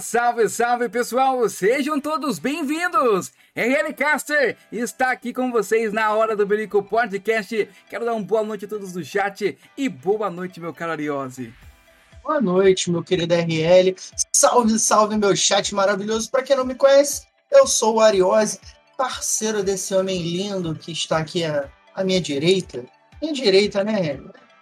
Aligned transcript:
Salve, 0.00 0.48
salve 0.48 0.88
pessoal! 0.88 1.46
Sejam 1.50 2.00
todos 2.00 2.38
bem-vindos! 2.38 3.30
RL 3.54 3.92
Caster 3.94 4.56
está 4.70 5.10
aqui 5.10 5.34
com 5.34 5.52
vocês 5.52 5.92
na 5.92 6.14
hora 6.14 6.34
do 6.34 6.46
Berico 6.46 6.82
Podcast. 6.82 7.68
Quero 7.90 8.04
dar 8.04 8.14
uma 8.14 8.24
boa 8.24 8.42
noite 8.42 8.64
a 8.64 8.68
todos 8.68 8.92
do 8.92 9.04
chat 9.04 9.58
e 9.76 9.88
boa 9.90 10.30
noite, 10.30 10.60
meu 10.60 10.72
caro 10.72 10.92
Ariose. 10.92 11.52
Boa 12.22 12.40
noite, 12.40 12.90
meu 12.90 13.02
querido 13.02 13.34
RL. 13.34 13.94
Salve, 14.32 14.78
salve, 14.78 15.16
meu 15.18 15.36
chat 15.36 15.74
maravilhoso. 15.74 16.30
Para 16.30 16.42
quem 16.42 16.56
não 16.56 16.64
me 16.64 16.74
conhece, 16.74 17.26
eu 17.50 17.66
sou 17.66 17.96
o 17.96 18.00
Ariose, 18.00 18.60
parceiro 18.96 19.62
desse 19.62 19.94
homem 19.94 20.22
lindo 20.22 20.74
que 20.74 20.92
está 20.92 21.18
aqui 21.18 21.44
à, 21.44 21.68
à 21.94 22.02
minha 22.02 22.20
direita. 22.20 22.84
Minha 23.20 23.34
direita, 23.34 23.84
né? 23.84 24.18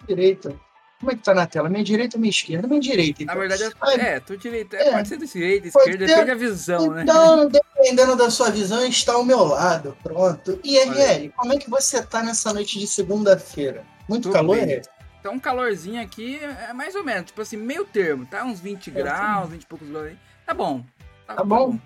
Direita 0.08 0.58
como 1.00 1.12
é 1.12 1.15
que 1.15 1.22
tá 1.22 1.33
na 1.33 1.47
tela? 1.47 1.71
Minha 1.71 1.83
direita 1.83 2.19
ou 2.19 2.21
minha 2.21 2.31
esquerda? 2.31 2.69
Minha 2.69 2.81
direita. 2.81 3.22
Então. 3.22 3.34
Na 3.34 3.41
verdade, 3.41 3.62
é, 3.65 4.03
é 4.03 4.21
tu 4.21 4.37
direita. 4.37 4.77
É, 4.77 4.93
pode 4.93 5.09
ser 5.09 5.16
de 5.16 5.27
direita, 5.27 5.69
esquerda, 5.69 5.99
ter... 5.99 6.06
depende 6.06 6.27
da 6.27 6.34
visão, 6.34 6.84
então, 6.84 6.94
né? 6.94 7.03
Então, 7.03 7.49
dependendo 7.49 8.16
da 8.16 8.31
sua 8.31 8.50
visão, 8.50 8.84
está 8.84 9.15
ao 9.15 9.25
meu 9.25 9.43
lado. 9.44 9.97
Pronto. 10.03 10.61
E 10.62 10.78
RL, 10.78 11.33
como 11.34 11.55
é 11.55 11.56
que 11.56 11.71
você 11.71 12.03
tá 12.03 12.22
nessa 12.22 12.53
noite 12.53 12.78
de 12.78 12.87
segunda-feira? 12.87 13.83
Muito 14.06 14.25
Tudo 14.25 14.34
calor, 14.34 14.59
RL? 14.59 14.83
Tá 15.22 15.31
um 15.31 15.38
calorzinho 15.38 16.03
aqui, 16.03 16.38
é 16.38 16.72
mais 16.75 16.94
ou 16.94 17.03
menos, 17.03 17.27
tipo 17.27 17.41
assim, 17.41 17.56
meio 17.56 17.87
termo, 17.87 18.27
tá? 18.27 18.44
Uns 18.44 18.61
20 18.61 18.88
é, 18.88 18.93
graus, 18.93 19.47
sim. 19.47 19.53
20 19.53 19.62
e 19.62 19.67
poucos 19.67 19.88
graus 19.88 20.06
aí. 20.06 20.19
Tá 20.44 20.53
bom. 20.53 20.84
Tá, 21.27 21.37
tá 21.37 21.44
bom? 21.44 21.72
bom. 21.72 21.78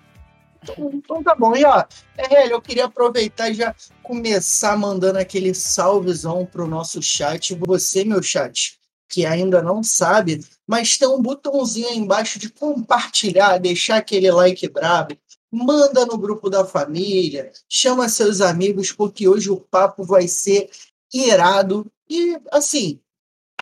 Então, 0.61 0.91
então, 0.93 1.23
tá 1.23 1.35
bom. 1.35 1.55
E 1.55 1.63
ó, 1.63 1.85
RL, 2.17 2.51
eu 2.51 2.61
queria 2.61 2.85
aproveitar 2.85 3.49
e 3.49 3.53
já 3.53 3.73
começar 4.03 4.75
mandando 4.77 5.19
aquele 5.19 5.53
salvezão 5.53 6.45
pro 6.45 6.67
nosso 6.67 7.01
chat. 7.01 7.55
Você, 7.55 8.03
meu 8.03 8.21
chat, 8.21 8.79
que 9.07 9.25
ainda 9.25 9.61
não 9.61 9.83
sabe, 9.83 10.43
mas 10.67 10.97
tem 10.97 11.07
um 11.07 11.21
botãozinho 11.21 11.89
aí 11.89 11.97
embaixo 11.97 12.39
de 12.39 12.49
compartilhar, 12.49 13.57
deixar 13.57 13.97
aquele 13.97 14.31
like 14.31 14.67
brabo, 14.67 15.17
manda 15.51 16.05
no 16.05 16.17
grupo 16.17 16.49
da 16.49 16.65
família, 16.65 17.51
chama 17.69 18.09
seus 18.09 18.41
amigos, 18.41 18.91
porque 18.91 19.27
hoje 19.27 19.49
o 19.49 19.59
papo 19.59 20.03
vai 20.03 20.27
ser 20.27 20.69
irado 21.13 21.89
e, 22.09 22.37
assim, 22.51 22.99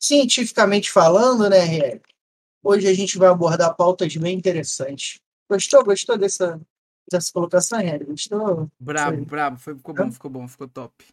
cientificamente 0.01 0.91
falando, 0.91 1.49
né, 1.49 1.59
Riel? 1.59 2.01
Hoje 2.63 2.87
a 2.87 2.93
gente 2.93 3.17
vai 3.17 3.29
abordar 3.29 3.75
pautas 3.75 4.15
bem 4.15 4.37
interessantes. 4.37 5.19
Gostou? 5.49 5.83
Gostou 5.83 6.17
dessa, 6.17 6.59
dessa 7.11 7.31
colocação, 7.31 7.79
Riel? 7.79 8.05
Gostou? 8.07 8.71
Brabo, 8.79 9.25
brabo. 9.25 9.59
Foi, 9.59 9.75
ficou 9.75 9.93
bom, 9.93 10.11
ficou 10.11 10.31
bom, 10.31 10.47
ficou 10.47 10.67
top. 10.67 11.05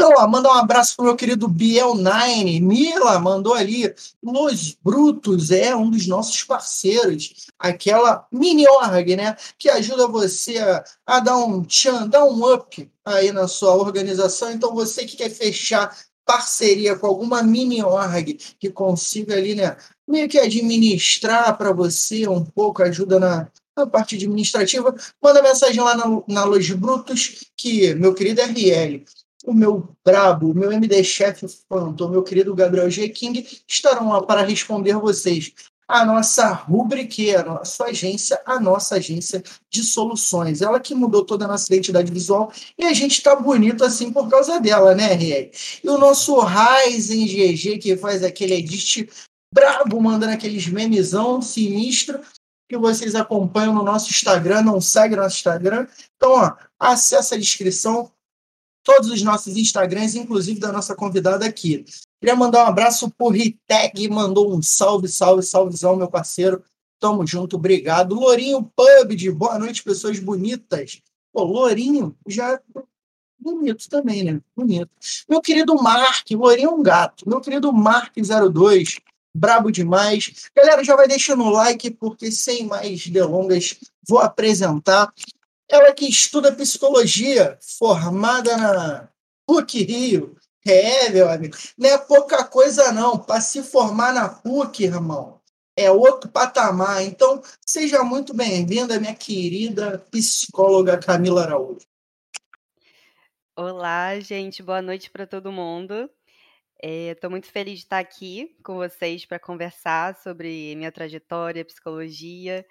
Então, 0.00 0.14
ó, 0.16 0.28
manda 0.28 0.48
um 0.48 0.52
abraço 0.52 0.94
pro 0.94 1.06
meu 1.06 1.16
querido 1.16 1.48
Biel9. 1.48 2.62
Mila 2.62 3.18
mandou 3.18 3.52
ali. 3.52 3.92
Los 4.22 4.76
Brutos 4.80 5.50
é 5.50 5.74
um 5.74 5.90
dos 5.90 6.06
nossos 6.06 6.44
parceiros. 6.44 7.48
Aquela 7.58 8.24
mini 8.30 8.64
org, 8.68 9.16
né? 9.16 9.36
Que 9.58 9.68
ajuda 9.68 10.06
você 10.06 10.58
a, 10.58 10.84
a 11.04 11.18
dar 11.18 11.36
um 11.38 11.64
tchan, 11.64 12.06
dar 12.06 12.24
um 12.24 12.54
up 12.54 12.88
aí 13.04 13.32
na 13.32 13.48
sua 13.48 13.74
organização. 13.74 14.52
Então, 14.52 14.72
você 14.72 15.04
que 15.04 15.16
quer 15.16 15.30
fechar 15.30 15.92
parceria 16.24 16.94
com 16.94 17.08
alguma 17.08 17.42
mini 17.42 17.82
org 17.82 18.38
que 18.60 18.70
consiga 18.70 19.34
ali, 19.34 19.56
né? 19.56 19.76
Meio 20.06 20.28
que 20.28 20.38
administrar 20.38 21.58
para 21.58 21.72
você 21.72 22.28
um 22.28 22.44
pouco, 22.44 22.84
ajuda 22.84 23.18
na, 23.18 23.48
na 23.76 23.84
parte 23.84 24.14
administrativa, 24.14 24.94
manda 25.20 25.42
mensagem 25.42 25.82
lá 25.82 25.96
na, 25.96 26.04
na 26.28 26.44
Los 26.44 26.70
Brutos, 26.70 27.46
que 27.56 27.92
meu 27.96 28.14
querido 28.14 28.40
RL 28.42 29.04
o 29.44 29.52
meu 29.52 29.88
brabo, 30.04 30.50
o 30.50 30.54
meu 30.54 30.72
MD 30.72 31.02
Chef 31.04 31.44
Phantom, 31.68 32.08
meu 32.08 32.22
querido 32.22 32.54
Gabriel 32.54 32.90
G. 32.90 33.08
King 33.08 33.46
estarão 33.66 34.10
lá 34.10 34.22
para 34.22 34.42
responder 34.42 34.94
vocês. 34.94 35.52
A 35.86 36.04
nossa 36.04 36.52
rubrique, 36.52 37.34
a 37.34 37.42
nossa 37.42 37.84
agência, 37.84 38.38
a 38.44 38.60
nossa 38.60 38.96
agência 38.96 39.42
de 39.70 39.82
soluções. 39.82 40.60
Ela 40.60 40.78
que 40.78 40.94
mudou 40.94 41.24
toda 41.24 41.46
a 41.46 41.48
nossa 41.48 41.64
identidade 41.72 42.12
visual 42.12 42.52
e 42.76 42.84
a 42.84 42.92
gente 42.92 43.12
está 43.12 43.34
bonito 43.34 43.82
assim 43.82 44.12
por 44.12 44.28
causa 44.28 44.60
dela, 44.60 44.94
né, 44.94 45.14
RL? 45.14 45.50
E 45.82 45.88
o 45.88 45.96
nosso 45.96 46.38
Ryzen 46.40 47.24
GG, 47.26 47.78
que 47.78 47.96
faz 47.96 48.22
aquele 48.22 48.54
edit 48.54 49.08
brabo, 49.52 50.00
mandando 50.00 50.32
aqueles 50.32 50.66
memezão 50.66 51.40
sinistro, 51.40 52.20
que 52.68 52.76
vocês 52.76 53.14
acompanham 53.14 53.74
no 53.74 53.82
nosso 53.82 54.10
Instagram, 54.10 54.62
não 54.62 54.80
segue 54.80 55.16
nosso 55.16 55.36
Instagram. 55.36 55.86
Então, 56.16 56.32
ó, 56.32 56.52
acessa 56.78 57.34
a 57.34 57.38
descrição, 57.38 58.10
todos 58.88 59.10
os 59.10 59.22
nossos 59.22 59.54
Instagrams, 59.54 60.14
inclusive 60.14 60.58
da 60.58 60.72
nossa 60.72 60.94
convidada 60.94 61.44
aqui. 61.44 61.84
Queria 62.18 62.34
mandar 62.34 62.64
um 62.64 62.68
abraço 62.68 63.10
pro 63.10 63.28
Riteg, 63.28 64.08
mandou 64.08 64.50
um 64.50 64.62
salve, 64.62 65.08
salve, 65.08 65.42
salvezão, 65.42 65.94
meu 65.94 66.08
parceiro. 66.08 66.64
Tamo 66.98 67.26
junto, 67.26 67.56
obrigado. 67.56 68.14
Lourinho 68.14 68.62
Pub, 68.74 69.14
de 69.14 69.30
boa 69.30 69.58
noite, 69.58 69.84
pessoas 69.84 70.18
bonitas. 70.18 71.02
Pô, 71.30 71.44
Lourinho 71.44 72.16
já 72.26 72.58
bonito 73.38 73.86
também, 73.90 74.24
né? 74.24 74.40
Bonito. 74.56 74.90
Meu 75.28 75.42
querido 75.42 75.74
Mark, 75.74 76.24
Lourinho 76.30 76.70
é 76.70 76.72
um 76.72 76.82
gato. 76.82 77.28
Meu 77.28 77.42
querido 77.42 77.70
Mark02, 77.70 79.02
brabo 79.36 79.70
demais. 79.70 80.48
Galera, 80.56 80.82
já 80.82 80.96
vai 80.96 81.06
deixando 81.06 81.44
o 81.44 81.50
like, 81.50 81.90
porque 81.90 82.32
sem 82.32 82.64
mais 82.64 83.06
delongas, 83.06 83.78
vou 84.08 84.18
apresentar 84.18 85.12
ela 85.68 85.92
que 85.92 86.08
estuda 86.08 86.54
psicologia, 86.54 87.58
formada 87.78 88.56
na 88.56 89.08
PUC 89.46 89.82
Rio. 89.84 90.36
É, 90.66 91.08
meu 91.10 91.28
amigo. 91.28 91.56
Não 91.76 91.88
é 91.88 91.98
pouca 91.98 92.44
coisa, 92.44 92.92
não. 92.92 93.18
Para 93.18 93.40
se 93.40 93.62
formar 93.62 94.12
na 94.12 94.28
PUC, 94.28 94.84
irmão, 94.84 95.40
é 95.76 95.90
outro 95.90 96.30
patamar. 96.30 97.02
Então, 97.04 97.42
seja 97.64 98.02
muito 98.02 98.34
bem-vinda, 98.34 98.98
minha 98.98 99.14
querida 99.14 99.98
psicóloga 100.10 100.98
Camila 100.98 101.42
Araújo. 101.42 101.86
Olá, 103.56 104.18
gente. 104.20 104.62
Boa 104.62 104.82
noite 104.82 105.10
para 105.10 105.26
todo 105.26 105.52
mundo. 105.52 106.10
Estou 106.80 107.28
é, 107.28 107.30
muito 107.30 107.50
feliz 107.50 107.78
de 107.78 107.84
estar 107.84 107.98
aqui 107.98 108.56
com 108.62 108.76
vocês 108.76 109.26
para 109.26 109.38
conversar 109.38 110.16
sobre 110.22 110.76
minha 110.76 110.92
trajetória, 110.92 111.64
psicologia. 111.64 112.64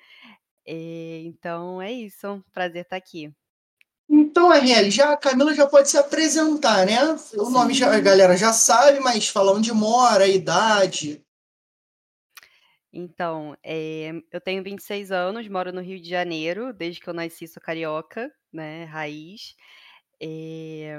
Eh, 0.67 1.21
então 1.23 1.81
é 1.81 1.91
isso, 1.91 2.43
prazer 2.51 2.81
estar 2.81 2.97
aqui. 2.97 3.33
Então, 4.09 4.51
RL, 4.51 4.91
já, 4.91 5.13
a 5.13 5.17
Camila 5.17 5.53
já 5.53 5.65
pode 5.65 5.89
se 5.89 5.97
apresentar, 5.97 6.85
né? 6.85 6.97
O 7.37 7.49
nome 7.49 7.73
já, 7.73 7.93
a 7.93 7.99
galera 7.99 8.37
já 8.37 8.53
sabe, 8.53 8.99
mas 8.99 9.27
fala 9.27 9.53
onde 9.53 9.71
mora, 9.73 10.25
a 10.25 10.27
idade. 10.27 11.25
Então, 12.91 13.55
é, 13.63 14.11
eu 14.31 14.41
tenho 14.41 14.63
26 14.63 15.11
anos, 15.11 15.47
moro 15.47 15.71
no 15.71 15.81
Rio 15.81 16.01
de 16.01 16.09
Janeiro, 16.09 16.73
desde 16.73 17.01
que 17.01 17.09
eu 17.09 17.13
nasci 17.13 17.47
sou 17.47 17.61
carioca, 17.61 18.31
né, 18.51 18.85
raiz. 18.85 19.55
É... 20.21 20.97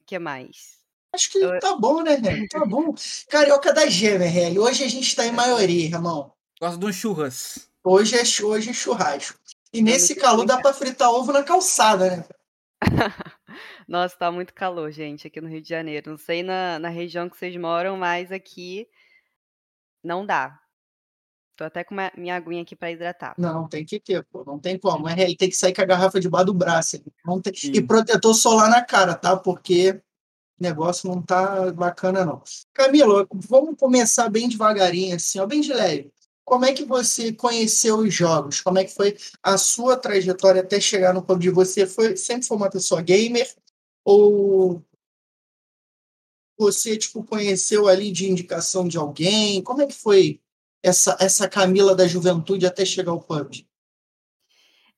O 0.00 0.04
que 0.06 0.18
mais? 0.18 0.78
Acho 1.14 1.30
que 1.32 1.38
eu... 1.38 1.58
tá 1.58 1.74
bom, 1.74 2.02
né, 2.02 2.14
RL? 2.14 2.48
Tá 2.48 2.64
bom. 2.64 2.94
Carioca 3.28 3.72
da 3.72 3.86
gêmea, 3.86 4.28
RL. 4.28 4.58
Hoje 4.58 4.84
a 4.84 4.88
gente 4.88 5.16
tá 5.16 5.26
em 5.26 5.32
maioria, 5.32 5.86
irmão. 5.86 6.32
Gosto 6.60 6.78
de 6.78 6.86
um 6.86 6.92
churras. 6.92 7.68
Hoje 7.90 8.16
é, 8.16 8.44
hoje 8.44 8.68
é 8.68 8.72
churrasco. 8.74 9.38
E 9.72 9.80
nesse 9.80 10.14
calor 10.14 10.44
dá 10.44 10.60
para 10.60 10.74
fritar 10.74 11.10
ovo 11.10 11.32
na 11.32 11.42
calçada, 11.42 12.18
né? 12.18 12.24
Nossa, 13.88 14.14
tá 14.14 14.30
muito 14.30 14.52
calor, 14.52 14.90
gente, 14.90 15.26
aqui 15.26 15.40
no 15.40 15.48
Rio 15.48 15.62
de 15.62 15.70
Janeiro. 15.70 16.10
Não 16.10 16.18
sei 16.18 16.42
na, 16.42 16.78
na 16.78 16.90
região 16.90 17.30
que 17.30 17.38
vocês 17.38 17.56
moram, 17.56 17.96
mas 17.96 18.30
aqui 18.30 18.86
não 20.04 20.26
dá. 20.26 20.60
Tô 21.56 21.64
até 21.64 21.82
com 21.82 21.94
uma, 21.94 22.12
minha 22.14 22.36
aguinha 22.36 22.60
aqui 22.60 22.76
para 22.76 22.92
hidratar. 22.92 23.34
Não, 23.38 23.66
tem 23.66 23.86
que 23.86 23.98
ter, 23.98 24.22
pô. 24.24 24.44
Não 24.44 24.58
tem 24.58 24.78
como. 24.78 25.08
É, 25.08 25.22
ele 25.22 25.34
tem 25.34 25.48
que 25.48 25.56
sair 25.56 25.72
com 25.72 25.80
a 25.80 25.86
garrafa 25.86 26.20
debaixo 26.20 26.46
do 26.46 26.54
braço. 26.54 27.02
Não 27.24 27.40
tem... 27.40 27.54
E 27.72 27.80
protetor 27.80 28.34
solar 28.34 28.68
na 28.68 28.84
cara, 28.84 29.14
tá? 29.14 29.34
Porque 29.34 29.92
o 30.60 30.62
negócio 30.62 31.08
não 31.08 31.22
tá 31.22 31.72
bacana, 31.72 32.22
não. 32.22 32.42
Camilo, 32.74 33.26
vamos 33.32 33.78
começar 33.78 34.28
bem 34.28 34.46
devagarinho, 34.46 35.16
assim, 35.16 35.40
ó, 35.40 35.46
bem 35.46 35.62
de 35.62 35.72
leve. 35.72 36.12
Como 36.48 36.64
é 36.64 36.72
que 36.72 36.82
você 36.82 37.30
conheceu 37.30 37.98
os 37.98 38.14
jogos? 38.14 38.62
Como 38.62 38.78
é 38.78 38.84
que 38.84 38.94
foi 38.94 39.14
a 39.42 39.58
sua 39.58 39.98
trajetória 39.98 40.62
até 40.62 40.80
chegar 40.80 41.12
no 41.12 41.22
PUBG? 41.22 41.50
Você 41.50 41.86
foi, 41.86 42.16
sempre 42.16 42.46
foi 42.46 42.56
uma 42.56 42.70
pessoa 42.70 43.02
gamer? 43.02 43.54
Ou 44.02 44.82
você 46.58 46.96
tipo, 46.96 47.22
conheceu 47.22 47.86
ali 47.86 48.10
de 48.10 48.30
indicação 48.30 48.88
de 48.88 48.96
alguém? 48.96 49.62
Como 49.62 49.82
é 49.82 49.86
que 49.86 49.92
foi 49.92 50.40
essa, 50.82 51.18
essa 51.20 51.46
Camila 51.46 51.94
da 51.94 52.08
juventude 52.08 52.64
até 52.64 52.82
chegar 52.82 53.12
ao 53.12 53.20
PUBG? 53.20 53.68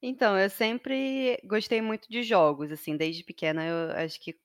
Então, 0.01 0.39
eu 0.39 0.49
sempre 0.49 1.37
gostei 1.45 1.83
muito 1.83 2.09
de 2.09 2.23
jogos, 2.23 2.71
assim, 2.71 2.97
desde 2.97 3.25
pequena, 3.25 3.67
eu 3.67 3.91
acho 3.97 4.21
que 4.21 4.39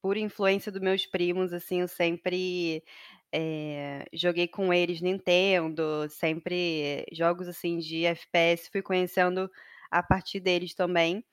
por 0.00 0.16
influência 0.16 0.70
dos 0.70 0.80
meus 0.80 1.06
primos, 1.06 1.52
assim, 1.52 1.80
eu 1.80 1.88
sempre 1.88 2.84
eh, 3.32 4.04
joguei 4.12 4.48
com 4.48 4.72
eles 4.72 5.00
Nintendo, 5.00 6.08
sempre 6.10 7.06
jogos 7.12 7.48
assim 7.48 7.78
de 7.78 8.04
FPS, 8.06 8.70
fui 8.70 8.82
conhecendo 8.82 9.50
a 9.90 10.02
partir 10.02 10.40
deles 10.40 10.74
também. 10.74 11.24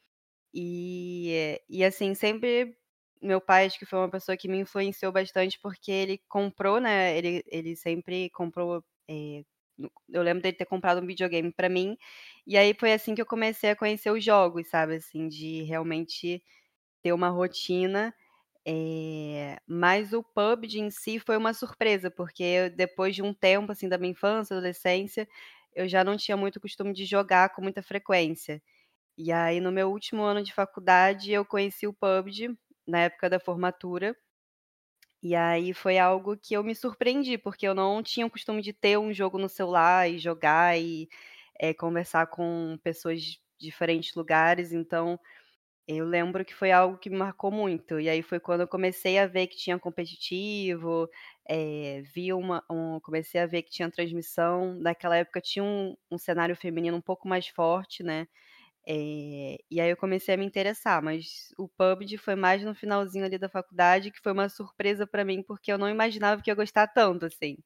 E, 0.53 1.61
e 1.69 1.83
assim, 1.85 2.15
sempre 2.15 2.75
meu 3.21 3.41
pai 3.41 3.65
acho 3.67 3.77
que 3.79 3.85
foi 3.85 3.99
uma 3.99 4.09
pessoa 4.09 4.37
que 4.37 4.47
me 4.47 4.59
influenciou 4.59 5.11
bastante 5.11 5.59
porque 5.61 5.91
ele 5.91 6.19
comprou, 6.29 6.79
né? 6.81 7.17
Ele, 7.17 7.43
ele 7.47 7.75
sempre 7.75 8.29
comprou 8.31 8.83
é, 9.09 9.43
eu 10.09 10.21
lembro 10.23 10.43
dele 10.43 10.57
ter 10.57 10.65
comprado 10.65 11.01
um 11.01 11.05
videogame 11.07 11.51
para 11.53 11.69
mim, 11.69 11.97
e 12.45 12.57
aí 12.57 12.73
foi 12.73 12.93
assim 12.93 13.15
que 13.15 13.21
eu 13.21 13.25
comecei 13.25 13.69
a 13.71 13.75
conhecer 13.75 14.11
os 14.11 14.23
jogos, 14.23 14.67
sabe, 14.69 14.95
assim, 14.95 15.27
de 15.29 15.63
realmente 15.63 16.41
ter 17.03 17.13
uma 17.13 17.29
rotina. 17.29 18.13
É... 18.65 19.57
Mas 19.67 20.13
o 20.13 20.23
PUBG 20.23 20.79
em 20.79 20.91
si 20.91 21.19
foi 21.19 21.37
uma 21.37 21.53
surpresa, 21.53 22.11
porque 22.11 22.69
depois 22.69 23.15
de 23.15 23.21
um 23.23 23.33
tempo, 23.33 23.71
assim, 23.71 23.89
da 23.89 23.97
minha 23.97 24.11
infância, 24.11 24.55
adolescência, 24.55 25.27
eu 25.73 25.87
já 25.87 26.03
não 26.03 26.17
tinha 26.17 26.37
muito 26.37 26.59
costume 26.59 26.93
de 26.93 27.05
jogar 27.05 27.49
com 27.49 27.61
muita 27.61 27.81
frequência. 27.83 28.61
E 29.17 29.31
aí, 29.31 29.59
no 29.61 29.71
meu 29.71 29.89
último 29.91 30.23
ano 30.23 30.43
de 30.43 30.53
faculdade, 30.53 31.31
eu 31.31 31.45
conheci 31.45 31.87
o 31.87 31.93
PUBG, 31.93 32.57
na 32.87 33.01
época 33.01 33.29
da 33.29 33.39
formatura. 33.39 34.15
E 35.21 35.35
aí 35.35 35.73
foi 35.73 35.97
algo 35.97 36.37
que 36.37 36.53
eu 36.55 36.63
me 36.63 36.73
surpreendi, 36.75 37.37
porque 37.37 37.67
eu 37.67 37.75
não 37.75 38.01
tinha 38.01 38.25
o 38.25 38.29
costume 38.29 38.61
de 38.61 38.71
ter 38.73 38.97
um 38.97 39.13
jogo 39.13 39.37
no 39.37 39.49
celular 39.49 40.09
e 40.09 40.17
jogar 40.17 40.79
e 40.79 41.09
é, 41.59 41.73
conversar 41.73 42.27
com 42.27 42.79
pessoas 42.83 43.21
de 43.21 43.39
diferentes 43.59 44.15
lugares. 44.15 44.71
Então, 44.71 45.19
eu 45.97 46.05
lembro 46.05 46.45
que 46.45 46.53
foi 46.53 46.71
algo 46.71 46.97
que 46.97 47.09
me 47.09 47.17
marcou 47.17 47.51
muito. 47.51 47.99
E 47.99 48.07
aí 48.09 48.21
foi 48.21 48.39
quando 48.39 48.61
eu 48.61 48.67
comecei 48.67 49.17
a 49.19 49.25
ver 49.27 49.47
que 49.47 49.57
tinha 49.57 49.79
competitivo, 49.79 51.09
é, 51.47 52.01
vi 52.13 52.31
uma, 52.33 52.63
um, 52.69 52.99
comecei 52.99 53.41
a 53.41 53.47
ver 53.47 53.63
que 53.63 53.71
tinha 53.71 53.89
transmissão. 53.91 54.75
Naquela 54.79 55.17
época 55.17 55.41
tinha 55.41 55.63
um, 55.63 55.95
um 56.11 56.17
cenário 56.17 56.55
feminino 56.55 56.95
um 56.97 57.01
pouco 57.01 57.27
mais 57.27 57.47
forte, 57.47 58.03
né? 58.03 58.27
É, 58.87 59.57
e 59.71 59.81
aí 59.81 59.89
eu 59.91 59.97
comecei 59.97 60.35
a 60.35 60.37
me 60.37 60.45
interessar, 60.45 61.01
mas 61.03 61.53
o 61.57 61.67
PUBG 61.69 62.17
foi 62.17 62.35
mais 62.35 62.63
no 62.63 62.75
finalzinho 62.75 63.25
ali 63.25 63.37
da 63.37 63.49
faculdade, 63.49 64.11
que 64.11 64.19
foi 64.21 64.31
uma 64.33 64.49
surpresa 64.49 65.07
para 65.07 65.25
mim, 65.25 65.43
porque 65.43 65.71
eu 65.71 65.77
não 65.77 65.89
imaginava 65.89 66.41
que 66.41 66.49
ia 66.51 66.55
gostar 66.55 66.87
tanto, 66.87 67.25
assim. 67.25 67.57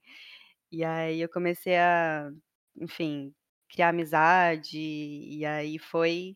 E 0.72 0.84
aí 0.84 1.22
eu 1.22 1.30
comecei 1.30 1.78
a, 1.78 2.30
enfim, 2.82 3.34
criar 3.70 3.90
amizade, 3.90 4.78
e 4.80 5.46
aí 5.46 5.80
foi. 5.80 6.36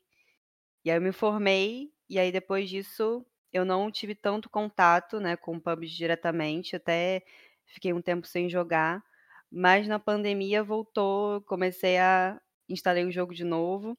E 0.88 0.90
aí 0.90 0.96
eu 0.96 1.02
me 1.02 1.12
formei, 1.12 1.92
e 2.10 2.18
aí 2.18 2.32
depois 2.32 2.70
disso 2.70 3.26
eu 3.52 3.66
não 3.66 3.92
tive 3.92 4.16
tanto 4.16 4.50
contato, 4.50 5.20
né, 5.20 5.36
com 5.36 5.58
o 5.58 5.60
PUBG 5.60 5.98
diretamente, 5.98 6.78
até 6.78 7.24
fiquei 7.66 7.92
um 7.92 8.02
tempo 8.02 8.26
sem 8.26 8.50
jogar, 8.50 9.04
mas 9.52 9.86
na 9.86 10.00
pandemia 10.00 10.64
voltou, 10.64 11.42
comecei 11.42 11.98
a 11.98 12.40
instalei 12.70 13.04
o 13.04 13.12
jogo 13.12 13.34
de 13.34 13.44
novo. 13.44 13.98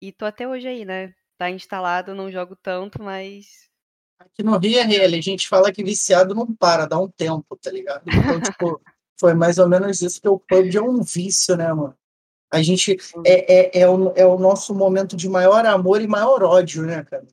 E 0.00 0.12
tô 0.12 0.24
até 0.24 0.46
hoje 0.46 0.68
aí, 0.68 0.84
né? 0.84 1.12
Tá 1.36 1.50
instalado, 1.50 2.14
não 2.14 2.30
jogo 2.30 2.54
tanto, 2.54 3.02
mas. 3.02 3.68
Aqui 4.16 4.44
no 4.44 4.56
Rio 4.56 4.78
é 4.78 4.82
real, 4.82 5.06
a 5.06 5.20
gente 5.20 5.48
fala 5.48 5.72
que 5.72 5.82
viciado 5.82 6.32
não 6.32 6.54
para, 6.54 6.86
dá 6.86 6.96
um 6.96 7.10
tempo, 7.10 7.56
tá 7.56 7.72
ligado? 7.72 8.04
Então, 8.06 8.40
tipo, 8.40 8.80
foi 9.18 9.34
mais 9.34 9.58
ou 9.58 9.68
menos 9.68 10.00
isso, 10.00 10.22
que 10.22 10.28
o 10.28 10.38
PUBG 10.38 10.76
é 10.76 10.80
um 10.80 11.02
vício, 11.02 11.56
né, 11.56 11.72
mano? 11.72 11.98
A 12.54 12.62
gente 12.62 12.96
é, 13.26 13.78
é, 13.78 13.80
é, 13.80 13.88
o, 13.88 14.12
é 14.14 14.24
o 14.24 14.38
nosso 14.38 14.74
momento 14.74 15.16
de 15.16 15.28
maior 15.28 15.66
amor 15.66 16.00
e 16.00 16.06
maior 16.06 16.42
ódio, 16.42 16.84
né, 16.84 17.02
cara? 17.02 17.26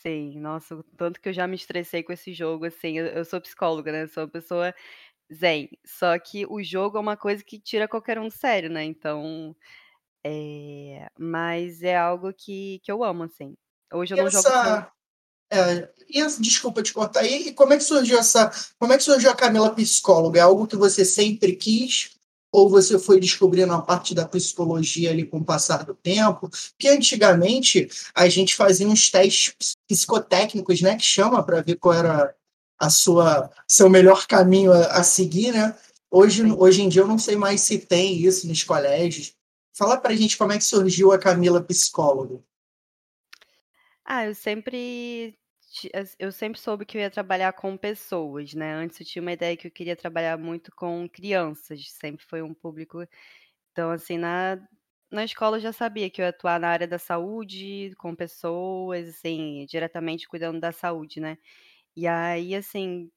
Sim, 0.00 0.38
nossa, 0.40 0.82
tanto 0.96 1.20
que 1.20 1.28
eu 1.28 1.32
já 1.32 1.46
me 1.46 1.54
estressei 1.54 2.02
com 2.02 2.12
esse 2.12 2.32
jogo, 2.32 2.64
assim, 2.64 2.98
eu, 2.98 3.06
eu 3.06 3.24
sou 3.24 3.40
psicóloga, 3.40 3.92
né? 3.92 4.06
Sou 4.06 4.24
uma 4.24 4.28
pessoa 4.30 4.74
zen. 5.32 5.68
Só 5.84 6.18
que 6.18 6.46
o 6.46 6.62
jogo 6.62 6.96
é 6.96 7.00
uma 7.00 7.16
coisa 7.16 7.44
que 7.44 7.60
tira 7.60 7.86
qualquer 7.86 8.18
um 8.18 8.28
do 8.28 8.32
sério, 8.32 8.70
né? 8.70 8.82
Então, 8.84 9.54
é, 10.24 11.08
mas 11.18 11.82
é 11.82 11.96
algo 11.96 12.32
que, 12.32 12.80
que 12.82 12.90
eu 12.90 13.04
amo, 13.04 13.24
assim. 13.24 13.54
Hoje 13.92 14.14
eu 14.14 14.18
não 14.18 14.30
jogo 14.30 14.44
tanto. 14.50 14.90
É, 15.52 15.92
e 16.08 16.26
desculpa 16.40 16.82
te 16.82 16.94
cortar. 16.94 17.24
E 17.24 17.52
como 17.52 17.74
é 17.74 17.76
que 17.76 17.84
surgiu 17.84 18.18
essa. 18.18 18.50
Como 18.78 18.92
é 18.94 18.96
que 18.96 19.04
surgiu 19.04 19.30
a 19.30 19.36
Camila 19.36 19.74
psicóloga? 19.74 20.40
É 20.40 20.42
algo 20.42 20.66
que 20.66 20.76
você 20.76 21.04
sempre 21.04 21.54
quis? 21.54 22.16
Ou 22.52 22.68
você 22.68 22.98
foi 22.98 23.18
descobrindo 23.18 23.72
a 23.72 23.80
parte 23.80 24.14
da 24.14 24.28
psicologia 24.28 25.10
ali 25.10 25.24
com 25.24 25.38
o 25.38 25.44
passar 25.44 25.84
do 25.84 25.94
tempo? 25.94 26.50
Porque 26.50 26.88
antigamente 26.88 27.88
a 28.14 28.28
gente 28.28 28.54
fazia 28.54 28.86
uns 28.86 29.10
testes 29.10 29.74
psicotécnicos, 29.88 30.82
né? 30.82 30.96
Que 30.96 31.02
chama 31.02 31.42
para 31.42 31.62
ver 31.62 31.76
qual 31.76 31.94
era 31.94 32.34
a 32.78 32.90
sua 32.90 33.50
seu 33.66 33.88
melhor 33.88 34.26
caminho 34.26 34.70
a, 34.70 34.98
a 34.98 35.02
seguir, 35.02 35.52
né? 35.52 35.74
Hoje, 36.10 36.44
hoje 36.52 36.82
em 36.82 36.90
dia 36.90 37.00
eu 37.00 37.08
não 37.08 37.18
sei 37.18 37.36
mais 37.36 37.62
se 37.62 37.78
tem 37.78 38.18
isso 38.18 38.46
nos 38.46 38.62
colégios. 38.62 39.34
Fala 39.74 39.96
pra 39.96 40.14
gente 40.14 40.36
como 40.36 40.52
é 40.52 40.58
que 40.58 40.64
surgiu 40.64 41.10
a 41.10 41.18
Camila 41.18 41.62
psicóloga. 41.62 42.38
Ah, 44.04 44.26
eu 44.26 44.34
sempre 44.34 45.34
eu 46.18 46.32
sempre 46.32 46.58
soube 46.60 46.84
que 46.84 46.96
eu 46.98 47.00
ia 47.02 47.10
trabalhar 47.10 47.52
com 47.54 47.76
pessoas, 47.76 48.54
né? 48.54 48.74
Antes 48.74 49.00
eu 49.00 49.06
tinha 49.06 49.22
uma 49.22 49.32
ideia 49.32 49.56
que 49.56 49.66
eu 49.66 49.70
queria 49.70 49.96
trabalhar 49.96 50.36
muito 50.38 50.70
com 50.74 51.08
crianças, 51.08 51.88
sempre 51.90 52.24
foi 52.24 52.42
um 52.42 52.52
público. 52.54 53.06
Então, 53.72 53.90
assim, 53.90 54.18
na, 54.18 54.58
na 55.10 55.24
escola 55.24 55.58
eu 55.58 55.60
já 55.62 55.72
sabia 55.72 56.10
que 56.10 56.20
eu 56.22 56.24
ia 56.24 56.30
atuar 56.30 56.60
na 56.60 56.68
área 56.70 56.86
da 56.88 56.98
saúde, 56.98 57.92
com 57.98 58.14
pessoas, 58.16 59.08
assim, 59.10 59.66
diretamente 59.68 60.28
cuidando 60.28 60.60
da 60.60 60.72
saúde, 60.72 61.20
né? 61.20 61.38
E 61.96 62.06
aí, 62.08 62.54
assim, 62.56 63.10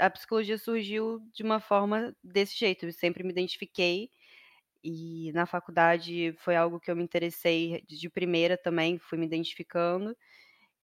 a 0.00 0.10
psicologia 0.10 0.58
surgiu 0.58 1.20
de 1.34 1.42
uma 1.44 1.60
forma 1.60 2.16
desse 2.24 2.56
jeito. 2.58 2.86
Eu 2.86 2.92
sempre 2.92 3.24
me 3.24 3.30
identifiquei 3.32 4.10
e 4.84 5.32
na 5.34 5.46
faculdade 5.46 6.34
foi 6.38 6.56
algo 6.56 6.80
que 6.80 6.90
eu 6.90 6.96
me 6.96 7.02
interessei 7.04 7.82
de 7.88 8.08
primeira 8.10 8.56
também, 8.58 8.98
fui 8.98 9.18
me 9.18 9.26
identificando. 9.26 10.16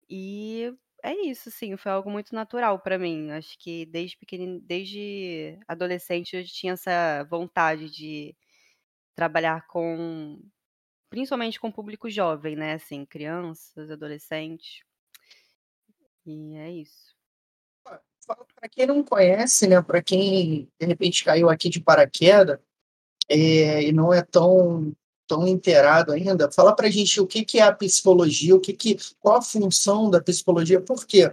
E 0.08 0.72
é 1.04 1.14
isso, 1.26 1.50
sim, 1.50 1.76
foi 1.76 1.92
algo 1.92 2.10
muito 2.10 2.34
natural 2.34 2.78
para 2.80 2.98
mim. 2.98 3.30
Acho 3.30 3.58
que 3.58 3.84
desde 3.86 4.16
pequeno, 4.16 4.58
desde 4.60 5.58
adolescente 5.68 6.34
eu 6.34 6.44
tinha 6.44 6.72
essa 6.72 7.22
vontade 7.24 7.90
de 7.90 8.34
trabalhar 9.14 9.66
com 9.66 10.40
principalmente 11.10 11.60
com 11.60 11.68
o 11.68 11.72
público 11.72 12.10
jovem, 12.10 12.56
né, 12.56 12.72
assim, 12.72 13.04
crianças, 13.04 13.90
adolescentes. 13.90 14.82
E 16.26 16.56
é 16.56 16.70
isso. 16.72 17.14
Para 17.84 18.68
quem 18.70 18.86
não 18.86 19.04
conhece, 19.04 19.68
né, 19.68 19.82
para 19.82 20.02
quem 20.02 20.68
de 20.80 20.86
repente 20.86 21.22
caiu 21.22 21.50
aqui 21.50 21.68
de 21.68 21.80
paraquedas, 21.80 22.58
é, 23.28 23.82
e 23.82 23.92
não 23.92 24.12
é 24.12 24.22
tão 24.22 24.96
tão 25.26 25.46
inteirado 25.46 26.12
ainda, 26.12 26.50
fala 26.50 26.74
para 26.74 26.86
a 26.86 26.90
gente 26.90 27.20
o 27.20 27.26
que, 27.26 27.44
que 27.44 27.58
é 27.58 27.62
a 27.62 27.72
psicologia, 27.72 28.54
o 28.54 28.60
que, 28.60 28.72
que 28.72 28.98
qual 29.20 29.36
a 29.36 29.42
função 29.42 30.10
da 30.10 30.20
psicologia, 30.20 30.80
por 30.80 31.06
quê? 31.06 31.32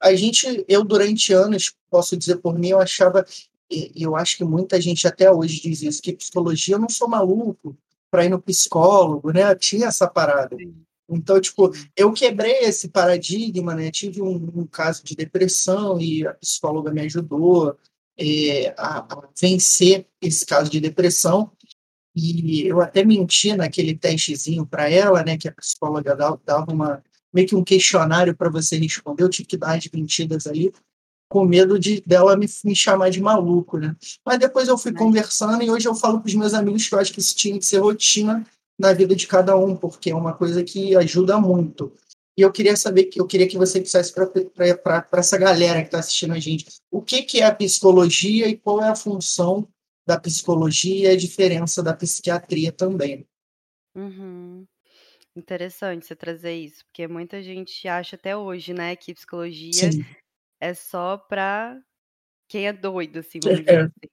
A 0.00 0.14
gente, 0.14 0.64
eu 0.68 0.84
durante 0.84 1.32
anos, 1.32 1.74
posso 1.90 2.16
dizer 2.16 2.36
por 2.36 2.58
mim, 2.58 2.70
eu 2.70 2.80
achava, 2.80 3.24
e 3.70 4.02
eu 4.02 4.16
acho 4.16 4.36
que 4.36 4.44
muita 4.44 4.80
gente 4.80 5.06
até 5.06 5.30
hoje 5.30 5.60
diz 5.60 5.82
isso, 5.82 6.02
que 6.02 6.12
psicologia 6.12 6.74
eu 6.74 6.80
não 6.80 6.88
sou 6.88 7.08
maluco 7.08 7.76
para 8.10 8.24
ir 8.24 8.28
no 8.28 8.42
psicólogo, 8.42 9.32
né? 9.32 9.54
Tinha 9.54 9.86
essa 9.86 10.06
parada. 10.06 10.56
Então, 11.08 11.40
tipo, 11.40 11.70
eu 11.96 12.12
quebrei 12.12 12.60
esse 12.60 12.88
paradigma, 12.88 13.74
né? 13.74 13.90
Tive 13.90 14.20
um, 14.20 14.50
um 14.54 14.66
caso 14.66 15.02
de 15.04 15.14
depressão 15.14 16.00
e 16.00 16.26
a 16.26 16.34
psicóloga 16.34 16.90
me 16.90 17.00
ajudou, 17.02 17.76
é, 18.18 18.74
a, 18.76 18.98
a, 18.98 19.28
vencer 19.40 20.06
esse 20.20 20.44
caso 20.44 20.70
de 20.70 20.80
depressão. 20.80 21.50
E 22.14 22.66
eu 22.66 22.80
até 22.80 23.04
menti 23.04 23.54
naquele 23.56 23.96
testezinho 23.96 24.66
para 24.66 24.90
ela, 24.90 25.24
né, 25.24 25.38
que 25.38 25.48
a 25.48 25.52
psicóloga 25.52 26.14
dava 26.14 26.72
uma, 26.72 27.02
meio 27.32 27.48
que 27.48 27.56
um 27.56 27.64
questionário 27.64 28.36
para 28.36 28.50
você 28.50 28.76
responder. 28.76 29.22
Eu 29.22 29.30
tive 29.30 29.48
que 29.48 29.56
dar 29.56 29.76
as 29.76 29.88
mentiras 29.88 30.46
ali, 30.46 30.72
com 31.28 31.46
medo 31.46 31.78
de 31.78 32.02
dela 32.04 32.36
me, 32.36 32.46
me 32.62 32.76
chamar 32.76 33.08
de 33.08 33.20
maluco, 33.20 33.78
né? 33.78 33.96
Mas 34.24 34.38
depois 34.38 34.68
eu 34.68 34.76
fui 34.76 34.92
conversando 34.92 35.62
e 35.62 35.70
hoje 35.70 35.88
eu 35.88 35.94
falo 35.94 36.20
para 36.20 36.28
os 36.28 36.34
meus 36.34 36.52
amigos 36.52 36.86
que 36.86 36.94
eu 36.94 36.98
acho 36.98 37.12
que 37.12 37.20
isso 37.20 37.34
tinha 37.34 37.58
que 37.58 37.64
ser 37.64 37.78
rotina 37.78 38.46
na 38.78 38.92
vida 38.92 39.16
de 39.16 39.26
cada 39.26 39.56
um, 39.56 39.74
porque 39.74 40.10
é 40.10 40.14
uma 40.14 40.34
coisa 40.34 40.62
que 40.62 40.94
ajuda 40.94 41.40
muito. 41.40 41.90
E 42.36 42.42
eu 42.42 42.52
queria 42.52 42.76
saber, 42.76 43.10
eu 43.14 43.26
queria 43.26 43.46
que 43.46 43.56
você 43.56 43.80
dissesse 43.80 44.12
para 44.12 45.06
essa 45.12 45.38
galera 45.38 45.80
que 45.80 45.88
está 45.88 45.98
assistindo 45.98 46.32
a 46.32 46.38
gente, 46.38 46.66
o 46.90 47.00
que, 47.00 47.22
que 47.22 47.40
é 47.40 47.46
a 47.46 47.54
psicologia 47.54 48.48
e 48.48 48.56
qual 48.56 48.82
é 48.82 48.88
a 48.88 48.96
função 48.96 49.66
da 50.06 50.18
psicologia 50.18 51.10
e 51.10 51.14
a 51.14 51.16
diferença 51.16 51.82
da 51.82 51.94
psiquiatria 51.94 52.72
também. 52.72 53.26
Uhum. 53.94 54.66
Interessante 55.34 56.06
você 56.06 56.14
trazer 56.14 56.54
isso, 56.54 56.84
porque 56.86 57.08
muita 57.08 57.42
gente 57.42 57.88
acha 57.88 58.16
até 58.16 58.36
hoje, 58.36 58.74
né, 58.74 58.94
que 58.96 59.14
psicologia 59.14 59.92
Sim. 59.92 60.04
é 60.60 60.74
só 60.74 61.16
para 61.16 61.80
quem 62.48 62.66
é 62.66 62.72
doido, 62.72 63.20
assim, 63.20 63.40
vamos 63.42 63.60
dizer 63.60 63.72
é. 63.72 63.82
assim. 63.84 64.12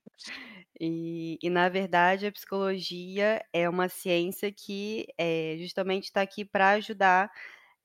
E, 0.79 1.37
e, 1.43 1.49
na 1.49 1.67
verdade, 1.67 2.25
a 2.25 2.31
psicologia 2.31 3.43
é 3.51 3.67
uma 3.67 3.89
ciência 3.89 4.49
que 4.49 5.05
é, 5.17 5.57
justamente 5.59 6.05
está 6.05 6.21
aqui 6.21 6.45
para 6.45 6.69
ajudar 6.71 7.29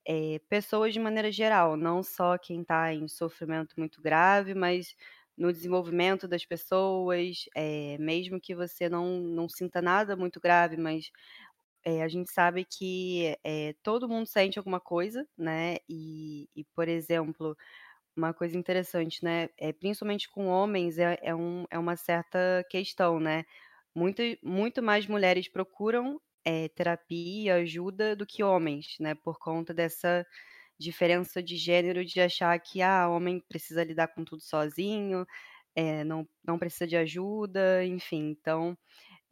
é, 0.06 0.40
pessoas 0.48 0.92
de 0.92 1.00
maneira 1.00 1.32
geral, 1.32 1.76
não 1.76 2.04
só 2.04 2.38
quem 2.38 2.60
está 2.60 2.94
em 2.94 3.08
sofrimento 3.08 3.74
muito 3.76 4.00
grave, 4.00 4.54
mas 4.54 4.94
no 5.36 5.52
desenvolvimento 5.52 6.28
das 6.28 6.44
pessoas, 6.46 7.44
é, 7.56 7.98
mesmo 7.98 8.40
que 8.40 8.54
você 8.54 8.88
não, 8.88 9.20
não 9.20 9.48
sinta 9.48 9.82
nada 9.82 10.16
muito 10.16 10.40
grave, 10.40 10.76
mas 10.76 11.10
é, 11.84 12.02
a 12.02 12.08
gente 12.08 12.30
sabe 12.32 12.64
que 12.64 13.36
todo 13.82 14.08
mundo 14.08 14.26
sente 14.26 14.58
alguma 14.58 14.80
coisa, 14.80 15.26
né? 15.36 15.76
E, 15.88 16.48
e, 16.56 16.64
por 16.74 16.88
exemplo, 16.88 17.56
uma 18.16 18.34
coisa 18.34 18.56
interessante, 18.58 19.24
né? 19.24 19.48
É, 19.58 19.72
principalmente 19.72 20.30
com 20.30 20.46
homens, 20.48 20.98
é, 20.98 21.18
é, 21.22 21.34
um, 21.34 21.64
é 21.70 21.78
uma 21.78 21.96
certa 21.96 22.64
questão, 22.70 23.20
né? 23.20 23.44
muito, 23.96 24.22
muito 24.44 24.82
mais 24.82 25.06
mulheres 25.08 25.48
procuram 25.48 26.20
é, 26.44 26.68
terapia, 26.70 27.56
ajuda 27.56 28.16
do 28.16 28.26
que 28.26 28.42
homens, 28.44 28.96
né? 29.00 29.14
Por 29.16 29.38
conta 29.38 29.74
dessa 29.74 30.26
diferença 30.78 31.42
de 31.42 31.56
gênero 31.56 32.04
de 32.04 32.20
achar 32.20 32.58
que 32.60 32.82
ah, 32.82 33.08
homem 33.08 33.40
precisa 33.48 33.84
lidar 33.84 34.08
com 34.08 34.24
tudo 34.24 34.42
sozinho, 34.42 35.26
é, 35.76 36.04
não, 36.04 36.26
não 36.46 36.58
precisa 36.58 36.86
de 36.86 36.96
ajuda, 36.96 37.84
enfim. 37.84 38.30
Então, 38.30 38.76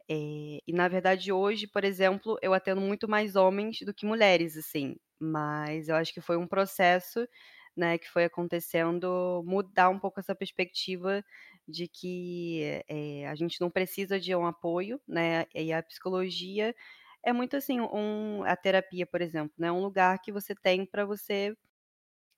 é, 0.09 0.59
e 0.67 0.73
na 0.73 0.87
verdade 0.87 1.31
hoje, 1.31 1.67
por 1.67 1.83
exemplo, 1.83 2.37
eu 2.41 2.53
atendo 2.53 2.81
muito 2.81 3.07
mais 3.07 3.35
homens 3.35 3.79
do 3.85 3.93
que 3.93 4.05
mulheres, 4.05 4.57
assim. 4.57 4.95
Mas 5.19 5.87
eu 5.89 5.95
acho 5.95 6.13
que 6.13 6.21
foi 6.21 6.37
um 6.37 6.47
processo, 6.47 7.27
né, 7.75 7.97
que 7.97 8.09
foi 8.09 8.25
acontecendo 8.25 9.43
mudar 9.45 9.89
um 9.89 9.99
pouco 9.99 10.19
essa 10.19 10.35
perspectiva 10.35 11.23
de 11.67 11.87
que 11.87 12.83
é, 12.89 13.27
a 13.27 13.35
gente 13.35 13.59
não 13.61 13.69
precisa 13.71 14.19
de 14.19 14.35
um 14.35 14.45
apoio, 14.45 15.01
né? 15.07 15.45
E 15.55 15.71
a 15.73 15.81
psicologia 15.81 16.75
é 17.23 17.33
muito 17.33 17.55
assim, 17.57 17.79
um, 17.81 18.43
a 18.45 18.55
terapia, 18.55 19.05
por 19.07 19.21
exemplo, 19.21 19.53
né? 19.57 19.71
Um 19.71 19.81
lugar 19.81 20.19
que 20.21 20.31
você 20.31 20.55
tem 20.55 20.85
para 20.85 21.05
você 21.05 21.55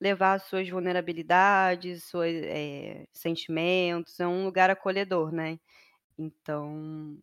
levar 0.02 0.40
suas 0.40 0.70
vulnerabilidades, 0.70 2.06
seus 2.06 2.26
é, 2.28 3.08
sentimentos, 3.14 4.20
é 4.20 4.28
um 4.28 4.46
lugar 4.46 4.70
acolhedor, 4.70 5.32
né? 5.34 5.60
Então, 6.18 7.18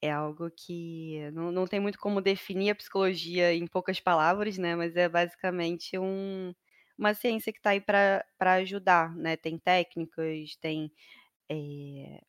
é 0.00 0.10
algo 0.10 0.50
que 0.50 1.30
não, 1.32 1.50
não 1.52 1.66
tem 1.66 1.80
muito 1.80 1.98
como 1.98 2.20
definir 2.20 2.70
a 2.70 2.74
psicologia 2.74 3.52
em 3.54 3.66
poucas 3.66 4.00
palavras, 4.00 4.58
né? 4.58 4.76
Mas 4.76 4.94
é 4.96 5.08
basicamente 5.08 5.98
um, 5.98 6.54
uma 6.98 7.14
ciência 7.14 7.52
que 7.52 7.58
está 7.58 7.70
aí 7.70 7.80
para 7.80 8.24
ajudar, 8.56 9.14
né? 9.16 9.36
Tem 9.36 9.58
técnicas, 9.58 10.56
tem 10.60 10.92
é, 11.50 12.20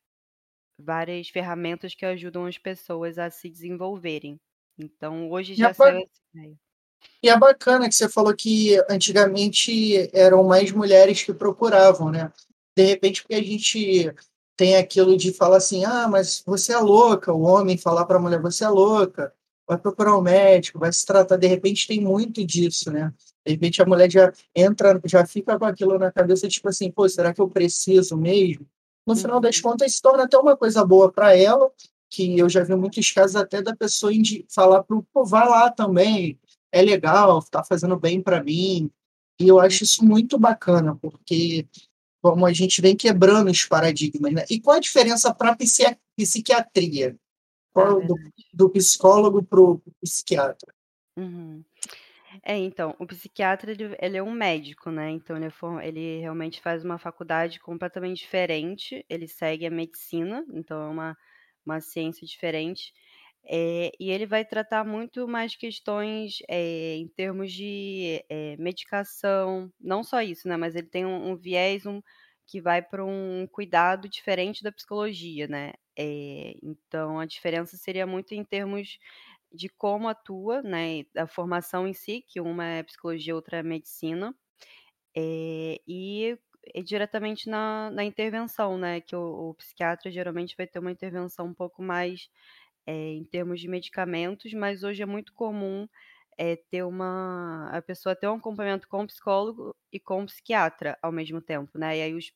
várias 0.78 1.28
ferramentas 1.28 1.94
que 1.94 2.06
ajudam 2.06 2.46
as 2.46 2.56
pessoas 2.56 3.18
a 3.18 3.30
se 3.30 3.48
desenvolverem. 3.48 4.40
Então, 4.78 5.30
hoje 5.30 5.54
já 5.54 5.74
saiu 5.74 5.98
essa 5.98 6.08
ideia. 6.34 6.56
E 7.22 7.28
é 7.28 7.38
bacana 7.38 7.88
que 7.88 7.94
você 7.94 8.08
falou 8.08 8.34
que 8.34 8.76
antigamente 8.88 10.10
eram 10.12 10.44
mais 10.44 10.70
mulheres 10.70 11.22
que 11.22 11.32
procuravam, 11.32 12.10
né? 12.10 12.32
De 12.76 12.84
repente, 12.84 13.22
porque 13.22 13.34
a 13.34 13.42
gente 13.42 14.14
tem 14.56 14.76
aquilo 14.76 15.16
de 15.16 15.32
falar 15.32 15.56
assim: 15.56 15.84
ah, 15.84 16.08
mas 16.08 16.42
você 16.46 16.72
é 16.72 16.78
louca, 16.78 17.32
o 17.32 17.42
homem 17.42 17.76
falar 17.76 18.04
para 18.04 18.18
a 18.18 18.20
mulher: 18.20 18.40
você 18.40 18.64
é 18.64 18.68
louca, 18.68 19.32
vai 19.66 19.78
procurar 19.78 20.16
um 20.16 20.22
médico, 20.22 20.78
vai 20.78 20.92
se 20.92 21.04
tratar. 21.04 21.36
De 21.36 21.46
repente, 21.46 21.86
tem 21.86 22.00
muito 22.00 22.44
disso, 22.44 22.90
né? 22.90 23.12
De 23.44 23.52
repente, 23.52 23.82
a 23.82 23.86
mulher 23.86 24.10
já 24.10 24.32
entra, 24.54 25.00
já 25.04 25.26
fica 25.26 25.58
com 25.58 25.64
aquilo 25.64 25.98
na 25.98 26.12
cabeça, 26.12 26.48
tipo 26.48 26.68
assim: 26.68 26.90
pô, 26.90 27.08
será 27.08 27.32
que 27.32 27.40
eu 27.40 27.48
preciso 27.48 28.16
mesmo? 28.16 28.66
No 29.08 29.16
final 29.16 29.40
das 29.40 29.56
uhum. 29.56 29.62
contas, 29.62 29.94
se 29.94 30.02
torna 30.02 30.24
até 30.24 30.38
uma 30.38 30.56
coisa 30.56 30.84
boa 30.84 31.10
para 31.10 31.36
ela, 31.36 31.70
que 32.10 32.38
eu 32.38 32.48
já 32.48 32.62
vi 32.62 32.74
muitos 32.74 33.10
casos 33.10 33.36
até 33.36 33.62
da 33.62 33.74
pessoa 33.74 34.12
de 34.12 34.44
falar 34.48 34.82
para 34.82 34.96
o 34.96 35.02
pô, 35.12 35.24
vai 35.24 35.48
lá 35.48 35.70
também, 35.70 36.38
é 36.72 36.82
legal, 36.82 37.38
está 37.38 37.64
fazendo 37.64 37.98
bem 37.98 38.20
para 38.20 38.42
mim. 38.42 38.90
E 39.40 39.48
eu 39.48 39.60
acho 39.60 39.84
isso 39.84 40.04
muito 40.04 40.38
bacana, 40.38 40.96
porque 41.00 41.66
como 42.20 42.44
a 42.44 42.52
gente 42.52 42.80
vem 42.80 42.96
quebrando 42.96 43.50
os 43.50 43.64
paradigmas. 43.64 44.32
Né? 44.32 44.44
E 44.50 44.60
qual 44.60 44.76
a 44.76 44.80
diferença 44.80 45.32
para 45.32 45.52
a 45.52 45.56
psiquiatria? 46.16 47.16
Qual, 47.72 48.02
é 48.02 48.06
do, 48.06 48.14
do, 48.52 48.70
psicólogo 48.70 49.42
para 49.42 49.60
o 49.60 49.80
psiquiatra? 50.02 50.74
Uhum. 51.16 51.62
É, 52.50 52.56
então, 52.56 52.96
o 52.98 53.06
psiquiatra, 53.06 53.70
ele, 53.72 53.94
ele 54.00 54.16
é 54.16 54.22
um 54.22 54.30
médico, 54.32 54.90
né? 54.90 55.10
Então, 55.10 55.36
ele, 55.36 55.46
é, 55.46 55.88
ele 55.88 56.20
realmente 56.20 56.60
faz 56.62 56.82
uma 56.82 56.98
faculdade 56.98 57.60
completamente 57.60 58.18
diferente, 58.20 59.04
ele 59.08 59.28
segue 59.28 59.66
a 59.66 59.70
medicina, 59.70 60.42
então 60.54 60.80
é 60.82 60.88
uma, 60.88 61.16
uma 61.66 61.80
ciência 61.80 62.26
diferente. 62.26 62.92
É, 63.44 63.92
e 64.00 64.10
ele 64.10 64.24
vai 64.26 64.44
tratar 64.46 64.82
muito 64.84 65.28
mais 65.28 65.54
questões 65.56 66.38
é, 66.48 66.96
em 66.96 67.08
termos 67.08 67.52
de 67.52 68.24
é, 68.30 68.56
medicação, 68.56 69.70
não 69.80 70.02
só 70.02 70.22
isso, 70.22 70.48
né? 70.48 70.56
Mas 70.56 70.74
ele 70.74 70.88
tem 70.88 71.04
um, 71.06 71.30
um 71.32 71.36
viés 71.36 71.84
um, 71.86 72.00
que 72.46 72.60
vai 72.62 72.80
para 72.82 73.04
um 73.04 73.46
cuidado 73.46 74.08
diferente 74.08 74.62
da 74.62 74.72
psicologia, 74.72 75.46
né? 75.48 75.72
então 76.62 77.18
a 77.18 77.26
diferença 77.26 77.76
seria 77.76 78.06
muito 78.06 78.32
em 78.32 78.44
termos 78.44 78.98
de 79.52 79.68
como 79.68 80.08
atua, 80.08 80.62
né, 80.62 81.04
da 81.14 81.26
formação 81.26 81.86
em 81.88 81.92
si, 81.92 82.24
que 82.26 82.40
uma 82.40 82.64
é 82.64 82.82
psicologia, 82.82 83.34
outra 83.34 83.58
é 83.58 83.62
medicina, 83.62 84.34
é, 85.16 85.80
e, 85.86 86.38
e 86.74 86.82
diretamente 86.82 87.48
na, 87.48 87.90
na, 87.90 88.04
intervenção, 88.04 88.78
né, 88.78 89.00
que 89.00 89.16
o, 89.16 89.50
o, 89.50 89.54
psiquiatra 89.54 90.10
geralmente 90.10 90.56
vai 90.56 90.66
ter 90.66 90.78
uma 90.78 90.92
intervenção 90.92 91.46
um 91.46 91.54
pouco 91.54 91.82
mais 91.82 92.28
é, 92.86 92.92
em 93.14 93.24
termos 93.24 93.60
de 93.60 93.68
medicamentos, 93.68 94.52
mas 94.54 94.82
hoje 94.84 95.02
é 95.02 95.06
muito 95.06 95.32
comum 95.34 95.88
é, 96.38 96.56
ter 96.56 96.84
uma 96.84 97.68
a 97.72 97.82
pessoa 97.82 98.14
ter 98.16 98.28
um 98.28 98.36
acompanhamento 98.36 98.88
com 98.88 99.02
o 99.02 99.06
psicólogo 99.06 99.74
e 99.92 99.98
com 100.00 100.22
o 100.22 100.26
psiquiatra 100.26 100.96
ao 101.02 101.12
mesmo 101.12 101.40
tempo, 101.40 101.76
né? 101.78 101.98
E 101.98 102.02
aí 102.02 102.14
os, 102.14 102.32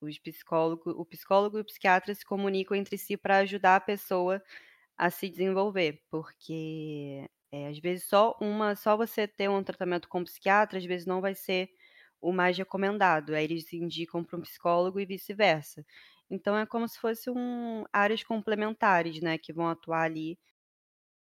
os 0.00 0.18
psicólogos, 0.18 0.94
o 0.96 1.04
psicólogo 1.04 1.58
e 1.58 1.60
o 1.62 1.64
psiquiatra 1.64 2.14
se 2.14 2.24
comunicam 2.24 2.76
entre 2.76 2.96
si 2.98 3.16
para 3.16 3.38
ajudar 3.38 3.76
a 3.76 3.80
pessoa 3.80 4.42
a 4.96 5.10
se 5.10 5.28
desenvolver, 5.28 6.02
porque 6.10 7.28
é, 7.52 7.68
às 7.68 7.78
vezes 7.78 8.04
só 8.08 8.36
uma, 8.40 8.74
só 8.76 8.96
você 8.96 9.26
ter 9.28 9.48
um 9.50 9.62
tratamento 9.62 10.08
com 10.08 10.20
um 10.20 10.24
psiquiatra, 10.24 10.78
às 10.78 10.84
vezes 10.84 11.06
não 11.06 11.20
vai 11.20 11.34
ser 11.34 11.70
o 12.20 12.32
mais 12.32 12.56
recomendado. 12.56 13.34
Aí 13.34 13.44
eles 13.44 13.72
indicam 13.72 14.24
para 14.24 14.38
um 14.38 14.42
psicólogo 14.42 15.00
e 15.00 15.06
vice-versa. 15.06 15.84
Então 16.30 16.56
é 16.56 16.66
como 16.66 16.88
se 16.88 16.98
fosse 16.98 17.30
um 17.30 17.84
áreas 17.92 18.22
complementares, 18.24 19.20
né, 19.20 19.38
que 19.38 19.52
vão 19.52 19.68
atuar 19.68 20.02
ali 20.02 20.38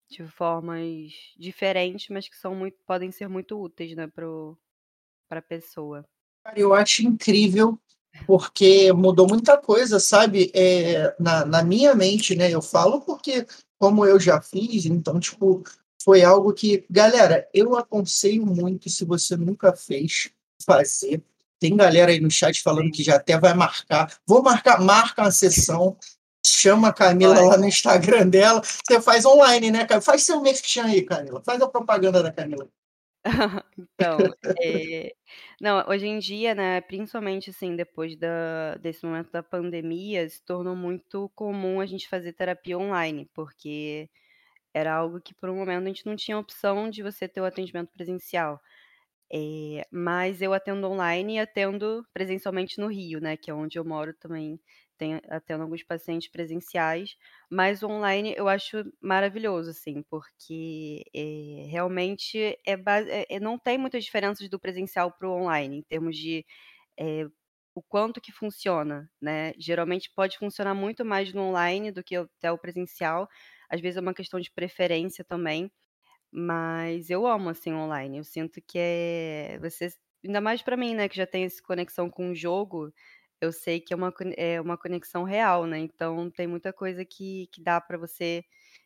de 0.10 0.26
formas 0.28 1.14
diferentes, 1.38 2.10
mas 2.10 2.30
que 2.30 2.36
são 2.36 2.56
muito, 2.56 2.78
podem 2.86 3.12
ser 3.12 3.28
muito 3.28 3.60
úteis, 3.60 3.96
né, 3.96 4.08
para 4.08 5.40
a 5.40 5.42
pessoa. 5.42 6.08
Eu 6.56 6.74
acho 6.74 7.02
incrível 7.06 7.80
porque 8.26 8.92
mudou 8.94 9.28
muita 9.28 9.58
coisa, 9.58 10.00
sabe? 10.00 10.52
É, 10.54 11.16
na, 11.20 11.46
na 11.46 11.64
minha 11.64 11.94
mente, 11.94 12.36
né? 12.36 12.50
Eu 12.50 12.62
falo 12.62 13.02
porque, 13.02 13.46
como 13.78 14.06
eu 14.06 14.20
já 14.20 14.42
fiz, 14.42 14.86
então, 14.86 15.20
tipo, 15.20 15.64
foi 16.04 16.24
algo 16.24 16.54
que, 16.54 16.86
galera, 16.90 17.48
eu 17.54 17.76
aconselho 17.76 18.46
muito 18.46 18.90
se 18.90 19.04
você 19.04 19.36
nunca 19.36 19.76
fez, 19.76 20.30
fazer. 20.66 21.22
Tem 21.60 21.76
galera 21.76 22.12
aí 22.12 22.20
no 22.20 22.30
chat 22.30 22.62
falando 22.62 22.92
que 22.92 23.04
já 23.04 23.16
até 23.16 23.40
vai 23.40 23.54
marcar. 23.54 24.16
Vou 24.28 24.44
marcar, 24.44 24.80
marca 24.82 25.24
uma 25.24 25.32
sessão, 25.32 25.98
chama 26.46 26.90
a 26.90 26.94
Camila 26.94 27.40
lá 27.42 27.58
no 27.58 27.68
Instagram 27.68 28.28
dela. 28.28 28.62
Você 28.62 29.02
faz 29.02 29.26
online, 29.26 29.72
né, 29.72 29.88
Faz 30.02 30.24
seu 30.24 30.42
merchan 30.42 30.86
aí, 30.86 31.02
Camila. 31.02 31.42
Faz 31.44 31.62
a 31.62 31.68
propaganda 31.68 32.22
da 32.22 32.32
Camila. 32.32 32.68
Então, 33.78 34.34
eh, 34.62 35.16
não, 35.60 35.84
hoje 35.90 36.06
em 36.08 36.20
dia, 36.20 36.54
né, 36.54 36.82
principalmente, 36.82 37.50
assim, 37.50 37.76
depois 37.76 38.16
da 38.18 38.76
desse 38.76 39.06
momento 39.06 39.32
da 39.32 39.42
pandemia, 39.44 40.28
se 40.30 40.44
tornou 40.44 40.76
muito 40.76 41.30
comum 41.36 41.80
a 41.82 41.86
gente 41.86 42.08
fazer 42.08 42.34
terapia 42.34 42.78
online, 42.78 43.30
porque 43.34 44.10
era 44.74 44.94
algo 44.96 45.22
que, 45.22 45.34
por 45.36 45.50
um 45.50 45.58
momento, 45.58 45.84
a 45.86 45.88
gente 45.88 46.06
não 46.06 46.16
tinha 46.18 46.38
opção 46.40 46.90
de 46.90 47.04
você 47.04 47.28
ter 47.30 47.42
o 47.42 47.46
atendimento 47.46 47.92
presencial. 47.94 48.62
Eh, 49.34 49.86
mas 49.92 50.42
eu 50.42 50.54
atendo 50.54 50.88
online 50.90 51.36
e 51.36 51.40
atendo 51.40 52.06
presencialmente 52.14 52.80
no 52.80 52.88
Rio, 52.88 53.20
né, 53.22 53.38
que 53.38 53.52
é 53.52 53.54
onde 53.56 53.80
eu 53.80 53.86
moro 53.86 54.14
também 54.16 54.60
tem, 54.98 55.22
atendo 55.30 55.64
alguns 55.64 55.84
pacientes 55.84 56.30
presenciais, 56.30 57.16
mas 57.50 57.84
o 57.84 57.88
online 57.88 58.34
eu 58.38 58.48
acho 58.50 58.84
maravilhoso, 59.02 59.70
assim, 59.72 60.04
porque 60.10 61.04
é, 61.16 61.68
realmente 61.70 62.38
é, 62.66 62.76
é, 63.30 63.40
não 63.40 63.58
tem 63.60 63.78
muitas 63.78 64.04
diferenças 64.06 64.50
do 64.50 64.60
presencial 64.60 65.12
para 65.12 65.28
o 65.30 65.34
online, 65.34 65.78
em 65.78 65.84
termos 65.84 66.18
de 66.18 66.46
é, 67.00 67.26
o 67.76 67.82
quanto 67.84 68.22
que 68.22 68.32
funciona, 68.32 69.10
né? 69.22 69.54
Geralmente 69.60 70.12
pode 70.16 70.38
funcionar 70.38 70.74
muito 70.76 71.06
mais 71.06 71.34
no 71.34 71.42
online 71.44 71.92
do 71.92 72.04
que 72.04 72.16
até 72.16 72.52
o 72.52 72.58
presencial, 72.58 73.28
às 73.70 73.82
vezes 73.82 73.98
é 73.98 74.02
uma 74.02 74.14
questão 74.14 74.40
de 74.40 74.52
preferência 74.52 75.24
também, 75.26 75.72
mas 76.32 77.10
eu 77.10 77.26
amo, 77.28 77.50
assim, 77.50 77.74
online, 77.74 78.18
eu 78.20 78.24
sinto 78.24 78.62
que 78.68 78.78
é... 78.80 79.60
Você, 79.62 79.90
ainda 80.26 80.42
mais 80.42 80.62
para 80.62 80.78
mim, 80.78 80.94
né, 80.96 81.08
que 81.10 81.16
já 81.18 81.26
tem 81.28 81.46
essa 81.46 81.62
conexão 81.64 82.10
com 82.10 82.32
o 82.32 82.36
jogo, 82.36 82.94
eu 83.42 83.52
sei 83.52 83.80
que 83.80 83.94
é 83.94 83.98
uma, 83.98 84.14
é 84.38 84.62
uma 84.62 84.78
conexão 84.78 85.24
real, 85.24 85.66
né? 85.66 85.80
Então 85.80 86.30
tem 86.30 86.48
muita 86.48 86.72
coisa 86.74 87.04
que, 87.06 87.48
que 87.52 87.62
dá 87.62 87.80
para 87.80 87.98
você 87.98 88.44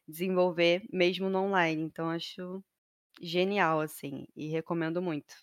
desenvolver 0.07 0.83
mesmo 0.91 1.29
no 1.29 1.39
online. 1.39 1.81
Então 1.81 2.09
acho 2.09 2.63
genial, 3.21 3.81
assim, 3.81 4.25
e 4.35 4.47
recomendo 4.47 5.01
muito. 5.01 5.35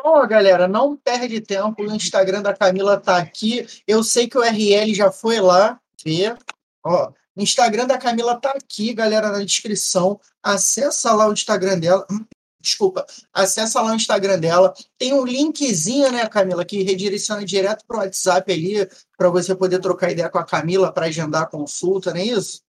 Ó, 0.00 0.24
galera, 0.26 0.68
não 0.68 0.96
perde 0.96 1.40
tempo. 1.40 1.82
O 1.82 1.94
Instagram 1.94 2.42
da 2.42 2.54
Camila 2.54 3.00
tá 3.00 3.18
aqui. 3.18 3.66
Eu 3.86 4.04
sei 4.04 4.28
que 4.28 4.38
o 4.38 4.42
RL 4.42 4.94
já 4.94 5.10
foi 5.10 5.40
lá 5.40 5.80
ver. 6.04 6.36
Ó, 6.84 7.12
o 7.34 7.42
Instagram 7.42 7.86
da 7.86 7.98
Camila 7.98 8.40
tá 8.40 8.50
aqui, 8.50 8.94
galera, 8.94 9.30
na 9.30 9.44
descrição. 9.44 10.20
Acessa 10.42 11.12
lá 11.12 11.28
o 11.28 11.32
Instagram 11.32 11.80
dela. 11.80 12.06
Desculpa, 12.60 13.06
acessa 13.32 13.80
lá 13.80 13.92
o 13.92 13.94
Instagram 13.94 14.38
dela. 14.38 14.72
Tem 14.96 15.12
um 15.12 15.24
linkzinho, 15.24 16.10
né, 16.10 16.26
Camila, 16.28 16.64
que 16.64 16.82
redireciona 16.82 17.44
direto 17.44 17.84
para 17.86 17.96
o 17.96 18.00
WhatsApp 18.00 18.52
ali, 18.52 18.88
para 19.16 19.30
você 19.30 19.54
poder 19.54 19.80
trocar 19.80 20.10
ideia 20.10 20.28
com 20.28 20.38
a 20.38 20.44
Camila 20.44 20.92
para 20.92 21.06
agendar 21.06 21.42
a 21.42 21.46
consulta, 21.46 22.12
não 22.12 22.20
é 22.20 22.24
isso? 22.24 22.62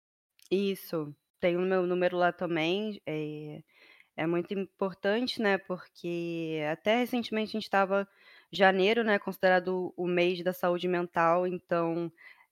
Isso. 0.52 1.14
Tem 1.40 1.56
o 1.56 1.62
meu 1.62 1.86
número 1.86 2.18
lá 2.18 2.32
também. 2.32 3.02
É, 3.06 3.62
é 4.18 4.28
muito 4.28 4.54
importante, 4.54 5.42
né? 5.42 5.58
Porque 5.58 6.62
até 6.72 6.98
recentemente 6.98 7.50
a 7.50 7.54
gente 7.54 7.64
estava 7.64 8.08
janeiro, 8.52 9.04
né? 9.04 9.18
Considerado 9.20 9.94
o 9.96 10.08
mês 10.08 10.44
da 10.44 10.54
saúde 10.54 10.88
mental, 10.88 11.48
então 11.48 12.12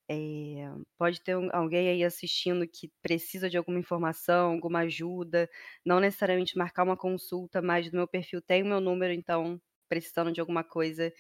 é, 0.09 0.69
pode 0.97 1.21
ter 1.21 1.33
alguém 1.51 1.89
aí 1.89 2.03
assistindo 2.03 2.67
que 2.67 2.89
precisa 3.01 3.49
de 3.49 3.57
alguma 3.57 3.79
informação, 3.79 4.53
alguma 4.53 4.79
ajuda, 4.79 5.49
não 5.85 5.99
necessariamente 5.99 6.57
marcar 6.57 6.83
uma 6.83 6.95
consulta, 6.95 7.61
mas 7.61 7.91
no 7.91 7.97
meu 7.97 8.07
perfil 8.07 8.41
tem 8.41 8.63
o 8.63 8.67
meu 8.67 8.79
número, 8.79 9.13
então 9.13 9.59
precisando 9.89 10.31
de 10.31 10.39
alguma 10.39 10.63
coisa, 10.63 11.11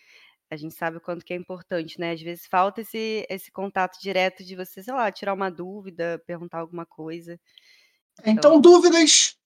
a 0.49 0.55
gente 0.55 0.75
sabe 0.75 0.97
o 0.97 1.01
quanto 1.01 1.25
que 1.25 1.33
é 1.33 1.35
importante, 1.35 1.99
né? 1.99 2.13
Às 2.13 2.21
vezes 2.21 2.45
falta 2.47 2.81
esse, 2.81 3.25
esse 3.29 3.51
contato 3.51 3.99
direto 3.99 4.43
de 4.43 4.55
você, 4.55 4.81
sei 4.81 4.93
lá, 4.93 5.11
tirar 5.11 5.33
uma 5.33 5.49
dúvida, 5.49 6.21
perguntar 6.25 6.59
alguma 6.59 6.85
coisa. 6.85 7.39
Então, 8.21 8.33
então 8.33 8.61
dúvidas, 8.61 9.37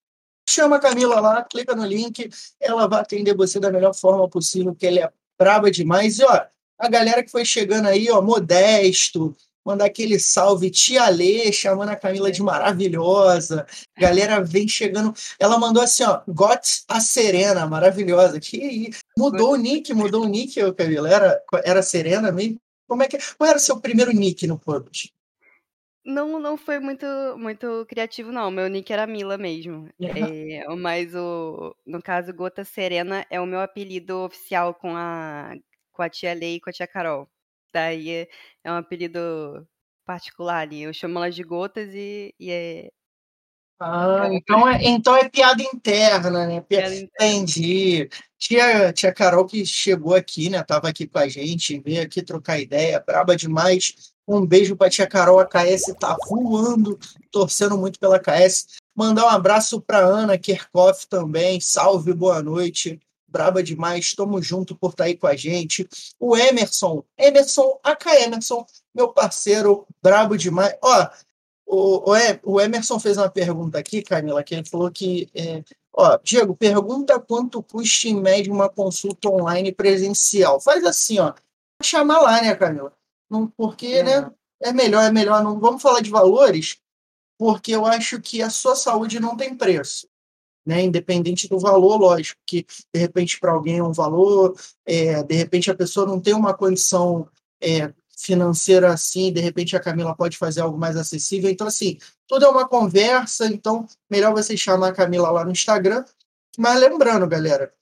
chama 0.47 0.75
a 0.75 0.79
Camila 0.79 1.19
lá, 1.19 1.43
clica 1.43 1.75
no 1.75 1.85
link, 1.85 2.29
ela 2.59 2.87
vai 2.87 3.01
atender 3.01 3.35
você 3.35 3.59
da 3.59 3.71
melhor 3.71 3.93
forma 3.95 4.29
possível, 4.29 4.73
porque 4.73 4.87
ela 4.87 4.99
é 4.99 5.13
braba 5.37 5.71
demais. 5.71 6.19
E 6.19 6.23
ó, 6.23 6.45
a 6.81 6.89
galera 6.89 7.23
que 7.23 7.31
foi 7.31 7.45
chegando 7.45 7.87
aí, 7.87 8.09
ó, 8.09 8.21
Modesto, 8.21 9.35
mandar 9.63 9.85
aquele 9.85 10.19
salve, 10.19 10.71
Tia 10.71 11.07
Lê, 11.09 11.51
chamando 11.51 11.89
a 11.89 11.95
Camila 11.95 12.31
de 12.31 12.41
maravilhosa. 12.41 13.65
Galera 13.97 14.43
vem 14.43 14.67
chegando. 14.67 15.13
Ela 15.39 15.59
mandou 15.59 15.83
assim, 15.83 16.03
ó, 16.03 16.21
Got 16.27 16.61
a 16.87 16.99
Serena, 16.99 17.67
maravilhosa. 17.67 18.39
Que 18.39 18.89
mudou 19.17 19.53
o 19.53 19.55
nick, 19.55 19.93
mudou 19.93 20.23
o 20.23 20.27
nick, 20.27 20.55
Camila. 20.73 21.09
Era, 21.09 21.41
era 21.63 21.83
Serena 21.83 22.31
mesmo? 22.31 22.57
Como 22.87 23.03
é 23.03 23.07
que 23.07 23.17
Qual 23.37 23.47
era 23.47 23.57
o 23.57 23.61
seu 23.61 23.79
primeiro 23.79 24.11
nick 24.11 24.45
no 24.47 24.59
PUBG? 24.59 25.11
Não, 26.03 26.39
não 26.39 26.57
foi 26.57 26.79
muito, 26.79 27.05
muito 27.37 27.85
criativo, 27.87 28.31
não. 28.31 28.49
Meu 28.49 28.67
nick 28.67 28.91
era 28.91 29.05
Mila 29.05 29.37
mesmo. 29.37 29.87
É, 29.99 30.67
mas 30.75 31.13
o, 31.13 31.75
no 31.85 32.01
caso, 32.01 32.33
Gota 32.33 32.65
Serena 32.65 33.23
é 33.29 33.39
o 33.39 33.45
meu 33.45 33.59
apelido 33.59 34.17
oficial 34.17 34.73
com 34.73 34.95
a 34.95 35.53
com 35.91 36.01
a 36.01 36.09
tia 36.09 36.33
Lei 36.33 36.55
e 36.55 36.61
com 36.61 36.69
a 36.69 36.73
tia 36.73 36.87
Carol. 36.87 37.29
Daí 37.73 38.09
é, 38.09 38.27
é 38.63 38.71
um 38.71 38.75
apelido 38.75 39.67
particular 40.05 40.59
ali. 40.61 40.83
Eu 40.83 40.93
chamo 40.93 41.17
elas 41.17 41.35
de 41.35 41.43
gotas 41.43 41.89
e, 41.93 42.33
e 42.39 42.51
é. 42.51 42.91
Ah, 43.79 44.29
então 44.31 44.67
é, 44.69 44.83
então 44.83 45.15
é 45.15 45.27
piada 45.27 45.63
interna, 45.63 46.45
né? 46.45 46.61
Piada 46.61 46.93
Entendi. 46.93 48.07
Tia, 48.37 48.93
tia 48.93 49.13
Carol 49.13 49.45
que 49.45 49.65
chegou 49.65 50.13
aqui, 50.13 50.49
né? 50.49 50.61
Tava 50.63 50.89
aqui 50.89 51.07
com 51.07 51.17
a 51.17 51.27
gente, 51.27 51.79
veio 51.79 52.03
aqui 52.03 52.21
trocar 52.21 52.59
ideia, 52.59 53.03
braba 53.05 53.35
demais. 53.35 54.13
Um 54.27 54.45
beijo 54.45 54.75
para 54.75 54.89
tia 54.89 55.07
Carol, 55.07 55.39
a 55.39 55.45
KS 55.45 55.95
tá 55.99 56.15
voando, 56.27 56.97
torcendo 57.31 57.77
muito 57.77 57.99
pela 57.99 58.19
KS. 58.19 58.79
Mandar 58.95 59.25
um 59.25 59.29
abraço 59.29 59.81
para 59.81 59.97
Ana 59.99 60.37
Kerkhoff 60.37 61.07
também. 61.07 61.59
Salve, 61.59 62.13
boa 62.13 62.41
noite 62.43 62.99
braba 63.31 63.63
demais, 63.63 64.13
tamo 64.13 64.41
junto 64.41 64.75
por 64.75 64.91
estar 64.91 65.05
tá 65.05 65.07
aí 65.07 65.15
com 65.15 65.27
a 65.27 65.35
gente. 65.35 65.87
O 66.19 66.35
Emerson, 66.35 67.03
Emerson, 67.17 67.79
AK 67.83 68.05
Emerson, 68.23 68.65
meu 68.93 69.09
parceiro, 69.09 69.87
brabo 70.03 70.37
demais. 70.37 70.75
Ó, 70.83 71.09
o, 71.65 72.03
o 72.43 72.61
Emerson 72.61 72.99
fez 72.99 73.17
uma 73.17 73.29
pergunta 73.29 73.79
aqui, 73.79 74.01
Camila, 74.01 74.43
que 74.43 74.53
ele 74.53 74.65
falou 74.65 74.91
que. 74.91 75.29
É, 75.33 75.63
ó, 75.93 76.17
Diego, 76.21 76.55
pergunta 76.55 77.19
quanto 77.19 77.63
custa 77.63 78.09
em 78.09 78.21
média 78.21 78.51
uma 78.51 78.69
consulta 78.69 79.29
online 79.29 79.71
presencial. 79.71 80.59
Faz 80.59 80.83
assim, 80.83 81.19
ó. 81.19 81.33
Chamar 81.81 82.19
lá, 82.19 82.41
né, 82.41 82.53
Camila? 82.55 82.93
Não, 83.29 83.47
porque, 83.47 83.87
é. 83.87 84.03
né? 84.03 84.31
É 84.61 84.71
melhor, 84.73 85.03
é 85.03 85.11
melhor. 85.11 85.43
Não 85.43 85.59
vamos 85.59 85.81
falar 85.81 86.01
de 86.01 86.11
valores, 86.11 86.77
porque 87.37 87.71
eu 87.71 87.85
acho 87.85 88.21
que 88.21 88.41
a 88.41 88.49
sua 88.49 88.75
saúde 88.75 89.19
não 89.19 89.35
tem 89.35 89.55
preço 89.55 90.10
né? 90.65 90.81
Independente 90.81 91.47
do 91.47 91.59
valor, 91.59 91.97
lógico, 91.97 92.39
que 92.45 92.65
de 92.93 92.99
repente 92.99 93.39
para 93.39 93.51
alguém 93.51 93.79
é 93.79 93.83
um 93.83 93.91
valor, 93.91 94.55
é, 94.85 95.23
de 95.23 95.35
repente 95.35 95.69
a 95.71 95.75
pessoa 95.75 96.05
não 96.05 96.19
tem 96.19 96.33
uma 96.33 96.53
condição 96.53 97.27
é, 97.61 97.93
financeira 98.17 98.93
assim, 98.93 99.33
de 99.33 99.41
repente 99.41 99.75
a 99.75 99.79
Camila 99.79 100.15
pode 100.15 100.37
fazer 100.37 100.61
algo 100.61 100.77
mais 100.77 100.95
acessível. 100.95 101.49
Então, 101.49 101.67
assim, 101.67 101.97
tudo 102.27 102.45
é 102.45 102.49
uma 102.49 102.67
conversa, 102.67 103.47
então 103.47 103.85
melhor 104.09 104.33
você 104.33 104.55
chamar 104.55 104.89
a 104.89 104.93
Camila 104.93 105.31
lá 105.31 105.43
no 105.43 105.51
Instagram. 105.51 106.05
Mas 106.57 106.79
lembrando, 106.79 107.27
galera, 107.27 107.73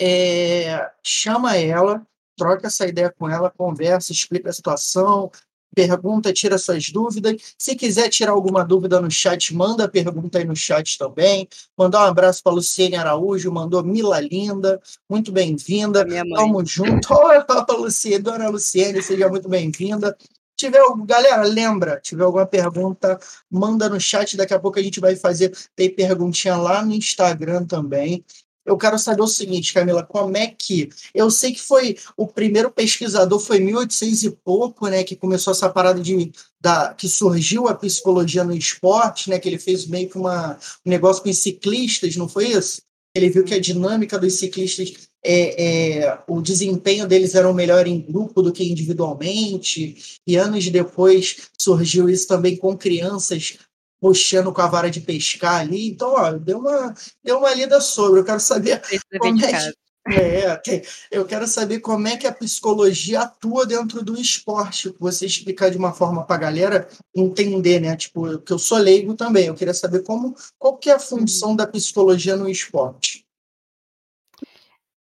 é, 0.00 0.90
chama 1.02 1.56
ela, 1.56 2.04
troca 2.36 2.66
essa 2.66 2.86
ideia 2.86 3.12
com 3.16 3.28
ela, 3.28 3.50
conversa, 3.50 4.12
explica 4.12 4.50
a 4.50 4.52
situação, 4.52 5.30
pergunta, 5.74 6.32
tira 6.32 6.58
suas 6.58 6.88
dúvidas. 6.90 7.54
Se 7.58 7.74
quiser 7.74 8.08
tirar 8.08 8.32
alguma 8.32 8.64
dúvida 8.64 9.00
no 9.00 9.10
chat, 9.10 9.54
manda 9.54 9.84
a 9.84 9.88
pergunta 9.88 10.38
aí 10.38 10.44
no 10.44 10.56
chat 10.56 10.98
também. 10.98 11.48
Mandar 11.76 12.00
um 12.06 12.10
abraço 12.10 12.42
para 12.42 12.52
Luciene 12.52 12.96
Araújo, 12.96 13.50
mandou 13.52 13.82
Mila 13.82 14.20
Linda, 14.20 14.80
muito 15.08 15.32
bem-vinda. 15.32 16.06
Tamo 16.36 16.64
junto. 16.64 17.08
Oi, 17.12 17.36
Luciene, 17.78 18.18
dona 18.22 18.48
Luciene, 18.48 19.02
seja 19.02 19.28
muito 19.28 19.48
bem-vinda. 19.48 20.16
Tiver, 20.56 20.82
galera, 21.04 21.42
lembra, 21.42 21.98
tiver 22.00 22.24
alguma 22.24 22.46
pergunta, 22.46 23.18
manda 23.50 23.88
no 23.88 23.98
chat. 23.98 24.36
Daqui 24.36 24.54
a 24.54 24.60
pouco 24.60 24.78
a 24.78 24.82
gente 24.82 25.00
vai 25.00 25.16
fazer, 25.16 25.52
tem 25.74 25.90
perguntinha 25.92 26.56
lá 26.56 26.84
no 26.84 26.92
Instagram 26.92 27.64
também 27.64 28.24
eu 28.64 28.76
quero 28.76 28.98
saber 28.98 29.22
o 29.22 29.26
seguinte, 29.26 29.74
Camila, 29.74 30.04
como 30.04 30.36
é 30.36 30.46
que. 30.46 30.88
Eu 31.14 31.30
sei 31.30 31.52
que 31.52 31.60
foi. 31.60 31.96
O 32.16 32.26
primeiro 32.26 32.70
pesquisador 32.70 33.40
foi 33.40 33.58
1800 33.58 34.22
e 34.22 34.30
pouco, 34.30 34.86
né? 34.88 35.02
Que 35.02 35.16
começou 35.16 35.52
essa 35.52 35.68
parada 35.68 36.00
de. 36.00 36.32
Da, 36.60 36.94
que 36.94 37.08
surgiu 37.08 37.66
a 37.66 37.74
psicologia 37.74 38.44
no 38.44 38.54
esporte, 38.54 39.28
né? 39.28 39.38
Que 39.38 39.48
ele 39.48 39.58
fez 39.58 39.86
meio 39.86 40.08
que 40.08 40.16
uma, 40.16 40.58
um 40.86 40.90
negócio 40.90 41.22
com 41.22 41.30
os 41.30 41.38
ciclistas, 41.38 42.14
não 42.14 42.28
foi 42.28 42.48
isso? 42.48 42.82
Ele 43.14 43.28
viu 43.28 43.44
que 43.44 43.52
a 43.52 43.60
dinâmica 43.60 44.18
dos 44.18 44.34
ciclistas, 44.38 44.92
é, 45.24 46.02
é, 46.04 46.18
o 46.26 46.40
desempenho 46.40 47.06
deles 47.06 47.34
era 47.34 47.52
melhor 47.52 47.86
em 47.86 48.00
grupo 48.00 48.40
do 48.42 48.52
que 48.52 48.64
individualmente, 48.64 50.18
e 50.26 50.36
anos 50.36 50.68
depois 50.70 51.48
surgiu 51.58 52.08
isso 52.08 52.26
também 52.26 52.56
com 52.56 52.76
crianças 52.76 53.58
puxando 54.02 54.52
com 54.52 54.60
a 54.60 54.66
vara 54.66 54.90
de 54.90 55.00
pescar 55.00 55.60
ali. 55.60 55.90
Então, 55.90 56.12
ó, 56.12 56.32
deu 56.32 56.58
uma, 56.58 56.92
deu 57.22 57.38
uma 57.38 57.54
lida 57.54 57.80
sobre. 57.80 58.18
Eu 58.18 58.24
quero 58.24 58.40
saber 58.40 58.82
como 59.16 59.40
é 59.40 60.56
que, 60.56 60.70
é, 60.70 60.82
eu 61.08 61.24
quero 61.24 61.46
saber 61.46 61.78
como 61.78 62.08
é 62.08 62.16
que 62.16 62.26
a 62.26 62.32
psicologia 62.32 63.20
atua 63.20 63.64
dentro 63.64 64.02
do 64.02 64.20
esporte. 64.20 64.92
Você 64.98 65.24
explicar 65.24 65.70
de 65.70 65.78
uma 65.78 65.92
forma 65.92 66.26
para 66.26 66.34
a 66.34 66.50
galera 66.50 66.88
entender, 67.14 67.78
né? 67.78 67.94
Tipo, 67.94 68.40
que 68.40 68.52
eu 68.52 68.58
sou 68.58 68.78
leigo 68.78 69.14
também. 69.14 69.46
Eu 69.46 69.54
queria 69.54 69.72
saber 69.72 70.02
como, 70.02 70.34
qual 70.58 70.76
que 70.76 70.90
é 70.90 70.94
a 70.94 70.98
função 70.98 71.54
da 71.54 71.64
psicologia 71.64 72.34
no 72.34 72.48
esporte. 72.48 73.24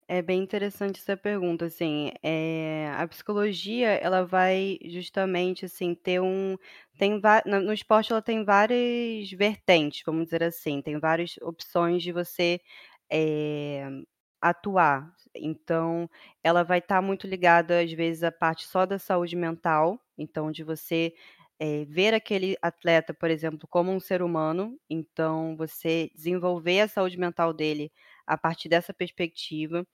É 0.07 0.21
bem 0.21 0.43
interessante 0.43 0.99
essa 0.99 1.17
pergunta, 1.17 1.65
assim, 1.65 2.11
é, 2.21 2.91
a 2.95 3.07
psicologia, 3.07 3.87
ela 3.93 4.23
vai 4.23 4.77
justamente, 4.85 5.65
assim, 5.65 5.95
ter 5.95 6.21
um, 6.21 6.55
tem 6.99 7.19
no 7.43 7.73
esporte 7.73 8.11
ela 8.11 8.21
tem 8.21 8.43
várias 8.45 9.31
vertentes, 9.31 10.03
vamos 10.05 10.25
dizer 10.25 10.43
assim, 10.43 10.79
tem 10.79 10.99
várias 10.99 11.37
opções 11.41 12.03
de 12.03 12.11
você 12.11 12.61
é, 13.11 13.89
atuar. 14.39 15.11
Então, 15.35 16.07
ela 16.43 16.61
vai 16.63 16.77
estar 16.79 16.97
tá 16.97 17.01
muito 17.01 17.25
ligada, 17.25 17.81
às 17.81 17.91
vezes, 17.91 18.21
à 18.23 18.31
parte 18.31 18.67
só 18.67 18.85
da 18.85 18.99
saúde 18.99 19.35
mental, 19.35 19.99
então, 20.15 20.51
de 20.51 20.63
você 20.63 21.13
é, 21.59 21.83
ver 21.85 22.13
aquele 22.13 22.55
atleta, 22.61 23.11
por 23.13 23.31
exemplo, 23.31 23.67
como 23.67 23.91
um 23.91 23.99
ser 23.99 24.21
humano, 24.21 24.77
então, 24.87 25.55
você 25.57 26.11
desenvolver 26.15 26.81
a 26.81 26.87
saúde 26.87 27.17
mental 27.17 27.51
dele 27.53 27.91
a 28.27 28.37
partir 28.37 28.69
dessa 28.69 28.93
perspectiva. 28.93 29.85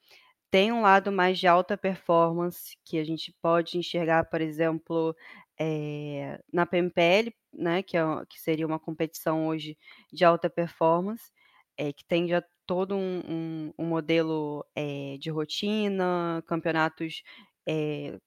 Tem 0.52 0.72
um 0.72 0.82
lado 0.82 1.12
mais 1.12 1.40
de 1.40 1.48
alta 1.48 1.78
performance, 1.78 2.78
que 2.86 3.00
a 3.00 3.04
gente 3.06 3.34
pode 3.42 3.78
enxergar, 3.78 4.26
por 4.30 4.42
exemplo, 4.42 5.16
é, 5.60 6.40
na 6.52 6.66
PMPL, 6.66 7.34
né, 7.54 7.84
que, 7.84 7.98
é, 7.98 8.02
que 8.30 8.40
seria 8.40 8.68
uma 8.68 8.80
competição 8.80 9.48
hoje 9.48 9.78
de 10.12 10.26
alta 10.26 10.50
performance, 10.50 11.32
é, 11.78 11.94
que 11.94 12.06
tem 12.06 12.28
já 12.28 12.44
todo 12.68 12.96
um, 12.96 13.22
um, 13.28 13.74
um 13.80 13.86
modelo 13.86 14.66
é, 14.76 15.18
de 15.20 15.30
rotina, 15.30 16.44
campeonatos 16.48 17.24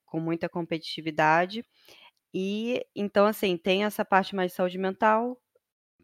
com 0.07 0.21
muita 0.21 0.49
competitividade. 0.49 1.65
E 2.35 2.85
então, 2.97 3.27
assim, 3.27 3.57
tem 3.57 3.85
essa 3.85 4.05
parte 4.05 4.35
mais 4.35 4.53
de 4.53 4.57
saúde 4.57 4.79
mental, 4.79 5.39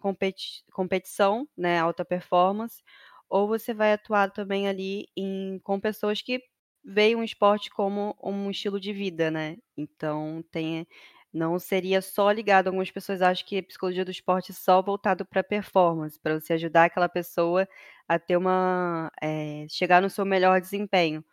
competi 0.00 0.64
competição, 0.72 1.48
né, 1.56 1.78
alta 1.80 2.04
performance, 2.04 2.82
ou 3.30 3.48
você 3.48 3.72
vai 3.74 3.92
atuar 3.94 4.30
também 4.32 4.68
ali 4.68 5.06
em, 5.16 5.58
com 5.60 5.80
pessoas 5.80 6.22
que 6.22 6.42
veem 6.84 7.16
o 7.16 7.24
esporte 7.24 7.70
como 7.70 8.16
um 8.22 8.50
estilo 8.50 8.80
de 8.80 8.92
vida, 8.92 9.30
né? 9.30 9.56
Então 9.76 10.44
tem 10.52 10.86
não 11.32 11.58
seria 11.60 12.02
só 12.02 12.30
ligado. 12.32 12.66
Algumas 12.68 12.90
pessoas 12.90 13.22
acham 13.22 13.46
que 13.46 13.58
a 13.58 13.62
psicologia 13.62 14.04
do 14.04 14.10
esporte 14.10 14.50
é 14.52 14.54
só 14.54 14.82
voltado 14.82 15.24
para 15.24 15.44
performance, 15.44 16.18
para 16.20 16.40
você 16.40 16.54
ajudar 16.54 16.84
aquela 16.86 17.08
pessoa 17.08 17.68
a 18.08 18.18
ter 18.18 18.36
uma. 18.36 19.10
É, 19.22 19.66
chegar 19.68 20.02
no 20.02 20.10
seu 20.10 20.24
melhor 20.24 20.60
desempenho. 20.60 21.24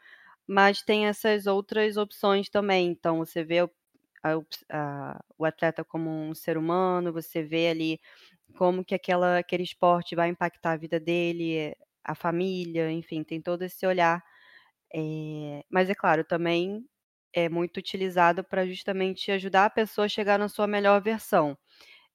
Mas 0.47 0.81
tem 0.83 1.07
essas 1.07 1.47
outras 1.47 1.97
opções 1.97 2.49
também. 2.49 2.87
Então, 2.89 3.19
você 3.19 3.43
vê 3.43 3.63
o, 3.63 3.71
a, 4.71 5.21
o 5.37 5.45
atleta 5.45 5.83
como 5.83 6.09
um 6.09 6.33
ser 6.35 6.57
humano, 6.57 7.13
você 7.13 7.43
vê 7.43 7.69
ali 7.69 7.99
como 8.57 8.83
que 8.85 8.95
aquela, 8.95 9.39
aquele 9.39 9.63
esporte 9.63 10.15
vai 10.15 10.29
impactar 10.29 10.73
a 10.73 10.77
vida 10.77 10.99
dele, 10.99 11.75
a 12.07 12.15
família, 12.15 12.91
enfim, 12.91 13.23
tem 13.23 13.41
todo 13.41 13.63
esse 13.63 13.85
olhar. 13.87 14.23
É, 14.93 15.63
mas 15.69 15.89
é 15.89 15.95
claro, 15.95 16.23
também 16.23 16.85
é 17.33 17.49
muito 17.49 17.77
utilizado 17.77 18.43
para 18.43 18.65
justamente 18.67 19.31
ajudar 19.31 19.65
a 19.65 19.69
pessoa 19.69 20.05
a 20.05 20.09
chegar 20.09 20.39
na 20.39 20.49
sua 20.49 20.67
melhor 20.67 21.01
versão. 21.01 21.57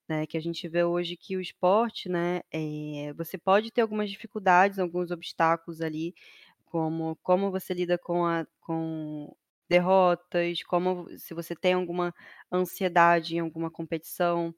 Né, 0.09 0.27
que 0.27 0.37
a 0.37 0.41
gente 0.41 0.69
vê 0.69 0.85
hoje 0.85 1.17
que 1.17 1.37
o 1.37 1.41
esporte, 1.41 2.09
né, 2.09 2.41
é, 2.53 3.13
você 3.17 3.39
pode 3.39 3.71
ter 3.71 3.83
algumas 3.83 4.11
dificuldades, 4.11 4.79
alguns 4.79 5.11
obstáculos 5.13 5.81
ali, 5.81 6.15
como 6.67 7.17
como 7.23 7.51
você 7.51 7.73
lida 7.75 7.99
com 7.99 8.27
a 8.27 8.47
com 8.61 9.35
derrotas, 9.69 10.63
como 10.65 11.09
se 11.19 11.35
você 11.35 11.55
tem 11.57 11.75
alguma 11.75 12.15
ansiedade 12.53 13.37
em 13.37 13.41
alguma 13.41 13.71
competição, 13.71 14.55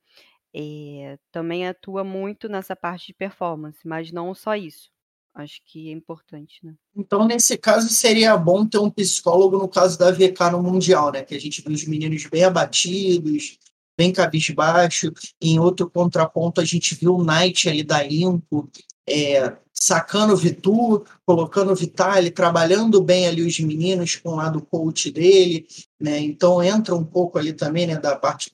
eh, 0.54 1.18
também 1.32 1.68
atua 1.68 2.04
muito 2.04 2.48
nessa 2.48 2.76
parte 2.76 3.08
de 3.08 3.14
performance, 3.14 3.86
mas 3.88 4.12
não 4.12 4.34
só 4.34 4.56
isso. 4.56 4.90
Acho 5.34 5.60
que 5.66 5.90
é 5.90 5.92
importante, 5.92 6.60
né. 6.62 6.74
Então, 6.96 7.26
nesse 7.26 7.58
caso, 7.58 7.88
seria 7.88 8.36
bom 8.36 8.64
ter 8.64 8.78
um 8.78 8.88
psicólogo 8.88 9.58
no 9.58 9.68
caso 9.68 9.98
da 9.98 10.12
VK 10.12 10.50
no 10.52 10.62
mundial, 10.62 11.10
né, 11.10 11.22
que 11.22 11.34
a 11.34 11.40
gente 11.40 11.60
viu 11.60 11.72
os 11.72 11.84
meninos 11.84 12.24
bem 12.26 12.44
abatidos, 12.44 13.58
bem 13.98 14.12
cabisbaixo. 14.12 15.12
Em 15.40 15.58
outro 15.58 15.90
contraponto, 15.90 16.60
a 16.60 16.64
gente 16.64 16.94
viu 16.94 17.16
o 17.16 17.24
Knight 17.24 17.68
ali 17.68 17.82
da 17.82 18.06
Impo, 18.06 18.70
é, 19.08 19.56
sacando 19.72 20.34
o 20.34 20.36
Vitu, 20.36 21.04
colocando 21.26 21.72
o 21.72 21.76
Vitali, 21.76 22.30
trabalhando 22.30 23.02
bem 23.02 23.26
ali 23.26 23.42
os 23.42 23.58
meninos 23.58 24.16
com 24.16 24.30
o 24.30 24.36
lado 24.36 24.64
coach 24.64 25.10
dele, 25.10 25.66
né? 26.00 26.20
Então 26.20 26.62
entra 26.62 26.94
um 26.94 27.04
pouco 27.04 27.38
ali 27.38 27.52
também, 27.52 27.86
né, 27.86 27.96
da 27.96 28.16
parte 28.16 28.50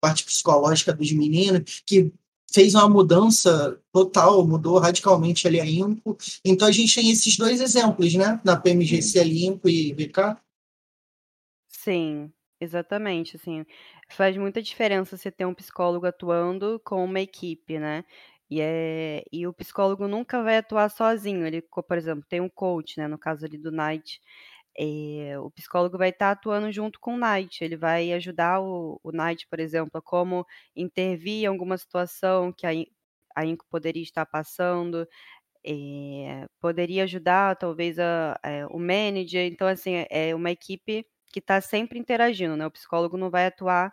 parte 0.00 0.24
psicológica 0.24 0.92
dos 0.92 1.10
meninos, 1.12 1.82
que 1.86 2.12
fez 2.52 2.74
uma 2.74 2.88
mudança 2.88 3.80
total, 3.92 4.46
mudou 4.46 4.78
radicalmente 4.78 5.46
ali 5.46 5.60
a 5.60 5.66
Impo. 5.66 6.16
Então 6.44 6.66
a 6.66 6.72
gente 6.72 6.94
tem 6.94 7.10
esses 7.10 7.36
dois 7.36 7.60
exemplos, 7.60 8.14
né, 8.14 8.40
na 8.44 8.56
PMGC 8.56 9.18
ali, 9.18 9.46
Impo 9.46 9.68
e 9.68 9.92
VK. 9.92 10.36
Sim, 11.68 12.32
exatamente, 12.60 13.36
assim, 13.36 13.64
faz 14.10 14.36
muita 14.36 14.62
diferença 14.62 15.16
você 15.16 15.30
ter 15.30 15.46
um 15.46 15.54
psicólogo 15.54 16.06
atuando 16.06 16.80
com 16.84 17.04
uma 17.04 17.20
equipe, 17.20 17.78
né? 17.78 18.04
E, 18.50 18.60
é, 18.62 19.24
e 19.30 19.46
o 19.46 19.52
psicólogo 19.52 20.08
nunca 20.08 20.42
vai 20.42 20.56
atuar 20.56 20.88
sozinho. 20.90 21.46
Ele, 21.46 21.60
por 21.62 21.98
exemplo, 21.98 22.24
tem 22.28 22.40
um 22.40 22.48
coach, 22.48 22.98
né? 22.98 23.06
No 23.06 23.18
caso 23.18 23.44
ali 23.44 23.58
do 23.58 23.70
Knight, 23.70 24.20
é, 24.78 25.38
o 25.40 25.50
psicólogo 25.50 25.98
vai 25.98 26.10
estar 26.10 26.30
atuando 26.30 26.70
junto 26.70 27.00
com 27.00 27.14
o 27.14 27.18
Knight. 27.18 27.64
Ele 27.64 27.76
vai 27.76 28.12
ajudar 28.12 28.60
o, 28.60 29.00
o 29.02 29.10
Knight, 29.10 29.46
por 29.48 29.58
exemplo, 29.58 29.90
a 29.98 30.02
como 30.02 30.46
intervir 30.76 31.42
em 31.42 31.46
alguma 31.46 31.76
situação 31.76 32.52
que 32.52 32.66
a, 32.66 32.70
a 33.34 33.44
INCO 33.44 33.66
poderia 33.68 34.02
estar 34.02 34.24
passando. 34.26 35.06
É, 35.66 36.46
poderia 36.60 37.04
ajudar, 37.04 37.56
talvez, 37.56 37.98
a, 37.98 38.38
a, 38.42 38.68
o 38.70 38.78
manager. 38.78 39.46
Então, 39.46 39.66
assim, 39.68 40.06
é 40.10 40.34
uma 40.34 40.50
equipe 40.52 41.04
que 41.32 41.40
está 41.40 41.60
sempre 41.60 41.98
interagindo, 41.98 42.56
né? 42.56 42.66
O 42.66 42.70
psicólogo 42.70 43.16
não 43.16 43.30
vai 43.30 43.46
atuar 43.46 43.92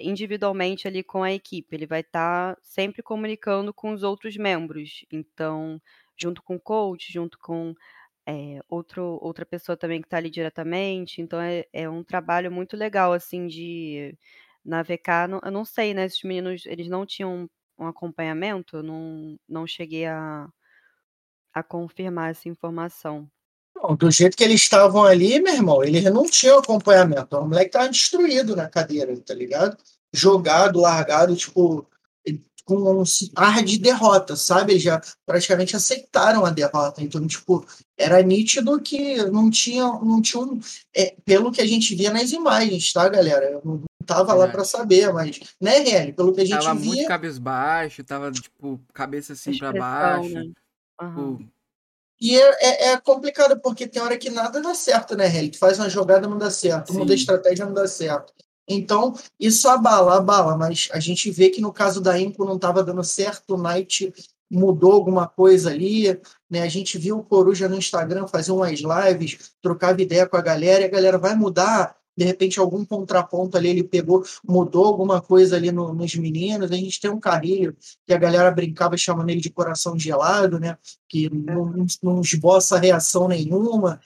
individualmente 0.00 0.86
ali 0.88 1.02
com 1.02 1.22
a 1.22 1.32
equipe, 1.32 1.74
ele 1.74 1.86
vai 1.86 2.00
estar 2.00 2.54
tá 2.54 2.60
sempre 2.62 3.02
comunicando 3.02 3.74
com 3.74 3.92
os 3.92 4.02
outros 4.02 4.36
membros. 4.36 5.04
Então, 5.12 5.80
junto 6.16 6.42
com 6.42 6.56
o 6.56 6.60
coach, 6.60 7.12
junto 7.12 7.38
com 7.38 7.74
é, 8.28 8.60
outro, 8.68 9.18
outra 9.22 9.46
pessoa 9.46 9.74
também 9.74 10.02
que 10.02 10.06
está 10.06 10.18
ali 10.18 10.28
diretamente. 10.28 11.22
Então, 11.22 11.40
é, 11.40 11.64
é 11.72 11.88
um 11.88 12.04
trabalho 12.04 12.52
muito 12.52 12.76
legal, 12.76 13.14
assim, 13.14 13.46
de 13.46 14.14
na 14.62 14.82
VK. 14.82 15.26
Não, 15.30 15.40
eu 15.42 15.50
não 15.50 15.64
sei, 15.64 15.94
né? 15.94 16.04
Esses 16.04 16.22
meninos, 16.22 16.66
eles 16.66 16.88
não 16.88 17.06
tinham 17.06 17.48
um 17.78 17.86
acompanhamento, 17.86 18.82
não, 18.82 19.38
não 19.48 19.66
cheguei 19.66 20.04
a, 20.04 20.46
a 21.54 21.62
confirmar 21.62 22.32
essa 22.32 22.50
informação. 22.50 23.30
Não, 23.74 23.96
do 23.96 24.10
jeito 24.10 24.36
que 24.36 24.44
eles 24.44 24.60
estavam 24.60 25.04
ali, 25.04 25.40
meu 25.40 25.54
irmão, 25.54 25.82
eles 25.82 26.04
não 26.04 26.24
tinham 26.24 26.58
acompanhamento. 26.58 27.34
O 27.36 27.48
moleque 27.48 27.70
tava 27.70 27.88
destruído 27.88 28.54
na 28.54 28.68
cadeira, 28.68 29.18
tá 29.22 29.32
ligado? 29.32 29.78
Jogado, 30.12 30.80
largado, 30.80 31.34
tipo, 31.34 31.88
com 32.68 32.76
um 32.76 33.02
ar 33.34 33.64
de 33.64 33.78
derrota, 33.78 34.36
sabe? 34.36 34.74
Eles 34.74 34.82
já 34.82 35.00
praticamente 35.24 35.74
aceitaram 35.74 36.44
a 36.44 36.50
derrota. 36.50 37.02
Então, 37.02 37.26
tipo, 37.26 37.66
era 37.96 38.22
nítido 38.22 38.78
que 38.78 39.16
não 39.30 39.50
tinha, 39.50 39.84
não 39.84 40.20
tinha 40.20 40.42
um, 40.42 40.60
é, 40.94 41.16
pelo 41.24 41.50
que 41.50 41.62
a 41.62 41.66
gente 41.66 41.94
via 41.94 42.12
nas 42.12 42.30
imagens, 42.30 42.92
tá, 42.92 43.08
galera? 43.08 43.46
Eu 43.46 43.62
não 43.64 43.82
tava 44.04 44.34
lá 44.34 44.48
para 44.48 44.64
saber, 44.64 45.10
mas, 45.14 45.40
né, 45.58 45.78
Relly? 45.78 46.12
Pelo 46.12 46.34
que 46.34 46.42
a 46.42 46.44
gente 46.44 46.62
tava 46.62 46.74
via. 46.74 46.82
Tava 46.82 46.94
muito 46.94 47.08
cabisbaixo, 47.08 48.04
tava, 48.04 48.30
tipo, 48.30 48.78
cabeça 48.92 49.32
assim 49.32 49.56
para 49.56 49.72
baixo. 49.72 50.28
Né? 50.28 50.52
Uhum. 51.00 51.36
Tipo, 51.38 51.52
e 52.20 52.36
é, 52.36 52.50
é, 52.60 52.88
é, 52.88 53.00
complicado, 53.00 53.58
porque 53.60 53.86
tem 53.86 54.02
hora 54.02 54.18
que 54.18 54.28
nada 54.28 54.60
dá 54.60 54.74
certo, 54.74 55.16
né, 55.16 55.26
Helly? 55.26 55.52
Tu 55.52 55.58
faz 55.58 55.78
uma 55.78 55.88
jogada 55.88 56.28
não 56.28 56.36
dá 56.36 56.50
certo, 56.50 56.92
Sim. 56.92 56.98
muda 56.98 57.14
a 57.14 57.16
estratégia 57.16 57.64
não 57.64 57.72
dá 57.72 57.88
certo. 57.88 58.34
Então, 58.68 59.14
isso 59.40 59.66
abala, 59.68 60.18
abala, 60.18 60.56
mas 60.56 60.88
a 60.92 61.00
gente 61.00 61.30
vê 61.30 61.48
que 61.48 61.60
no 61.60 61.72
caso 61.72 62.00
da 62.00 62.20
Impo 62.20 62.44
não 62.44 62.56
estava 62.56 62.84
dando 62.84 63.02
certo, 63.02 63.54
o 63.54 63.62
Knight 63.62 64.12
mudou 64.50 64.92
alguma 64.92 65.26
coisa 65.26 65.70
ali, 65.70 66.20
né? 66.50 66.62
A 66.62 66.68
gente 66.68 66.98
viu 66.98 67.18
o 67.18 67.24
Coruja 67.24 67.68
no 67.68 67.76
Instagram 67.76 68.26
fazer 68.26 68.52
umas 68.52 68.80
lives, 68.80 69.52
trocava 69.62 70.00
ideia 70.02 70.26
com 70.26 70.36
a 70.36 70.42
galera, 70.42 70.82
e 70.82 70.84
a 70.84 70.90
galera 70.90 71.18
vai 71.18 71.34
mudar, 71.34 71.96
de 72.16 72.24
repente 72.24 72.58
algum 72.58 72.84
contraponto 72.84 73.56
ali 73.56 73.68
ele 73.68 73.84
pegou, 73.84 74.24
mudou 74.46 74.84
alguma 74.86 75.20
coisa 75.20 75.56
ali 75.56 75.70
no, 75.70 75.94
nos 75.94 76.14
meninos. 76.16 76.72
A 76.72 76.74
gente 76.74 77.00
tem 77.00 77.10
um 77.10 77.20
Carrilho 77.20 77.76
que 78.06 78.12
a 78.12 78.18
galera 78.18 78.50
brincava 78.50 78.96
chamando 78.96 79.30
ele 79.30 79.40
de 79.40 79.50
coração 79.50 79.98
gelado, 79.98 80.58
né? 80.58 80.76
Que 81.08 81.30
não, 81.30 81.86
não 82.02 82.20
esboça 82.20 82.78
reação 82.78 83.28
nenhuma. 83.28 84.00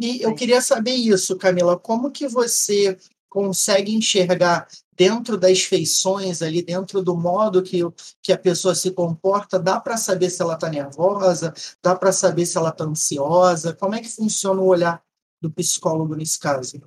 E 0.00 0.22
eu 0.22 0.34
queria 0.34 0.60
saber 0.60 0.92
isso, 0.92 1.36
Camila, 1.36 1.76
como 1.76 2.10
que 2.10 2.28
você 2.28 2.96
consegue 3.28 3.94
enxergar 3.94 4.66
dentro 4.96 5.36
das 5.36 5.62
feições 5.62 6.42
ali, 6.42 6.60
dentro 6.60 7.02
do 7.02 7.16
modo 7.16 7.62
que, 7.62 7.80
que 8.20 8.32
a 8.32 8.38
pessoa 8.38 8.74
se 8.74 8.90
comporta, 8.90 9.58
dá 9.58 9.78
para 9.78 9.96
saber 9.96 10.28
se 10.28 10.42
ela 10.42 10.54
está 10.54 10.68
nervosa, 10.68 11.54
dá 11.82 11.94
para 11.94 12.10
saber 12.10 12.46
se 12.46 12.58
ela 12.58 12.70
está 12.70 12.84
ansiosa? 12.84 13.74
Como 13.74 13.94
é 13.94 14.00
que 14.00 14.08
funciona 14.08 14.60
o 14.60 14.66
olhar 14.66 15.02
do 15.40 15.50
psicólogo 15.50 16.16
nesse 16.16 16.38
caso? 16.38 16.80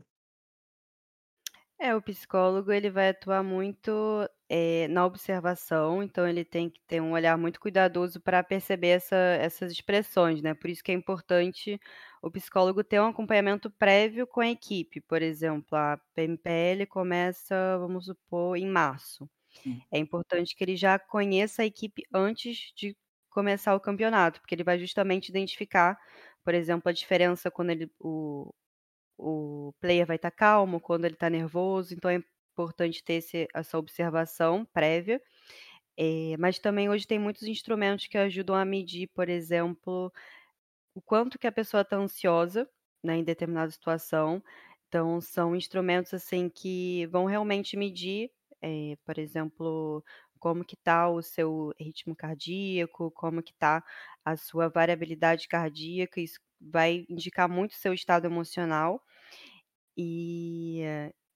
É, 1.80 1.95
o 1.95 2.01
psicólogo 2.01 2.71
ele 2.71 2.91
vai 2.91 3.10
atuar 3.10 3.43
muito 3.43 3.91
eh, 4.54 4.88
na 4.90 5.06
observação, 5.06 6.04
então 6.04 6.28
ele 6.28 6.44
tem 6.44 6.70
que 6.70 6.82
ter 6.86 7.02
um 7.02 7.14
olhar 7.14 7.38
muito 7.38 7.58
cuidadoso 7.60 8.20
para 8.22 8.44
perceber 8.44 8.90
essa, 8.90 9.16
essas 9.16 9.72
expressões, 9.72 10.42
né? 10.42 10.54
Por 10.54 10.70
isso 10.70 10.84
que 10.84 10.92
é 10.92 10.96
importante 10.96 11.80
o 12.22 12.30
psicólogo 12.30 12.84
ter 12.84 13.00
um 13.00 13.08
acompanhamento 13.08 13.72
prévio 13.72 14.28
com 14.28 14.42
a 14.42 14.50
equipe. 14.50 15.00
Por 15.02 15.22
exemplo, 15.22 15.78
a 15.78 15.98
PMPL 16.14 16.86
começa, 16.88 17.78
vamos 17.80 18.06
supor, 18.08 18.58
em 18.58 18.68
março. 18.68 19.30
Sim. 19.50 19.82
É 19.92 19.98
importante 20.00 20.56
que 20.56 20.64
ele 20.64 20.76
já 20.76 21.00
conheça 21.00 21.62
a 21.64 21.66
equipe 21.66 22.04
antes 22.14 22.74
de 22.76 22.98
começar 23.30 23.76
o 23.76 23.80
campeonato, 23.82 24.42
porque 24.42 24.56
ele 24.56 24.64
vai 24.64 24.80
justamente 24.80 25.30
identificar, 25.30 25.98
por 26.44 26.54
exemplo, 26.54 26.90
a 26.90 26.94
diferença 26.94 27.52
quando 27.52 27.72
ele, 27.72 27.92
o, 28.00 28.54
o 29.18 29.74
player 29.82 30.06
vai 30.08 30.18
estar 30.18 30.32
tá 30.32 30.38
calmo, 30.38 30.80
quando 30.82 31.06
ele 31.06 31.16
está 31.16 31.30
nervoso, 31.30 31.94
então 31.94 32.10
é 32.12 32.22
importante 32.52 33.04
ter 33.04 33.16
esse, 33.16 33.48
essa 33.54 33.78
observação 33.78 34.66
prévia. 34.74 35.22
É, 35.98 36.36
mas 36.40 36.60
também 36.60 36.90
hoje 36.90 37.08
tem 37.08 37.20
muitos 37.20 37.44
instrumentos 37.44 38.08
que 38.08 38.18
ajudam 38.18 38.56
a 38.56 38.66
medir, 38.66 39.10
por 39.14 39.30
exemplo, 39.30 40.12
o 40.96 41.02
quanto 41.02 41.40
que 41.40 41.48
a 41.48 41.52
pessoa 41.52 41.82
está 41.82 41.98
ansiosa, 41.98 42.70
né, 43.04 43.18
em 43.18 43.24
determinada 43.24 43.72
situação. 43.72 44.44
Então, 44.88 45.22
são 45.22 45.56
instrumentos 45.56 46.14
assim 46.14 46.50
que 46.50 47.08
vão 47.08 47.26
realmente 47.26 47.78
medir, 47.78 48.32
é, 48.62 48.98
por 49.06 49.18
exemplo, 49.18 50.04
como 50.40 50.66
que 50.66 50.76
está 50.76 51.10
o 51.10 51.22
seu 51.22 51.74
ritmo 51.80 52.16
cardíaco, 52.16 53.12
como 53.12 53.44
que 53.44 53.52
está 53.54 53.84
a 54.26 54.36
sua 54.38 54.70
variabilidade 54.70 55.48
cardíaca, 55.48 56.20
isso 56.22 56.40
vai 56.60 57.06
indicar 57.10 57.48
muito 57.50 57.72
o 57.74 57.76
seu 57.76 57.94
estado 57.94 58.26
emocional. 58.26 59.02
E, 59.98 60.82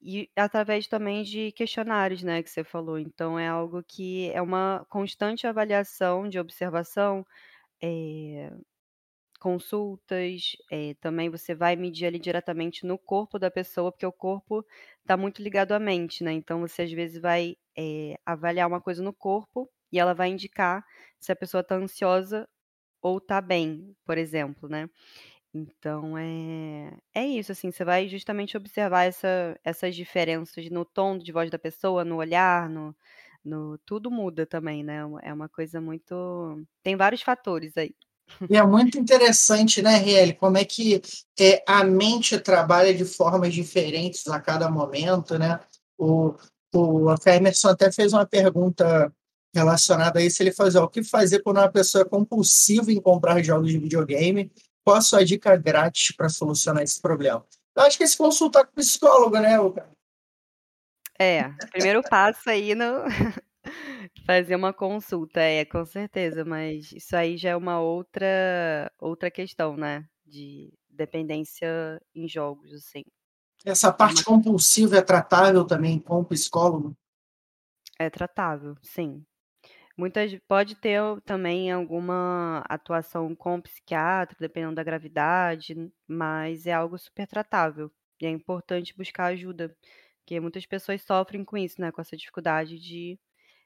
e 0.06 0.30
através 0.36 0.88
também 0.88 1.24
de 1.24 1.52
questionários, 1.54 2.24
né, 2.24 2.44
que 2.44 2.50
você 2.50 2.64
falou. 2.64 3.00
Então 3.00 3.40
é 3.40 3.48
algo 3.48 3.84
que 3.84 4.32
é 4.32 4.42
uma 4.42 4.86
constante 4.90 5.48
avaliação 5.48 6.30
de 6.30 6.40
observação, 6.40 7.26
é, 7.84 8.52
consultas, 9.40 10.54
é, 10.72 10.96
também 10.96 11.30
você 11.30 11.54
vai 11.56 11.76
medir 11.76 12.06
ali 12.08 12.20
diretamente 12.20 12.86
no 12.86 12.98
corpo 12.98 13.38
da 13.40 13.52
pessoa, 13.52 13.92
porque 13.92 14.06
o 14.06 14.12
corpo 14.12 14.66
está 15.02 15.16
muito 15.18 15.42
ligado 15.42 15.74
à 15.74 15.80
mente, 15.80 16.24
né? 16.24 16.34
Então 16.34 16.62
você 16.62 16.84
às 16.84 16.92
vezes 16.92 17.22
vai 17.22 17.56
é, 17.78 18.16
avaliar 18.26 18.68
uma 18.68 18.82
coisa 18.82 19.04
no 19.04 19.14
corpo 19.14 19.70
e 19.92 20.00
ela 20.00 20.14
vai 20.14 20.30
indicar 20.30 20.84
se 21.20 21.32
a 21.32 21.36
pessoa 21.36 21.62
está 21.62 21.76
ansiosa 21.76 22.48
ou 23.02 23.20
está 23.20 23.42
bem, 23.42 23.96
por 24.06 24.18
exemplo, 24.18 24.70
né? 24.70 24.90
Então 25.58 26.18
é, 26.18 26.92
é 27.14 27.26
isso, 27.26 27.54
assim, 27.54 27.72
você 27.72 27.86
vai 27.86 28.10
justamente 28.10 28.58
observar 28.58 29.06
essa, 29.06 29.58
essas 29.64 29.96
diferenças 29.96 30.70
no 30.70 30.84
tom 30.84 31.18
de 31.18 31.32
voz 31.32 31.50
da 31.50 31.58
pessoa, 31.58 32.04
no 32.04 32.18
olhar, 32.18 32.70
no, 32.70 32.94
no 33.42 33.78
tudo 33.86 34.12
muda 34.12 34.46
também, 34.46 34.84
né? 34.84 34.98
É 35.24 35.34
uma 35.34 35.48
coisa 35.48 35.80
muito. 35.80 36.62
Tem 36.84 36.98
vários 36.98 37.22
fatores 37.22 37.78
aí. 37.78 37.96
E 38.50 38.58
é 38.58 38.64
muito 38.66 38.98
interessante, 39.00 39.82
né, 39.82 39.98
Riel, 39.98 40.36
como 40.36 40.58
é 40.58 40.66
que 40.66 41.02
é, 41.40 41.64
a 41.66 41.86
mente 41.86 42.38
trabalha 42.38 42.94
de 42.94 43.06
formas 43.06 43.54
diferentes 43.54 44.28
a 44.28 44.42
cada 44.42 44.70
momento, 44.70 45.40
né? 45.40 45.60
O, 45.98 46.36
o 46.74 47.16
Emerson 47.26 47.70
até 47.70 47.90
fez 47.94 48.12
uma 48.12 48.26
pergunta 48.26 49.10
relacionada 49.54 50.20
a 50.20 50.22
isso. 50.22 50.44
Ele 50.44 50.52
faz 50.52 50.76
o 50.76 50.88
que 50.90 51.02
fazer 51.02 51.42
quando 51.42 51.58
uma 51.58 51.72
pessoa 51.72 52.02
é 52.02 52.06
compulsiva 52.06 52.92
em 52.92 53.00
comprar 53.00 53.42
jogos 53.42 53.72
de 53.72 53.80
videogame? 53.80 54.52
Qual 54.86 54.98
a 54.98 55.02
sua 55.02 55.26
dica 55.26 55.58
grátis 55.58 56.16
para 56.16 56.30
solucionar 56.30 56.84
esse 56.84 57.02
problema? 57.02 57.44
Eu 57.76 57.84
acho 57.84 57.98
que 57.98 58.04
é 58.04 58.08
se 58.08 58.16
consultar 58.16 58.66
com 58.66 58.72
o 58.74 58.76
psicólogo, 58.76 59.40
né, 59.40 59.58
cara? 59.74 59.92
É, 61.18 61.50
primeiro 61.72 62.04
passo 62.04 62.48
aí 62.50 62.76
no 62.76 63.04
fazer 64.28 64.56
uma 64.56 64.72
consulta, 64.72 65.40
é, 65.40 65.66
com 65.66 65.84
certeza, 65.86 66.46
mas 66.46 66.92
isso 66.92 67.16
aí 67.16 67.36
já 67.36 67.50
é 67.52 67.56
uma 67.56 67.80
outra 67.80 68.92
outra 69.00 69.32
questão, 69.32 69.76
né, 69.76 70.06
de 70.24 70.72
dependência 70.88 72.00
em 72.14 72.28
jogos, 72.28 72.72
assim. 72.72 73.04
Essa 73.66 73.92
parte 73.92 74.18
uma... 74.18 74.26
compulsiva 74.26 74.98
é 74.98 75.02
tratável 75.02 75.66
também 75.66 76.00
com 76.00 76.20
o 76.20 76.26
psicólogo? 76.26 76.96
É 77.98 78.08
tratável, 78.10 78.76
sim. 78.84 79.26
Muitas 79.98 80.38
pode 80.48 80.76
ter 80.76 81.00
também 81.26 81.72
alguma 81.72 82.64
atuação 82.68 83.34
com 83.34 83.56
o 83.56 83.62
psiquiatra, 83.62 84.36
dependendo 84.40 84.76
da 84.76 84.84
gravidade, 84.84 85.76
mas 86.08 86.68
é 86.68 86.74
algo 86.74 86.98
super 86.98 87.26
tratável. 87.28 87.90
E 88.20 88.26
é 88.26 88.30
importante 88.30 88.96
buscar 88.96 89.28
ajuda, 89.28 89.76
porque 90.20 90.40
muitas 90.40 90.66
pessoas 90.66 91.02
sofrem 91.02 91.46
com 91.46 91.58
isso, 91.58 91.80
né? 91.80 91.92
Com 91.92 92.02
essa 92.02 92.18
dificuldade 92.18 92.78
de 92.78 93.18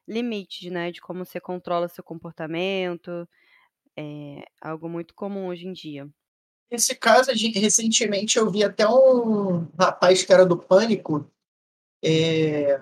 limite, 0.08 0.70
né? 0.70 0.92
De 0.92 1.02
como 1.02 1.26
você 1.26 1.40
controla 1.40 1.88
seu 1.88 2.04
comportamento. 2.04 3.28
É 3.98 4.46
algo 4.62 4.88
muito 4.88 5.16
comum 5.16 5.48
hoje 5.48 5.68
em 5.68 5.74
dia. 5.74 6.08
Nesse 6.72 6.96
caso, 6.96 7.32
recentemente 7.32 8.38
eu 8.38 8.50
vi 8.52 8.64
até 8.64 8.88
um 8.88 9.68
rapaz 9.80 10.24
que 10.24 10.32
era 10.32 10.46
do 10.46 10.58
Pânico, 10.58 11.32
é, 12.04 12.80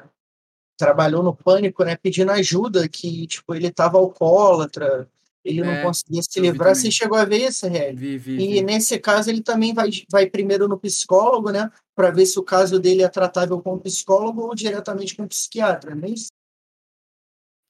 trabalhou 0.77 1.23
no 1.23 1.35
Pânico, 1.35 1.83
né, 1.83 1.95
pedindo 1.95 2.31
ajuda, 2.31 2.87
que 2.87 3.25
tipo 3.27 3.53
ele 3.55 3.67
estava 3.67 3.97
alcoólatra, 3.97 5.09
ele 5.43 5.61
é, 5.61 5.63
não 5.63 5.83
conseguia 5.83 6.21
se 6.21 6.39
livrar. 6.39 6.75
Você 6.75 6.91
chegou 6.91 7.17
a 7.17 7.25
ver 7.25 7.47
isso, 7.47 7.67
Rél? 7.67 7.95
Vi, 7.95 8.17
vi, 8.17 8.33
e 8.33 8.47
vi. 8.53 8.61
nesse 8.61 8.99
caso 8.99 9.29
ele 9.29 9.41
também 9.41 9.73
vai, 9.73 9.89
vai 10.09 10.29
primeiro 10.29 10.67
no 10.67 10.79
psicólogo, 10.79 11.51
né, 11.51 11.71
para 11.95 12.11
ver 12.11 12.25
se 12.25 12.37
o 12.37 12.43
caso 12.43 12.79
dele 12.79 13.03
é 13.03 13.09
tratável 13.09 13.61
com 13.61 13.73
o 13.73 13.79
psicólogo 13.79 14.41
ou 14.41 14.55
diretamente 14.55 15.15
com 15.15 15.23
o 15.23 15.27
psiquiatra, 15.27 15.95
não 15.95 16.07
é 16.07 16.11
isso? 16.11 16.27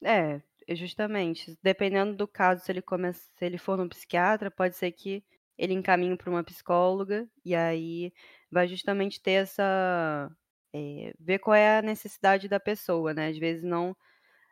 É, 0.03 0.41
justamente. 0.75 1.57
Dependendo 1.63 2.15
do 2.15 2.27
caso, 2.27 2.63
se 2.63 2.71
ele 2.71 2.81
começa, 2.81 3.21
se 3.37 3.45
ele 3.45 3.57
for 3.57 3.77
no 3.77 3.89
psiquiatra, 3.89 4.51
pode 4.51 4.75
ser 4.75 4.91
que 4.91 5.23
ele 5.57 5.73
encaminhe 5.73 6.15
para 6.15 6.29
uma 6.29 6.43
psicóloga 6.43 7.27
e 7.43 7.55
aí 7.55 8.13
vai 8.51 8.67
justamente 8.67 9.21
ter 9.21 9.31
essa 9.31 10.31
é, 10.73 11.13
ver 11.19 11.39
qual 11.39 11.55
é 11.55 11.79
a 11.79 11.81
necessidade 11.81 12.47
da 12.47 12.59
pessoa, 12.59 13.13
né? 13.13 13.29
Às 13.29 13.37
vezes 13.37 13.63
não, 13.63 13.95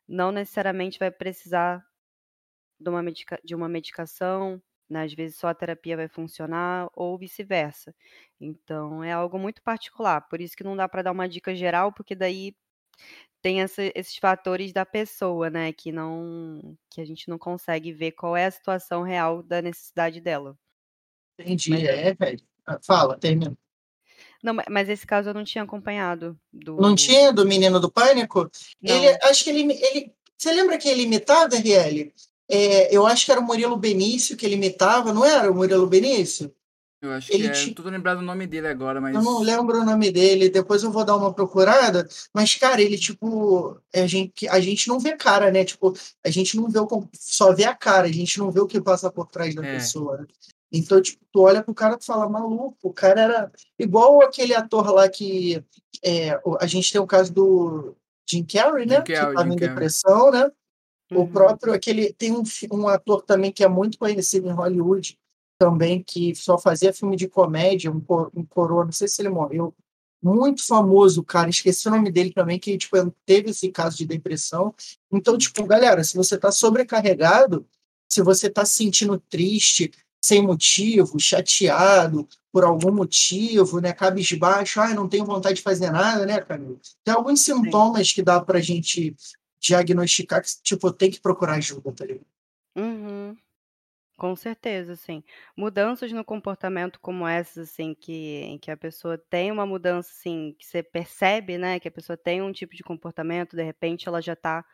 não 0.07 0.31
necessariamente 0.31 0.99
vai 0.99 1.11
precisar 1.11 1.83
de 2.79 2.89
uma, 2.89 3.01
medica, 3.03 3.39
de 3.43 3.55
uma 3.55 3.69
medicação, 3.69 4.61
né? 4.89 5.03
às 5.03 5.13
vezes 5.13 5.37
só 5.37 5.47
a 5.47 5.55
terapia 5.55 5.97
vai 5.97 6.07
funcionar 6.07 6.89
ou 6.93 7.17
vice-versa. 7.17 7.95
Então 8.39 9.03
é 9.03 9.11
algo 9.13 9.39
muito 9.39 9.61
particular, 9.63 10.21
por 10.29 10.41
isso 10.41 10.55
que 10.55 10.63
não 10.63 10.75
dá 10.75 10.87
para 10.89 11.03
dar 11.03 11.11
uma 11.11 11.29
dica 11.29 11.55
geral, 11.55 11.93
porque 11.93 12.15
daí 12.15 12.55
tem 13.41 13.61
essa, 13.61 13.83
esses 13.95 14.17
fatores 14.17 14.73
da 14.73 14.85
pessoa, 14.85 15.49
né? 15.49 15.71
Que 15.71 15.91
não 15.91 16.75
que 16.89 17.01
a 17.01 17.05
gente 17.05 17.29
não 17.29 17.37
consegue 17.37 17.93
ver 17.93 18.13
qual 18.13 18.35
é 18.35 18.45
a 18.45 18.51
situação 18.51 19.03
real 19.03 19.43
da 19.43 19.61
necessidade 19.61 20.19
dela. 20.19 20.57
Entendi, 21.37 21.71
Mas, 21.71 21.83
é, 21.83 22.13
velho. 22.13 22.39
Ah, 22.65 22.79
fala, 22.83 23.19
termina. 23.19 23.55
Não, 24.45 24.55
mas 24.69 24.87
esse 24.87 25.07
caso 25.07 25.29
eu 25.29 25.33
não 25.33 25.43
tinha 25.43 25.63
acompanhado. 25.63 26.37
Do... 26.53 26.75
Não 26.75 26.95
tinha 26.95 27.33
do 27.33 27.47
menino 27.47 27.79
do 27.79 27.91
pânico? 27.91 28.47
Não. 28.79 28.95
Ele, 28.95 29.17
acho 29.23 29.43
que 29.43 29.49
ele, 29.49 29.73
ele. 29.73 30.11
Você 30.37 30.53
lembra 30.53 30.77
que 30.77 30.87
ele 30.87 31.01
imitava, 31.01 31.55
RL? 31.55 32.13
É, 32.47 32.95
eu 32.95 33.07
acho 33.07 33.25
que 33.25 33.31
era 33.31 33.41
o 33.41 33.43
Murilo 33.43 33.75
Benício 33.75 34.37
que 34.37 34.45
ele 34.45 34.53
imitava, 34.53 35.11
não 35.11 35.25
era 35.25 35.51
o 35.51 35.55
Murilo 35.55 35.87
Benício? 35.87 36.53
Eu 37.01 37.11
acho 37.11 37.33
ele 37.33 37.49
que 37.49 37.57
é. 37.57 37.65
T... 37.65 37.73
Tô 37.73 37.89
lembrado 37.89 38.19
o 38.19 38.21
nome 38.21 38.45
dele 38.45 38.67
agora, 38.67 39.01
mas. 39.01 39.15
Eu 39.15 39.23
não 39.23 39.41
lembro 39.41 39.81
o 39.81 39.83
nome 39.85 40.11
dele, 40.11 40.47
depois 40.47 40.83
eu 40.83 40.91
vou 40.91 41.03
dar 41.03 41.17
uma 41.17 41.33
procurada. 41.33 42.07
Mas, 42.31 42.53
cara, 42.53 42.79
ele, 42.79 42.99
tipo. 42.99 43.81
A 43.93 44.05
gente, 44.05 44.47
a 44.47 44.59
gente 44.59 44.87
não 44.87 44.99
vê 44.99 45.17
cara, 45.17 45.49
né? 45.49 45.65
Tipo, 45.65 45.91
a 46.23 46.29
gente 46.29 46.55
não 46.55 46.69
vê 46.69 46.77
o. 46.77 46.87
Só 47.13 47.51
vê 47.51 47.63
a 47.63 47.73
cara, 47.73 48.05
a 48.05 48.11
gente 48.11 48.37
não 48.37 48.51
vê 48.51 48.59
o 48.59 48.67
que 48.67 48.79
passa 48.79 49.11
por 49.11 49.25
trás 49.25 49.55
da 49.55 49.65
é. 49.65 49.73
pessoa. 49.73 50.27
Então, 50.71 51.01
tipo, 51.01 51.23
tu 51.31 51.41
olha 51.41 51.63
pro 51.63 51.73
cara 51.73 51.97
e 51.99 52.05
fala, 52.05 52.27
maluco, 52.27 52.77
o 52.81 52.93
cara 52.93 53.21
era 53.21 53.51
igual 53.79 54.21
aquele 54.21 54.53
ator 54.53 54.91
lá 54.91 55.07
que 55.07 55.63
é, 56.03 56.39
a 56.59 56.67
gente 56.67 56.91
tem 56.91 56.99
o 56.99 57.07
caso 57.07 57.31
do 57.33 57.95
Jim 58.29 58.43
Carrey, 58.43 58.85
né? 58.85 58.97
Jim 58.97 59.13
Carrey, 59.13 59.29
que 59.29 59.35
tava 59.35 59.53
em 59.53 59.55
depressão, 59.55 60.31
né? 60.31 60.51
Uhum. 61.11 61.21
O 61.21 61.27
próprio, 61.27 61.73
aquele, 61.73 62.11
tem 62.13 62.31
um, 62.31 62.43
um 62.71 62.87
ator 62.87 63.21
também 63.21 63.51
que 63.51 63.63
é 63.63 63.67
muito 63.67 63.97
conhecido 63.97 64.49
em 64.49 64.53
Hollywood, 64.53 65.17
também, 65.57 66.03
que 66.03 66.35
só 66.35 66.57
fazia 66.57 66.93
filme 66.93 67.15
de 67.15 67.27
comédia, 67.27 67.91
um, 67.91 68.03
um 68.35 68.45
coroa, 68.45 68.85
não 68.85 68.91
sei 68.91 69.07
se 69.07 69.21
ele 69.21 69.29
morreu, 69.29 69.73
muito 70.21 70.65
famoso, 70.65 71.23
cara, 71.23 71.49
esqueci 71.49 71.87
o 71.87 71.91
nome 71.91 72.11
dele 72.11 72.33
também, 72.33 72.59
que 72.59 72.77
tipo, 72.77 72.97
teve 73.25 73.51
esse 73.51 73.69
caso 73.69 73.95
de 73.95 74.05
depressão. 74.05 74.73
Então, 75.11 75.37
tipo, 75.37 75.63
galera, 75.65 76.03
se 76.03 76.17
você 76.17 76.37
tá 76.37 76.51
sobrecarregado, 76.51 77.65
se 78.11 78.21
você 78.21 78.49
tá 78.49 78.65
se 78.65 78.73
sentindo 78.73 79.19
triste, 79.29 79.91
sem 80.25 80.41
motivo, 80.41 81.19
chateado 81.19 82.27
por 82.51 82.63
algum 82.63 82.91
motivo, 82.91 83.79
né, 83.79 83.93
cabisbaixo, 83.93 84.81
ah, 84.81 84.93
não 84.93 85.07
tenho 85.07 85.25
vontade 85.25 85.55
de 85.55 85.61
fazer 85.61 85.91
nada, 85.91 86.25
né, 86.25 86.41
Camilo? 86.41 86.79
Tem 87.03 87.13
alguns 87.13 87.41
sintomas 87.41 88.07
Sim. 88.07 88.15
que 88.15 88.23
dá 88.23 88.41
pra 88.41 88.59
gente 88.59 89.15
diagnosticar 89.59 90.41
que, 90.41 90.49
tipo, 90.63 90.91
tem 90.91 91.11
que 91.11 91.21
procurar 91.21 91.55
ajuda, 91.55 91.91
tá 91.91 92.05
ligado? 92.05 92.25
Uhum. 92.75 93.35
Com 94.17 94.35
certeza, 94.35 94.95
sim. 94.95 95.21
Mudanças 95.55 96.11
no 96.11 96.23
comportamento 96.23 96.99
como 97.01 97.27
essas, 97.27 97.69
assim, 97.69 97.93
que, 97.93 98.41
em 98.45 98.57
que 98.57 98.71
a 98.71 98.77
pessoa 98.77 99.17
tem 99.17 99.51
uma 99.51 99.65
mudança, 99.65 100.09
assim, 100.09 100.55
que 100.57 100.65
você 100.65 100.81
percebe, 100.81 101.57
né, 101.57 101.79
que 101.79 101.87
a 101.87 101.91
pessoa 101.91 102.15
tem 102.17 102.41
um 102.41 102.51
tipo 102.51 102.73
de 102.73 102.81
comportamento, 102.81 103.55
de 103.55 103.63
repente 103.63 104.07
ela 104.07 104.21
já 104.21 104.33
está 104.33 104.65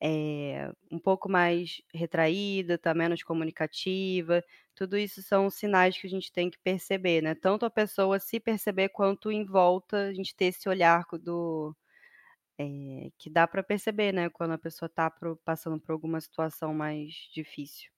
é, 0.00 0.70
um 0.90 0.98
pouco 0.98 1.28
mais 1.28 1.82
retraída, 1.92 2.74
está 2.74 2.94
menos 2.94 3.22
comunicativa. 3.22 4.42
Tudo 4.74 4.96
isso 4.96 5.22
são 5.22 5.50
sinais 5.50 5.98
que 5.98 6.06
a 6.06 6.10
gente 6.10 6.32
tem 6.32 6.50
que 6.50 6.58
perceber, 6.58 7.22
né? 7.22 7.34
Tanto 7.34 7.66
a 7.66 7.70
pessoa 7.70 8.20
se 8.20 8.38
perceber 8.38 8.90
quanto 8.90 9.30
em 9.30 9.44
volta 9.44 10.08
a 10.08 10.14
gente 10.14 10.34
ter 10.36 10.46
esse 10.46 10.68
olhar 10.68 11.04
do 11.20 11.74
é, 12.58 13.10
que 13.18 13.28
dá 13.28 13.46
para 13.46 13.62
perceber, 13.62 14.12
né? 14.12 14.28
Quando 14.30 14.52
a 14.52 14.58
pessoa 14.58 14.86
está 14.86 15.12
passando 15.44 15.80
por 15.80 15.92
alguma 15.92 16.20
situação 16.20 16.72
mais 16.72 17.12
difícil. 17.34 17.90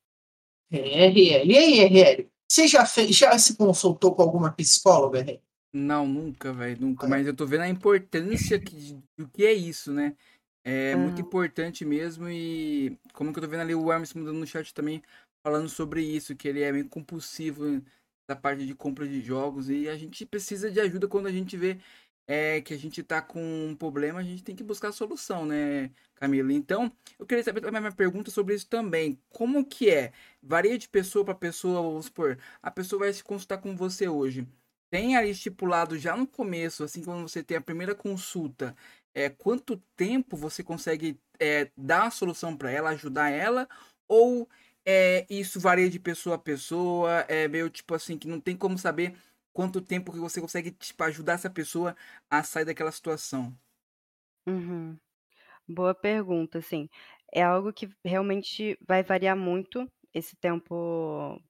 É, 0.70 1.06
RL. 1.08 1.50
E 1.50 1.58
aí, 1.58 1.80
RL? 1.80 2.30
Você 2.48 2.66
já, 2.66 2.86
fez, 2.86 3.14
já 3.14 3.38
se 3.38 3.56
consultou 3.56 4.14
com 4.14 4.22
alguma 4.22 4.52
psicóloga, 4.52 5.20
RL? 5.20 5.40
Não, 5.72 6.06
nunca, 6.06 6.52
velho, 6.52 6.80
nunca. 6.80 7.06
Mas 7.06 7.26
eu 7.26 7.34
tô 7.34 7.46
vendo 7.46 7.62
a 7.62 7.68
importância 7.68 8.58
que, 8.58 8.98
do 9.16 9.28
que 9.28 9.46
é 9.46 9.52
isso, 9.52 9.92
né? 9.92 10.16
É 10.64 10.94
uhum. 10.94 11.02
muito 11.04 11.20
importante 11.20 11.84
mesmo 11.84 12.28
e 12.28 12.98
como 13.14 13.32
que 13.32 13.38
eu 13.38 13.42
tô 13.42 13.48
vendo 13.48 13.60
ali 13.60 13.74
o 13.74 13.90
Hermes 13.90 14.12
mudando 14.12 14.38
no 14.38 14.46
chat 14.46 14.74
também 14.74 15.02
falando 15.42 15.68
sobre 15.68 16.02
isso, 16.02 16.36
que 16.36 16.48
ele 16.48 16.60
é 16.60 16.72
bem 16.72 16.84
compulsivo 16.84 17.82
da 18.28 18.36
parte 18.36 18.66
de 18.66 18.74
compra 18.74 19.08
de 19.08 19.22
jogos 19.22 19.70
e 19.70 19.88
a 19.88 19.96
gente 19.96 20.26
precisa 20.26 20.70
de 20.70 20.78
ajuda 20.78 21.08
quando 21.08 21.26
a 21.26 21.32
gente 21.32 21.56
vê 21.56 21.78
é, 22.30 22.60
que 22.60 22.72
a 22.72 22.78
gente 22.78 23.02
tá 23.02 23.20
com 23.20 23.42
um 23.42 23.74
problema, 23.74 24.20
a 24.20 24.22
gente 24.22 24.44
tem 24.44 24.54
que 24.54 24.62
buscar 24.62 24.88
a 24.88 24.92
solução, 24.92 25.44
né, 25.44 25.90
Camila? 26.14 26.52
Então, 26.52 26.92
eu 27.18 27.26
queria 27.26 27.42
saber 27.42 27.60
também 27.60 27.80
minha 27.80 27.90
pergunta 27.90 28.30
sobre 28.30 28.54
isso 28.54 28.68
também. 28.68 29.20
Como 29.30 29.64
que 29.64 29.90
é? 29.90 30.12
Varia 30.40 30.78
de 30.78 30.88
pessoa 30.88 31.24
para 31.24 31.34
pessoa, 31.34 31.82
vamos 31.82 32.06
supor, 32.06 32.38
a 32.62 32.70
pessoa 32.70 33.00
vai 33.00 33.12
se 33.12 33.24
consultar 33.24 33.58
com 33.58 33.74
você 33.74 34.08
hoje. 34.08 34.46
Tem 34.90 35.16
ali 35.16 35.30
estipulado 35.30 35.98
já 35.98 36.16
no 36.16 36.26
começo, 36.26 36.84
assim, 36.84 37.02
quando 37.02 37.22
você 37.28 37.42
tem 37.42 37.56
a 37.56 37.60
primeira 37.60 37.96
consulta, 37.96 38.76
é, 39.14 39.28
quanto 39.28 39.76
tempo 39.96 40.36
você 40.36 40.62
consegue 40.62 41.20
é, 41.38 41.70
dar 41.76 42.06
a 42.06 42.10
solução 42.10 42.56
para 42.56 42.70
ela, 42.70 42.90
ajudar 42.90 43.30
ela, 43.30 43.68
ou 44.08 44.48
é, 44.84 45.26
isso 45.30 45.60
varia 45.60 45.90
de 45.90 45.98
pessoa 45.98 46.36
a 46.36 46.38
pessoa, 46.38 47.20
é 47.28 47.48
meio 47.48 47.70
tipo 47.70 47.94
assim, 47.94 48.18
que 48.18 48.28
não 48.28 48.40
tem 48.40 48.56
como 48.56 48.78
saber 48.78 49.16
quanto 49.52 49.80
tempo 49.80 50.12
que 50.12 50.18
você 50.18 50.40
consegue 50.40 50.70
tipo, 50.72 51.02
ajudar 51.04 51.34
essa 51.34 51.50
pessoa 51.50 51.96
a 52.30 52.42
sair 52.42 52.64
daquela 52.64 52.92
situação. 52.92 53.56
Uhum. 54.46 54.96
Boa 55.68 55.94
pergunta, 55.94 56.58
assim. 56.58 56.88
É 57.32 57.42
algo 57.42 57.72
que 57.72 57.88
realmente 58.04 58.76
vai 58.86 59.02
variar 59.02 59.36
muito 59.36 59.88
esse 60.12 60.34
tempo 60.36 61.40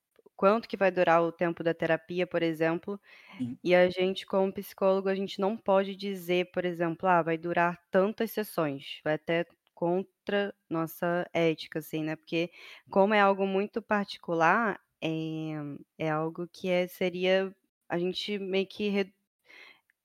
quanto 0.41 0.69
que 0.69 0.77
vai 0.77 0.91
durar 0.91 1.23
o 1.23 1.33
tempo 1.33 1.63
da 1.65 1.75
terapia, 1.75 2.27
por 2.27 2.43
exemplo, 2.43 3.01
Sim. 3.39 3.59
e 3.65 3.75
a 3.75 3.89
gente 3.91 4.27
como 4.27 4.53
psicólogo, 4.53 5.09
a 5.09 5.15
gente 5.15 5.41
não 5.41 5.57
pode 5.57 5.97
dizer, 5.97 6.51
por 6.53 6.65
exemplo: 6.65 7.09
"Ah, 7.09 7.23
vai 7.23 7.39
durar 7.39 7.79
tantas 7.91 8.31
sessões", 8.33 9.01
vai 9.05 9.15
até 9.15 9.47
contra 9.75 10.55
nossa 10.71 11.29
ética, 11.35 11.79
assim, 11.81 12.05
né, 12.05 12.17
porque 12.17 12.51
como 12.91 13.15
é 13.15 13.21
algo 13.21 13.47
muito 13.47 13.83
particular, 13.83 14.81
eh, 15.03 15.55
é 15.99 16.11
algo 16.11 16.49
que 16.53 16.69
é 16.71 16.87
seria 16.89 17.55
a 17.89 17.99
gente 17.99 18.39
meio 18.39 18.67
que 18.69 18.89
re 18.91 19.13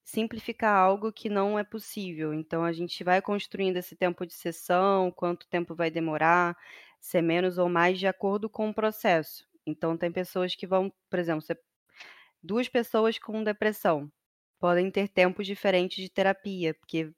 simplificar 0.06 0.76
algo 0.78 1.12
que 1.12 1.30
não 1.30 1.58
é 1.60 1.64
possível. 1.64 2.34
Então 2.34 2.64
a 2.64 2.72
gente 2.74 3.04
vai 3.04 3.22
construindo 3.22 3.78
esse 3.78 3.96
tempo 3.96 4.26
de 4.26 4.34
sessão, 4.34 5.12
quanto 5.12 5.48
tempo 5.50 5.76
vai 5.76 5.92
demorar, 5.92 6.58
ser 7.00 7.22
menos 7.22 7.58
ou 7.58 7.68
mais 7.70 8.00
de 8.00 8.08
acordo 8.08 8.50
com 8.50 8.70
o 8.70 8.74
processo. 8.74 9.46
Então 9.66 9.98
tem 9.98 10.12
pessoas 10.12 10.56
que 10.56 10.68
vão, 10.68 10.92
por 11.10 11.20
exemplo, 11.20 11.42
você 11.42 11.56
duas 12.44 12.70
pessoas 12.70 13.18
com 13.20 13.44
depressão 13.44 14.12
podem 14.60 14.92
ter 14.92 15.10
tempos 15.10 15.48
diferentes 15.48 15.98
de 16.04 16.10
terapia, 16.12 16.74
porque 16.76 17.12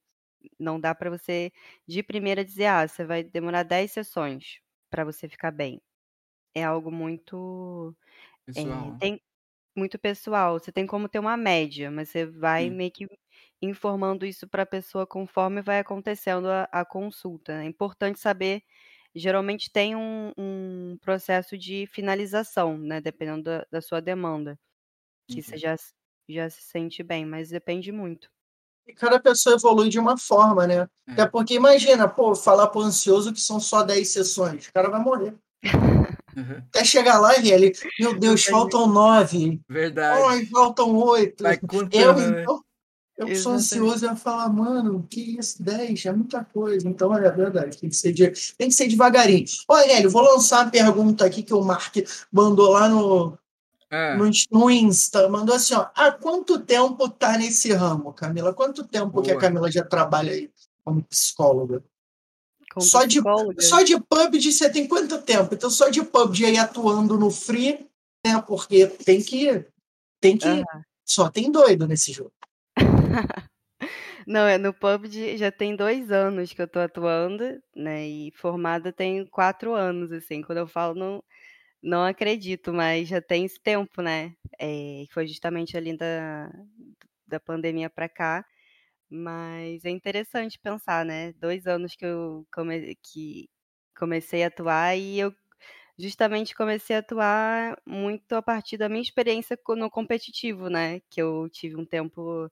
não 0.60 0.80
dá 0.80 0.96
para 0.96 1.10
você 1.12 1.52
de 1.88 2.04
primeira 2.04 2.46
dizer: 2.46 2.68
"Ah, 2.68 2.88
você 2.88 3.06
vai 3.06 3.24
demorar 3.24 3.64
10 3.64 3.92
sessões 3.94 4.60
para 4.92 5.06
você 5.06 5.30
ficar 5.30 5.52
bem". 5.52 5.82
É 6.56 6.64
algo 6.64 6.92
muito, 6.92 7.96
eh, 8.56 8.92
Pessoal. 8.92 9.00
tem 9.00 9.22
muito 9.78 10.00
pessoal. 10.00 10.60
Você 10.60 10.72
tem 10.72 10.88
como 10.88 11.10
ter 11.10 11.20
uma 11.20 11.38
média, 11.38 11.92
mas 11.92 12.10
você 12.10 12.26
vai 12.28 12.70
meio 12.72 12.92
que 12.92 13.08
informando 13.62 14.26
isso 14.26 14.48
para 14.50 14.64
a 14.64 14.66
pessoa 14.68 15.08
conforme 15.08 15.62
vai 15.62 15.80
acontecendo 15.80 16.48
a 16.50 16.70
a 16.72 16.86
consulta. 16.86 17.54
É 17.64 17.66
importante 17.66 18.20
saber 18.20 18.64
geralmente 19.20 19.72
tem 19.72 19.96
um 19.96 20.32
um 20.38 20.98
processo 21.02 21.58
de 21.58 21.88
finalização, 21.88 22.78
né, 22.78 23.02
dependendo 23.02 23.44
da 23.44 23.66
da 23.72 23.82
sua 23.82 24.02
demanda, 24.02 24.58
que 25.30 25.42
você 25.44 25.58
Entendi. 25.58 25.64
já 25.64 25.78
se 25.78 25.94
já 26.30 26.50
se 26.50 26.62
sente 26.64 27.04
bem, 27.04 27.26
mas 27.26 27.50
depende 27.50 27.92
muito. 27.92 28.30
E 28.86 28.94
cada 28.94 29.20
pessoa 29.20 29.56
evolui 29.56 29.90
de 29.90 30.00
uma 30.00 30.18
forma, 30.18 30.66
né. 30.68 30.88
Até 31.14 31.26
É. 31.26 31.30
porque 31.30 31.54
imagina, 31.56 32.08
pô, 32.08 32.36
falar 32.36 32.68
para 32.68 32.80
o 32.80 32.84
ansioso 32.84 33.34
que 33.34 33.42
são 33.42 33.60
só 33.60 33.84
10 33.84 34.10
sessões, 34.14 34.68
o 34.68 34.74
cara 34.74 34.90
vai 34.90 35.00
morrer. 35.02 35.36
Aham. 35.64 36.18
Até 36.74 36.84
chegar 36.86 37.20
lá 37.20 37.38
e 37.40 37.52
ele: 37.52 37.72
"Meu 37.98 38.14
Deus, 38.20 38.46
faltam 38.46 38.88
9. 38.88 39.62
Verdade. 39.70 40.22
Ai, 40.30 40.46
faltam 40.48 40.96
8". 40.96 41.44
Vai 41.44 41.58
Eu 41.92 42.16
né. 42.16 42.44
então, 42.44 42.62
eu 43.18 43.36
sou 43.36 43.54
ansioso, 43.54 44.06
ia 44.06 44.16
falar: 44.16 44.50
"Mano, 44.50 45.06
que 45.10 45.38
isso, 45.40 45.62
10? 45.62 46.06
É 46.06 46.12
muita 46.12 46.44
coisa". 46.46 46.88
Então 46.88 47.14
é 47.16 47.30
verdade, 47.32 47.78
tem 47.78 47.90
que 47.90 47.96
ser 47.96 48.12
de 48.14 48.32
tem 48.58 48.70
que 48.70 48.76
ser 48.76 48.88
devagarinho. 48.88 49.46
Ô, 49.68 49.74
Aurélio, 49.74 50.10
vou 50.10 50.22
lançar 50.22 50.64
uma 50.66 50.72
pergunta 50.72 51.26
aqui 51.26 51.42
que 51.44 51.54
o 51.54 51.64
Mark 51.64 51.96
mandou 52.32 52.72
lá 52.72 52.88
no 52.88 53.38
ins 54.28 54.46
no 54.52 54.70
Insta, 54.70 55.28
mandou 55.30 55.56
assim, 55.56 55.74
ó: 55.74 55.88
"Há 55.96 56.12
quanto 56.12 56.60
tempo 56.60 57.10
tá 57.10 57.38
nesse 57.38 57.74
ramo, 57.74 58.14
Camila? 58.14 58.54
Quanto 58.54 58.84
tempo 58.84 59.22
que 59.22 59.32
a 59.32 59.34
Boa. 59.34 59.42
Camila 59.42 59.72
já 59.72 59.84
trabalha 59.84 60.32
aí 60.32 60.50
como 60.84 61.04
psicóloga?" 61.04 61.84
Como 62.74 62.86
Só 62.86 63.06
de 63.06 63.22
psicóloga? 63.22 63.62
só 63.62 63.82
de 63.82 64.00
PUBG 64.00 64.52
você 64.52 64.70
tem 64.70 64.88
quanto 64.88 65.20
tempo? 65.22 65.56
Então 65.56 65.70
só 65.70 65.90
de 65.90 66.04
PUBG 66.04 66.46
aí 66.46 66.58
atuando 66.58 67.18
no 67.18 67.32
free, 67.32 67.88
né, 68.26 68.40
porque 68.46 68.86
tem 68.86 69.22
que 69.22 69.66
tem 70.20 70.38
que 70.38 70.48
Aham. 70.48 70.64
só 71.06 71.30
tem 71.30 71.50
doido 71.52 71.88
nesse 71.88 72.12
jogo. 72.12 72.32
Não, 74.28 74.48
é 74.48 74.58
no 74.58 74.74
PUBG 74.74 75.38
já 75.38 75.52
tem 75.52 75.76
2 75.76 76.12
anos 76.12 76.54
que 76.54 76.62
eu 76.62 76.68
tô 76.68 76.80
atuando, 76.80 77.44
né, 77.76 78.08
e 78.08 78.32
formada 78.36 78.94
tem 78.94 79.26
4 79.28 79.74
anos, 79.76 80.12
assim, 80.12 80.42
quando 80.44 80.60
eu 80.60 80.68
falo 80.68 80.96
não 80.96 81.24
não 81.84 82.04
acredito, 82.06 82.74
mas 82.74 83.08
já 83.10 83.22
tem 83.22 83.46
esse 83.46 83.62
tempo, 83.62 84.02
né, 84.02 84.34
eh, 84.60 85.06
foi 85.12 85.28
justamente 85.28 85.78
ali 85.78 85.98
da 85.98 86.52
da 87.28 87.40
pandemia 87.40 87.90
pra 87.90 88.10
cá, 88.10 88.46
mas 89.10 89.86
é 89.86 89.92
interessante 89.92 90.60
pensar, 90.60 91.06
né, 91.06 91.34
2 91.36 91.68
anos 91.68 91.96
que 91.96 92.06
eu 92.06 92.46
come 92.54 92.96
que 93.04 93.50
comecei 93.98 94.44
a 94.44 94.48
atuar 94.50 94.98
e 94.98 95.20
eu 95.20 95.34
justamente 96.00 96.56
comecei 96.56 96.96
a 96.98 97.00
atuar 97.00 97.78
muito 97.88 98.34
a 98.36 98.42
partir 98.44 98.78
da 98.78 98.90
minha 98.90 99.02
experiência 99.04 99.58
no 99.78 99.90
competitivo, 99.92 100.70
né, 100.70 101.02
que 101.12 101.22
eu 101.22 101.50
tive 101.52 101.76
um 101.78 101.86
tempo, 101.86 102.52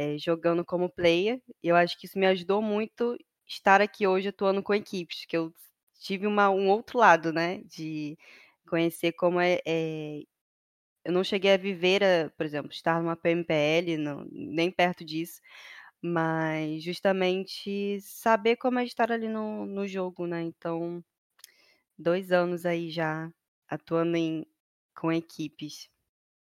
eh, 0.00 0.18
jogando 0.18 0.64
como 0.64 0.90
player, 0.90 1.40
eu 1.62 1.76
acho 1.76 1.98
que 1.98 2.06
isso 2.06 2.18
me 2.18 2.26
ajudou 2.26 2.62
muito 2.62 3.16
estar 3.48 3.80
aqui 3.82 4.06
hoje 4.06 4.28
atuando 4.28 4.62
com 4.62 4.74
equipes, 4.74 5.26
que 5.26 5.36
eu 5.36 5.52
tive 6.00 6.26
uma 6.26 6.50
um 6.50 6.68
outro 6.70 6.98
lado, 6.98 7.32
né, 7.32 7.62
de 7.64 8.16
conhecer 8.68 9.12
como 9.14 9.40
é 9.40 9.60
é 9.66 10.22
eu 11.04 11.12
não 11.12 11.24
cheguei 11.24 11.54
a 11.54 11.58
viver 11.58 12.02
a 12.04 12.30
por 12.36 12.46
exemplo, 12.46 12.70
estar 12.72 13.02
numa 13.02 13.16
PMPL, 13.16 13.96
não 13.98 14.26
nem 14.32 14.70
perto 14.72 15.04
disso, 15.04 15.40
mas 16.02 16.82
justamente 16.84 18.00
saber 18.02 18.56
como 18.56 18.78
é 18.80 18.84
estar 18.84 19.12
ali 19.12 19.28
no 19.28 19.66
no 19.66 19.86
jogo, 19.88 20.26
né, 20.26 20.42
então 20.42 21.04
2 21.98 22.32
anos 22.32 22.66
aí 22.66 22.90
já 22.90 23.30
atuando 23.68 24.16
em 24.16 24.46
com 24.96 25.12
equipes. 25.12 25.88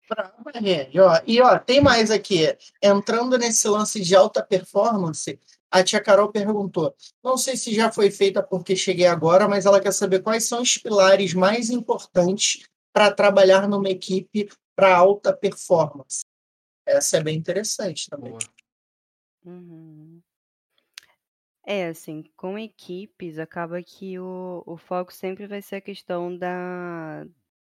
Brava, 0.10 0.34
Aurélio, 0.53 1.05
ó. 1.05 1.22
E 1.26 1.41
ó, 1.41 1.60
tem 1.60 1.82
mais 1.82 2.10
aqui, 2.12 2.55
entrando 2.82 3.38
nesse 3.38 3.68
lance 3.68 4.01
de 4.01 4.16
alta 4.16 4.43
performance, 4.43 5.39
a 5.72 5.84
tia 5.84 6.01
Carol 6.01 6.32
perguntou: 6.32 6.95
"Não 7.24 7.38
sei 7.38 7.55
se 7.55 7.74
já 7.74 7.91
foi 7.91 8.10
feita 8.10 8.41
porque 8.41 8.76
cheguei 8.76 9.05
agora, 9.05 9.47
mas 9.47 9.66
ela 9.66 9.80
quer 9.80 9.93
saber 9.93 10.22
quais 10.22 10.47
são 10.47 10.62
os 10.62 10.78
pilares 10.78 11.34
mais 11.34 11.70
importantes 11.70 12.68
pra 12.91 13.12
trabalhar 13.12 13.68
numa 13.68 13.89
equipe 13.89 14.49
pra 14.76 14.95
alta 14.95 15.32
performance?". 15.32 16.22
Essa 16.86 17.18
é 17.18 17.24
bem 17.24 17.38
interessante 17.38 18.10
também. 18.10 18.32
Boa. 18.32 18.39
Uhum. 19.45 20.22
É, 21.66 21.88
assim, 21.88 22.24
com 22.36 22.57
equipes 22.57 23.38
acaba 23.38 23.82
que 23.84 24.18
o 24.20 24.64
o 24.66 24.76
foco 24.76 25.14
sempre 25.14 25.45
vai 25.45 25.62
ser 25.62 25.76
a 25.76 25.82
questão 25.82 26.36
da 26.36 27.26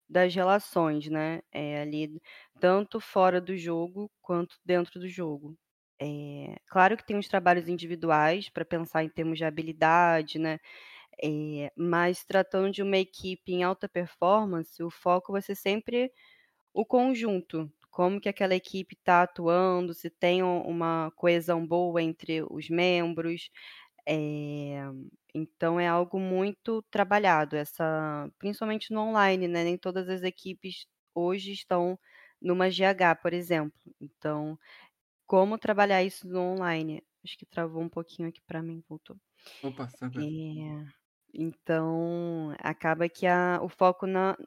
das 0.09 0.33
relações, 0.35 1.07
né, 1.09 1.41
eh, 1.51 1.81
ali, 1.81 2.21
tanto 2.59 2.99
fora 2.99 3.41
do 3.41 3.55
jogo 3.57 4.11
quanto 4.21 4.57
dentro 4.65 4.99
do 4.99 5.07
jogo. 5.07 5.57
Eh, 6.01 6.55
claro 6.67 6.97
que 6.97 7.05
tem 7.05 7.17
os 7.17 7.27
trabalhos 7.27 7.67
individuais 7.69 8.49
pra 8.49 8.65
pensar 8.65 9.03
em 9.03 9.09
termos 9.09 9.37
de 9.37 9.45
habilidade, 9.45 10.39
né, 10.39 10.59
eh, 11.23 11.71
mas 11.77 12.25
tratando 12.25 12.71
de 12.71 12.83
uma 12.83 12.97
equipe 12.97 13.53
em 13.53 13.63
alta 13.63 13.89
performance, 13.89 14.81
o 14.83 14.89
foco 14.91 15.31
vai 15.33 15.41
ser 15.41 15.55
sempre 15.55 16.11
o 16.73 16.85
conjunto, 16.85 17.71
como 17.91 18.19
que 18.21 18.29
aquela 18.29 18.55
equipe 18.55 18.95
tá 19.03 19.23
atuando, 19.23 19.93
se 19.93 20.09
tem 20.09 20.41
uma 20.43 21.11
coesão 21.15 21.65
boa 21.67 22.01
entre 22.01 22.43
os 22.49 22.69
membros, 22.69 23.49
eh, 24.07 24.83
então 25.35 25.79
é 25.79 25.87
algo 25.87 26.19
muito 26.19 26.81
trabalhado, 26.91 27.55
essa 27.57 28.29
principalmente 28.39 28.91
no 28.93 29.01
online, 29.01 29.47
né, 29.47 29.63
nem 29.63 29.77
todas 29.77 30.09
as 30.09 30.23
equipes 30.23 30.85
hoje 31.15 31.51
estão 31.53 31.99
numa 32.41 32.69
GH, 32.69 33.15
por 33.21 33.33
exemplo, 33.33 33.79
então, 34.01 34.57
como 35.27 35.57
trabalhar 35.59 36.03
isso 36.03 36.27
no 36.27 36.39
online? 36.41 37.03
Acho 37.25 37.37
que 37.37 37.45
travou 37.47 37.81
um 37.83 37.89
pouquinho 37.89 38.29
aqui 38.29 38.41
pra 38.47 38.61
mim, 38.63 38.83
voltou. 38.89 39.17
Opa. 39.61 39.87
Eh, 40.17 40.85
então 41.33 42.53
acaba 42.59 43.09
que 43.09 43.27
a 43.27 43.59
o 43.63 43.69
foco 43.69 44.07
na 44.07 44.37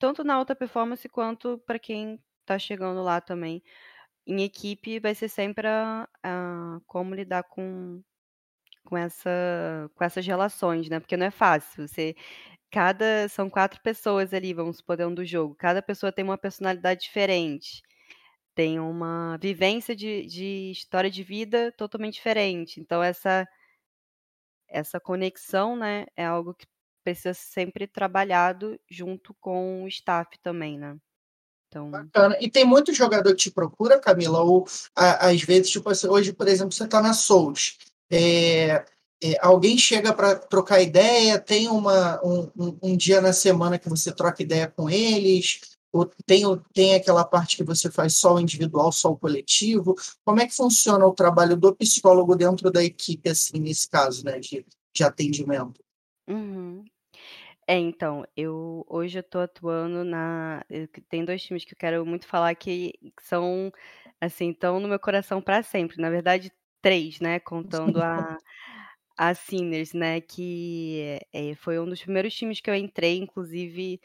tanto 0.00 0.24
na 0.24 0.34
alta 0.36 0.56
performance 0.56 1.08
quanto 1.08 1.58
pra 1.66 1.78
quem 1.78 2.20
tá 2.46 2.58
chegando 2.58 3.02
lá 3.02 3.20
também, 3.20 3.62
em 4.26 4.42
equipe 4.44 5.00
vai 5.00 5.14
ser 5.14 5.28
sempre 5.30 5.68
a 5.68 6.08
a 6.24 6.80
como 6.86 7.14
lidar 7.14 7.44
com 7.44 8.02
com 8.84 8.96
essa 8.96 9.30
com 9.94 10.04
essas 10.04 10.26
relações, 10.26 10.88
né, 10.88 11.00
porque 11.00 11.16
não 11.16 11.26
é 11.26 11.30
fácil, 11.30 11.86
você 11.88 12.14
cada 12.70 13.28
são 13.28 13.50
4 13.50 13.80
pessoas 13.82 14.34
ali, 14.34 14.54
vamos 14.54 14.78
supor, 14.78 14.96
dentro 14.98 15.16
do 15.16 15.24
jogo, 15.26 15.54
cada 15.56 15.82
pessoa 15.82 16.12
tem 16.12 16.24
uma 16.24 16.38
personalidade 16.38 17.02
diferente, 17.02 17.82
tem 18.54 18.80
uma 18.80 19.38
vivência 19.42 19.96
de 19.96 20.26
de 20.26 20.70
história 20.72 21.10
de 21.10 21.22
vida 21.24 21.72
totalmente 21.78 22.14
diferente, 22.16 22.80
então 22.80 23.02
essa 23.02 23.46
essa 24.68 25.00
conexão, 25.00 25.76
né, 25.76 26.06
é 26.16 26.24
algo 26.24 26.54
que 26.54 26.66
precisa 27.04 27.34
ser 27.34 27.46
sempre 27.52 27.86
trabalhado 27.86 28.78
junto 28.90 29.34
com 29.40 29.84
o 29.84 29.88
staff 29.88 30.38
também, 30.42 30.78
né. 30.78 30.96
Então 31.68 31.92
Bacana. 31.92 32.36
E 32.40 32.48
tem 32.48 32.64
muito 32.64 32.92
jogador 32.92 33.30
que 33.30 33.36
te 33.44 33.50
procura, 33.50 33.98
Camila, 33.98 34.40
ou 34.42 34.66
a 34.94 35.28
às 35.30 35.42
vezes, 35.42 35.70
tipo 35.70 35.88
assim, 35.90 36.06
hoje, 36.08 36.32
por 36.32 36.46
exemplo, 36.46 36.72
você 36.72 36.86
tá 36.86 37.02
na 37.02 37.12
Sols, 37.12 37.76
eh, 38.10 38.84
é, 39.22 39.36
alguém 39.40 39.76
chega 39.76 40.14
para 40.14 40.34
trocar 40.36 40.80
ideia, 40.80 41.38
tem 41.38 41.68
uma, 41.68 42.20
um, 42.24 42.78
um, 42.82 42.96
dia 42.96 43.20
na 43.20 43.32
semana 43.32 43.78
que 43.78 43.88
você 43.88 44.10
troca 44.10 44.42
ideia 44.42 44.66
com 44.66 44.88
eles, 44.88 45.60
ou 45.92 46.06
tem, 46.24 46.42
tem 46.72 46.94
aquela 46.94 47.24
parte 47.24 47.56
que 47.56 47.64
você 47.64 47.90
faz 47.90 48.16
só 48.16 48.34
o 48.34 48.40
individual, 48.40 48.90
só 48.90 49.10
o 49.10 49.18
coletivo. 49.18 49.94
Como 50.24 50.40
é 50.40 50.46
que 50.46 50.54
funciona 50.54 51.04
o 51.04 51.12
trabalho 51.12 51.56
do 51.56 51.74
psicólogo 51.76 52.34
dentro 52.34 52.70
da 52.70 52.82
equipe, 52.82 53.28
assim, 53.28 53.58
nesse 53.58 53.88
caso, 53.90 54.24
né, 54.24 54.38
de, 54.38 54.64
de 54.94 55.04
atendimento? 55.04 55.82
Uhum. 56.26 56.84
É, 57.66 57.76
então, 57.78 58.24
eu 58.36 58.84
hoje 58.88 59.18
eu 59.18 59.22
tô 59.22 59.38
atuando 59.38 60.02
na 60.02 60.64
tem 61.08 61.24
dois 61.24 61.42
times 61.42 61.64
que 61.64 61.74
eu 61.74 61.78
quero 61.78 62.06
muito 62.06 62.26
falar 62.26 62.54
que 62.54 62.94
são, 63.20 63.70
assim, 64.20 64.50
estão 64.50 64.80
no 64.80 64.88
meu 64.88 64.98
coração 64.98 65.42
para 65.42 65.62
sempre, 65.62 66.00
na 66.00 66.10
verdade 66.10 66.50
três, 66.82 67.20
né, 67.20 67.40
contando 67.40 68.00
a 68.02 68.38
a 69.18 69.34
Sinners, 69.34 69.92
né, 69.94 70.20
que, 70.20 71.18
eh, 71.34 71.54
foi 71.56 71.78
um 71.78 71.86
dos 71.86 72.02
primeiros 72.02 72.34
times 72.34 72.60
que 72.60 72.70
eu 72.70 72.74
entrei, 72.74 73.18
inclusive, 73.18 74.00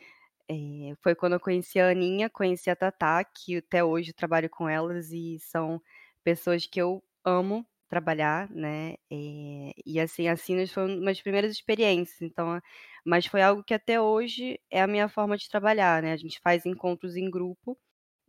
eh, 0.50 0.94
foi 1.04 1.16
quando 1.16 1.34
eu 1.34 1.40
conheci 1.40 1.80
a 1.80 1.90
Aninha, 1.90 2.30
conheci 2.30 2.70
a 2.70 2.76
Tatá, 2.76 3.24
que 3.26 3.58
até 3.58 3.84
hoje 3.84 4.14
trabalho 4.14 4.50
com 4.50 4.70
elas 4.70 5.12
e 5.12 5.40
são 5.40 5.82
pessoas 6.24 6.66
que 6.68 6.82
eu 6.82 7.04
amo 7.26 7.66
trabalhar, 7.90 8.50
né, 8.52 8.96
eh, 9.12 9.74
e 9.86 10.00
assim, 10.00 10.28
a 10.28 10.36
Sinners 10.38 10.72
foi 10.74 10.86
uma 10.98 11.06
das 11.08 11.22
primeiras 11.22 11.52
experiências, 11.52 12.22
então 12.22 12.60
mas 13.06 13.26
foi 13.28 13.42
algo 13.42 13.64
que 13.64 13.74
até 13.74 14.02
hoje 14.02 14.60
é 14.72 14.82
a 14.82 14.88
minha 14.88 15.08
forma 15.10 15.38
de 15.38 15.50
trabalhar, 15.50 16.02
né, 16.04 16.12
a 16.14 16.18
gente 16.18 16.40
faz 16.42 16.66
encontros 16.66 17.16
em 17.16 17.30
grupo 17.30 17.78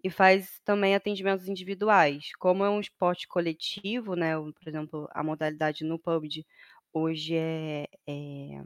e 0.07 0.11
faz 0.11 0.61
também 0.65 0.95
atendimentos 0.95 1.49
individuais. 1.49 2.31
Como 2.39 2.65
é 2.65 2.71
um 2.71 2.81
esporte 2.81 3.27
coletivo, 3.29 4.15
né, 4.17 4.35
por 4.39 4.69
exemplo, 4.69 5.09
a 5.13 5.23
modalidade 5.25 5.85
no 5.85 5.99
PUBG 5.99 6.47
hoje 6.93 7.35
é 7.37 7.87
é 8.07 8.63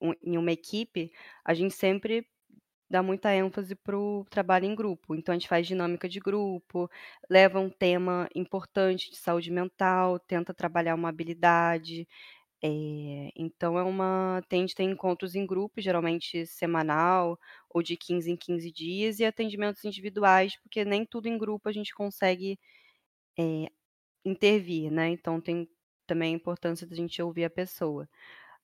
um 0.00 0.12
em 0.22 0.36
uma 0.38 0.52
equipe, 0.52 1.12
a 1.44 1.54
gente 1.54 1.74
sempre 1.74 2.26
dá 2.90 3.02
muita 3.02 3.34
ênfase 3.34 3.74
para 3.76 3.98
o 3.98 4.24
trabalho 4.30 4.66
em 4.66 4.74
grupo. 4.74 5.14
Então 5.14 5.34
a 5.34 5.38
gente 5.38 5.48
faz 5.48 5.66
dinâmica 5.66 6.08
de 6.08 6.20
grupo, 6.20 6.90
leva 7.30 7.60
um 7.60 7.70
tema 7.70 8.28
importante 8.34 9.10
de 9.10 9.16
saúde 9.18 9.50
mental, 9.50 10.18
tenta 10.20 10.54
trabalhar 10.54 10.94
uma 10.96 11.08
habilidade. 11.10 12.08
É, 12.62 13.30
então 13.36 13.78
é 13.78 13.82
uma. 13.82 14.38
A 14.50 14.54
gente 14.56 14.74
tem 14.74 14.90
encontros 14.90 15.34
em 15.34 15.46
grupo, 15.46 15.80
geralmente 15.80 16.46
semanal 16.46 17.38
ou 17.70 17.82
de 17.82 17.96
15 17.96 18.30
em 18.30 18.36
15 18.36 18.70
dias, 18.70 19.18
e 19.18 19.24
atendimentos 19.24 19.84
individuais, 19.84 20.56
porque 20.62 20.84
nem 20.84 21.06
tudo 21.06 21.26
em 21.26 21.38
grupo 21.38 21.68
a 21.68 21.72
gente 21.72 21.94
consegue 21.94 22.58
é, 23.38 23.68
intervir, 24.24 24.90
né? 24.92 25.08
Então 25.10 25.40
tem 25.40 25.68
também 26.06 26.34
a 26.34 26.36
importância 26.36 26.86
da 26.86 26.96
gente 26.96 27.22
ouvir 27.22 27.44
a 27.44 27.50
pessoa. 27.50 28.08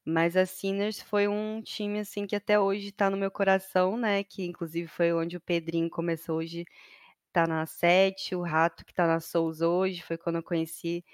Mas 0.05 0.37
a 0.37 0.47
Sinners 0.47 1.01
foi 1.03 1.29
um 1.29 1.63
time, 1.63 2.01
assim, 2.01 2.27
que 2.27 2.37
até 2.37 2.61
hoje 2.61 2.89
está 2.89 3.11
no 3.11 3.17
meu 3.17 3.31
coração, 3.31 3.97
né, 3.99 4.25
que 4.25 4.45
inclusive 4.45 4.89
foi 4.89 5.13
onde 5.13 5.37
o 5.37 5.41
Pedrinho 5.41 5.91
começou, 5.91 6.39
hoje 6.39 6.65
tá 7.33 7.47
na 7.47 7.67
Sete, 7.67 8.35
o 8.35 8.43
Rato 8.43 8.85
que 8.85 8.95
tá 8.95 9.07
na 9.07 9.21
Souls 9.21 9.61
hoje, 9.61 10.03
foi 10.03 10.17
quando 10.19 10.37
eu 10.37 10.43
conheci, 10.43 11.05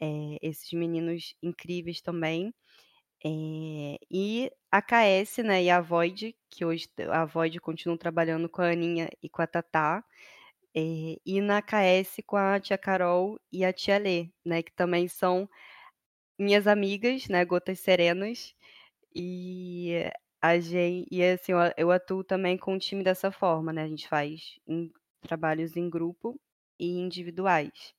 eh, 0.00 0.38
esses 0.42 0.72
meninos 0.72 1.34
incríveis 1.42 2.00
também. 2.00 2.54
Eh, 3.24 3.98
e 4.10 4.50
a 4.72 4.82
KS, 4.82 5.42
né, 5.42 5.64
e 5.64 5.70
a 5.70 5.80
Void, 5.80 6.36
que 6.50 6.64
hoje 6.64 6.88
a 7.10 7.24
Void 7.26 7.60
continua 7.60 7.98
trabalhando 7.98 8.48
com 8.48 8.62
a 8.62 8.70
Aninha 8.72 9.10
e 9.22 9.28
com 9.30 9.42
a 9.42 9.46
Tatá, 9.48 10.04
eh, 10.76 11.16
e 11.26 11.40
na 11.42 11.62
KS 11.62 12.22
com 12.24 12.36
a 12.36 12.60
tia 12.60 12.78
Carol 12.78 13.38
e 13.52 13.64
a 13.64 13.72
tia 13.72 13.98
Lê, 13.98 14.30
né, 14.44 14.62
que 14.62 14.72
também 14.74 15.08
são 15.08 15.48
minhas 16.38 16.66
amigas, 16.66 17.28
né, 17.28 17.44
Gotas 17.44 17.80
Serenas, 17.80 18.54
e 19.14 19.92
a 20.42 20.58
gente, 20.60 21.08
e 21.12 21.22
assim, 21.24 21.52
eu 21.76 21.90
atuo 21.92 22.24
também 22.24 22.56
com 22.58 22.74
o 22.76 22.78
time 22.78 23.04
dessa 23.04 23.32
forma, 23.32 23.72
né? 23.72 23.84
A 23.84 23.88
gente 23.88 24.08
faz 24.08 24.58
em, 24.66 24.92
trabalhos 25.22 25.76
em 25.76 25.90
grupo 25.90 26.40
e 26.78 26.98
individuais. 26.98 27.94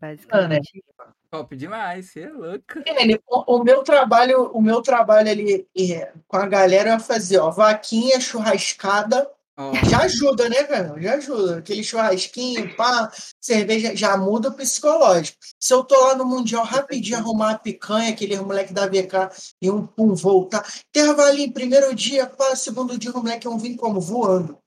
Basicamente. 0.00 0.84
Top 1.30 1.54
demais, 1.56 2.10
você 2.10 2.20
é 2.22 2.30
louca. 2.30 2.82
É, 2.86 3.20
o, 3.26 3.56
o, 3.56 3.64
meu 3.64 3.82
trabalho, 3.82 4.50
o 4.52 4.62
meu 4.62 4.80
trabalho 4.80 5.28
ali 5.28 5.66
é, 5.76 6.12
com 6.26 6.36
a 6.36 6.46
galera 6.46 6.90
é 6.90 6.98
fazer, 6.98 7.38
ó, 7.38 7.50
vaquinha, 7.50 8.20
churrascada, 8.20 9.28
Oh. 9.58 9.72
Já 9.88 10.02
ajuda, 10.02 10.50
né, 10.50 10.64
cara? 10.64 11.00
Já 11.00 11.14
ajuda. 11.14 11.58
Aquele 11.58 11.82
churrasquinho, 11.82 12.76
pá, 12.76 13.10
cerveja, 13.40 13.96
já 13.96 14.14
muda 14.14 14.50
o 14.50 14.54
psicológico. 14.54 15.38
Se 15.58 15.72
eu 15.72 15.82
tô 15.82 15.98
lá 15.98 16.14
no 16.14 16.26
Mundial 16.26 16.62
rapidinho 16.62 17.16
arrumar 17.16 17.52
a 17.52 17.58
picanha, 17.58 18.10
aquele 18.10 18.38
moleque 18.38 18.74
da 18.74 18.86
VK 18.86 19.30
e 19.62 19.70
um 19.70 19.86
pum 19.86 20.14
voltar. 20.14 20.62
Intervalinho, 20.90 21.54
primeiro 21.54 21.94
dia, 21.94 22.26
pá, 22.26 22.54
segundo 22.54 22.98
dia, 22.98 23.10
o 23.10 23.22
moleque 23.22 23.46
é 23.46 23.50
um 23.50 23.56
vinho 23.56 23.78
como? 23.78 23.98
Voando. 23.98 24.58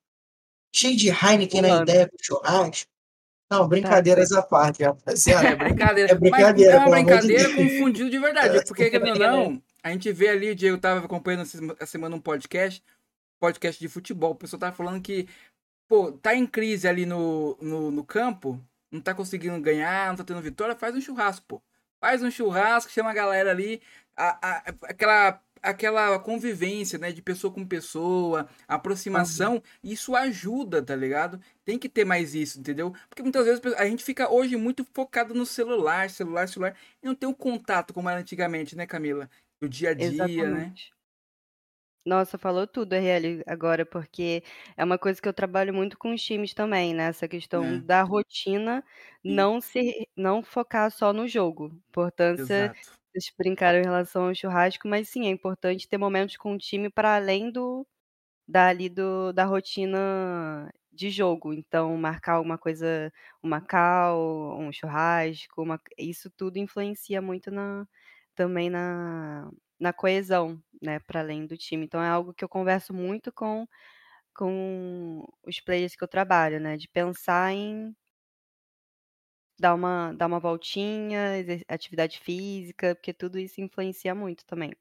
Cheio 0.75 0.97
de 0.97 1.09
Heineken 1.09 1.61
Voando. 1.61 1.75
na 1.75 1.81
ideia 1.83 2.07
do 2.07 2.17
churrasco. 2.19 2.89
Não, 3.49 3.67
brincadeiras 3.67 4.29
tá, 4.29 4.39
à 4.39 4.43
parte, 4.43 4.83
rapaziada. 4.83 5.47
É 5.47 5.55
brincadeira. 5.57 6.11
É 6.11 6.15
brincadeira. 6.15 6.73
Mas 6.73 6.81
é 6.81 6.85
uma 6.85 6.95
brincadeira 6.95 7.49
de 7.49 7.55
confundido 7.55 8.09
de 8.09 8.19
verdade. 8.19 8.63
Porque, 8.65 8.89
querendo 8.89 9.19
não, 9.19 9.61
a 9.81 9.91
gente 9.91 10.11
vê 10.11 10.29
ali, 10.29 10.51
o 10.51 10.55
Diego 10.55 10.77
tava 10.77 11.03
acompanhando 11.03 11.41
essa 11.79 11.85
semana 11.85 12.15
um 12.15 12.21
podcast 12.21 12.83
podcast 13.39 13.79
de 13.79 13.87
futebol, 13.87 14.31
o 14.31 14.35
pessoal 14.35 14.59
tá 14.59 14.71
falando 14.71 15.01
que, 15.01 15.27
pô, 15.87 16.11
tá 16.11 16.35
em 16.35 16.45
crise 16.45 16.87
ali 16.87 17.05
no, 17.05 17.57
no, 17.61 17.89
no 17.89 18.03
campo, 18.03 18.61
não 18.91 19.01
tá 19.01 19.13
conseguindo 19.13 19.59
ganhar, 19.61 20.09
não 20.09 20.17
tá 20.17 20.23
tendo 20.23 20.41
vitória, 20.41 20.75
faz 20.75 20.95
um 20.95 21.01
churrasco, 21.01 21.45
pô. 21.47 21.61
Faz 21.99 22.21
um 22.21 22.31
churrasco, 22.31 22.91
chama 22.91 23.11
a 23.11 23.13
galera 23.13 23.51
ali, 23.51 23.81
a, 24.15 24.47
a, 24.47 24.57
aquela 24.83 25.41
aquela 25.61 26.17
convivência, 26.19 26.97
né, 26.99 27.11
de 27.11 27.21
pessoa 27.21 27.53
com 27.53 27.65
pessoa, 27.65 28.47
aproximação, 28.67 29.55
uhum. 29.55 29.61
isso 29.83 30.15
ajuda, 30.15 30.81
tá 30.83 30.95
ligado? 30.95 31.39
Tem 31.65 31.77
que 31.79 31.89
ter 31.89 32.05
mais 32.05 32.35
isso, 32.35 32.59
entendeu? 32.59 32.93
Porque 33.09 33.21
muitas 33.23 33.45
vezes 33.45 33.61
a 33.75 33.85
gente 33.85 34.03
fica 34.03 34.29
hoje 34.31 34.55
muito 34.55 34.85
focado 34.93 35.33
no 35.33 35.45
celular, 35.45 36.09
celular, 36.09 36.47
celular, 36.47 36.75
e 37.01 37.05
não 37.05 37.15
tem 37.15 37.27
um 37.29 37.33
contato 37.33 37.93
como 37.93 38.09
era 38.09 38.19
antigamente, 38.19 38.75
né, 38.75 38.85
Camila? 38.85 39.29
Do 39.61 39.67
dia 39.69 39.89
a 39.91 39.93
dia, 39.93 40.09
né? 40.09 40.13
Exatamente. 40.13 40.91
né? 40.91 40.99
Nossa, 42.05 42.37
falou 42.37 42.65
tudo, 42.65 42.93
RL, 42.95 43.43
agora, 43.45 43.85
porque 43.85 44.43
é 44.75 44.83
uma 44.83 44.97
coisa 44.97 45.21
que 45.21 45.27
eu 45.27 45.33
trabalho 45.33 45.73
muito 45.73 45.97
com 45.97 46.13
os 46.13 46.21
times 46.23 46.53
também, 46.53 46.93
né? 46.93 47.03
Essa 47.05 47.27
questão 47.27 47.63
É. 47.63 47.79
da 47.81 48.01
rotina, 48.03 48.83
não 49.23 49.59
se 49.61 50.07
não 50.15 50.41
focar 50.41 50.89
só 50.91 51.13
no 51.13 51.27
jogo. 51.27 51.67
Importância, 51.89 52.73
Exato. 52.75 52.98
Vocês 53.11 53.31
brincaram 53.37 53.79
em 53.79 53.83
relação 53.83 54.27
ao 54.27 54.35
churrasco, 54.35 54.87
mas 54.87 55.09
sim, 55.09 55.27
é 55.27 55.29
importante 55.31 55.87
ter 55.87 55.97
momentos 55.97 56.37
com 56.37 56.53
o 56.53 56.57
time 56.57 56.89
para 56.89 57.15
além 57.15 57.51
do 57.51 57.85
dali 58.47 58.89
do 58.89 59.31
da 59.33 59.45
rotina 59.45 60.71
de 60.91 61.09
jogo. 61.11 61.53
Então, 61.53 61.95
marcar 61.97 62.33
alguma 62.35 62.57
coisa, 62.57 63.11
uma 63.43 63.61
cal, 63.61 64.57
um 64.59 64.71
churrasco, 64.71 65.61
uma 65.63 65.79
isso 65.97 66.29
tudo 66.31 66.57
influencia 66.57 67.21
muito 67.21 67.51
na 67.51 67.87
também 68.35 68.69
na 68.69 69.49
na 69.79 69.93
coesão, 69.93 70.61
né, 70.81 70.99
para 70.99 71.21
além 71.21 71.45
do 71.47 71.57
time. 71.57 71.85
Então 71.85 72.01
é 72.03 72.09
algo 72.09 72.33
que 72.33 72.43
eu 72.43 72.49
converso 72.49 72.93
muito 72.93 73.31
com 73.33 73.67
com 74.35 75.25
os 75.45 75.59
players 75.61 75.95
que 75.95 76.03
eu 76.03 76.07
trabalho, 76.07 76.59
né, 76.59 76.77
de 76.77 76.87
pensar 76.89 77.51
em 77.53 77.95
dar 79.59 79.73
uma 79.73 80.13
dar 80.13 80.27
uma 80.27 80.39
voltinha, 80.39 81.33
atividade 81.67 82.19
física, 82.19 82.95
porque 82.95 83.13
tudo 83.13 83.37
isso 83.37 83.61
influencia 83.61 84.15
muito 84.15 84.45
também. 84.45 84.71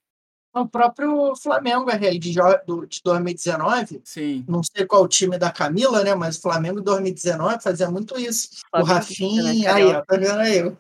O 0.55 0.67
próprio 0.67 1.37
Flamengo, 1.37 1.91
RL, 1.91 2.19
de, 2.19 2.33
de 2.33 3.03
2019, 3.05 4.01
Sim. 4.03 4.45
não 4.49 4.63
sei 4.63 4.87
qual 4.87 5.03
o 5.03 5.09
time 5.09 5.39
da 5.39 5.53
Camila, 5.53 6.03
né? 6.03 6.15
Mas 6.15 6.39
o 6.39 6.41
Flamengo 6.41 6.81
2019 6.81 7.63
fazia 7.63 7.91
muito 7.91 8.19
isso. 8.19 8.49
Flamengo, 8.71 8.91
o 8.91 8.95
Rafinha, 8.95 9.75
aí, 9.75 9.85
ó, 9.85 10.03
tá 10.03 10.17
vendo 10.17 10.41
aí? 10.41 10.63
O, 10.65 10.75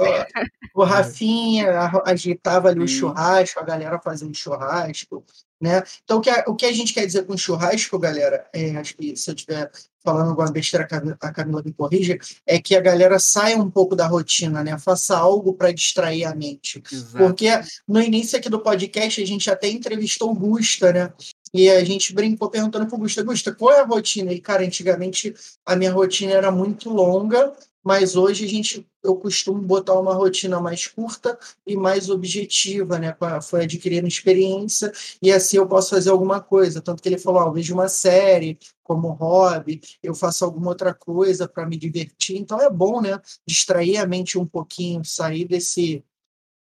o 0.74 0.82
Rafinha 0.84 1.90
agitava 2.05 2.68
ali 2.68 2.78
Sim. 2.78 2.84
o 2.84 2.88
churrasco, 2.88 3.61
a 3.61 3.62
galera 3.62 4.01
fazendo 4.01 4.34
churrasco, 4.34 5.24
né? 5.61 5.82
Então, 6.04 6.18
o 6.18 6.20
que, 6.20 6.30
a, 6.30 6.44
o 6.46 6.54
que 6.54 6.66
a 6.66 6.72
gente 6.72 6.94
quer 6.94 7.04
dizer 7.04 7.26
com 7.26 7.36
churrasco, 7.36 7.98
galera, 7.98 8.46
é, 8.52 8.76
acho 8.76 8.96
que 8.96 9.16
se 9.16 9.30
eu 9.30 9.34
estiver 9.34 9.70
falando 10.04 10.30
alguma 10.30 10.50
besteira, 10.50 10.88
a 11.20 11.32
Camila 11.32 11.62
me 11.62 11.72
corrija, 11.72 12.16
é 12.46 12.61
que 12.61 12.74
a 12.74 12.80
galera 12.80 13.18
saia 13.18 13.59
um 13.59 13.70
pouco 13.70 13.94
da 13.94 14.06
rotina, 14.06 14.62
né? 14.64 14.78
Faça 14.78 15.18
algo 15.18 15.52
para 15.52 15.72
distrair 15.72 16.24
a 16.24 16.34
mente. 16.34 16.82
Exato. 16.90 17.18
Porque 17.18 17.48
no 17.86 18.00
início 18.00 18.38
aqui 18.38 18.48
do 18.48 18.61
podcast, 18.61 19.20
a 19.20 19.26
gente 19.26 19.50
até 19.50 19.68
entrevistou 19.68 20.30
o 20.30 20.34
Gusta, 20.34 20.92
né? 20.92 21.12
E 21.52 21.68
a 21.70 21.82
gente 21.84 22.14
brincou 22.14 22.50
perguntando 22.50 22.86
pro 22.86 22.98
Gusta, 22.98 23.22
Gusta, 23.22 23.54
qual 23.54 23.72
é 23.72 23.80
a 23.80 23.84
rotina? 23.84 24.32
E, 24.32 24.40
cara, 24.40 24.64
antigamente 24.64 25.34
a 25.64 25.74
minha 25.74 25.92
rotina 25.92 26.32
era 26.32 26.50
muito 26.50 26.90
longa, 26.90 27.52
mas 27.85 28.16
hoje 28.16 28.45
a 28.45 28.49
gente 28.49 28.87
eu 29.03 29.16
costumo 29.16 29.62
botar 29.62 29.99
uma 29.99 30.14
rotina 30.14 30.61
mais 30.61 30.87
curta 30.87 31.39
e 31.66 31.76
mais 31.76 32.11
objetiva, 32.11 32.99
né? 32.99 33.16
Foi 33.43 33.62
adquirindo 33.62 34.07
experiência 34.07 34.93
e 35.22 35.33
assim 35.33 35.57
eu 35.57 35.66
posso 35.66 35.91
fazer 35.91 36.11
alguma 36.11 36.41
coisa. 36.41 36.83
Tanto 36.83 37.03
que 37.03 37.09
ele 37.09 37.18
falou: 37.18 37.41
ah, 37.41 37.47
eu 37.47 37.53
vejo 37.53 37.74
uma 37.74 37.89
série 37.89 38.59
como 38.83 39.11
hobby, 39.12 39.81
eu 40.03 40.14
faço 40.14 40.45
alguma 40.45 40.68
outra 40.68 40.93
coisa 40.93 41.49
para 41.49 41.66
me 41.66 41.76
divertir. 41.76 42.37
Então 42.37 42.61
é 42.61 42.70
bom, 42.70 43.01
né? 43.01 43.20
Distrair 43.47 43.99
a 43.99 44.07
mente 44.07 44.39
um 44.39 44.47
pouquinho, 44.47 45.05
sair 45.05 45.47
desse 45.47 46.05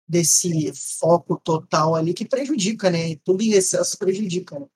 desse 0.06 0.72
foco 0.98 1.38
total 1.38 1.94
ali 1.94 2.14
que 2.14 2.24
prejudica, 2.24 2.90
né? 2.90 3.16
Tudo 3.24 3.42
em 3.42 3.52
excesso 3.52 3.98
prejudica, 3.98 4.58
né? 4.58 4.66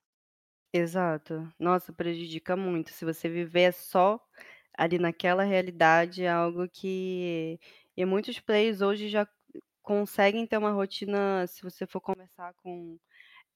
Exato. 0.71 1.47
Nossa, 1.59 1.93
prejudica 1.93 2.55
muito. 2.55 2.91
Se 2.91 3.05
você 3.05 3.29
viver 3.29 3.73
só 3.73 4.19
ali 4.77 4.97
naquela 4.99 5.43
realidade, 5.43 6.23
é 6.23 6.29
algo 6.29 6.67
que. 6.69 7.59
E 7.95 8.05
muitos 8.05 8.39
players 8.39 8.81
hoje 8.81 9.09
já 9.09 9.27
conseguem 9.81 10.47
ter 10.47 10.57
uma 10.57 10.71
rotina, 10.71 11.45
se 11.47 11.61
você 11.61 11.85
for 11.85 12.01
conversar 12.01 12.53
com 12.55 12.97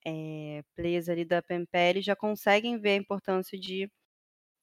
é, 0.05 0.63
players 0.76 1.09
ali 1.09 1.26
da 1.26 1.41
PMPL, 1.41 2.01
já 2.01 2.15
conseguem 2.15 2.80
ver 2.80 2.91
a 2.91 2.95
importância 2.95 3.57
de 3.59 3.89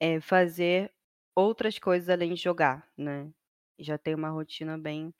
é, 0.00 0.20
fazer 0.20 0.92
outras 1.34 1.78
coisas 1.78 2.08
além 2.08 2.34
de 2.34 2.42
jogar, 2.42 2.88
né? 2.96 3.30
Já 3.78 3.98
tem 3.98 4.14
uma 4.14 4.30
rotina 4.30 4.78
bem 4.78 5.12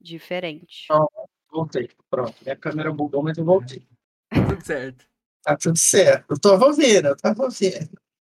diferente. 0.00 0.86
Oh, 0.90 1.06
voltei. 1.50 1.90
Pronto. 2.10 2.34
Minha 2.42 2.56
câmera 2.56 2.92
bugou, 2.92 3.22
mas 3.22 3.36
eu 3.36 3.44
voltei. 3.44 3.86
Tudo 4.58 4.64
certo. 4.64 5.06
Tá 5.42 5.56
tudo 5.56 5.76
certo. 5.76 6.30
Eu 6.30 6.40
tava 6.40 6.66
ouvindo, 6.66 7.08
eu 7.08 7.16
tava 7.16 7.42
ouvindo. 7.42 7.90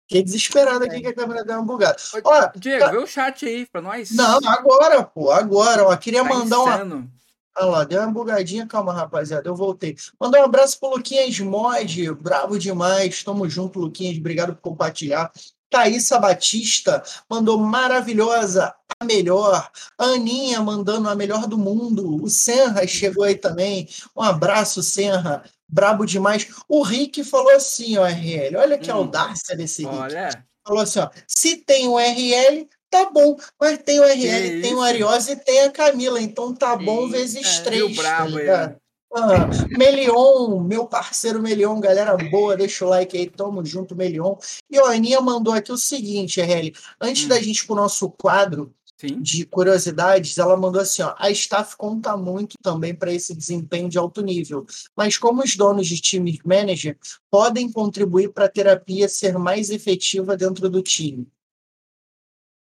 Fiquei 0.08 0.22
desesperado 0.22 0.84
aqui 0.84 1.00
que 1.00 1.08
a 1.08 1.14
câmera 1.14 1.44
deu 1.44 1.56
uma 1.56 1.64
bugada. 1.64 1.96
Ó, 2.22 2.50
Diego, 2.54 2.84
tá... 2.84 2.90
vê 2.92 2.98
o 2.98 3.06
chat 3.06 3.44
aí 3.44 3.66
pra 3.66 3.82
nós. 3.82 4.12
Não, 4.12 4.38
agora, 4.46 5.02
pô, 5.02 5.32
agora. 5.32 5.84
Ó, 5.84 5.96
queria 5.96 6.22
tá 6.22 6.28
mandar 6.28 6.58
insano. 6.58 6.96
uma. 6.96 7.16
Olha 7.58 7.70
lá, 7.70 7.84
deu 7.84 8.00
uma 8.02 8.12
bugadinha. 8.12 8.66
Calma, 8.66 8.92
rapaziada, 8.92 9.48
eu 9.48 9.56
voltei. 9.56 9.96
Mandar 10.20 10.42
um 10.42 10.44
abraço 10.44 10.78
pro 10.78 10.90
Luquinhas 10.90 11.40
Mod, 11.40 12.12
bravo 12.14 12.56
demais. 12.56 13.24
Tamo 13.24 13.48
junto, 13.48 13.80
Luquinhas. 13.80 14.16
Obrigado 14.18 14.54
por 14.54 14.60
compartilhar. 14.60 15.32
Thaísa 15.68 16.18
Batista 16.20 17.02
mandou 17.28 17.58
maravilhosa, 17.58 18.72
a 19.00 19.04
melhor. 19.04 19.68
Aninha 19.98 20.60
mandando 20.60 21.08
a 21.08 21.16
melhor 21.16 21.48
do 21.48 21.58
mundo. 21.58 22.22
O 22.22 22.30
Senra 22.30 22.86
chegou 22.86 23.24
aí 23.24 23.34
também. 23.34 23.88
Um 24.16 24.22
abraço, 24.22 24.82
Senra. 24.82 25.42
Brabo 25.68 26.04
demais. 26.04 26.48
O 26.68 26.82
Rick 26.82 27.24
falou 27.24 27.50
assim, 27.50 27.96
ó, 27.98 28.04
RL. 28.04 28.56
Olha 28.56 28.78
que 28.78 28.90
hum, 28.90 28.96
audácia 28.96 29.56
desse 29.56 29.84
olha. 29.84 30.28
Rick. 30.28 30.42
Falou 30.66 30.82
assim, 30.82 30.98
ó. 31.00 31.10
Se 31.26 31.56
tem 31.58 31.88
o 31.88 31.98
RL, 31.98 32.68
tá 32.90 33.10
bom. 33.10 33.36
Mas 33.60 33.78
tem 33.78 34.00
o 34.00 34.04
RL, 34.04 34.62
tem 34.62 34.74
o 34.74 34.82
Ariose 34.82 35.32
e 35.32 35.36
tem 35.36 35.62
a 35.62 35.70
Camila. 35.70 36.20
Então 36.20 36.54
tá 36.54 36.76
bom 36.76 37.08
vezes 37.08 37.58
é, 37.58 37.62
três. 37.62 37.96
Brabo, 37.96 38.38
tá 38.44 38.76
ah, 39.14 39.48
Melion, 39.78 40.60
meu 40.60 40.86
parceiro 40.86 41.40
Melion, 41.40 41.80
galera 41.80 42.16
boa, 42.16 42.56
deixa 42.56 42.84
o 42.84 42.88
like 42.88 43.16
aí, 43.16 43.30
tamo 43.30 43.64
junto, 43.64 43.96
Melion. 43.96 44.34
E 44.70 44.78
a 44.78 44.90
Aninha 44.90 45.20
mandou 45.20 45.54
aqui 45.54 45.72
o 45.72 45.76
seguinte, 45.76 46.40
RL, 46.40 46.74
antes 47.00 47.24
hum. 47.24 47.28
da 47.28 47.40
gente 47.40 47.60
ir 47.60 47.66
pro 47.66 47.76
nosso 47.76 48.10
quadro 48.10 48.74
Sim. 48.98 49.20
de 49.20 49.44
curiosidades, 49.44 50.38
ela 50.38 50.56
mandou 50.56 50.80
assim, 50.80 51.02
ó, 51.02 51.14
a 51.18 51.30
staff 51.30 51.76
conta 51.76 52.16
muito 52.16 52.56
também 52.62 52.94
para 52.94 53.12
esse 53.12 53.34
desempenho 53.34 53.90
de 53.90 53.98
alto 53.98 54.22
nível, 54.22 54.64
mas 54.96 55.18
como 55.18 55.42
os 55.42 55.54
donos 55.54 55.86
de 55.86 56.00
time 56.00 56.40
manager 56.44 56.98
podem 57.30 57.70
contribuir 57.70 58.32
para 58.32 58.46
a 58.46 58.50
terapia 58.50 59.06
ser 59.08 59.36
mais 59.38 59.68
efetiva 59.68 60.36
dentro 60.36 60.70
do 60.70 60.82
time? 60.82 61.28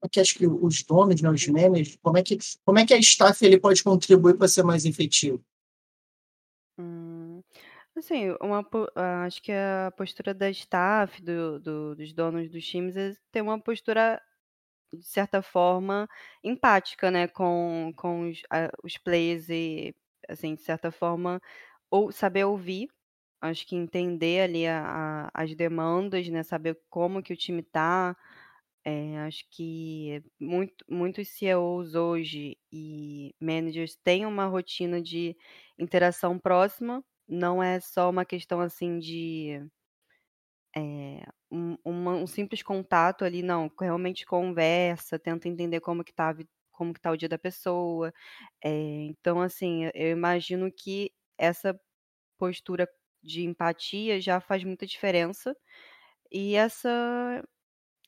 que 0.10 0.20
acho 0.20 0.36
que 0.36 0.48
os 0.48 0.84
donos, 0.84 1.22
né, 1.22 1.30
os 1.30 1.48
managers, 1.48 1.98
como 2.02 2.18
é 2.18 2.24
que, 2.24 2.38
como 2.66 2.80
é 2.80 2.86
que 2.86 2.94
a 2.94 2.98
staff 2.98 3.44
ele 3.46 3.60
pode 3.60 3.84
contribuir 3.84 4.38
para 4.38 4.48
ser 4.48 4.64
mais 4.64 4.86
efetivo? 4.86 5.44
Hum, 6.78 7.42
assim, 7.96 8.36
uma 8.42 8.66
acho 9.26 9.42
que 9.42 9.52
a 9.52 9.92
postura 9.96 10.34
da 10.34 10.50
staff, 10.50 11.22
do 11.22 11.60
do 11.60 11.96
dos 11.96 12.14
donos 12.14 12.50
dos 12.50 12.66
times 12.66 12.96
é 12.96 13.14
ter 13.32 13.42
uma 13.42 13.60
postura, 13.60 14.22
de 14.94 15.06
certa 15.08 15.41
forma, 15.41 16.08
empática, 16.44 17.12
né, 17.12 17.28
com 17.28 17.94
com 17.98 18.30
os 18.30 18.41
os 18.84 18.98
players 18.98 19.50
e, 19.50 19.96
assim, 20.30 20.56
de 20.56 20.62
certa 20.64 20.91
forma, 20.91 21.41
ou 21.91 22.12
saber 22.12 22.46
ouvir, 22.46 22.89
acho 23.41 23.68
que 23.68 23.76
entender 23.76 24.41
ali 24.44 24.68
a 24.68 25.28
a 25.28 25.44
as 25.44 25.56
demandas, 25.56 26.30
né, 26.30 26.44
saber 26.44 26.80
como 26.89 27.24
que 27.24 27.34
o 27.34 27.38
time 27.38 27.64
tá, 27.64 28.16
eh, 28.86 29.18
acho 29.28 29.46
que 29.52 30.24
muito 30.39 30.86
muitos 30.89 31.30
CEOs 31.30 31.96
hoje 31.96 32.58
e 32.72 33.34
managers 33.41 33.96
têm 34.04 34.26
uma 34.26 34.48
rotina 34.48 35.02
de 35.02 35.36
interação 35.80 36.39
próxima, 36.39 37.04
não 37.28 37.62
é 37.64 37.80
só 37.80 38.10
uma 38.10 38.26
questão 38.26 38.60
assim 38.62 39.00
de 39.00 39.62
é, 40.76 41.24
um, 41.54 41.78
uma, 41.86 42.16
um 42.16 42.26
simples 42.26 42.64
contato 42.64 43.24
ali, 43.24 43.43
não, 43.43 43.72
realmente 43.80 44.26
conversa, 44.26 45.20
tenta 45.20 45.47
entender 45.47 45.80
como 45.80 46.04
que 46.04 46.12
tá, 46.12 46.36
como 46.72 46.93
que 46.93 46.99
tá 46.99 47.12
o 47.12 47.18
dia 47.18 47.30
da 47.30 47.38
pessoa. 47.38 48.12
É, 48.64 48.70
então, 49.04 49.39
assim, 49.39 49.89
eu 49.93 50.10
imagino 50.12 50.72
que 50.72 51.12
essa 51.38 51.80
postura 52.39 52.89
de 53.22 53.43
empatia 53.43 54.20
já 54.20 54.39
faz 54.41 54.64
muita 54.64 54.88
diferença. 54.88 55.56
E 56.32 56.56
essa 56.56 57.43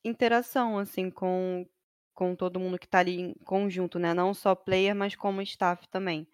interação, 0.03 0.79
assim, 0.79 1.11
com, 1.11 1.67
com 2.15 2.35
todo 2.35 2.59
mundo 2.59 2.79
que 2.79 2.85
está 2.85 2.99
ali 2.99 3.21
em 3.21 3.33
conjunto, 3.45 3.99
né? 3.99 4.13
Não 4.13 4.33
só 4.33 4.55
player, 4.55 4.95
mas 4.95 5.15
como 5.15 5.41
staff 5.43 5.87
também. 5.89 6.27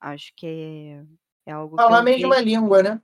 Acho 0.00 0.32
que 0.34 0.46
é, 0.46 1.50
é 1.50 1.52
algo 1.52 1.76
Falar 1.76 1.98
a 1.98 2.02
mesma 2.02 2.40
língua, 2.40 2.82
né? 2.82 3.02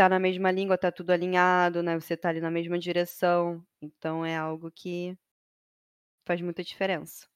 Tá 0.00 0.08
na 0.08 0.18
mesma 0.18 0.50
língua, 0.50 0.78
tá 0.78 0.90
tudo 0.90 1.10
alinhado, 1.10 1.82
né? 1.82 2.00
Você 2.00 2.16
tá 2.16 2.30
ali 2.30 2.40
na 2.40 2.50
mesma 2.50 2.78
direção. 2.78 3.62
Então 3.82 4.24
é 4.24 4.34
algo 4.34 4.70
que 4.70 5.14
faz 6.26 6.40
muita 6.40 6.64
diferença. 6.64 7.26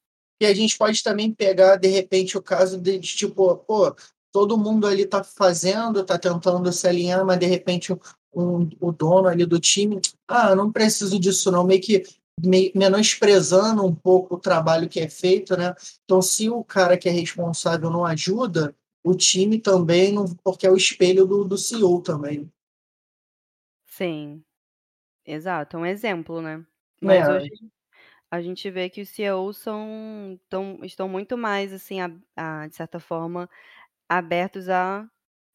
E 0.41 0.47
a 0.47 0.55
gente 0.55 0.79
pode 0.79 1.03
também 1.03 1.31
pegar, 1.31 1.77
de 1.77 1.89
repente, 1.89 2.39
o 2.39 2.43
caso 2.43 2.81
de, 2.81 2.99
de 2.99 3.17
tipo, 3.17 3.55
pô, 3.55 3.95
todo 4.33 4.57
mundo 4.57 4.87
ali 4.87 5.05
tá 5.05 5.23
fazendo, 5.23 6.03
tá 6.07 6.19
tentando 6.19 6.73
se 6.73 6.89
alinhar, 6.89 7.23
mas 7.23 7.39
de 7.39 7.45
repente 7.45 7.93
um, 8.35 8.67
o 8.81 8.91
dono 8.91 9.29
ali 9.29 9.45
do 9.45 9.61
time, 9.61 10.01
ah, 10.27 10.57
não 10.57 10.73
preciso 10.73 11.21
disso 11.21 11.51
não, 11.51 11.65
meio 11.65 11.83
que 11.83 12.03
menosprezando 12.75 13.85
um 13.85 13.95
pouco 13.95 14.37
o 14.37 14.41
trabalho 14.41 14.89
que 14.89 15.01
é 15.01 15.09
feito, 15.11 15.55
né? 15.55 15.75
Então, 16.05 16.23
se 16.23 16.49
o 16.49 16.65
cara 16.65 16.97
que 16.97 17.11
é 17.11 17.13
responsável 17.13 17.91
não 17.91 18.07
ajuda, 18.07 18.75
o 19.05 19.15
time 19.15 19.59
também 19.59 20.15
não, 20.15 20.25
porque 20.43 20.67
é 20.67 20.71
o 20.71 20.77
espelho 20.79 21.27
do, 21.27 21.45
do 21.45 21.59
CEO 21.59 22.01
também. 22.01 22.51
Sim, 23.97 24.45
exato, 25.27 25.77
é 25.77 25.81
um 25.81 25.87
exemplo, 25.87 26.43
né? 26.43 26.67
Mas 27.03 27.29
é. 27.29 27.29
hoje 27.29 27.49
a 28.31 28.43
gente 28.43 28.71
vê 28.71 28.91
que 28.91 29.03
os 29.03 29.11
CEOs 29.11 29.59
são, 29.59 30.41
tão, 30.51 30.81
estão 30.85 31.09
muito 31.09 31.37
mais, 31.39 31.73
assim, 31.73 32.01
a, 32.01 32.11
a, 32.37 32.69
de 32.69 32.77
certa 32.77 33.01
forma, 33.01 33.49
abertos 34.09 34.69
a 34.71 35.09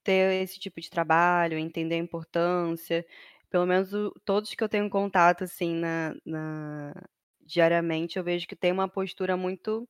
ter 0.04 0.44
esse 0.44 0.60
tipo 0.60 0.82
de 0.82 0.90
trabalho, 0.90 1.58
entender 1.60 1.96
a 1.96 2.00
importância 2.00 3.06
pelo 3.50 3.66
menos 3.68 3.94
o, 3.94 4.12
todos 4.26 4.54
que 4.56 4.64
eu 4.64 4.70
tenho 4.70 4.90
contato, 4.90 5.44
assim, 5.46 5.76
na, 5.76 6.16
na, 6.26 6.94
diariamente, 7.42 8.18
eu 8.20 8.24
vejo 8.26 8.48
que 8.48 8.56
tem 8.56 8.72
uma 8.74 8.90
postura 8.90 9.38
muito 9.38 9.88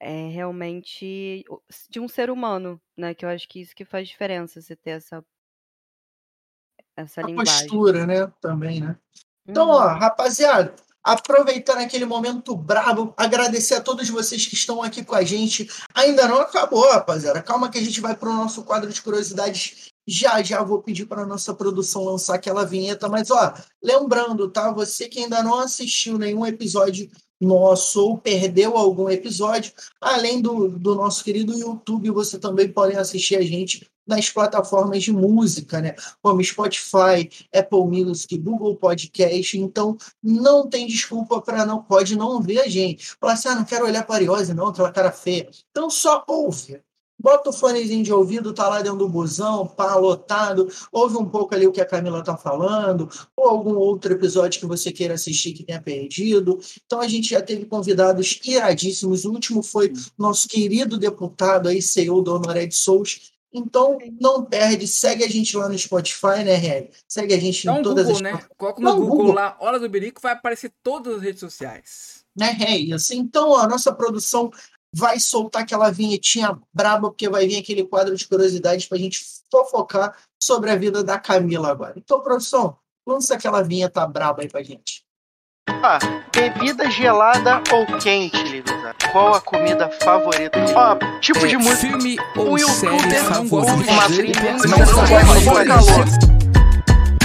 é, 0.00 0.28
realmente 0.28 1.44
de 1.90 2.00
um 2.00 2.08
ser 2.08 2.30
humano, 2.30 2.80
né? 2.96 3.14
Que 3.14 3.24
eu 3.24 3.28
acho 3.30 3.48
que 3.48 3.60
isso 3.60 3.74
que 3.74 3.84
faz 3.84 4.08
diferença, 4.08 4.60
você 4.60 4.76
ter 4.76 4.90
essa, 4.90 5.24
essa 6.96 7.20
a 7.20 7.24
linguagem. 7.24 7.54
postura, 7.54 8.06
né? 8.06 8.32
Também, 8.40 8.80
né? 8.80 8.96
Então, 9.46 9.68
ó, 9.68 9.82
uhum. 9.82 9.98
rapaziada, 9.98 10.74
aproveitando 11.04 11.78
aquele 11.78 12.04
momento 12.04 12.56
brabo, 12.56 13.14
agradecer 13.16 13.74
a 13.74 13.80
todos 13.80 14.08
vocês 14.08 14.46
que 14.46 14.54
estão 14.54 14.82
aqui 14.82 15.04
com 15.04 15.14
a 15.14 15.22
gente. 15.22 15.70
Ainda 15.94 16.26
não 16.26 16.40
acabou, 16.40 16.90
rapaziada. 16.90 17.42
Calma 17.42 17.70
que 17.70 17.78
a 17.78 17.82
gente 17.82 18.00
vai 18.00 18.16
para 18.16 18.28
o 18.28 18.34
nosso 18.34 18.64
quadro 18.64 18.92
de 18.92 19.00
curiosidades 19.02 19.92
já 20.08 20.40
já 20.40 20.62
vou 20.62 20.80
pedir 20.82 21.06
para 21.06 21.22
a 21.22 21.26
nossa 21.26 21.52
produção 21.52 22.04
lançar 22.04 22.36
aquela 22.36 22.64
vinheta, 22.64 23.08
mas 23.08 23.28
ó, 23.30 23.54
lembrando, 23.82 24.48
tá? 24.48 24.70
Você 24.70 25.08
que 25.08 25.18
ainda 25.18 25.42
não 25.42 25.58
assistiu 25.58 26.16
nenhum 26.16 26.46
episódio 26.46 27.10
nosso 27.40 28.00
ou 28.00 28.16
perdeu 28.16 28.76
algum 28.76 29.10
episódio, 29.10 29.72
além 30.00 30.40
do, 30.40 30.68
do 30.68 30.94
nosso 30.94 31.22
querido 31.22 31.58
YouTube, 31.58 32.10
você 32.10 32.38
também 32.38 32.72
pode 32.72 32.96
assistir 32.96 33.36
a 33.36 33.42
gente 33.42 33.86
nas 34.06 34.30
plataformas 34.30 35.02
de 35.02 35.12
música, 35.12 35.80
né? 35.80 35.94
Como 36.22 36.42
Spotify, 36.42 37.28
Apple 37.54 37.84
Music, 37.86 38.36
Google 38.38 38.76
Podcast. 38.76 39.58
Então, 39.58 39.96
não 40.22 40.68
tem 40.68 40.86
desculpa 40.86 41.40
para 41.40 41.66
não 41.66 41.82
pode 41.82 42.16
não 42.16 42.40
ver 42.40 42.60
a 42.60 42.68
gente. 42.68 43.16
Falar 43.20 43.32
assim, 43.32 43.48
ah, 43.48 43.54
não 43.56 43.64
quero 43.64 43.86
olhar 43.86 44.04
para 44.04 44.16
a 44.16 44.18
Ariose, 44.18 44.54
não, 44.54 44.68
aquela 44.68 44.92
cara 44.92 45.10
feia. 45.10 45.50
Então, 45.70 45.90
só 45.90 46.24
ouve. 46.28 46.80
Bota 47.18 47.48
o 47.48 47.52
fonezinho 47.52 48.04
de 48.04 48.12
ouvido, 48.12 48.52
tá 48.52 48.68
lá 48.68 48.82
dentro 48.82 48.98
do 48.98 49.08
busão, 49.08 49.66
pá, 49.66 49.94
lotado, 49.96 50.68
ouve 50.92 51.16
um 51.16 51.24
pouco 51.24 51.54
ali 51.54 51.66
o 51.66 51.72
que 51.72 51.80
a 51.80 51.86
Camila 51.86 52.22
tá 52.22 52.36
falando, 52.36 53.08
ou 53.34 53.48
algum 53.48 53.74
outro 53.74 54.12
episódio 54.12 54.60
que 54.60 54.66
você 54.66 54.92
queira 54.92 55.14
assistir 55.14 55.54
que 55.54 55.64
tenha 55.64 55.80
perdido. 55.80 56.60
Então 56.84 57.00
a 57.00 57.08
gente 57.08 57.30
já 57.30 57.40
teve 57.40 57.64
convidados 57.64 58.38
iradíssimos. 58.44 59.24
O 59.24 59.32
último 59.32 59.62
foi 59.62 59.92
nosso 60.16 60.46
querido 60.46 60.98
deputado 60.98 61.68
aí, 61.68 61.80
CEO 61.80 62.20
do 62.20 62.34
Honoré 62.34 62.66
de 62.66 62.76
Souza. 62.76 63.16
Então, 63.58 63.96
não 64.20 64.44
perde, 64.44 64.86
segue 64.86 65.24
a 65.24 65.28
gente 65.28 65.56
lá 65.56 65.66
no 65.66 65.78
Spotify, 65.78 66.44
né, 66.44 66.56
Reg? 66.56 66.90
Segue 67.08 67.32
a 67.32 67.40
gente 67.40 67.64
Dá 67.64 67.78
em 67.78 67.82
todas 67.82 68.06
Google, 68.06 68.16
as... 68.28 68.34
né? 68.34 68.46
Coloca 68.58 68.82
no 68.82 68.94
Google, 68.96 69.08
Google, 69.08 69.32
lá, 69.32 69.56
Hora 69.58 69.80
do 69.80 69.88
Birico, 69.88 70.20
vai 70.20 70.32
aparecer 70.32 70.70
todas 70.82 71.16
as 71.16 71.22
redes 71.22 71.40
sociais. 71.40 72.24
Né, 72.36 72.54
é 72.60 72.76
isso. 72.76 73.14
Então, 73.14 73.56
a 73.56 73.66
nossa 73.66 73.90
produção 73.94 74.50
vai 74.92 75.18
soltar 75.18 75.62
aquela 75.62 75.90
vinhetinha 75.90 76.60
braba, 76.72 77.08
porque 77.08 77.30
vai 77.30 77.46
vir 77.46 77.56
aquele 77.56 77.84
quadro 77.84 78.14
de 78.14 78.28
curiosidades 78.28 78.84
para 78.84 78.98
a 78.98 79.00
gente 79.00 79.24
fofocar 79.50 80.14
sobre 80.42 80.70
a 80.70 80.76
vida 80.76 81.02
da 81.02 81.18
Camila 81.18 81.70
agora. 81.70 81.94
Então, 81.96 82.20
produção, 82.20 82.76
lança 83.06 83.34
aquela 83.34 83.62
vinheta 83.62 84.06
braba 84.06 84.42
aí 84.42 84.48
pra 84.48 84.62
gente. 84.62 85.05
Ah, 85.68 85.98
bebida 86.32 86.88
gelada 86.90 87.60
ou 87.72 87.84
quente? 87.98 88.62
Qual 89.10 89.34
a 89.34 89.40
comida 89.40 89.88
favorita? 90.02 90.58
Ó, 90.74 90.96
tipo 91.20 91.46
de 91.46 91.56
música. 91.56 91.76
Filme 91.98 92.16
Um 92.36 92.40
ou 92.50 92.58
youtuber 92.58 93.00
série 93.00 93.12
não 93.12 93.48
favorita? 93.48 93.92
gosta 93.92 94.22
de 94.22 94.68
não 94.68 94.78
gosta 94.78 95.62
de 95.62 95.66
calor. 95.66 97.16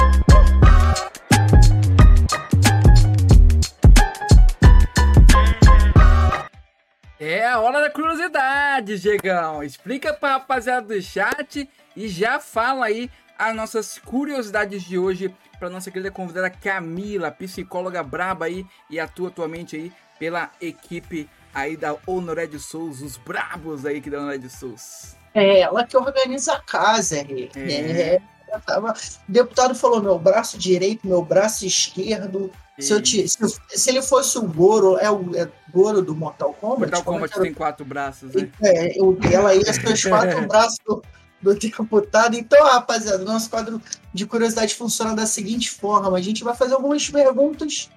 É 7.20 7.46
a 7.48 7.60
hora 7.60 7.82
da 7.82 7.90
curiosidade, 7.90 9.00
Diegão. 9.00 9.62
Explica 9.64 10.14
pra 10.14 10.34
rapaziada 10.34 10.88
do 10.88 11.02
chat 11.02 11.70
e 11.96 12.08
já 12.08 12.40
fala 12.40 12.88
aí 12.88 13.10
as 13.42 13.56
nossas 13.56 13.98
curiosidades 13.98 14.84
de 14.84 15.00
hoje 15.00 15.34
pra 15.58 15.68
nossa 15.70 15.90
querida 15.90 16.12
convidada 16.12 16.50
Camila, 16.50 17.32
psicóloga 17.32 18.04
braba 18.04 18.46
aí 18.46 18.66
e 18.90 19.00
atua 19.00 19.30
atualmente 19.30 19.76
aí 19.76 19.92
pela 20.20 20.52
equipe 20.62 21.28
aí 21.54 21.76
da 21.76 21.96
Honoré 22.06 22.46
de 22.46 22.60
Souls, 22.60 23.02
os 23.02 23.18
brabos 23.18 23.84
aí 23.86 24.00
que 24.00 24.10
da 24.12 24.20
Honoré 24.20 24.38
de 24.38 24.50
Souls. 24.50 25.16
É 25.34 25.62
ela 25.62 25.84
que 25.86 25.98
organiza 25.98 26.54
a 26.54 26.60
casa, 26.62 27.18
é. 27.18 27.50
É. 27.56 27.72
É, 28.16 28.22
eu 28.54 28.60
tava- 28.62 28.94
O 28.94 29.32
deputado 29.32 29.74
falou: 29.74 30.02
meu 30.02 30.20
braço 30.20 30.58
direito, 30.58 31.08
meu 31.08 31.24
braço 31.24 31.66
esquerdo. 31.66 32.52
Se, 32.80 32.94
eu 32.94 33.02
te- 33.02 33.28
se, 33.28 33.38
se 33.70 33.90
ele 33.90 34.02
fosse 34.02 34.38
o 34.38 34.42
Goro, 34.44 34.98
é 34.98 35.10
o 35.10 35.36
é 35.36 35.48
Goro 35.72 36.02
do 36.02 36.16
Mortal 36.16 36.54
Kombat? 36.54 36.80
Mortal 36.80 37.02
é 37.02 37.04
Kombat 37.04 37.40
tem 37.40 37.54
quatro 37.54 37.86
braços, 37.86 38.34
né? 38.34 38.50
É, 38.64 39.00
eu, 39.00 39.18
ela 39.32 39.54
ia 39.56 39.74
ser 39.74 39.88
os 39.88 40.04
quatro 40.04 40.46
braços 40.48 40.78
do, 40.86 41.04
do 41.42 41.54
deputado. 41.54 42.36
Então, 42.36 42.64
rapaziada, 42.66 43.24
nosso 43.24 43.50
quadro 43.50 43.82
de 44.14 44.26
curiosidade 44.26 44.76
funciona 44.76 45.16
da 45.16 45.26
seguinte 45.26 45.70
forma: 45.70 46.18
a 46.18 46.22
gente 46.22 46.44
vai 46.44 46.56
fazer 46.56 46.74
algumas 46.74 47.10
perguntas 47.10 47.90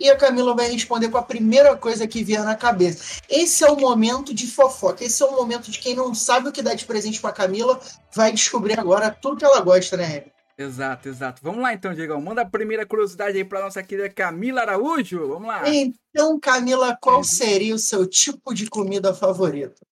e 0.00 0.08
a 0.08 0.16
Camila 0.16 0.54
vai 0.54 0.70
responder 0.70 1.10
com 1.10 1.18
a 1.18 1.22
primeira 1.22 1.76
coisa 1.76 2.06
que 2.06 2.24
vier 2.24 2.42
na 2.42 2.56
cabeça. 2.56 3.20
Esse 3.28 3.64
é 3.64 3.70
o 3.70 3.78
momento 3.78 4.32
de 4.32 4.46
fofoca. 4.46 5.04
Esse 5.04 5.22
é 5.22 5.26
o 5.26 5.36
momento 5.36 5.70
de 5.70 5.78
quem 5.78 5.94
não 5.94 6.14
sabe 6.14 6.48
o 6.48 6.52
que 6.52 6.62
dá 6.62 6.74
de 6.74 6.86
presente 6.86 7.20
pra 7.20 7.32
Camila 7.32 7.78
vai 8.14 8.32
descobrir 8.32 8.80
agora 8.80 9.10
tudo 9.10 9.36
que 9.36 9.44
ela 9.44 9.60
gosta, 9.60 9.98
né? 9.98 10.24
Exato, 10.56 11.08
exato. 11.08 11.40
Vamos 11.42 11.62
lá 11.62 11.72
então, 11.72 11.94
Diegão. 11.94 12.20
Manda 12.20 12.42
a 12.42 12.48
primeira 12.48 12.86
curiosidade 12.86 13.36
aí 13.36 13.44
pra 13.44 13.62
nossa 13.62 13.82
querida 13.82 14.10
Camila 14.10 14.62
Araújo. 14.62 15.28
Vamos 15.28 15.48
lá. 15.48 15.68
Então, 15.68 16.38
Camila, 16.40 16.96
qual 17.00 17.22
seria 17.22 17.74
o 17.74 17.78
seu 17.78 18.06
tipo 18.06 18.54
de 18.54 18.68
comida 18.68 19.14
favorita? 19.14 19.86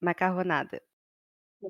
Macarronada. 0.00 0.82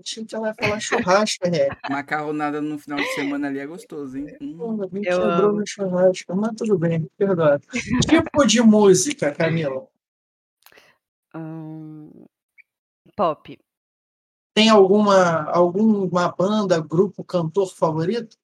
Achei 0.01 0.25
que 0.25 0.35
ela 0.35 0.49
ia 0.49 0.55
falar 0.55 0.81
churrasco, 0.81 1.47
Hebe. 1.47 1.77
Macarronada 1.91 2.61
no 2.61 2.79
final 2.79 2.99
de 2.99 3.15
semana 3.15 3.49
ali 3.49 3.59
é 3.59 3.67
gostoso, 3.67 4.17
hein? 4.17 4.27
Hum. 4.41 4.77
Me 4.91 5.01
Eu 5.01 5.19
quebrou 5.19 5.51
amo. 5.51 5.61
no 5.61 5.67
churrasco, 5.67 6.35
mas 6.35 6.55
tudo 6.57 6.79
bem, 6.79 7.09
perdoa. 7.17 7.61
tipo 8.09 8.47
de 8.47 8.63
música, 8.63 9.33
Camila? 9.33 9.87
Hum, 11.35 12.27
pop. 13.17 13.59
Tem 14.55 14.69
alguma, 14.69 15.45
alguma 15.51 16.31
banda, 16.31 16.81
grupo, 16.81 17.25
cantor 17.25 17.75
favorito? 17.75 18.37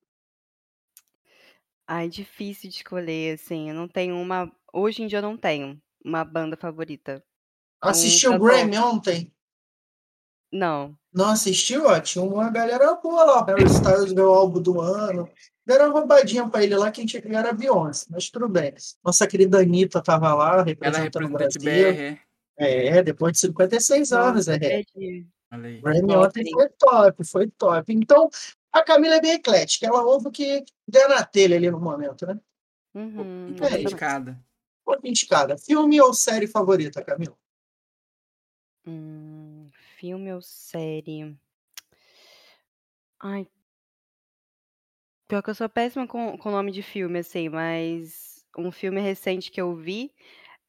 Ai, 1.86 2.08
difícil 2.08 2.68
de 2.70 2.76
escolher, 2.76 3.34
assim. 3.34 3.68
Eu 3.70 3.74
não 3.74 3.88
tenho 3.88 4.16
uma. 4.16 4.50
Hoje 4.72 5.02
em 5.02 5.06
dia 5.06 5.18
eu 5.18 5.22
não 5.22 5.36
tenho 5.36 5.80
uma 6.04 6.24
banda 6.24 6.56
favorita. 6.56 7.24
Assistiu 7.80 8.30
o 8.30 8.32
cantor. 8.34 8.50
Grammy 8.50 8.78
ontem? 8.78 9.32
Não. 10.52 10.97
Não 11.12 11.30
assistiu? 11.30 11.86
Ó, 11.86 12.00
tinha 12.00 12.22
uma 12.24 12.50
galera 12.50 12.94
boa 12.96 13.24
lá. 13.24 13.42
O 13.42 13.44
Harry 13.46 13.64
Styles 13.64 14.12
ganhou 14.12 14.32
o 14.32 14.38
álbum 14.38 14.60
do 14.60 14.80
ano. 14.80 15.28
Deram 15.66 15.86
uma 15.90 16.00
roubadinha 16.00 16.48
pra 16.48 16.62
ele 16.62 16.74
lá, 16.76 16.90
quem 16.90 17.04
tinha 17.06 17.20
que 17.20 17.28
ganhar 17.28 17.40
era 17.40 17.50
a 17.50 17.52
Beyoncé. 17.52 18.06
Mas 18.10 18.30
tudo 18.30 18.48
bem. 18.48 18.74
Nossa 19.04 19.26
querida 19.26 19.58
Anitta 19.60 20.02
tava 20.02 20.32
lá, 20.34 20.62
representando 20.62 21.26
o 21.26 21.30
Brasil. 21.30 21.60
BR, 21.62 22.18
É, 22.58 22.86
é? 22.88 23.02
depois 23.02 23.32
de 23.34 23.38
56 23.40 24.12
anos, 24.12 24.48
é. 24.48 24.54
aí. 24.54 25.26
Grammy 25.82 26.14
ontem 26.16 26.50
foi 26.52 26.68
top, 26.70 27.24
foi 27.24 27.48
top. 27.50 27.92
Então, 27.92 28.28
a 28.72 28.82
Camila 28.82 29.14
é 29.16 29.20
bem 29.20 29.32
eclética. 29.32 29.86
Ela 29.86 30.02
ouve 30.04 30.28
o 30.28 30.30
que 30.30 30.62
der 30.86 31.08
na 31.08 31.24
telha 31.24 31.56
ali 31.56 31.70
no 31.70 31.80
momento, 31.80 32.26
né? 32.26 32.38
Uhum, 32.94 33.48
Um 33.50 33.54
pouquinho 33.54 33.56
de 33.56 33.62
exatamente. 33.86 33.96
cada. 33.96 34.30
Um 34.32 34.92
pouquinho 34.92 35.14
de 35.14 35.26
cada. 35.26 35.58
Filme 35.58 36.00
ou 36.00 36.12
série 36.14 36.46
favorita, 36.46 37.02
Camila? 37.02 37.36
Hum, 38.86 39.47
filme 39.98 40.32
ou 40.32 40.40
série? 40.40 41.36
Ai. 43.20 43.48
Pior 45.26 45.42
que 45.42 45.50
eu 45.50 45.54
sou 45.54 45.68
péssima 45.68 46.06
com, 46.06 46.38
com 46.38 46.50
nome 46.50 46.70
de 46.70 46.82
filme, 46.82 47.18
assim, 47.18 47.48
mas 47.48 48.46
um 48.56 48.70
filme 48.70 49.00
recente 49.00 49.50
que 49.50 49.60
eu 49.60 49.74
vi, 49.74 50.14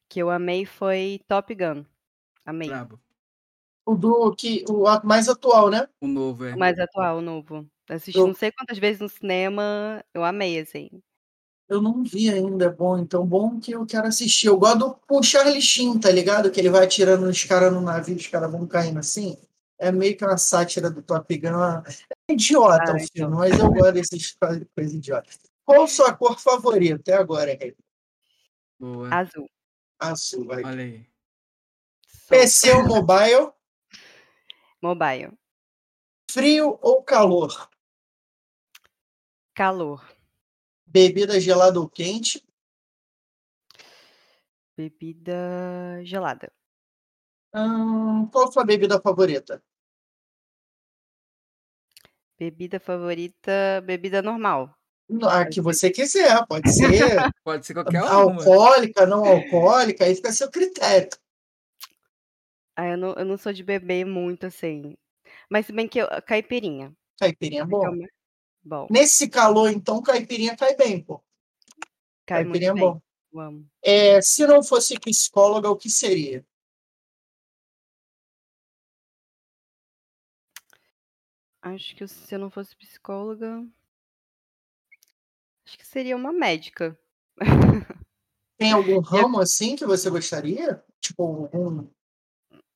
que 0.08 0.20
eu 0.20 0.28
amei, 0.30 0.66
foi 0.66 1.20
Top 1.28 1.54
Gun. 1.54 1.84
Amei. 2.44 2.68
Brabo. 2.68 3.00
O 3.86 3.94
do 3.94 4.34
que 4.34 4.64
o 4.68 4.84
mais 5.04 5.28
atual, 5.28 5.70
né? 5.70 5.88
O 6.00 6.06
novo, 6.06 6.44
é. 6.44 6.54
O 6.54 6.58
mais 6.58 6.78
atual, 6.78 7.18
o 7.18 7.22
novo. 7.22 7.66
Assisti 7.88 8.20
não 8.20 8.34
sei 8.34 8.52
quantas 8.52 8.78
vezes 8.78 9.00
no 9.00 9.08
cinema, 9.08 10.04
eu 10.12 10.24
amei, 10.24 10.58
assim. 10.58 10.90
Eu 11.70 11.80
não 11.80 12.02
vi 12.02 12.28
ainda, 12.28 12.64
é 12.64 12.68
bom. 12.68 12.98
Então, 12.98 13.24
bom 13.24 13.60
que 13.60 13.70
eu 13.70 13.86
quero 13.86 14.08
assistir. 14.08 14.48
Eu 14.48 14.58
gosto 14.58 14.78
do 14.80 14.94
com 15.06 15.20
o 15.20 15.22
Charlie 15.22 15.62
Sheen, 15.62 16.00
tá 16.00 16.10
ligado? 16.10 16.50
Que 16.50 16.58
ele 16.58 16.68
vai 16.68 16.84
atirando 16.84 17.24
nos 17.24 17.44
caras 17.44 17.72
no 17.72 17.80
navio, 17.80 18.16
os 18.16 18.26
caras 18.26 18.50
vão 18.50 18.66
caindo 18.66 18.98
assim. 18.98 19.38
É 19.78 19.92
meio 19.92 20.16
que 20.16 20.24
uma 20.24 20.36
sátira 20.36 20.90
do 20.90 21.00
Top 21.00 21.38
Gun. 21.38 21.48
É 22.28 22.32
idiota 22.32 22.90
Ah, 22.90 22.94
o 22.94 22.96
então. 22.96 23.06
filme, 23.14 23.36
mas 23.36 23.56
eu 23.56 23.72
gosto 23.72 23.92
dessas 23.92 24.32
coisas 24.32 24.66
coisa 24.74 24.96
idiotas. 24.96 25.38
Qual 25.64 25.86
sua 25.86 26.12
cor 26.12 26.40
favorita 26.40 26.96
até 26.96 27.14
agora, 27.14 27.56
Rei? 27.58 27.76
Boa. 28.78 29.08
Azul. 29.14 29.48
Azul, 30.00 30.46
vai. 30.46 30.64
Olha 30.64 30.82
aí. 30.82 31.06
PC 32.28 32.72
ou 32.72 32.84
mobile? 32.84 33.52
mobile. 34.82 35.38
Frio 36.30 36.78
ou 36.82 37.00
calor? 37.04 37.70
Calor. 39.54 40.04
Bebida 40.92 41.38
gelada 41.38 41.78
ou 41.78 41.88
quente? 41.88 42.42
Bebida 44.76 46.02
gelada. 46.02 46.50
Hum, 47.54 48.28
qual 48.32 48.48
a 48.48 48.52
sua 48.52 48.64
bebida 48.64 49.00
favorita? 49.00 49.62
Bebida 52.36 52.80
favorita, 52.80 53.80
bebida 53.86 54.20
normal. 54.20 54.74
A 55.28 55.44
que 55.44 55.60
você 55.60 55.90
quiser, 55.90 56.44
pode 56.48 56.72
ser 56.72 56.88
Pode 57.44 57.66
ser 57.66 57.74
qualquer 57.74 58.02
uma. 58.02 58.12
alcoólica, 58.12 59.06
não 59.06 59.24
alcoólica, 59.24 60.04
aí 60.04 60.14
fica 60.16 60.30
a 60.30 60.32
seu 60.32 60.50
critério. 60.50 61.10
Ah, 62.76 62.86
eu 62.88 62.96
não, 62.96 63.12
eu 63.14 63.24
não 63.24 63.36
sou 63.36 63.52
de 63.52 63.62
beber 63.62 64.04
muito, 64.04 64.46
assim. 64.46 64.96
Mas 65.50 65.66
se 65.66 65.72
bem 65.72 65.86
que 65.88 66.00
eu, 66.00 66.08
caipirinha. 66.26 66.92
Caipirinha 67.18 67.62
é 67.62 67.64
é 67.64 67.66
bom. 67.66 67.96
Bom, 68.62 68.86
Nesse 68.90 69.28
calor, 69.28 69.70
então, 69.70 70.02
caipirinha 70.02 70.56
cai 70.56 70.76
bem, 70.76 71.02
pô. 71.02 71.22
cai 72.26 72.44
muito 72.44 72.60
Caipirinha 72.60 72.70
é 72.70 72.74
bem. 72.74 73.02
bom. 73.32 73.64
É, 73.82 74.20
se 74.20 74.46
não 74.46 74.62
fosse 74.62 74.98
psicóloga, 74.98 75.70
o 75.70 75.76
que 75.76 75.88
seria? 75.88 76.44
Acho 81.62 81.94
que 81.94 82.06
se 82.08 82.34
eu 82.34 82.38
não 82.38 82.50
fosse 82.50 82.74
psicóloga, 82.74 83.66
acho 85.66 85.78
que 85.78 85.86
seria 85.86 86.16
uma 86.16 86.32
médica. 86.32 86.98
Tem 88.58 88.72
algum 88.72 89.00
ramo 89.00 89.40
assim 89.40 89.76
que 89.76 89.86
você 89.86 90.10
gostaria? 90.10 90.82
Tipo, 91.00 91.22
algum. 91.22 91.86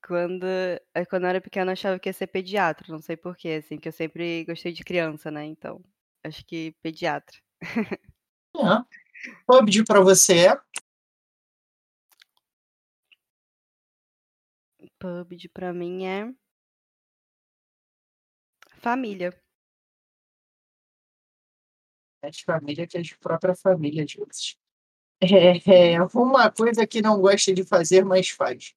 Quando, 0.06 0.44
eh, 0.44 1.06
quando 1.08 1.22
eu 1.24 1.28
era 1.30 1.40
pequena, 1.40 1.70
eu 1.70 1.72
achava 1.72 1.98
que 1.98 2.10
ia 2.10 2.12
ser 2.12 2.26
pediatra. 2.26 2.92
Não 2.92 3.00
sei 3.00 3.16
por 3.16 3.34
quê, 3.34 3.62
assim, 3.64 3.78
que 3.78 3.88
eu 3.88 3.92
sempre 3.92 4.44
gostei 4.44 4.70
de 4.70 4.84
criança, 4.84 5.30
né? 5.30 5.46
Então, 5.46 5.82
acho 6.22 6.44
que 6.44 6.72
pediatra. 6.82 7.38
É. 8.54 8.84
PUBG 9.46 9.84
pra 9.84 10.00
você 10.00 10.48
é? 10.48 10.60
PUBG 14.98 15.48
pra 15.48 15.72
mim 15.72 16.04
é 16.04 16.30
família. 18.76 19.32
É 22.22 22.30
de 22.30 22.44
família 22.44 22.86
que 22.86 22.98
é 22.98 23.00
de 23.00 23.16
própria 23.16 23.54
família, 23.56 24.04
às 24.04 24.12
vezes. 24.12 24.58
É, 25.66 25.92
é 25.94 26.02
uma 26.02 26.50
coisa 26.50 26.86
que 26.86 27.00
não 27.00 27.18
gosta 27.22 27.54
de 27.54 27.64
fazer, 27.64 28.04
mas 28.04 28.28
faz. 28.28 28.74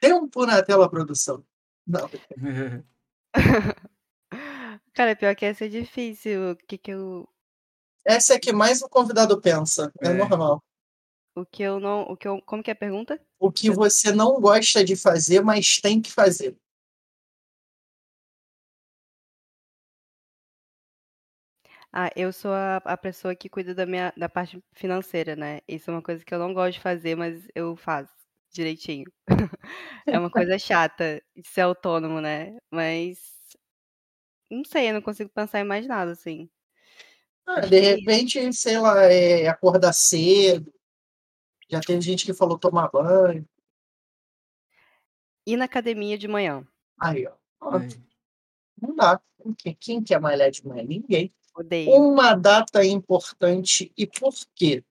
Tempo 0.00 0.44
na 0.46 0.62
tela, 0.62 0.88
produção. 0.90 1.44
Não. 1.86 2.08
Cara, 4.92 5.14
pior 5.16 5.34
que 5.36 5.44
essa 5.44 5.66
é 5.66 5.68
difícil. 5.68 6.52
O 6.52 6.56
que 6.56 6.78
que 6.78 6.90
eu. 6.90 7.28
Essa 8.04 8.34
é 8.34 8.38
que 8.38 8.52
mais 8.52 8.82
o 8.82 8.88
convidado 8.88 9.40
pensa. 9.40 9.92
É, 10.00 10.08
É. 10.08 10.12
normal. 10.14 10.62
O 11.34 11.44
que 11.44 11.62
eu 11.62 11.78
não. 11.78 12.02
O 12.02 12.16
que 12.16 12.26
eu, 12.26 12.40
como 12.42 12.62
que 12.62 12.70
é 12.70 12.72
a 12.72 12.76
pergunta? 12.76 13.20
O 13.38 13.52
que 13.52 13.70
você 13.70 14.10
não 14.12 14.40
gosta 14.40 14.82
de 14.84 14.96
fazer, 14.96 15.42
mas 15.42 15.76
tem 15.82 16.00
que 16.00 16.10
fazer. 16.10 16.56
Ah, 21.92 22.10
eu 22.16 22.32
sou 22.32 22.52
a, 22.52 22.76
a 22.78 22.96
pessoa 22.96 23.34
que 23.34 23.48
cuida 23.48 23.74
da 23.74 23.86
minha 23.86 24.12
da 24.16 24.28
parte 24.28 24.62
financeira, 24.72 25.34
né? 25.34 25.60
Isso 25.66 25.90
é 25.90 25.94
uma 25.94 26.02
coisa 26.02 26.24
que 26.24 26.34
eu 26.34 26.38
não 26.38 26.52
gosto 26.52 26.74
de 26.74 26.80
fazer, 26.80 27.16
mas 27.16 27.48
eu 27.54 27.74
faço 27.76 28.12
direitinho. 28.56 29.10
É 30.08 30.16
uma 30.16 30.30
coisa 30.30 30.56
chata 30.56 31.20
de 31.34 31.48
ser 31.48 31.62
autônomo, 31.62 32.20
né? 32.20 32.56
Mas 32.70 33.18
não 34.48 34.64
sei, 34.64 34.88
eu 34.88 34.94
não 34.94 35.02
consigo 35.02 35.28
pensar 35.30 35.58
em 35.58 35.64
mais 35.64 35.84
nada 35.84 36.12
assim. 36.12 36.48
Ah, 37.44 37.60
de 37.60 37.76
é 37.76 37.80
repente, 37.80 38.52
sei 38.52 38.78
lá, 38.78 39.02
é 39.02 39.48
acordar 39.48 39.92
cedo. 39.92 40.72
Já 41.68 41.80
teve 41.80 42.00
gente 42.00 42.24
que 42.24 42.32
falou 42.32 42.56
tomar 42.56 42.88
banho. 42.88 43.44
Ir 45.44 45.56
na 45.56 45.64
academia 45.64 46.16
de 46.16 46.28
manhã. 46.28 46.64
Aí, 47.00 47.26
ó. 47.26 47.32
Ó. 47.60 47.80
Não 48.80 48.94
dá. 48.94 49.20
Quem, 49.58 49.74
quem 49.74 50.02
quer 50.02 50.20
malhar 50.20 50.50
de 50.52 50.64
manhã? 50.64 50.84
Ninguém. 50.84 51.34
Odeio. 51.54 51.90
Uma 51.90 52.34
data 52.34 52.84
importante 52.84 53.92
e 53.96 54.06
por 54.06 54.34
quê? 54.54 54.84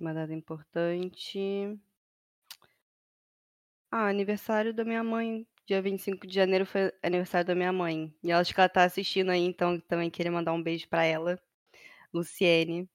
Uma 0.00 0.12
data 0.12 0.32
importante. 0.32 1.78
Ah, 3.90 4.08
aniversário 4.08 4.74
da 4.74 4.84
minha 4.84 5.04
mãe. 5.04 5.46
Dia 5.66 5.80
25 5.80 6.26
de 6.26 6.34
janeiro 6.34 6.66
foi 6.66 6.92
aniversário 7.02 7.46
da 7.46 7.54
minha 7.54 7.72
mãe. 7.72 8.14
E 8.22 8.30
ela 8.30 8.40
acho 8.40 8.52
que 8.52 8.60
ela 8.60 8.68
tá 8.68 8.84
assistindo 8.84 9.30
aí, 9.30 9.40
então 9.40 9.80
também 9.80 10.10
queria 10.10 10.32
mandar 10.32 10.52
um 10.52 10.62
beijo 10.62 10.88
pra 10.88 11.04
ela. 11.04 11.40
Luciene. 12.12 12.88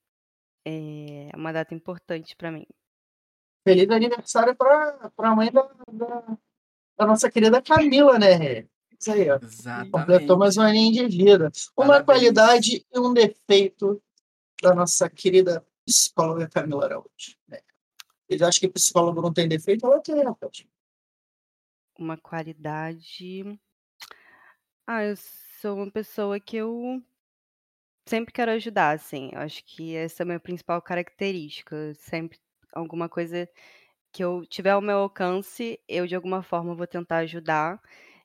É 0.64 1.30
uma 1.34 1.52
data 1.52 1.74
importante 1.74 2.36
pra 2.36 2.50
mim. 2.50 2.66
Feliz 3.66 3.88
aniversário 3.90 4.54
para 4.54 5.10
a 5.16 5.34
mãe 5.34 5.50
da, 5.50 5.62
da, 5.90 6.36
da 6.98 7.06
nossa 7.06 7.30
querida 7.30 7.62
Camila, 7.62 8.18
né? 8.18 8.66
Isso 8.98 9.10
aí, 9.10 9.30
ó. 9.30 9.38
Completou 9.90 10.38
mais 10.38 10.58
um 10.58 10.62
Exatamente. 10.62 10.98
aninho 10.98 11.08
de 11.08 11.16
vida. 11.16 11.50
Uma 11.74 11.86
Parabéns. 11.86 12.04
qualidade 12.04 12.86
e 12.92 12.98
um 12.98 13.14
defeito 13.14 14.02
da 14.62 14.74
nossa 14.74 15.08
querida 15.08 15.64
psicóloga 15.90 16.48
Camila 16.48 16.84
Araújo. 16.84 17.36
né? 17.48 17.60
Eu 18.28 18.46
acho 18.46 18.60
que 18.60 18.68
psicólogo 18.68 19.20
não 19.20 19.32
tem 19.32 19.48
defeito, 19.48 19.84
ela 19.84 20.00
tem, 20.00 20.22
rapaz. 20.22 20.64
Uma 21.98 22.16
qualidade. 22.16 23.58
Ah, 24.86 25.04
eu 25.04 25.16
sou 25.60 25.76
uma 25.76 25.90
pessoa 25.90 26.38
que 26.38 26.56
eu 26.56 27.02
sempre 28.06 28.32
quero 28.32 28.52
ajudar, 28.52 28.94
assim. 28.94 29.30
Eu 29.32 29.40
acho 29.40 29.64
que 29.64 29.96
essa 29.96 30.22
é 30.22 30.24
a 30.24 30.26
minha 30.26 30.40
principal 30.40 30.80
característica. 30.80 31.92
Sempre 31.94 32.38
alguma 32.72 33.08
coisa 33.08 33.48
que 34.12 34.22
eu 34.24 34.46
tiver 34.46 34.70
ao 34.70 34.80
meu 34.80 34.98
alcance, 34.98 35.78
eu 35.88 36.06
de 36.06 36.14
alguma 36.14 36.42
forma 36.42 36.74
vou 36.74 36.86
tentar 36.86 37.18
ajudar. 37.18 37.80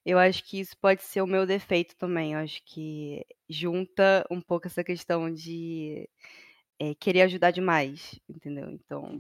Eu 0.06 0.20
acho 0.20 0.44
que 0.44 0.60
isso 0.60 0.78
pode 0.78 1.04
ser 1.04 1.22
o 1.22 1.28
meu 1.28 1.48
defeito 1.48 1.96
também. 1.96 2.34
Eu 2.34 2.40
acho 2.40 2.62
que 2.64 3.26
junta 3.50 4.26
um 4.30 4.40
pouco 4.40 4.68
essa 4.68 4.84
questão 4.84 5.34
de 5.34 6.08
eh, 6.80 6.96
querer 6.96 7.24
ajudar 7.24 7.52
demais, 7.52 8.20
entendeu? 8.30 8.70
Então, 8.70 9.20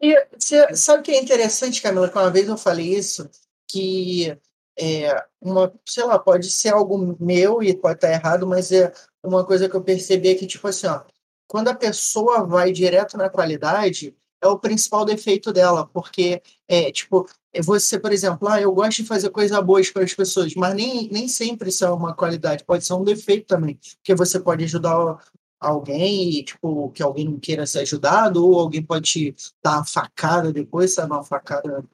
E 0.00 0.14
você 0.38 0.74
sabe 0.74 1.00
o 1.00 1.02
que 1.02 1.12
é 1.12 1.20
interessante, 1.20 1.80
Camila? 1.80 2.08
Que 2.08 2.18
uma 2.18 2.30
vez 2.30 2.48
eu 2.48 2.56
falei 2.56 2.94
isso, 2.94 3.28
que 3.68 4.36
é 4.78 5.24
uma, 5.40 5.72
sei 5.86 6.04
lá, 6.04 6.18
pode 6.18 6.50
ser 6.50 6.70
algo 6.70 7.16
meu 7.18 7.62
e 7.62 7.74
pode 7.74 7.96
estar 7.96 8.12
errado, 8.12 8.46
mas 8.46 8.70
é 8.72 8.92
uma 9.22 9.44
coisa 9.44 9.68
que 9.68 9.74
eu 9.74 9.82
percebi 9.82 10.28
é 10.28 10.34
que, 10.34 10.46
tipo 10.46 10.68
assim, 10.68 10.86
ó, 10.86 11.02
quando 11.48 11.68
a 11.68 11.74
pessoa 11.74 12.44
vai 12.44 12.72
direto 12.72 13.16
na 13.16 13.30
qualidade, 13.30 14.14
é 14.42 14.46
o 14.46 14.58
principal 14.58 15.04
defeito 15.04 15.52
dela, 15.52 15.86
porque 15.86 16.42
é 16.68 16.90
tipo, 16.92 17.28
é 17.52 17.62
você, 17.62 17.98
por 17.98 18.12
exemplo, 18.12 18.48
ah, 18.48 18.60
eu 18.60 18.72
gosto 18.72 18.98
de 19.02 19.08
fazer 19.08 19.30
coisas 19.30 19.58
boas 19.64 19.90
para 19.90 20.04
as 20.04 20.12
pessoas, 20.14 20.54
mas 20.54 20.74
nem, 20.74 21.08
nem 21.10 21.28
sempre 21.28 21.70
isso 21.70 21.84
é 21.84 21.90
uma 21.90 22.14
qualidade, 22.14 22.64
pode 22.64 22.84
ser 22.84 22.92
um 22.94 23.04
defeito 23.04 23.46
também, 23.46 23.78
porque 23.96 24.14
você 24.14 24.38
pode 24.38 24.64
ajudar 24.64 25.18
alguém 25.66 26.30
e, 26.38 26.44
tipo, 26.44 26.90
que 26.90 27.02
alguém 27.02 27.24
não 27.24 27.38
queira 27.38 27.66
ser 27.66 27.80
ajudado, 27.80 28.44
ou 28.44 28.58
alguém 28.58 28.82
pode 28.82 29.10
te 29.10 29.34
dar 29.62 29.76
uma 29.78 29.84
facada 29.84 30.52
depois, 30.52 30.94
sabe, 30.94 31.12
uma 31.12 31.24
facada 31.24 31.84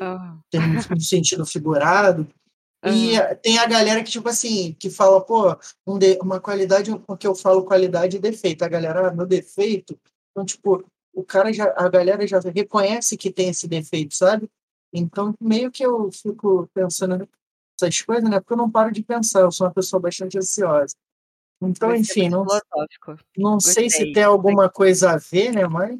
ah, 0.00 0.36
tem 0.50 0.60
um 0.60 1.00
sentido 1.00 1.44
figurado. 1.44 2.26
E 2.84 3.16
aham, 3.18 3.34
tem 3.42 3.58
a 3.58 3.66
galera 3.66 4.02
que, 4.02 4.10
tipo 4.10 4.28
assim, 4.28 4.74
que 4.78 4.88
fala, 4.90 5.20
pô, 5.20 5.56
um 5.86 5.98
de- 5.98 6.18
uma 6.22 6.40
qualidade, 6.40 6.96
porque 7.06 7.26
eu 7.26 7.34
falo 7.34 7.64
qualidade 7.64 8.16
e 8.16 8.20
defeito. 8.20 8.62
A 8.64 8.68
galera, 8.68 9.08
ah, 9.08 9.12
meu 9.12 9.26
defeito. 9.26 9.98
Então, 10.30 10.44
tipo, 10.44 10.84
o 11.12 11.24
cara 11.24 11.52
já, 11.52 11.72
a 11.76 11.88
galera 11.88 12.26
já 12.26 12.38
reconhece 12.38 13.16
que 13.16 13.30
tem 13.32 13.48
esse 13.48 13.66
defeito, 13.66 14.14
sabe? 14.14 14.48
Então, 14.92 15.34
meio 15.40 15.70
que 15.70 15.84
eu 15.84 16.10
fico 16.12 16.68
pensando 16.72 17.28
nessas 17.80 18.00
coisas, 18.02 18.30
né? 18.30 18.38
Porque 18.38 18.52
eu 18.52 18.56
não 18.58 18.70
paro 18.70 18.92
de 18.92 19.02
pensar, 19.02 19.40
eu 19.40 19.50
sou 19.50 19.66
uma 19.66 19.72
pessoa 19.74 20.00
bastante 20.00 20.38
ansiosa. 20.38 20.94
Então, 21.60 21.94
enfim, 21.94 22.28
não, 22.28 22.44
não 23.36 23.60
sei 23.60 23.88
se 23.88 24.12
tem 24.12 24.22
alguma 24.22 24.68
coisa 24.68 25.12
a 25.12 25.16
ver, 25.16 25.52
né? 25.52 25.66
Mas 25.66 25.98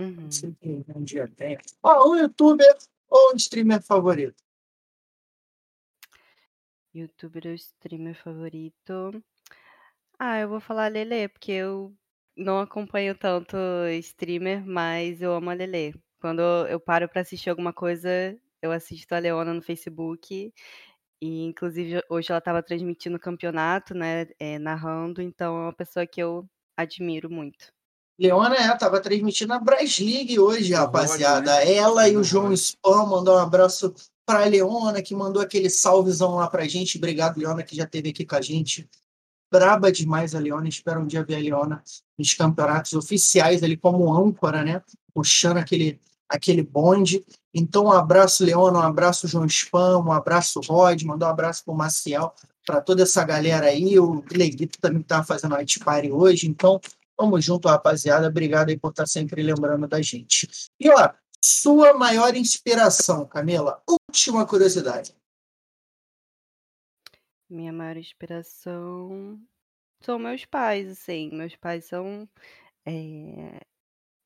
Uhum. 0.00 0.16
não 0.16 0.30
sei 0.30 0.54
que 0.58 0.84
um 0.94 1.04
dia 1.04 1.28
tem. 1.36 1.58
Ó, 1.82 2.10
um 2.10 2.16
youtuber 2.16 2.74
ou 3.08 3.34
um 3.34 3.36
streamer 3.36 3.82
favorito? 3.82 4.42
Youtuber 6.94 7.46
ou 7.46 7.54
streamer 7.54 8.14
favorito? 8.14 9.22
Ah, 10.18 10.40
eu 10.40 10.48
vou 10.48 10.60
falar 10.60 10.90
Lelê, 10.90 11.28
porque 11.28 11.52
eu 11.52 11.94
não 12.34 12.60
acompanho 12.60 13.14
tanto 13.14 13.56
streamer, 14.00 14.66
mas 14.66 15.20
eu 15.20 15.34
amo 15.34 15.50
a 15.50 15.54
Lelê. 15.54 15.92
Quando 16.18 16.40
eu 16.40 16.80
paro 16.80 17.06
pra 17.08 17.20
assistir 17.20 17.50
alguma 17.50 17.72
coisa, 17.72 18.36
eu 18.62 18.72
assisto 18.72 19.14
a 19.14 19.18
Leona 19.18 19.52
no 19.52 19.62
Facebook. 19.62 20.52
E 21.20 21.44
inclusive 21.44 22.02
hoje 22.08 22.30
ela 22.30 22.38
estava 22.38 22.62
transmitindo 22.62 23.16
o 23.16 23.20
campeonato, 23.20 23.94
né? 23.94 24.28
eh, 24.38 24.58
narrando, 24.58 25.20
então 25.20 25.56
é 25.56 25.62
uma 25.64 25.72
pessoa 25.72 26.06
que 26.06 26.22
eu 26.22 26.48
admiro 26.76 27.30
muito. 27.30 27.72
Leona, 28.20 28.54
é, 28.54 28.76
tava 28.76 29.00
transmitindo 29.00 29.54
a 29.54 29.58
Bras 29.58 29.98
League 29.98 30.38
hoje, 30.38 30.74
rapaziada. 30.74 31.56
Né? 31.56 31.74
Ela 31.74 32.06
e 32.06 32.18
o 32.18 32.22
João. 32.22 32.52
Spam 32.52 33.06
mandou 33.06 33.34
um 33.34 33.38
abraço 33.38 33.94
pra 34.26 34.44
Leona, 34.44 35.00
que 35.00 35.14
mandou 35.14 35.40
aquele 35.40 35.70
salvezão 35.70 36.34
lá 36.34 36.46
pra 36.46 36.68
gente. 36.68 36.98
Obrigado, 36.98 37.38
Leona, 37.38 37.62
que 37.62 37.74
já 37.74 37.84
esteve 37.84 38.10
aqui 38.10 38.26
com 38.26 38.36
a 38.36 38.42
gente. 38.42 38.86
Braba 39.50 39.90
demais 39.90 40.34
a 40.34 40.38
Leona. 40.38 40.68
Espero 40.68 41.00
um 41.00 41.06
dia 41.06 41.24
ver 41.24 41.36
a 41.36 41.38
Leona 41.38 41.82
nos 42.18 42.34
campeonatos 42.34 42.92
oficiais, 42.92 43.62
ali 43.62 43.74
como 43.74 44.12
âncora, 44.14 44.62
né? 44.62 44.82
Puxando 45.14 45.56
aquele, 45.56 45.98
aquele 46.30 46.62
bonde. 46.62 47.22
Então, 47.52 47.84
um 47.84 47.92
abraço, 47.92 48.44
Leona, 48.44 48.78
um 48.78 48.82
abraço, 48.82 49.28
João 49.28 49.44
Spam, 49.44 49.98
um 49.98 50.12
abraço, 50.12 50.60
Rod, 50.60 51.02
mandou 51.02 51.28
um 51.28 51.32
abraço 51.32 51.64
pro 51.64 51.74
Maciel, 51.74 52.32
para 52.64 52.80
toda 52.80 53.02
essa 53.02 53.22
galera 53.24 53.66
aí. 53.66 53.98
O 53.98 54.24
Leguito 54.30 54.80
também 54.80 55.02
tá 55.02 55.22
fazendo 55.22 55.54
a 55.54 55.64
party 55.84 56.10
hoje. 56.10 56.48
Então, 56.48 56.80
Tamo 57.20 57.38
junto, 57.38 57.68
rapaziada. 57.68 58.28
Obrigado 58.28 58.70
aí 58.70 58.78
por 58.78 58.92
estar 58.92 59.06
sempre 59.06 59.42
lembrando 59.42 59.86
da 59.86 60.00
gente. 60.00 60.48
E 60.80 60.88
ó, 60.88 61.10
sua 61.44 61.92
maior 61.92 62.34
inspiração, 62.34 63.26
Camila? 63.26 63.82
Última 63.86 64.46
curiosidade. 64.46 65.14
Minha 67.46 67.74
maior 67.74 67.98
inspiração 67.98 69.38
são 70.02 70.18
meus 70.18 70.46
pais, 70.46 70.88
assim. 70.88 71.28
Meus 71.30 71.54
pais 71.56 71.84
são. 71.84 72.26
eh, 72.86 73.60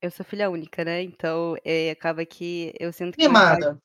Eu 0.04 0.10
sou 0.10 0.22
filha 0.22 0.50
única, 0.50 0.84
né? 0.84 1.02
Então 1.02 1.56
eh, 1.64 1.90
acaba 1.90 2.26
que 2.26 2.74
eu 2.78 2.92
sinto 2.92 3.16
que 3.16 3.24
pais. 3.26 3.58
Mimada. 3.58 3.82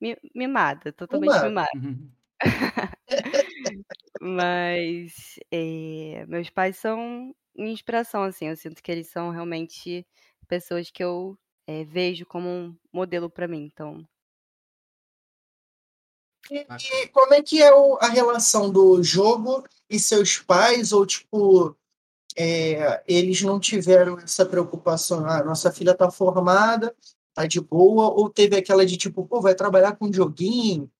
Mi- 0.00 0.16
Mimada, 0.32 0.92
totalmente 0.92 1.32
Mimada. 1.32 1.48
mimada. 1.48 1.70
Uhum. 1.74 2.10
Mas 4.20 5.40
eh, 5.50 6.24
meus 6.28 6.48
pais 6.48 6.76
são 6.76 7.34
minha 7.56 7.72
inspiração, 7.72 8.22
assim. 8.22 8.46
Eu 8.46 8.56
sinto 8.56 8.80
que 8.80 8.92
eles 8.92 9.08
são 9.08 9.30
realmente 9.30 10.06
pessoas 10.46 10.92
que 10.92 11.02
eu 11.02 11.36
eh, 11.66 11.84
vejo 11.84 12.24
como 12.24 12.48
um 12.48 12.76
modelo 12.92 13.28
pra 13.28 13.48
mim. 13.48 13.64
Então, 13.64 14.06
E, 16.50 16.66
e 17.04 17.08
como 17.08 17.34
é 17.34 17.42
que 17.42 17.60
é 17.60 17.74
o- 17.74 17.98
a 18.00 18.08
relação 18.08 18.70
do 18.70 19.02
jogo 19.02 19.66
e 19.90 19.98
seus 19.98 20.38
pais? 20.38 20.92
Ou, 20.92 21.04
tipo, 21.04 21.76
é, 22.38 23.02
eles 23.06 23.42
não 23.42 23.58
tiveram 23.58 24.18
essa 24.18 24.46
preocupação? 24.46 25.26
Ah, 25.26 25.42
nossa 25.42 25.72
filha 25.72 25.94
tá 25.94 26.10
formada, 26.10 26.94
tá 27.34 27.46
de 27.46 27.60
boa. 27.60 28.08
Ou 28.08 28.30
teve 28.30 28.56
aquela 28.56 28.86
de, 28.86 28.96
tipo, 28.96 29.26
pô, 29.26 29.40
vai 29.40 29.54
trabalhar 29.54 29.96
com 29.96 30.12
joguinho? 30.12 30.90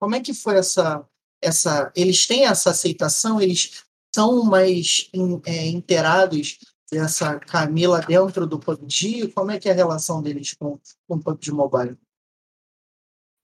Como 0.00 0.14
é 0.14 0.20
que 0.20 0.34
foi 0.34 0.56
essa... 0.56 1.04
essa 1.42 1.92
eles 1.94 2.26
têm 2.26 2.46
essa 2.46 2.70
aceitação? 2.70 3.40
Eles 3.40 3.84
são 4.14 4.42
mais 4.44 5.08
in- 5.14 5.40
é, 5.46 5.66
inteirados 5.66 6.58
dessa 6.90 7.38
Camila 7.38 8.00
dentro 8.00 8.46
do 8.46 8.58
PUBG? 8.58 9.28
Como 9.28 9.50
é 9.50 9.58
que 9.58 9.68
é 9.68 9.72
a 9.72 9.74
relação 9.74 10.22
deles 10.22 10.54
com, 10.54 10.78
com 11.06 11.16
o 11.16 11.22
PUBG 11.22 11.52
Mobile? 11.52 11.96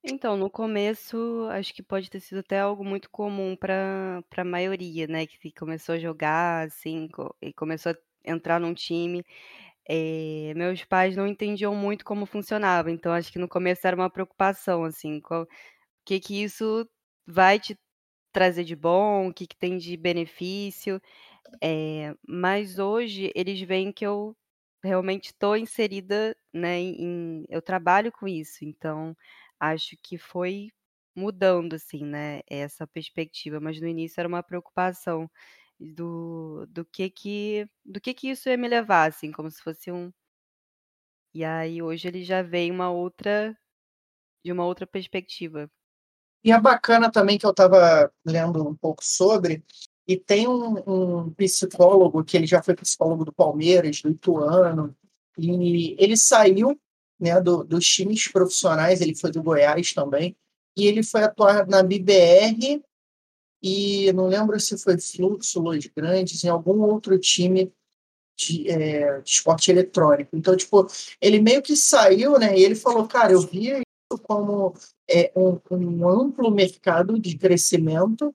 Então, 0.05 0.37
no 0.37 0.51
começo, 0.51 1.49
acho 1.51 1.73
que 1.75 1.83
pode 1.83 2.11
ter 2.11 2.21
sido 2.21 2.39
até 2.41 2.61
algo 2.61 2.85
muito 2.85 3.11
comum 3.11 3.57
para 3.57 4.23
para 4.31 4.43
a 4.43 4.45
maioria, 4.45 5.07
né? 5.07 5.27
Que 5.27 5.51
começou 5.53 5.95
a 5.95 5.99
jogar, 5.99 6.67
assim, 6.67 7.09
e 7.43 7.53
começou 7.55 7.93
a 7.93 7.97
entrar 8.31 8.61
num 8.61 8.75
time. 8.75 9.25
Eh, 9.89 10.53
meus 10.57 10.85
pais 10.85 11.17
não 11.17 11.27
entendiam 11.29 11.75
muito 11.77 12.05
como 12.05 12.27
funcionava, 12.27 12.91
então 12.93 13.13
acho 13.13 13.33
que 13.33 13.39
no 13.39 13.49
começo 13.49 13.87
era 13.87 13.97
uma 13.97 14.11
preocupação, 14.11 14.85
assim, 14.85 15.21
qual 15.21 15.47
que 16.07 16.21
que 16.21 16.43
isso 16.45 16.89
vai 17.27 17.59
te 17.61 17.79
trazer 18.33 18.65
de 18.65 18.77
bom, 18.77 19.29
o 19.31 19.35
que 19.35 19.47
que 19.49 19.57
tem 19.59 19.79
de 19.79 19.97
benefício. 19.97 21.01
Eh, 21.63 22.15
mas 22.27 22.79
hoje 22.79 23.31
eles 23.35 23.61
veem 23.63 23.93
que 23.93 24.07
eu 24.07 24.37
realmente 24.83 25.27
estou 25.27 25.57
inserida, 25.57 26.37
né, 26.53 26.79
em 26.81 27.45
eu 27.49 27.63
trabalho 27.63 28.13
com 28.13 28.29
isso, 28.29 28.65
então 28.65 29.17
acho 29.61 29.97
que 30.03 30.19
foi 30.19 30.71
mudando, 31.17 31.75
assim, 31.75 32.05
né, 32.05 32.41
essa 32.49 32.87
perspectiva, 32.87 33.61
mas 33.61 33.81
no 33.81 33.87
início 33.89 34.21
era 34.21 34.29
uma 34.29 34.43
preocupação 34.43 35.31
do 35.81 36.67
do 36.69 36.85
que 36.85 37.11
que 37.11 37.69
do 37.85 38.01
que 38.01 38.15
que 38.15 38.29
isso 38.31 38.49
ia 38.49 38.57
me 38.57 38.69
levar, 38.69 39.11
assim, 39.11 39.33
como 39.33 39.51
se 39.51 39.63
fosse 39.63 39.93
um 39.93 40.13
e 41.35 41.45
aí 41.45 41.83
hoje 41.83 42.07
ele 42.09 42.23
já 42.23 42.43
veem 42.43 42.71
uma 42.71 42.91
outra 42.91 43.57
de 44.45 44.53
uma 44.53 44.65
outra 44.65 44.87
perspectiva. 44.87 45.71
E 46.45 46.53
é 46.53 46.61
bacana 46.61 47.11
também 47.11 47.39
que 47.39 47.47
eu 47.47 47.51
estava 47.51 48.13
lendo 48.25 48.69
um 48.69 48.75
pouco 48.75 49.03
sobre, 49.03 49.65
e 50.07 50.17
tem 50.17 50.47
um, 50.47 50.75
um, 50.87 51.31
psicólogo 51.33 52.23
que 52.23 52.37
ele 52.37 52.47
já 52.47 52.63
foi 52.63 52.75
psicólogo 52.77 53.25
do 53.25 53.33
Palmeiras, 53.33 54.03
do 54.03 54.11
Ituano, 54.11 54.95
e 55.39 55.97
ele 55.99 56.17
saiu 56.17 56.79
né, 57.19 57.41
do, 57.41 57.65
dos 57.65 57.87
times 57.87 58.29
profissionais, 58.29 59.01
ele 59.01 59.15
foi 59.15 59.31
do 59.31 59.43
Goiás 59.43 59.93
também, 59.93 60.37
e 60.77 60.87
ele 60.87 61.03
foi 61.03 61.23
atuar 61.23 61.67
na 61.67 61.83
BBR 61.83 62.83
e 63.62 64.12
não 64.12 64.27
lembro 64.27 64.61
se 64.61 64.77
foi 64.77 65.01
Fluxo, 65.01 65.59
Los 65.59 65.87
Grandes, 65.87 66.45
em 66.45 66.49
algum 66.49 66.83
outro 66.83 67.19
time 67.19 67.73
de, 68.39 68.69
é, 68.71 69.21
de, 69.21 69.31
esporte 69.31 69.71
eletrônico. 69.71 70.37
Então, 70.37 70.55
tipo, 70.55 70.87
ele 71.19 71.41
meio 71.41 71.62
que 71.62 71.75
saiu, 71.75 72.39
né? 72.39 72.59
E 72.59 72.62
ele 72.62 72.75
falou, 72.75 73.07
cara, 73.09 73.33
eu 73.33 73.41
via 73.41 73.79
isso 73.79 74.23
como 74.23 74.75
é, 75.09 75.33
um, 75.35 75.59
um 75.71 76.09
amplo 76.09 76.51
mercado 76.51 77.19
de 77.19 77.39
crescimento 77.39 78.35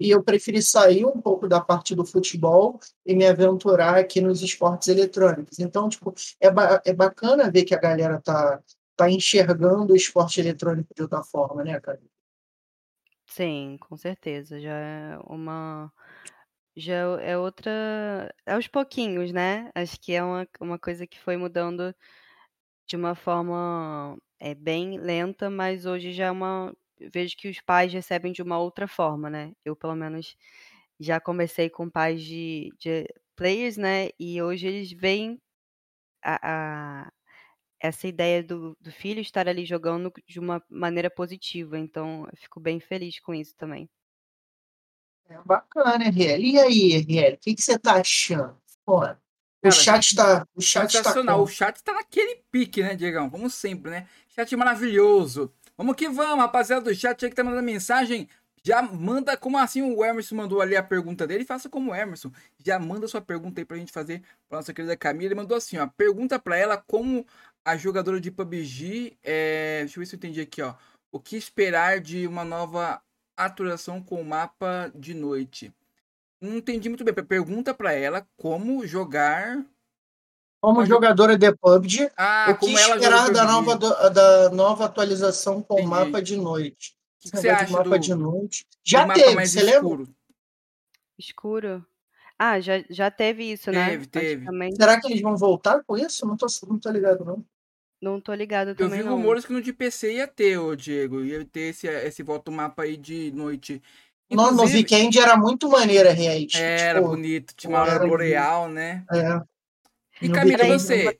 e 0.00 0.10
eu 0.10 0.24
preferi 0.24 0.62
sair 0.62 1.04
um 1.04 1.20
pouco 1.20 1.46
da 1.46 1.60
parte 1.60 1.94
do 1.94 2.06
futebol 2.06 2.80
e 3.04 3.14
me 3.14 3.26
aventurar 3.26 3.98
aqui 3.98 4.20
nos 4.20 4.42
esportes 4.42 4.88
eletrônicos. 4.88 5.58
Então, 5.58 5.88
tipo, 5.90 6.14
é, 6.40 6.50
ba 6.50 6.80
é 6.86 6.94
bacana 6.94 7.50
ver 7.50 7.64
que 7.64 7.74
a 7.74 7.78
galera 7.78 8.20
tá, 8.20 8.60
tá 8.96 9.10
enxergando 9.10 9.92
o 9.92 9.96
esporte 9.96 10.40
eletrônico 10.40 10.94
de 10.94 11.02
outra 11.02 11.22
forma, 11.22 11.62
né, 11.62 11.78
cara? 11.78 12.00
Sim, 13.26 13.76
com 13.80 13.96
certeza. 13.96 14.58
Já 14.58 14.72
é 14.72 15.18
uma 15.24 15.92
já 16.76 16.94
é 17.20 17.36
outra 17.36 17.70
é 18.46 18.54
aos 18.54 18.66
pouquinhos, 18.66 19.32
né. 19.32 19.70
Acho 19.74 20.00
que 20.00 20.12
é 20.14 20.24
uma 20.24 20.48
uma 20.60 20.78
coisa 20.78 21.06
que 21.06 21.20
foi 21.20 21.36
mudando 21.36 21.94
de 22.86 22.96
uma 22.96 23.14
forma, 23.14 24.18
é 24.40 24.54
bem 24.54 24.98
lenta, 24.98 25.48
mas 25.48 25.86
hoje 25.86 26.12
já 26.12 26.26
é 26.26 26.30
uma 26.30 26.74
vejo 27.12 27.36
que 27.36 27.48
os 27.48 27.60
pais 27.60 27.92
recebem 27.92 28.32
de 28.32 28.42
uma 28.42 28.58
outra 28.58 28.88
forma, 28.88 29.30
né. 29.30 29.52
Eu, 29.64 29.76
pelo 29.76 29.94
menos, 29.96 30.36
já 31.00 31.20
comecei 31.20 31.70
com 31.70 31.90
pais 31.90 32.22
de 32.22 32.70
de 32.78 33.06
players, 33.36 33.76
né, 33.78 34.10
e 34.20 34.42
hoje 34.42 34.66
eles 34.68 34.92
veem 34.92 35.40
a 36.24 37.04
a 37.06 37.12
essa 37.80 38.08
ideia 38.08 38.42
do 38.44 38.76
do 38.80 38.92
filho 38.92 39.20
estar 39.20 39.48
ali 39.48 39.64
jogando 39.66 40.12
de 40.28 40.40
uma 40.40 40.62
maneira 40.70 41.10
positiva, 41.10 41.78
então 41.78 42.26
eu 42.32 42.36
fico 42.38 42.60
bem 42.60 42.80
feliz 42.80 43.20
com 43.20 43.34
isso 43.34 43.54
também. 43.56 43.88
É 45.28 45.38
bacana, 45.44 46.04
RL. 46.08 46.42
E 46.44 46.58
aí, 46.58 46.92
RL, 46.96 47.34
o 47.34 47.38
que 47.38 47.54
que 47.54 47.62
você 47.62 47.78
tá 47.78 48.00
achando? 48.00 48.56
Pô, 49.62 49.68
o 49.68 49.72
chat 49.72 50.16
tá 50.16 50.46
o 50.54 50.60
chat 50.60 50.92
tá 50.92 50.98
sensacional. 50.98 51.42
O 51.42 51.46
chat 51.46 51.82
tá 51.82 51.92
naquele 51.92 52.42
pique, 52.50 52.82
né, 52.82 52.94
Diegão? 52.94 53.28
Como 53.28 53.50
sempre, 53.50 53.90
né? 53.90 54.06
Chat 54.28 54.54
maravilhoso. 54.56 55.52
Vamos 55.76 55.96
que 55.96 56.08
vamos, 56.08 56.38
rapaziada 56.38 56.82
do 56.82 56.94
chat 56.94 57.24
aí 57.24 57.30
que 57.30 57.36
tá 57.36 57.44
mandando 57.44 57.62
mensagem. 57.62 58.28
Já 58.62 58.82
manda, 58.82 59.36
como 59.36 59.56
assim 59.56 59.80
o 59.80 60.04
Emerson 60.04 60.34
mandou 60.34 60.60
ali 60.60 60.76
a 60.76 60.82
pergunta 60.82 61.26
dele, 61.26 61.44
faça 61.44 61.68
como 61.68 61.92
o 61.92 61.94
Emerson. 61.94 62.30
Já 62.58 62.78
manda 62.78 63.08
sua 63.08 63.20
pergunta 63.20 63.60
aí 63.60 63.64
pra 63.64 63.76
gente 63.76 63.92
fazer 63.92 64.22
pra 64.48 64.58
nossa 64.58 64.72
querida 64.74 64.96
Camila. 64.96 65.26
Ele 65.26 65.34
mandou 65.34 65.56
assim, 65.56 65.78
ó, 65.78 65.86
pergunta 65.86 66.38
pra 66.38 66.56
ela 66.56 66.76
como 66.76 67.26
a 67.64 67.76
jogadora 67.76 68.20
de 68.20 68.30
PUBG, 68.30 69.16
é... 69.22 69.80
deixa 69.80 69.98
eu 69.98 70.00
ver 70.00 70.06
se 70.06 70.14
eu 70.14 70.18
entendi 70.18 70.40
aqui, 70.40 70.60
ó. 70.60 70.74
O 71.12 71.18
que 71.18 71.36
esperar 71.36 72.00
de 72.00 72.26
uma 72.26 72.44
nova 72.44 73.02
atualização 73.36 74.02
com 74.02 74.20
o 74.20 74.24
mapa 74.24 74.92
de 74.94 75.14
noite? 75.14 75.72
Não 76.40 76.56
entendi 76.56 76.88
muito 76.88 77.04
bem. 77.04 77.12
Pergunta 77.14 77.74
pra 77.74 77.92
ela 77.92 78.26
como 78.36 78.86
jogar 78.86 79.64
como 80.60 80.84
jogadora 80.84 81.38
de 81.38 81.50
PUBG, 81.56 82.10
ah, 82.14 82.48
o 82.50 82.58
que 82.58 82.72
esperar 82.74 83.30
da 83.30 83.44
nova, 83.46 83.76
da 84.10 84.50
nova 84.50 84.84
atualização 84.84 85.62
com 85.62 85.80
o 85.80 85.88
mapa 85.88 86.20
de 86.20 86.36
noite? 86.36 86.94
O 87.18 87.22
que, 87.22 87.30
que 87.30 87.36
você 87.38 87.48
acha 87.48 87.72
mapa 87.72 87.90
do, 87.90 87.98
de 87.98 88.14
noite? 88.14 88.66
Já 88.84 89.08
teve, 89.08 89.34
mais 89.34 89.50
você 89.50 89.60
escuro? 89.60 90.02
lembra? 90.02 90.14
Escuro? 91.18 91.86
Ah, 92.38 92.60
já, 92.60 92.84
já 92.90 93.10
teve 93.10 93.52
isso, 93.52 93.70
né? 93.70 93.90
Teve, 93.90 94.06
teve. 94.06 94.46
Será 94.76 95.00
que 95.00 95.06
eles 95.06 95.22
vão 95.22 95.36
voltar 95.36 95.82
com 95.84 95.96
isso? 95.96 96.26
Não 96.26 96.36
tô, 96.36 96.46
não 96.68 96.78
tô 96.78 96.90
ligado, 96.90 97.24
não. 97.24 97.44
Não 98.00 98.20
tô 98.20 98.32
ligado 98.32 98.74
também, 98.74 99.00
Eu 99.00 99.04
vi 99.04 99.10
não. 99.10 99.16
rumores 99.16 99.44
que 99.44 99.52
no 99.52 99.60
de 99.60 99.74
PC 99.74 100.14
ia 100.14 100.26
ter, 100.26 100.58
ô 100.58 100.74
Diego. 100.74 101.22
Ia 101.22 101.44
ter 101.44 101.68
esse, 101.70 101.86
esse 101.86 102.22
volta 102.22 102.50
mapa 102.50 102.84
aí 102.84 102.96
de 102.96 103.30
noite. 103.32 103.82
Não, 104.30 104.52
no 104.52 104.62
Weekend 104.62 105.18
era 105.18 105.36
muito 105.36 105.68
maneira, 105.68 106.12
realmente. 106.12 106.60
Era 106.60 107.00
tipo, 107.00 107.10
bonito, 107.10 107.54
tinha 107.54 107.70
uma 107.70 107.80
aura 107.80 108.06
boreal, 108.06 108.68
né? 108.68 109.04
É. 109.10 109.40
E 110.22 110.28
No 110.28 110.34
Camila, 110.34 110.64
Weekend 110.64 110.82
você, 110.82 111.18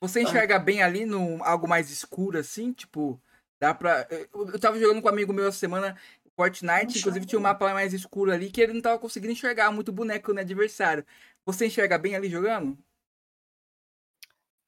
você 0.00 0.22
enxerga 0.22 0.58
bem 0.58 0.82
ali 0.82 1.04
no 1.04 1.42
algo 1.44 1.68
mais 1.68 1.90
escuro 1.90 2.38
assim, 2.38 2.72
tipo, 2.72 3.20
dá 3.60 3.74
pra. 3.74 4.06
Eu, 4.10 4.28
eu 4.52 4.58
tava 4.58 4.78
jogando 4.78 5.02
com 5.02 5.08
um 5.08 5.12
amigo 5.12 5.32
meu 5.32 5.48
essa 5.48 5.58
semana 5.58 5.96
Fortnite, 6.36 6.98
inclusive 6.98 7.26
tinha 7.26 7.38
um 7.38 7.42
mapa 7.42 7.72
mais 7.72 7.92
escuro 7.92 8.32
ali 8.32 8.50
que 8.50 8.60
ele 8.60 8.72
não 8.72 8.80
tava 8.80 8.98
conseguindo 8.98 9.32
enxergar 9.32 9.70
muito 9.70 9.92
boneco 9.92 10.32
no 10.32 10.40
adversário. 10.40 11.04
Você 11.46 11.66
enxerga 11.66 11.98
bem 11.98 12.16
ali 12.16 12.28
jogando? 12.28 12.76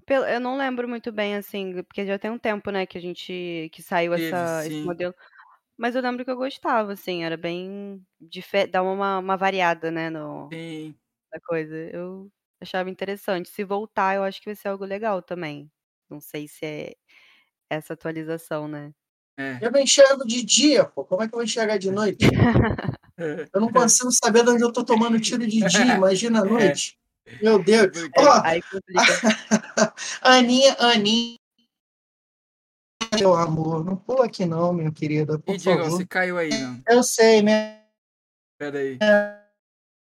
Eu 0.09 0.39
não 0.39 0.57
lembro 0.57 0.89
muito 0.89 1.11
bem, 1.11 1.35
assim, 1.35 1.83
porque 1.83 2.07
já 2.07 2.17
tem 2.17 2.31
um 2.31 2.39
tempo, 2.39 2.71
né, 2.71 2.87
que 2.87 2.97
a 2.97 3.01
gente 3.01 3.69
que 3.73 3.83
saiu 3.83 4.13
Teve, 4.13 4.27
essa, 4.27 4.65
esse 4.65 4.83
modelo. 4.83 5.13
Mas 5.77 5.95
eu 5.95 6.03
lembro 6.03 6.25
que 6.25 6.31
eu 6.31 6.37
gostava, 6.37 6.93
assim, 6.93 7.23
era 7.25 7.37
bem 7.37 8.05
dar 8.71 8.83
uma, 8.83 9.19
uma 9.19 9.37
variada, 9.37 9.91
né, 9.91 10.09
no, 10.09 10.49
Sim. 10.51 10.95
na 11.33 11.39
coisa. 11.41 11.77
Eu 11.77 12.31
achava 12.61 12.89
interessante. 12.89 13.49
Se 13.49 13.63
voltar, 13.63 14.17
eu 14.17 14.23
acho 14.23 14.41
que 14.41 14.47
vai 14.49 14.55
ser 14.55 14.69
algo 14.69 14.85
legal 14.85 15.21
também. 15.21 15.71
Não 16.09 16.21
sei 16.21 16.49
se 16.49 16.65
é 16.65 16.95
essa 17.69 17.93
atualização, 17.93 18.67
né? 18.67 18.93
É. 19.39 19.59
Eu 19.61 19.71
não 19.71 19.81
enxergo 19.81 20.27
de 20.27 20.43
dia, 20.43 20.85
pô. 20.85 21.05
Como 21.05 21.23
é 21.23 21.29
que 21.29 21.35
eu 21.35 21.39
vou 21.39 21.45
enxergar 21.45 21.77
de 21.77 21.91
noite? 21.91 22.27
Eu 23.19 23.61
não 23.63 23.73
consigo 23.73 24.13
saber 24.13 24.45
de 24.45 24.51
onde 24.51 24.63
eu 24.63 24.71
tô 24.71 24.85
tomando 24.85 25.19
tiro 25.19 25.47
de 25.47 25.67
dia, 25.67 25.95
imagina 25.95 26.41
à 26.41 26.45
noite. 26.45 26.99
Meu 27.41 27.59
Deus. 27.63 27.89
Ó, 28.15 28.43
Aí 28.45 28.61
complica. 28.63 29.03
Aninha, 30.21 30.77
Aninha. 30.79 31.39
Meu 33.15 33.35
amor, 33.35 33.85
não 33.85 33.97
pula 33.97 34.27
aqui 34.27 34.45
não, 34.45 34.73
minha 34.73 34.91
querida, 34.91 35.39
por 35.39 35.55
E 35.55 35.59
Diego, 35.59 35.85
você 35.85 36.07
caiu 36.07 36.39
aí, 36.39 36.51
não? 36.51 36.83
Eu 36.89 37.03
sei, 37.03 37.43
minha... 37.43 37.83
Pera 38.59 38.79
aí. 38.79 38.99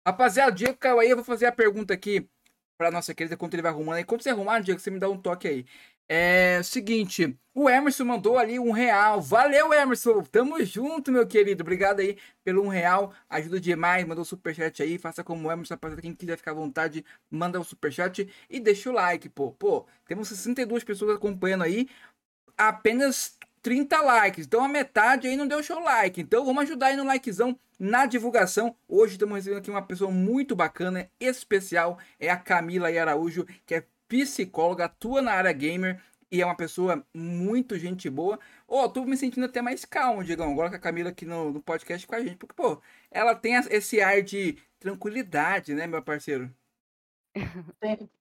Rapaziada, 0.06 0.52
o 0.52 0.56
Diego 0.56 0.78
caiu 0.78 1.00
aí, 1.00 1.10
eu 1.10 1.18
vou 1.18 1.26
fazer 1.26 1.46
a 1.46 1.52
pergunta 1.52 1.94
aqui 1.94 2.30
pra 2.78 2.92
nossa 2.92 3.14
querida, 3.14 3.36
enquanto 3.36 3.54
ele 3.54 3.64
vai 3.64 3.72
arrumando. 3.72 4.00
Enquanto 4.00 4.24
você 4.24 4.30
arrumar, 4.30 4.60
Diego, 4.60 4.80
você 4.80 4.92
me 4.92 5.00
dá 5.00 5.10
um 5.10 5.18
toque 5.18 5.48
aí. 5.48 5.66
É 6.10 6.60
o 6.62 6.64
seguinte, 6.64 7.38
o 7.54 7.70
Emerson 7.70 8.06
mandou 8.06 8.38
ali 8.38 8.58
um 8.58 8.72
real. 8.72 9.20
Valeu, 9.20 9.74
Emerson. 9.74 10.24
Tamo 10.24 10.64
junto, 10.64 11.12
meu 11.12 11.28
querido. 11.28 11.64
Obrigado 11.64 12.00
aí 12.00 12.18
pelo 12.46 12.64
um 12.64 12.70
real. 12.70 13.12
Ajuda 13.28 13.60
demais. 13.60 14.08
Mandou 14.08 14.24
superchat 14.24 14.82
aí. 14.82 14.98
Faça 14.98 15.22
como 15.22 15.48
o 15.48 15.52
Emerson, 15.52 15.74
rapaziada. 15.74 16.02
Quem 16.02 16.16
quiser 16.16 16.38
ficar 16.38 16.52
à 16.52 16.54
vontade, 16.54 17.04
manda 17.30 17.60
o 17.60 17.64
superchat 17.64 18.30
e 18.50 18.60
deixa 18.62 18.90
o 18.90 18.94
like, 18.94 19.28
pô. 19.28 19.52
Pô, 19.52 19.86
temos 20.06 20.30
62 20.30 20.86
pessoas 20.86 21.18
acompanhando 21.18 21.66
aí. 21.66 21.90
Apenas 22.58 23.38
30 23.62 24.02
likes. 24.02 24.46
Então 24.46 24.64
a 24.64 24.68
metade 24.68 25.28
aí 25.28 25.36
não 25.36 25.48
deu 25.48 25.62
show 25.62 25.80
like. 25.80 26.22
Então 26.22 26.46
vamos 26.46 26.64
ajudar 26.64 26.88
aí 26.88 26.96
no 26.96 27.04
likezão 27.06 27.58
na 27.80 28.06
divulgação. 28.06 28.76
Hoje 28.88 29.14
estamos 29.14 29.36
recebendo 29.36 29.60
aqui 29.60 29.70
uma 29.70 29.82
pessoa 29.82 30.10
muito 30.10 30.56
bacana, 30.56 31.10
especial. 31.20 32.00
É 32.20 32.30
a 32.30 32.38
Camila. 32.38 32.88
Araújo, 32.88 33.46
que 33.66 33.76
é 33.76 33.86
psicóloga, 34.08 34.86
atua 34.86 35.22
na 35.22 35.34
área 35.34 35.52
gamer 35.52 36.02
e 36.32 36.42
é 36.42 36.46
uma 36.46 36.56
pessoa 36.56 37.06
muito 37.14 37.78
gente 37.78 38.10
boa. 38.10 38.40
Ô, 38.68 38.82
oh, 38.82 38.90
tô 38.90 39.04
me 39.06 39.18
sentindo 39.18 39.46
até 39.46 39.62
mais 39.62 39.86
calmo, 39.86 40.24
Diegão, 40.24 40.52
agora 40.52 40.70
com 40.70 40.76
a 40.76 40.80
Camila 40.80 41.10
aqui 41.10 41.26
no, 41.26 41.52
no 41.52 41.62
podcast 41.62 42.06
com 42.06 42.16
a 42.16 42.20
gente, 42.20 42.38
porque, 42.38 42.54
pô, 42.56 42.82
ela 43.12 43.36
tem 43.36 43.56
esse 43.70 44.02
ar 44.02 44.22
de 44.22 44.58
tranquilidade, 44.80 45.74
né, 45.74 45.88
meu 45.88 46.02
parceiro? 46.02 46.54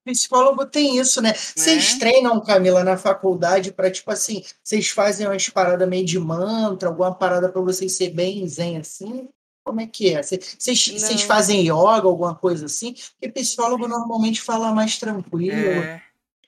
Psicólogo 0.04 0.66
tem 0.66 0.98
isso, 0.98 1.20
né? 1.20 1.32
Vocês 1.32 1.94
É. 1.94 1.98
treinam, 1.98 2.40
Camila, 2.40 2.84
na 2.84 2.96
faculdade 2.96 3.72
para 3.72 3.90
tipo 3.90 4.10
assim, 4.10 4.44
vocês 4.62 4.88
fazem 4.88 5.26
umas 5.26 5.48
paradas 5.48 5.88
meio 5.88 6.04
de 6.04 6.18
mantra, 6.18 6.88
alguma 6.88 7.14
parada 7.14 7.48
para 7.48 7.60
vocês 7.60 7.92
ser 7.96 8.10
bem 8.10 8.46
zen 8.46 8.78
assim? 8.78 9.28
Como 9.64 9.80
é 9.80 9.86
que 9.86 10.14
é? 10.14 10.22
Vocês 10.22 11.22
fazem 11.22 11.62
yoga, 11.62 12.06
alguma 12.06 12.34
coisa 12.34 12.66
assim? 12.66 12.94
Porque 13.18 13.28
psicólogo 13.40 13.88
normalmente 13.88 14.40
fala 14.40 14.72
mais 14.72 14.98
tranquilo. 14.98 15.82
É, 15.82 16.02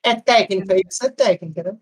É 0.05 0.15
técnica, 0.15 0.77
isso 0.77 1.05
é 1.05 1.11
técnica, 1.11 1.63
né? 1.65 1.77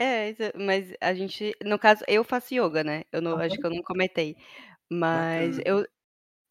É, 0.00 0.32
mas 0.54 0.86
a 1.00 1.12
gente, 1.12 1.52
no 1.64 1.76
caso, 1.76 2.04
eu 2.06 2.22
faço 2.22 2.54
yoga, 2.54 2.84
né? 2.84 3.02
Eu 3.10 3.20
não, 3.20 3.36
acho 3.36 3.56
que 3.58 3.66
eu 3.66 3.70
não 3.70 3.82
comentei, 3.82 4.36
mas 4.88 5.56
bacana. 5.56 5.62
eu 5.66 5.86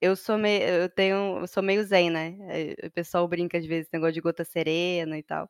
eu 0.01 0.15
sou 0.15 0.37
meio, 0.37 0.63
eu 0.63 0.89
tenho, 0.89 1.39
eu 1.41 1.47
sou 1.47 1.63
meio 1.63 1.83
zen, 1.85 2.09
né? 2.11 2.37
Eh, 2.49 2.87
O 2.87 2.91
pessoal 2.91 3.27
brinca 3.27 3.57
às 3.57 3.65
vezes, 3.65 3.89
negócio 3.91 4.13
de 4.13 4.21
gota 4.21 4.43
serena 4.45 5.17
e 5.17 5.23
tal. 5.23 5.49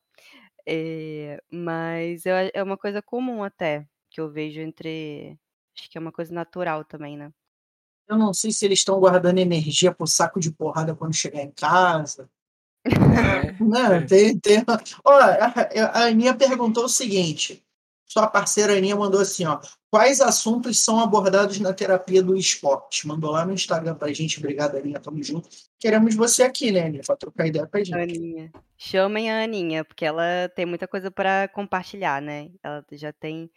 É, 0.67 1.41
mas 1.51 2.25
eu 2.25 2.35
a- 2.35 2.51
é 2.53 2.63
uma 2.63 2.77
coisa 2.77 3.01
comum 3.01 3.43
até, 3.43 3.87
que 4.11 4.21
eu 4.21 4.31
vejo 4.31 4.61
entre, 4.61 5.37
acho 5.77 5.89
que 5.89 5.97
é 5.97 6.01
uma 6.01 6.11
coisa 6.11 6.33
natural 6.33 6.83
também, 6.85 7.17
né? 7.17 7.31
Eu 8.09 8.17
não 8.17 8.33
sei 8.33 8.51
se 8.51 8.65
eles 8.65 8.79
estão 8.79 8.99
guardando 8.99 9.39
energia 9.39 9.93
pro 9.93 10.07
saco 10.07 10.39
de 10.39 10.51
porrada 10.51 10.95
quando 10.95 11.13
chegar 11.15 11.41
em 11.43 11.51
casa. 11.51 12.29
É, 12.89 13.51
Não, 13.59 14.05
tem, 14.05 14.39
tem... 14.39 14.63
Ó, 15.03 15.11
a, 15.13 15.99
a 15.99 16.05
Aninha 16.05 16.35
perguntou 16.35 16.85
o 16.85 16.89
seguinte: 16.89 17.63
sua 18.07 18.25
parceira 18.25 18.77
Aninha 18.77 18.95
mandou 18.95 19.19
assim, 19.19 19.45
ó. 19.45 19.59
Quais 19.91 20.21
assuntos 20.21 20.79
são 20.79 20.99
abordados 20.99 21.59
na 21.59 21.73
terapia 21.73 22.23
do 22.23 22.35
esporte? 22.35 23.05
Mandou 23.05 23.31
lá 23.31 23.45
no 23.45 23.53
Instagram 23.53 23.95
pra 23.95 24.13
gente. 24.13 24.39
Obrigado, 24.39 24.77
Aninha. 24.77 24.99
Tamo 24.99 25.21
junto. 25.21 25.49
Queremos 25.77 26.15
você 26.15 26.43
aqui, 26.43 26.71
né, 26.71 26.85
Aninha? 26.85 27.03
Pra 27.05 27.15
trocar 27.17 27.47
ideia 27.47 27.67
com 27.67 27.77
a 27.77 27.83
gente. 27.83 27.97
Aninha. 27.97 28.51
Chamem 28.77 29.29
a 29.29 29.43
Aninha, 29.43 29.83
porque 29.83 30.05
ela 30.05 30.49
tem 30.55 30.65
muita 30.65 30.87
coisa 30.87 31.11
para 31.11 31.47
compartilhar, 31.49 32.21
né? 32.21 32.49
Ela 32.63 32.85
já 32.93 33.11
tem, 33.11 33.51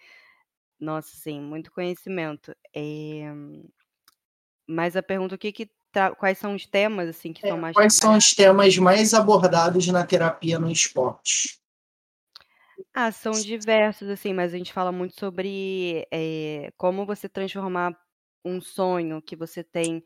nossa, 0.80 1.10
assim, 1.14 1.40
muito 1.40 1.70
conhecimento. 1.70 2.54
É, 2.74 3.32
Mas 4.66 4.96
a 4.96 5.02
pergunta, 5.02 5.34
o 5.34 5.38
que 5.38 5.52
que 5.52 5.70
tá, 5.92 6.12
quais 6.14 6.38
são 6.38 6.54
os 6.54 6.66
temas 6.66 7.08
assim 7.08 7.32
que 7.32 7.44
É, 7.46 7.50
são 7.50 7.58
mais 7.58 7.74
quais 7.74 7.94
são 7.94 8.16
os 8.16 8.30
temas 8.30 8.76
mais 8.78 9.14
abordados 9.14 9.86
na 9.88 10.04
terapia 10.04 10.58
no 10.58 10.70
esporte? 10.70 11.59
Ah, 12.94 13.10
são 13.12 13.40
diversos, 13.40 14.08
assim, 14.08 14.32
mas 14.32 14.52
a 14.54 14.56
gente 14.58 14.72
fala 14.72 14.92
muito 14.92 15.18
sobre 15.18 16.06
eh, 16.12 16.72
como 16.76 17.04
você 17.06 17.28
transformar 17.28 17.96
um 18.44 18.60
sonho 18.60 19.20
que 19.22 19.36
você 19.36 19.62
tem 19.64 20.02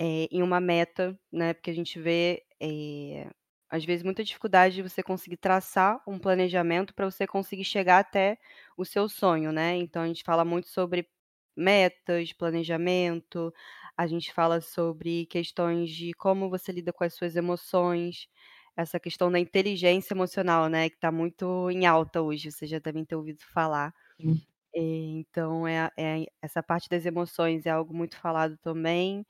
eh, 0.00 0.28
em 0.30 0.42
uma 0.42 0.60
meta, 0.60 1.18
né? 1.32 1.54
Porque 1.54 1.70
a 1.70 1.74
gente 1.74 2.00
vê, 2.00 2.44
eh, 2.60 3.30
às 3.70 3.84
vezes, 3.84 4.02
muita 4.04 4.24
dificuldade 4.24 4.76
de 4.76 4.82
você 4.82 5.02
conseguir 5.02 5.38
traçar 5.38 6.02
um 6.08 6.18
planejamento 6.18 6.94
para 6.94 7.06
você 7.10 7.26
conseguir 7.26 7.64
chegar 7.64 8.00
até 8.00 8.38
o 8.76 8.84
seu 8.84 9.08
sonho, 9.08 9.52
né? 9.52 9.76
Então 9.76 10.02
a 10.02 10.06
gente 10.08 10.22
fala 10.24 10.44
muito 10.44 10.68
sobre 10.68 11.08
metas, 11.56 12.32
planejamento, 12.32 13.52
a 13.96 14.06
gente 14.06 14.32
fala 14.32 14.60
sobre 14.60 15.26
questões 15.26 15.90
de 15.90 16.12
como 16.14 16.48
você 16.50 16.72
lida 16.72 16.92
com 16.92 17.04
as 17.04 17.14
suas 17.14 17.36
emoções, 17.36 18.28
essa 18.76 19.00
questão 19.00 19.30
da 19.32 19.38
inteligência 19.40 20.14
emocional, 20.14 20.68
né, 20.68 20.88
que 20.90 20.96
está 20.96 21.12
muito 21.12 21.70
em 21.70 21.86
alta 21.86 22.22
hoje, 22.22 22.50
vocês 22.52 22.70
já 22.70 22.78
devem 22.80 23.04
ter 23.04 23.16
ouvido 23.16 23.42
falar. 23.52 23.94
Sim. 24.18 24.42
Eh, 24.74 24.80
então 25.20 25.66
é 25.68 25.90
é 25.98 26.26
essa 26.42 26.62
parte 26.62 26.88
das 26.90 27.06
emoções 27.06 27.66
é 27.66 27.70
algo 27.70 27.94
muito 27.94 28.16
falado 28.18 28.58
também. 28.58 29.26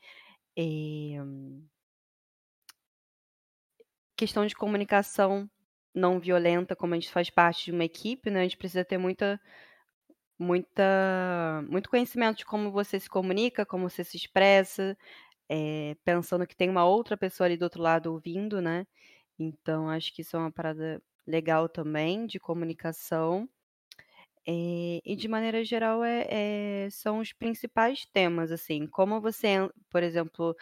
Eh 0.57 1.17
Questão 4.17 4.47
de 4.47 4.55
comunicação 4.55 5.49
não 5.95 6.21
violenta, 6.21 6.77
como 6.77 6.95
a 6.95 6.97
gente 6.99 7.11
faz 7.11 7.31
parte 7.31 7.67
de 7.67 7.73
uma 7.73 7.85
equipe, 7.85 8.31
né, 8.31 8.41
a 8.41 8.43
gente 8.45 8.57
precisa 8.59 8.85
ter 8.85 8.99
muita 8.99 9.41
muita 10.39 11.63
muito 11.69 11.91
conhecimento 11.91 12.39
de 12.39 12.47
como 12.47 12.73
você 12.73 13.01
se 13.01 13.09
comunica, 13.11 13.67
como 13.67 13.89
você 13.91 14.05
se 14.05 14.17
expressa, 14.17 14.97
eh, 15.51 15.97
pensando 16.05 16.47
que 16.47 16.57
tem 16.57 16.71
uma 16.71 16.85
outra 16.87 17.17
pessoa 17.17 17.47
ali 17.47 17.57
do 17.59 17.65
outro 17.65 17.83
lado 17.83 18.13
ouvindo, 18.13 18.61
né. 18.63 18.87
Então 19.41 19.89
acho 19.89 20.13
que 20.15 20.23
isso 20.23 20.37
é 20.37 20.39
uma 20.41 20.53
parada 20.53 21.03
legal 21.27 21.69
também 21.69 22.27
de 22.27 22.39
comunicação. 22.39 23.49
Eh, 24.47 25.01
e 25.05 25.17
de 25.17 25.29
maneira 25.29 25.65
geral 25.65 26.03
é 26.05 26.27
é 26.87 26.91
são 26.91 27.19
os 27.21 27.33
principais 27.33 28.07
temas, 28.07 28.51
assim, 28.53 28.87
como 28.87 29.21
você 29.21 29.69
por 29.91 30.03
exemplo, 30.03 30.57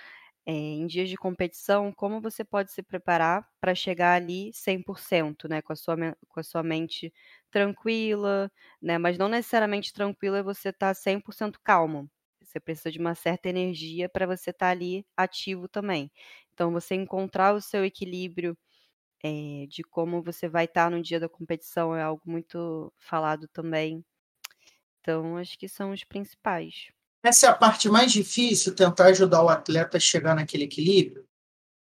eh, 0.47 0.53
em 0.53 0.87
dias 0.87 1.11
de 1.11 1.17
competição, 1.17 1.93
como 1.93 2.21
você 2.23 2.45
pode 2.45 2.73
se 2.73 2.83
preparar 2.83 3.47
para 3.61 3.75
chegar 3.75 4.15
ali 4.17 4.53
100%, 4.55 5.49
né, 5.49 5.63
com 5.63 5.73
a 5.75 5.77
sua 5.77 5.97
com 6.29 6.41
a 6.41 6.43
sua 6.45 6.63
mente 6.65 7.13
tranquila, 7.51 8.51
né, 8.83 8.99
mas 8.99 9.19
não 9.19 9.29
necessariamente 9.29 9.93
tranquila 9.93 10.39
é 10.39 10.43
você 10.45 10.71
estar 10.71 10.95
100% 10.95 11.61
calmo. 11.65 12.11
Você 12.43 12.61
precisa 12.61 12.91
de 12.93 12.99
uma 13.01 13.15
certa 13.15 13.49
energia 13.51 14.09
para 14.09 14.27
você 14.27 14.51
estar 14.51 14.71
ali 14.71 15.07
ativo 15.17 15.69
também. 15.69 16.11
Então 16.55 16.73
você 16.73 16.95
encontrar 16.95 17.55
o 17.55 17.61
seu 17.61 17.85
equilíbrio, 17.85 18.57
eh, 19.23 19.67
de 19.69 19.83
como 19.83 20.23
você 20.23 20.49
vai 20.49 20.65
estar 20.65 20.91
no 20.91 21.03
dia 21.03 21.21
da 21.21 21.29
competição 21.29 21.95
é 21.95 22.03
algo 22.03 22.23
muito 22.27 22.93
falado 22.97 23.49
também. 23.49 24.05
Então 25.01 25.37
acho 25.37 25.59
que 25.59 25.69
são 25.69 25.93
os 25.93 26.05
principais. 26.05 26.89
Essa 27.23 27.47
é 27.47 27.49
a 27.51 27.55
parte 27.55 27.89
mais 27.89 28.13
difícil, 28.13 28.75
tentar 28.75 29.07
ajudar 29.07 29.43
o 29.43 29.49
atleta 29.49 29.97
a 29.97 30.01
chegar 30.01 30.35
naquele 30.37 30.65
equilíbrio, 30.65 31.25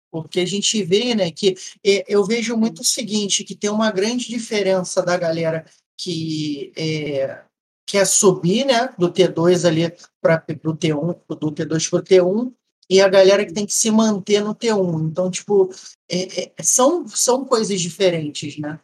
porque 0.10 0.40
a 0.40 0.46
gente 0.46 0.82
vê, 0.84 1.14
né, 1.14 1.30
que 1.32 1.56
eh, 1.84 2.06
eu 2.08 2.24
vejo 2.24 2.56
muito 2.56 2.82
o 2.82 2.86
seguinte, 2.86 3.44
que 3.44 3.56
tem 3.56 3.70
uma 3.70 3.92
grande 3.92 4.28
diferença 4.30 5.02
da 5.02 5.18
galera 5.18 5.66
que 5.98 6.72
eh, 6.78 7.44
quer 7.86 8.06
subir, 8.08 8.66
né, 8.66 8.94
do 8.98 9.12
T2 9.12 9.66
ali 9.68 9.94
para 10.22 10.44
o 10.66 10.76
T1, 10.76 11.20
do 11.28 11.52
T2 11.52 11.90
para 11.90 12.00
o 12.00 12.04
T1, 12.04 12.54
e 12.90 13.02
a 13.02 13.08
galera 13.10 13.46
que 13.46 13.54
tem 13.54 13.66
que 13.66 13.74
se 13.74 13.92
manter 13.92 14.42
no 14.44 14.56
T1. 14.56 15.00
Então, 15.08 15.30
tipo, 15.32 15.70
é, 16.10 16.44
é, 16.46 16.54
são, 16.64 17.08
são 17.08 17.46
coisas 17.46 17.82
diferentes, 17.82 18.58
né? 18.60 18.80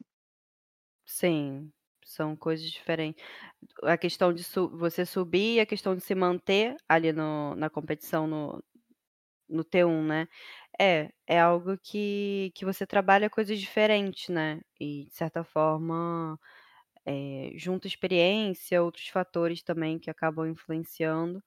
Sim, 1.08 1.72
são 2.06 2.36
coisas 2.36 2.70
diferentes. 2.70 3.24
A 3.84 3.98
questão 3.98 4.34
de 4.34 4.44
su 4.44 4.70
você 4.78 5.06
subir 5.06 5.56
e 5.56 5.60
a 5.60 5.66
questão 5.66 5.96
de 5.96 6.02
se 6.04 6.16
manter 6.16 6.76
ali 6.88 7.12
no 7.14 7.56
na 7.56 7.70
competição 7.70 8.28
no 8.28 8.64
no 9.50 9.64
T1, 9.66 10.04
né. 10.06 10.28
É, 10.80 11.12
é 11.28 11.40
algo 11.42 11.78
que 11.80 12.52
que 12.56 12.66
você 12.66 12.88
trabalha 12.88 13.30
coisas 13.30 13.60
diferentes, 13.60 14.30
né, 14.30 14.62
e 14.80 15.06
de 15.08 15.16
certa 15.16 15.44
forma, 15.44 16.40
eh, 17.06 17.52
junta 17.58 17.88
experiência, 17.88 18.84
outros 18.84 19.08
fatores 19.10 19.64
também 19.64 20.00
que 20.00 20.10
acabam 20.12 20.48
influenciando. 20.50 21.42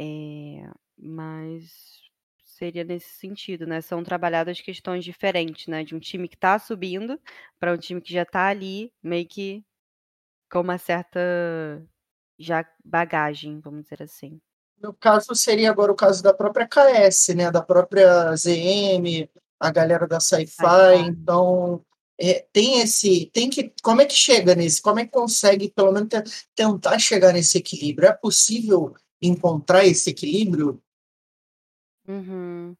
Eh, 0.00 0.62
mas 0.98 1.98
seria 2.44 2.82
nesse 2.82 3.10
sentido, 3.10 3.66
né, 3.66 3.80
são 3.80 4.02
trabalhadas 4.02 4.60
questões 4.60 5.04
diferentes, 5.04 5.66
né, 5.68 5.84
de 5.84 5.94
um 5.94 6.00
time 6.00 6.28
que 6.28 6.34
está 6.34 6.58
subindo 6.58 7.20
para 7.58 7.72
um 7.72 7.78
time 7.78 8.00
que 8.00 8.12
já 8.12 8.22
está 8.22 8.48
ali, 8.48 8.92
meio 9.02 9.26
que 9.26 9.64
com 10.50 10.60
uma 10.60 10.78
certa 10.78 11.20
já 12.38 12.64
bagagem, 12.84 13.60
vamos 13.60 13.84
dizer 13.84 14.02
assim. 14.02 14.40
No 14.80 14.94
caso, 14.94 15.34
seria 15.34 15.70
agora 15.70 15.90
o 15.90 15.96
caso 15.96 16.22
da 16.22 16.32
própria 16.32 16.66
KS, 16.66 17.34
né? 17.34 17.50
Da 17.50 17.60
própria 17.60 18.34
ZM, 18.36 19.28
a 19.58 19.70
galera 19.72 20.06
da 20.06 20.20
Sci-Fi. 20.20 20.98
Então, 21.08 21.84
é, 22.16 22.46
tem 22.52 22.80
esse. 22.80 23.26
Tem 23.32 23.50
que. 23.50 23.72
Como 23.82 24.00
é 24.00 24.06
que 24.06 24.14
chega 24.14 24.54
nesse? 24.54 24.80
Como 24.80 25.00
é 25.00 25.04
que 25.04 25.10
consegue, 25.10 25.70
pelo 25.70 25.92
menos, 25.92 26.08
te- 26.08 26.46
tentar 26.54 26.98
chegar 26.98 27.32
nesse 27.32 27.58
equilíbrio? 27.58 28.08
É 28.08 28.12
possível 28.12 28.94
encontrar 29.20 29.84
esse 29.84 30.10
equilíbrio? 30.10 30.80
Uhum. 32.08 32.74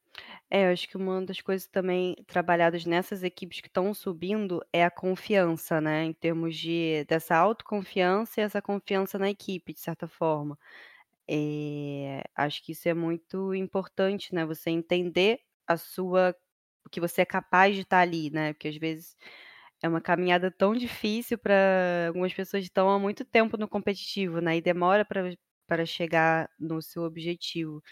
É, 0.50 0.66
eu 0.68 0.72
acho 0.72 0.88
que 0.88 0.96
uma 0.96 1.24
das 1.24 1.40
coisas 1.40 1.68
também 1.68 2.16
trabalhadas 2.28 2.86
nessas 2.86 3.24
equipes 3.24 3.60
que 3.60 3.68
estão 3.68 3.92
subindo 3.94 4.62
é 4.72 4.84
a 4.84 4.90
confiança, 4.90 5.80
né, 5.80 6.04
em 6.04 6.12
termos 6.14 6.56
de 6.56 7.04
dessa 7.08 7.36
autoconfiança 7.36 8.40
e 8.40 8.44
essa 8.44 8.62
confiança 8.62 9.18
na 9.18 9.30
equipe, 9.30 9.72
de 9.74 9.80
certa 9.80 10.08
forma. 10.08 10.58
Eh, 11.28 12.22
acho 12.36 12.62
que 12.64 12.72
isso 12.72 12.88
é 12.88 12.94
muito 12.94 13.54
importante, 13.54 14.34
né, 14.34 14.46
você 14.46 14.70
entender 14.70 15.40
a 15.66 15.76
sua 15.78 16.34
o 16.86 16.90
que 16.90 17.00
você 17.00 17.22
é 17.22 17.26
capaz 17.26 17.74
de 17.76 17.82
estar 17.82 18.00
ali, 18.00 18.30
né, 18.30 18.52
porque 18.54 18.68
às 18.68 18.76
vezes 18.78 19.16
é 19.82 19.88
uma 19.88 20.00
caminhada 20.02 20.50
tão 20.50 20.74
difícil 20.74 21.38
para 21.38 22.06
algumas 22.08 22.32
pessoas 22.34 22.62
que 22.64 22.68
estão 22.70 22.90
há 22.90 22.98
muito 22.98 23.24
tempo 23.24 23.56
no 23.58 23.68
competitivo, 23.68 24.40
né, 24.40 24.56
e 24.58 24.62
demora 24.62 25.04
para 25.04 25.32
para 25.68 25.86
chegar 25.86 26.50
no 26.58 26.82
seu 26.82 27.02
objetivo. 27.04 27.82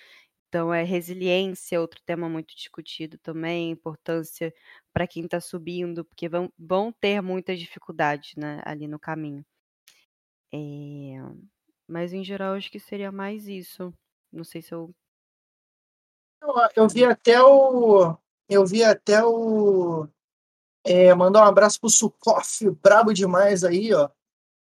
Então 0.56 0.72
é 0.72 0.82
resiliência, 0.82 1.78
outro 1.78 2.00
tema 2.06 2.30
muito 2.30 2.56
discutido 2.56 3.18
também, 3.18 3.70
importância 3.70 4.54
para 4.90 5.06
quem 5.06 5.26
está 5.26 5.38
subindo, 5.38 6.02
porque 6.02 6.30
vão 6.30 6.50
vão 6.58 6.90
ter 6.90 7.20
muitas 7.20 7.58
dificuldades, 7.58 8.34
né, 8.36 8.62
ali 8.64 8.88
no 8.88 8.98
caminho. 8.98 9.44
Eh, 10.50 11.20
mas 11.86 12.14
em 12.14 12.24
geral 12.24 12.54
acho 12.54 12.70
que 12.70 12.80
seria 12.80 13.12
mais 13.12 13.46
isso. 13.46 13.92
Não 14.32 14.44
sei 14.44 14.62
se 14.62 14.72
eu 14.72 14.94
Eu, 16.40 16.54
eu 16.74 16.88
vi 16.88 17.04
até 17.04 17.42
o. 17.42 18.16
Eu 18.48 18.64
vi 18.64 18.82
até 18.82 19.22
o. 19.22 20.08
É, 20.82 21.14
mandar 21.14 21.42
um 21.42 21.48
abraço 21.48 21.78
pro 21.78 21.90
Sukoff, 21.90 22.70
brabo 22.82 23.12
demais 23.12 23.62
aí, 23.62 23.92
ó. 23.92 24.08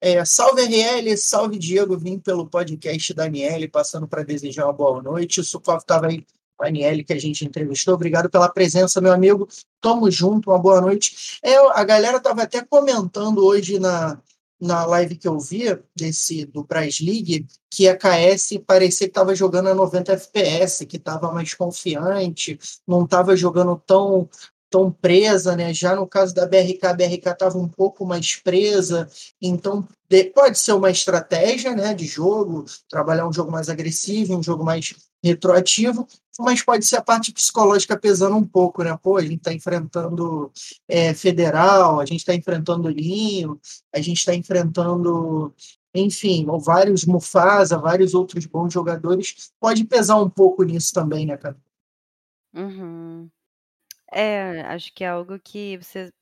É, 0.07 0.23
salve 0.23 0.61
RL, 0.61 1.17
salve 1.17 1.59
Diego, 1.59 1.97
vim 1.97 2.19
pelo 2.19 2.47
podcast 2.47 3.15
Daniele, 3.15 3.67
passando 3.67 4.07
para 4.07 4.23
desejar 4.23 4.67
uma 4.67 4.73
boa 4.75 5.03
noite. 5.03 5.41
O 5.41 5.45
Sukov 5.45 5.79
estava 5.79 6.09
aí 6.09 6.27
com 6.59 6.63
a 6.63 6.67
Daniele 6.67 7.03
que 7.03 7.15
a 7.15 7.19
gente 7.19 7.43
entrevistou. 7.43 7.95
Obrigado 7.95 8.29
pela 8.29 8.51
presença, 8.51 9.01
meu 9.01 9.15
amigo. 9.15 9.49
Tamo 9.81 10.11
junto, 10.11 10.51
uma 10.51 10.59
boa 10.59 10.79
noite. 10.79 11.39
É, 11.43 11.57
a 11.57 11.83
galera 11.85 12.19
estava 12.19 12.43
até 12.43 12.63
comentando 12.63 13.43
hoje 13.43 13.79
na, 13.79 14.21
na 14.61 14.85
live 14.85 15.17
que 15.17 15.27
eu 15.27 15.41
vi 15.41 15.75
desse 15.97 16.45
do 16.45 16.63
Braz 16.65 17.01
League 17.01 17.47
que 17.71 17.89
a 17.89 17.97
KS 17.97 18.59
parecia 18.67 19.07
que 19.07 19.11
estava 19.11 19.35
jogando 19.35 19.71
a 19.71 19.75
90 19.75 20.13
FPS, 20.13 20.85
que 20.85 20.99
estava 20.99 21.33
mais 21.33 21.55
confiante, 21.55 22.59
não 22.87 23.05
estava 23.05 23.35
jogando 23.35 23.83
tão 23.87 24.29
tão 24.75 24.91
presa, 24.91 25.55
né? 25.55 25.73
Já 25.73 25.95
no 25.95 26.05
caso 26.05 26.35
da 26.35 26.49
BRK, 26.49 26.85
a 26.85 26.93
BRK 26.93 27.29
estava 27.29 27.57
um 27.57 27.69
pouco 27.69 28.05
mais 28.05 28.35
presa, 28.35 29.09
então 29.41 29.87
pode 30.35 30.59
ser 30.59 30.73
uma 30.73 30.91
estratégia, 30.91 31.77
né, 31.77 31.95
de 31.95 32.05
jogo, 32.07 32.65
trabalhar 32.89 33.29
um 33.29 33.33
jogo 33.33 33.53
mais 33.53 33.69
agressivo, 33.69 34.37
um 34.37 34.43
jogo 34.43 34.65
mais 34.65 34.93
retroativo, 35.23 36.09
mas 36.41 36.61
pode 36.61 36.85
ser 36.87 36.97
a 36.97 37.03
parte 37.03 37.33
psicológica 37.33 37.97
pesando 37.97 38.37
um 38.37 38.45
pouco, 38.45 38.83
né? 38.83 38.99
Pô, 39.01 39.17
a 39.17 39.23
gente 39.23 39.37
está 39.37 39.53
enfrentando 39.53 40.51
é, 40.89 41.15
Federal, 41.15 42.01
a 42.01 42.05
gente 42.05 42.19
está 42.21 42.35
enfrentando 42.35 42.89
Linho, 42.89 43.61
a 43.95 44.01
gente 44.01 44.19
está 44.19 44.35
enfrentando, 44.35 45.55
enfim, 45.95 46.47
vários 46.59 47.05
Mufasa, 47.05 47.79
vários 47.79 48.13
outros 48.13 48.45
bons 48.45 48.73
jogadores. 48.73 49.53
Pode 49.61 49.85
pesar 49.85 50.17
um 50.17 50.29
pouco 50.29 50.65
nisso 50.65 50.93
também, 50.93 51.27
né, 51.27 51.37
cara? 51.37 51.57
Uhum. 52.53 53.31
É, 54.15 54.61
acho 54.63 54.93
que 54.95 55.05
é 55.05 55.09
algo 55.09 55.39
que 55.41 55.77
você 55.79 56.13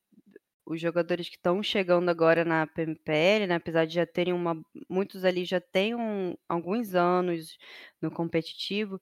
os 0.67 0.81
jogadores 0.81 1.29
que 1.29 1.35
estão 1.37 1.63
chegando 1.63 2.09
agora 2.09 2.45
na 2.45 2.67
PMPL, 2.67 3.47
né, 3.47 3.55
apesar 3.55 3.85
de 3.87 3.95
já 3.95 4.05
terem 4.07 4.33
uma 4.33 4.55
muitos 4.89 5.25
ali 5.25 5.45
já 5.45 5.61
têm 5.61 5.95
um, 5.95 6.35
alguns 6.49 6.95
anos 6.95 7.57
no 8.01 8.11
competitivo, 8.11 9.01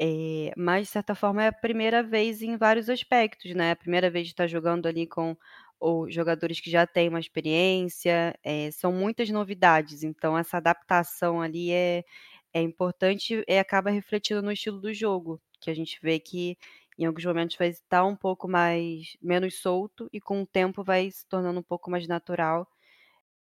é, 0.00 0.52
mas 0.56 0.88
de 0.88 0.92
certa 0.94 1.14
forma 1.14 1.44
é 1.44 1.48
a 1.48 1.52
primeira 1.52 2.02
vez 2.02 2.42
em 2.42 2.56
vários 2.58 2.90
aspectos, 2.90 3.54
né? 3.54 3.72
A 3.72 3.76
primeira 3.76 4.10
vez 4.10 4.26
de 4.28 4.32
estar 4.34 4.46
jogando 4.48 4.86
ali 4.88 5.06
com 5.06 5.36
os 5.80 6.14
jogadores 6.14 6.60
que 6.60 6.70
já 6.70 6.86
têm 6.86 7.08
uma 7.10 7.20
experiência, 7.20 8.34
é, 8.44 8.70
são 8.72 8.92
muitas 8.92 9.30
novidades, 9.30 10.02
então 10.04 10.38
essa 10.38 10.58
adaptação 10.58 11.40
ali 11.42 11.72
é, 11.72 12.04
é 12.52 12.60
importante 12.62 13.44
e 13.48 13.58
acaba 13.58 13.90
refletindo 13.90 14.42
no 14.42 14.52
estilo 14.52 14.80
do 14.80 14.92
jogo, 14.94 15.40
que 15.60 15.70
a 15.70 15.74
gente 15.74 15.98
vê 16.02 16.18
que 16.20 16.56
em 16.98 17.06
alguns 17.06 17.24
momentos 17.24 17.56
vai 17.56 17.68
estar 17.68 18.04
um 18.04 18.16
pouco 18.16 18.48
mais 18.48 19.16
menos 19.22 19.60
solto 19.60 20.08
e 20.12 20.20
com 20.20 20.42
o 20.42 20.46
tempo 20.46 20.82
vai 20.82 21.10
se 21.10 21.24
tornando 21.26 21.60
um 21.60 21.62
pouco 21.62 21.90
mais 21.90 22.08
natural. 22.08 22.66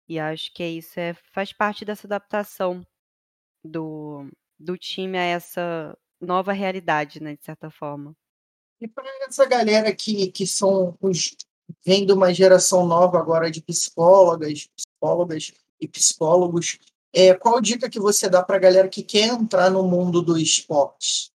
E 0.08 0.20
acho 0.20 0.54
que 0.54 0.64
é 0.64 0.70
isso, 0.70 1.00
é, 1.00 1.16
faz 1.34 1.52
parte 1.52 1.84
dessa 1.84 2.08
adaptação 2.08 2.86
do, 3.64 4.30
do 4.58 4.78
time 4.78 5.18
a 5.18 5.24
essa 5.24 5.98
nova 6.22 6.54
realidade, 6.54 7.22
né, 7.22 7.36
de 7.36 7.44
certa 7.44 7.70
forma. 7.70 8.16
E 8.80 8.88
para 8.88 9.10
essa 9.28 9.46
galera 9.46 9.94
que, 9.94 10.32
que 10.32 10.46
são 10.46 10.96
os 11.02 11.36
vem 11.84 12.06
de 12.06 12.14
uma 12.14 12.34
geração 12.34 12.86
nova 12.86 13.18
agora 13.20 13.52
de 13.52 13.62
psicólogas, 13.62 14.70
psicólogas 14.76 15.54
e 15.82 15.88
psicólogos, 15.88 16.80
é, 17.12 17.34
qual 17.34 17.60
dica 17.60 17.90
que 17.90 18.00
você 18.00 18.30
dá 18.30 18.44
para 18.44 18.56
a 18.56 18.60
galera 18.60 18.88
que 18.88 19.04
quer 19.04 19.28
entrar 19.28 19.70
no 19.70 19.84
mundo 19.84 20.22
do 20.22 20.38
esporte? 20.38 21.32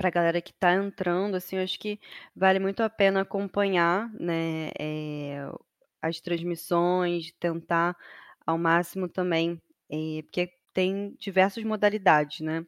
Para 0.00 0.08
a 0.08 0.10
galera 0.10 0.40
que 0.40 0.50
está 0.50 0.72
entrando, 0.72 1.34
assim, 1.34 1.56
eu 1.56 1.62
acho 1.62 1.78
que 1.78 2.00
vale 2.34 2.58
muito 2.58 2.82
a 2.82 2.88
pena 2.88 3.20
acompanhar, 3.20 4.10
né, 4.14 4.70
é, 4.78 5.46
as 6.00 6.22
transmissões, 6.22 7.32
tentar 7.38 7.94
ao 8.46 8.56
máximo 8.56 9.10
também, 9.10 9.60
é, 9.90 10.22
porque 10.22 10.54
tem 10.72 11.14
diversas 11.18 11.62
modalidades, 11.64 12.40
né? 12.40 12.64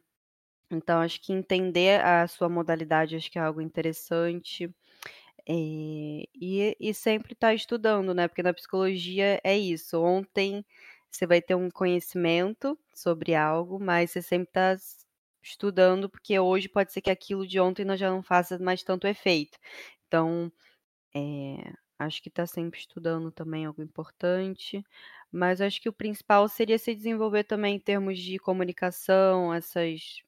Então, 0.71 1.01
acho 1.01 1.19
que 1.21 1.33
entender 1.33 2.05
a 2.05 2.27
sua 2.27 2.49
modalidade 2.49 3.15
acho 3.15 3.31
que 3.31 3.39
é 3.39 3.41
algo 3.41 3.61
interessante. 3.61 4.69
É, 5.47 5.53
e, 6.35 6.77
e 6.79 6.93
sempre 6.93 7.33
estar 7.33 7.47
tá 7.49 7.53
estudando, 7.55 8.13
né? 8.13 8.27
Porque 8.27 8.43
na 8.43 8.53
psicologia 8.53 9.41
é 9.43 9.57
isso. 9.57 9.99
Ontem 10.01 10.65
você 11.11 11.25
vai 11.27 11.41
ter 11.41 11.55
um 11.55 11.71
conhecimento 11.71 12.77
sobre 12.93 13.35
algo, 13.35 13.79
mas 13.79 14.11
você 14.11 14.21
sempre 14.21 14.49
está 14.49 14.77
estudando, 15.43 16.09
porque 16.09 16.39
hoje 16.39 16.69
pode 16.69 16.91
ser 16.93 17.01
que 17.01 17.09
aquilo 17.11 17.45
de 17.47 17.59
ontem 17.59 17.85
já 17.97 18.09
não 18.09 18.23
faça 18.23 18.57
mais 18.59 18.83
tanto 18.83 19.07
efeito. 19.07 19.57
Então, 20.07 20.51
é, 21.15 21.73
acho 21.99 22.21
que 22.23 22.29
está 22.29 22.45
sempre 22.47 22.79
estudando 22.79 23.31
também 23.31 23.63
é 23.65 23.67
algo 23.67 23.81
importante. 23.83 24.83
Mas 25.31 25.61
acho 25.61 25.81
que 25.81 25.89
o 25.89 25.93
principal 25.93 26.47
seria 26.49 26.79
se 26.79 26.95
desenvolver 26.95 27.43
também 27.45 27.75
em 27.77 27.79
termos 27.79 28.19
de 28.19 28.39
comunicação, 28.39 29.53
essas 29.53 30.23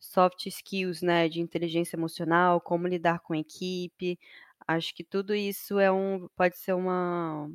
soft 0.00 0.46
skills, 0.46 1.02
né, 1.02 1.28
de 1.28 1.40
inteligência 1.40 1.96
emocional, 1.96 2.60
como 2.60 2.88
lidar 2.88 3.20
com 3.20 3.34
equipe. 3.34 4.18
Acho 4.66 4.94
que 4.94 5.04
tudo 5.04 5.34
isso 5.34 5.78
é 5.78 5.90
um, 5.92 6.28
pode 6.36 6.56
ser 6.58 6.74
uma, 6.74 7.50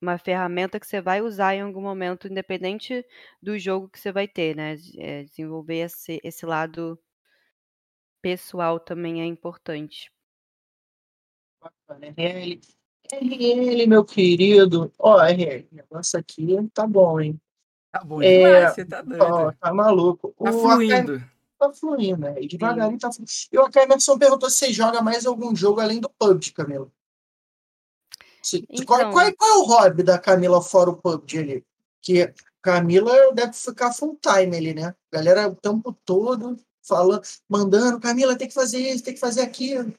uma 0.00 0.18
ferramenta 0.18 0.80
que 0.80 0.86
você 0.86 1.00
vai 1.00 1.20
usar 1.20 1.54
em 1.54 1.60
algum 1.60 1.80
momento, 1.80 2.26
independente 2.26 3.04
do 3.42 3.58
jogo 3.58 3.88
que 3.88 3.98
você 3.98 4.10
vai 4.10 4.26
ter, 4.26 4.56
né? 4.56 4.76
É, 4.96 5.24
desenvolver 5.24 5.80
esse, 5.80 6.20
esse 6.24 6.46
lado 6.46 6.98
pessoal 8.22 8.80
também 8.80 9.20
é 9.20 9.26
importante. 9.26 10.10
RL. 11.88 12.60
RL, 13.12 13.86
meu 13.86 14.04
querido. 14.04 14.92
Ó, 14.98 15.16
oh, 15.16 15.20
RL, 15.20 15.68
o 15.70 15.74
negócio 15.74 16.18
aqui 16.18 16.56
tá 16.72 16.86
bom, 16.86 17.20
hein? 17.20 17.40
Tá 17.92 18.04
bom 18.04 18.22
é, 18.22 18.36
demais, 18.36 18.74
você 18.74 18.84
tá 18.84 19.02
doido. 19.02 19.22
Ó, 19.22 19.52
tá 19.52 19.74
maluco. 19.74 20.34
Tá 20.38 20.50
o 20.50 20.52
fluindo. 20.52 21.22
Tá 21.58 21.72
fluindo, 21.72 22.20
né? 22.20 22.40
E 22.40 22.46
devagarinho 22.46 22.92
Sim. 22.92 22.98
tá 22.98 23.12
fluindo. 23.12 23.30
E 23.52 23.58
o 23.58 23.82
Emerson 23.82 24.18
perguntou 24.18 24.48
se 24.48 24.56
você 24.56 24.72
joga 24.72 25.02
mais 25.02 25.26
algum 25.26 25.54
jogo 25.54 25.80
além 25.80 26.00
do 26.00 26.08
PUBG, 26.08 26.52
Camilo. 26.52 26.90
Então... 28.70 28.84
Qual, 28.86 29.10
qual, 29.10 29.32
qual, 29.36 29.50
é 29.50 29.54
o 29.58 29.64
hobby 29.64 30.02
da 30.02 30.18
Camila 30.18 30.62
fora 30.62 30.90
o 30.90 30.96
PUBG 30.96 31.38
ali? 31.38 31.64
Que 32.00 32.32
Camila 32.62 33.32
deve 33.32 33.52
ficar 33.52 33.92
full 33.92 34.18
time 34.20 34.56
ali, 34.56 34.74
né? 34.74 34.94
Galera 35.12 35.48
o 35.48 35.54
tempo 35.54 35.92
todo 36.04 36.56
falando, 36.82 37.22
mandando, 37.48 38.00
Camila 38.00 38.36
tem 38.36 38.48
que 38.48 38.54
fazer 38.54 38.78
isso, 38.78 39.04
tem 39.04 39.14
que 39.14 39.20
fazer 39.20 39.42
aquilo. 39.42 39.92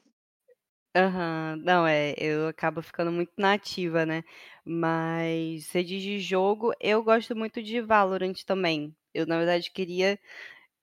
Aham, 0.94 1.56
Não, 1.64 1.86
é, 1.86 2.14
eu 2.18 2.48
acabo 2.48 2.82
ficando 2.82 3.10
muito 3.10 3.32
nativa, 3.38 4.04
né? 4.04 4.22
Mas 4.64 5.66
você 5.66 5.82
diz 5.82 6.02
de 6.02 6.20
jogo, 6.20 6.72
eu 6.78 7.02
gosto 7.02 7.34
muito 7.34 7.62
de 7.62 7.80
Valorant 7.80 8.34
também. 8.44 8.94
Eu, 9.14 9.26
na 9.26 9.38
verdade, 9.38 9.70
queria 9.70 10.18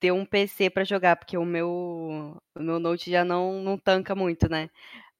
ter 0.00 0.12
um 0.12 0.24
PC 0.24 0.70
para 0.70 0.84
jogar, 0.84 1.16
porque 1.16 1.36
o 1.38 1.44
meu, 1.44 1.70
o 2.56 2.62
meu 2.62 2.80
Note 2.80 3.10
já 3.10 3.24
não, 3.24 3.62
não 3.62 3.78
tanca 3.78 4.14
muito, 4.14 4.48
né? 4.48 4.70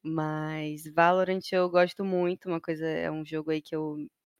Mas 0.02 0.84
Valorant 0.94 1.40
eu 1.52 1.68
gosto 1.70 2.04
muito, 2.04 2.48
uma 2.48 2.60
coisa 2.60 2.86
é 2.86 3.10
um 3.10 3.24
jogo 3.24 3.50
aí 3.50 3.60
que 3.62 3.76
eu 3.76 3.96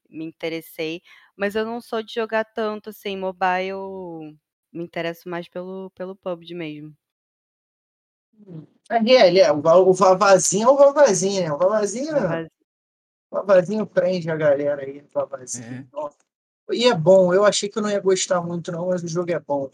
me 0.09 0.25
interessei, 0.25 1.01
mas 1.35 1.55
eu 1.55 1.65
não 1.65 1.79
sou 1.81 2.03
de 2.03 2.13
jogar 2.13 2.45
tanto 2.45 2.89
assim 2.89 3.17
mobile, 3.17 4.37
me 4.71 4.83
interesso 4.83 5.29
mais 5.29 5.47
pelo 5.47 5.91
pelo 5.91 6.15
PUBG 6.15 6.53
mesmo. 6.55 6.95
É, 8.89 8.95
é, 8.95 9.37
é, 9.39 9.51
o, 9.51 9.59
o 9.59 9.93
Vavazinho 9.93 10.67
é 10.67 10.71
o 10.71 10.77
Vavazinho, 10.77 11.43
né? 11.43 11.53
O 11.53 11.57
Vavazinho, 11.57 12.15
o 13.29 13.35
Vavazinho 13.35 13.85
prende 13.85 14.29
a 14.29 14.35
galera 14.35 14.81
aí, 14.81 14.99
o 15.01 15.09
Vavazinho. 15.13 15.87
É. 15.93 16.75
E 16.75 16.85
é 16.85 16.93
bom, 16.93 17.33
eu 17.33 17.43
achei 17.45 17.69
que 17.69 17.77
eu 17.77 17.83
não 17.83 17.89
ia 17.89 17.99
gostar 17.99 18.41
muito 18.41 18.71
não, 18.71 18.87
mas 18.87 19.03
o 19.03 19.07
jogo 19.07 19.31
é 19.31 19.39
bom. 19.39 19.69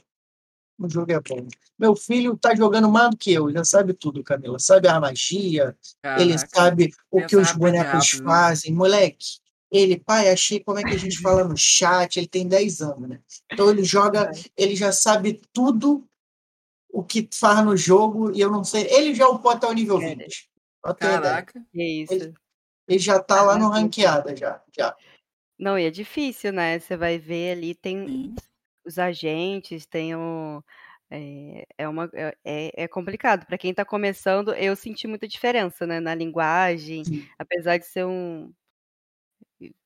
O 0.80 0.88
jogo 0.88 1.12
é 1.12 1.20
bom. 1.20 1.48
Meu 1.78 1.96
filho 1.96 2.38
tá 2.38 2.56
jogando 2.56 2.90
mais 2.90 3.10
do 3.10 3.18
que 3.18 3.34
eu, 3.34 3.52
já 3.52 3.64
sabe 3.64 3.94
tudo, 3.94 4.24
Camila. 4.24 4.60
Sabe 4.60 4.88
a 4.88 5.00
magia, 5.00 5.76
Caraca, 6.02 6.22
ele 6.22 6.38
sabe 6.38 6.94
o 7.10 7.26
que 7.26 7.36
os 7.36 7.52
bonecos 7.52 8.14
né? 8.14 8.26
fazem. 8.26 8.74
Moleque, 8.74 9.40
ele, 9.72 10.00
pai, 10.00 10.30
achei 10.30 10.60
como 10.60 10.80
é 10.80 10.84
que 10.84 10.94
a 10.94 10.98
gente 10.98 11.20
fala 11.20 11.44
no 11.44 11.58
chat, 11.58 12.18
ele 12.18 12.28
tem 12.28 12.48
10 12.48 12.82
anos, 12.82 13.10
né? 13.10 13.20
Então 13.52 13.70
ele 13.70 13.84
joga, 13.84 14.32
ele 14.56 14.76
já 14.76 14.92
sabe 14.92 15.42
tudo 15.52 16.08
o 16.90 17.04
que 17.04 17.28
faz 17.34 17.66
no 17.66 17.76
jogo 17.76 18.32
e 18.36 18.40
eu 18.40 18.52
não 18.52 18.64
sei. 18.64 18.88
Ele 18.90 19.14
já 19.14 19.28
upou 19.28 19.52
até 19.52 19.68
o 19.68 19.74
nível 19.74 20.00
20. 20.00 20.50
Caraca, 21.00 21.62
que 21.72 21.84
isso. 21.84 22.14
Ele, 22.14 22.34
ele 22.88 23.00
já 23.00 23.20
tá 23.20 23.42
lá 23.42 23.58
no 23.58 23.70
ranqueada, 23.70 24.36
já, 24.36 24.62
já. 24.76 24.96
Não, 25.60 25.78
e 25.78 25.86
é 25.86 25.92
difícil, 25.92 26.54
né? 26.54 26.80
Você 26.80 26.96
vai 26.96 27.18
ver 27.18 27.54
ali, 27.54 27.76
tem 27.76 28.36
os 28.88 28.98
agentes, 28.98 29.86
tem 29.86 30.16
o. 30.16 30.64
É, 31.10 31.66
é, 31.78 31.88
uma, 31.88 32.10
é, 32.14 32.36
é, 32.44 32.84
é 32.84 32.88
complicado. 32.88 33.46
Para 33.46 33.58
quem 33.58 33.72
está 33.72 33.86
começando, 33.86 34.54
eu 34.54 34.76
senti 34.76 35.08
muita 35.08 35.28
diferença 35.28 35.86
né, 35.86 36.00
na 36.00 36.16
linguagem, 36.16 37.04
Sim. 37.06 37.28
apesar 37.38 37.78
de 37.78 37.86
ser 37.86 38.06
um. 38.06 38.52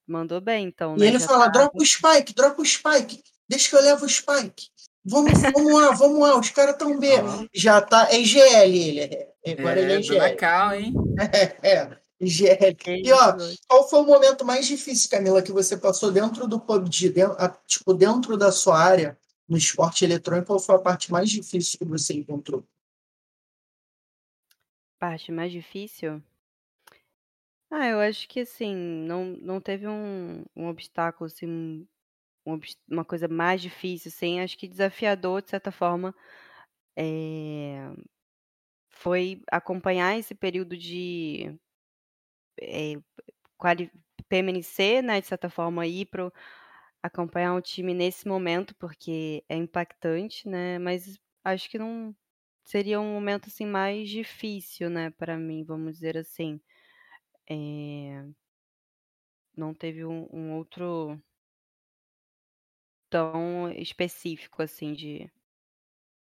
Mandou 0.08 0.42
bem, 0.42 0.66
então. 0.66 0.96
E 0.96 1.00
né, 1.00 1.08
ele 1.08 1.20
fala: 1.20 1.46
tá... 1.46 1.60
dropa 1.60 1.78
o 1.78 1.86
Spike, 1.86 2.34
dropa 2.34 2.62
o 2.62 2.66
Spike, 2.66 3.24
deixa 3.48 3.70
que 3.70 3.76
eu 3.76 3.82
levo 3.82 4.06
o 4.06 4.10
Spike. 4.10 4.70
Vamos, 5.04 5.32
vamos 5.42 5.74
lá, 5.74 5.92
vamos 5.92 6.20
lá, 6.20 6.40
os 6.40 6.50
caras 6.52 6.74
estão 6.74 7.00
bem. 7.00 7.20
Já 7.54 7.82
tá. 7.82 8.08
É 8.12 8.20
IGL 8.20 8.76
ele. 8.76 9.00
É, 9.44 9.52
agora 9.54 9.80
é, 9.80 9.84
ele 9.84 9.94
é 9.94 10.00
IGL. 10.00 10.36
Cal, 10.38 10.76
hein? 10.76 10.94
É, 11.64 11.74
é. 11.74 12.01
Angélica. 12.22 12.92
E 12.92 13.12
ó, 13.12 13.38
qual 13.68 13.90
foi 13.90 14.00
o 14.00 14.06
momento 14.06 14.46
mais 14.46 14.68
difícil, 14.68 15.10
Camila, 15.10 15.42
que 15.42 15.52
você 15.52 15.76
passou 15.76 16.12
dentro 16.12 16.48
do 16.48 16.60
PUBG, 16.60 17.10
dentro, 17.10 17.38
tipo, 17.66 17.94
dentro 17.94 18.38
da 18.38 18.52
sua 18.52 18.80
área 18.80 19.18
no 19.48 19.58
esporte 19.58 20.06
eletrônico? 20.06 20.48
Qual 20.48 20.60
foi 20.60 20.76
a 20.76 20.80
parte 20.80 21.12
mais 21.12 21.30
difícil 21.30 21.80
que 21.80 21.86
você 21.86 22.14
encontrou? 22.14 22.64
Parte 25.00 25.32
mais 25.32 25.52
difícil? 25.52 26.22
Ah, 27.72 27.88
eu 27.88 28.00
acho 28.00 28.28
que 28.28 28.42
assim, 28.42 28.76
não, 28.76 29.26
não 29.42 29.62
teve 29.62 29.88
um, 29.88 30.44
um 30.56 30.68
obstáculo, 30.68 31.26
assim, 31.26 31.48
um 31.48 31.88
uma 32.90 33.06
coisa 33.06 33.28
mais 33.28 33.62
difícil, 33.62 34.10
assim, 34.10 34.40
acho 34.40 34.58
que 34.58 34.68
desafiador, 34.68 35.42
de 35.42 35.50
certa 35.52 35.72
forma, 35.72 36.14
é, 36.96 37.92
foi 38.90 39.42
acompanhar 39.52 40.18
esse 40.18 40.34
período 40.36 40.78
de 40.78 41.56
é, 42.62 42.96
PMNC, 44.30 45.02
né, 45.02 45.22
de 45.22 45.28
certa 45.28 45.50
forma, 45.50 45.86
ir 45.88 46.06
para 46.08 46.32
acompanhar 47.04 47.54
um 47.54 47.62
time 47.62 47.94
nesse 47.94 48.28
momento, 48.28 48.76
porque 48.76 49.44
é 49.50 49.56
impactante, 49.56 50.48
né, 50.48 50.80
mas 50.80 51.20
acho 51.44 51.70
que 51.70 51.78
não 51.80 52.16
seria 52.64 53.00
um 53.02 53.14
momento, 53.14 53.48
assim, 53.48 53.66
mais 53.66 54.10
difícil, 54.10 54.90
né, 54.90 55.10
para 55.12 55.38
mim, 55.38 55.64
vamos 55.64 55.96
dizer 55.96 56.18
assim. 56.18 56.60
É, 57.50 58.26
não 59.56 59.74
teve 59.74 60.06
um, 60.06 60.28
um 60.32 60.54
outro 60.54 61.20
tão 63.10 63.70
específico, 63.72 64.62
assim, 64.62 64.94
de 64.94 65.30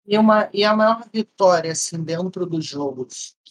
e, 0.08 0.18
uma, 0.18 0.50
e 0.54 0.64
a 0.64 0.76
maior 0.76 1.04
vitória, 1.12 1.72
assim, 1.72 2.04
dentro 2.04 2.46
do 2.46 2.62
jogo? 2.62 3.08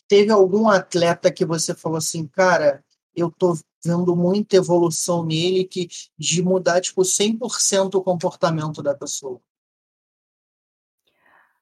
Teve 0.09 0.31
algum 0.31 0.69
atleta 0.69 1.33
que 1.33 1.45
você 1.45 1.75
falou 1.75 1.99
assim, 1.99 2.27
cara, 2.27 2.85
eu 3.15 3.31
tô 3.31 3.57
vendo 3.85 4.17
muita 4.17 4.57
evolução 4.57 5.25
nele 5.25 5.65
que 5.65 5.89
de 6.19 6.43
mudar, 6.43 6.81
tipo, 6.81 7.05
100% 7.05 7.97
o 7.97 8.03
comportamento 8.03 8.83
da 8.83 8.95
pessoa? 8.95 9.41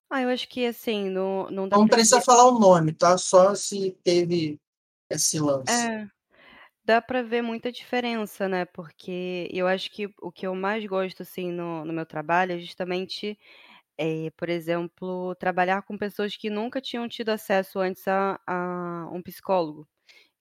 Ah, 0.09 0.23
eu 0.23 0.29
acho 0.29 0.47
que, 0.49 0.67
assim, 0.67 1.09
não, 1.09 1.51
não 1.51 1.69
dá 1.69 1.77
Não 1.77 1.87
pra 1.87 1.97
precisa 1.97 2.19
ver... 2.19 2.25
falar 2.25 2.49
o 2.49 2.59
nome, 2.59 2.93
tá? 2.93 3.17
Só 3.17 3.55
se 3.55 3.97
teve 4.05 4.61
esse 5.09 5.41
lance. 5.41 5.73
É, 5.73 6.07
dá 6.85 7.01
para 7.01 7.23
ver 7.23 7.43
muita 7.43 7.73
diferença, 7.73 8.49
né? 8.49 8.65
Porque 8.67 9.49
eu 9.51 9.67
acho 9.67 9.91
que 9.91 10.11
o 10.21 10.31
que 10.31 10.47
eu 10.47 10.55
mais 10.55 10.85
gosto, 10.85 11.23
assim, 11.23 11.51
no, 11.51 11.85
no 11.85 11.93
meu 11.93 12.05
trabalho 12.05 12.53
é 12.53 12.59
justamente 12.59 13.39
é, 14.03 14.31
por 14.37 14.49
exemplo, 14.49 15.35
trabalhar 15.37 15.83
com 15.83 15.99
pessoas 15.99 16.37
que 16.37 16.51
nunca 16.51 16.81
tinham 16.81 17.09
tido 17.09 17.31
acesso 17.31 17.79
antes 17.81 18.07
a, 18.09 18.41
a 18.47 19.09
um 19.13 19.23
psicólogo. 19.23 19.89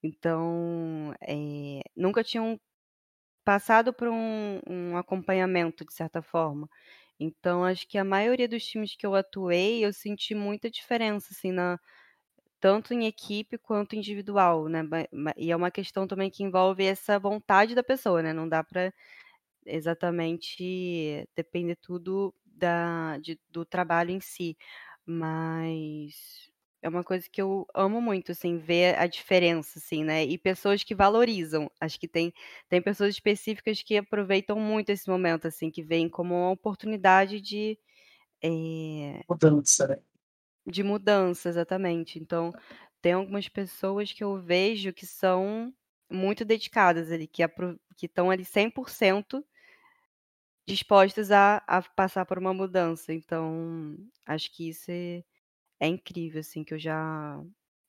Então, 0.04 1.14
é, 1.22 1.82
nunca 1.96 2.24
tinham 2.24 2.60
passado 3.46 3.94
por 3.94 4.08
um, 4.10 4.60
um 4.70 4.98
acompanhamento, 4.98 5.86
de 5.86 5.94
certa 5.94 6.22
forma. 6.22 6.70
Então, 7.20 7.64
acho 7.66 7.88
que 7.88 7.98
a 7.98 8.04
maioria 8.06 8.48
dos 8.50 8.66
times 8.66 8.96
que 8.96 9.06
eu 9.06 9.16
atuei, 9.16 9.86
eu 9.86 9.94
senti 9.94 10.36
muita 10.36 10.70
diferença, 10.72 11.30
assim, 11.34 11.52
na, 11.52 11.80
tanto 12.60 12.94
em 12.94 13.06
equipe 13.08 13.58
quanto 13.58 13.96
individual, 13.96 14.68
né? 14.70 14.82
E 15.38 15.52
é 15.52 15.56
uma 15.56 15.72
questão 15.72 16.08
também 16.08 16.30
que 16.30 16.44
envolve 16.44 16.84
essa 16.86 17.20
vontade 17.20 17.76
da 17.76 17.84
pessoa, 17.84 18.22
né? 18.22 18.34
Não 18.34 18.48
dá 18.48 18.64
para 18.64 18.94
exatamente 19.66 21.26
depender 21.36 21.76
tudo 21.78 22.34
da 22.62 23.18
de 23.20 23.40
do 23.50 23.66
trabalho 23.66 24.12
em 24.12 24.22
si, 24.22 24.58
mas 25.06 26.50
é 26.84 26.90
uma 26.90 27.04
coisa 27.04 27.28
que 27.32 27.42
eu 27.42 27.68
amo 27.76 28.02
muito, 28.02 28.32
assim, 28.34 28.58
ver 28.60 28.98
a 29.00 29.08
diferença, 29.08 29.80
assim, 29.80 30.04
né, 30.06 30.26
e 30.26 30.38
pessoas 30.38 30.84
que 30.84 30.96
valorizam. 30.96 31.70
Acho 31.82 32.00
que 32.00 32.08
tem 32.10 32.34
tem 32.70 32.82
pessoas 32.82 33.12
específicas 33.16 33.84
que 33.84 33.98
aproveitam 33.98 34.60
muito 34.60 34.92
esse 34.92 35.10
momento, 35.10 35.48
assim, 35.48 35.72
que 35.72 35.84
veem 35.84 36.10
como 36.10 36.36
uma 36.36 36.52
oportunidade 36.52 37.42
de, 37.42 37.80
eh 38.44 39.24
Mudança, 39.30 39.88
né? 39.88 40.02
De 40.66 40.84
mudança, 40.84 41.50
exatamente. 41.50 42.20
Então, 42.20 42.54
tem 43.02 43.14
algumas 43.14 43.48
pessoas 43.50 44.12
que 44.14 44.24
eu 44.24 44.38
vejo 44.40 44.94
que 44.94 45.06
são 45.08 45.74
muito 46.10 46.46
dedicadas 46.46 47.12
ali, 47.12 47.28
que 47.28 47.42
apro 47.42 47.80
que 47.98 48.06
estão 48.06 48.30
ali 48.30 48.46
100% 48.46 49.44
dispostas 50.68 51.32
a 51.32 51.58
a 51.68 51.82
passar 51.82 52.26
por 52.26 52.38
uma 52.40 52.54
mudança. 52.54 53.14
Então, 53.14 53.98
acho 54.26 54.52
que 54.54 54.70
isso 54.70 54.92
é 54.92 55.24
é 55.82 55.88
incrível, 55.88 56.42
assim, 56.42 56.64
que 56.64 56.74
eu 56.76 56.80
já 56.80 57.42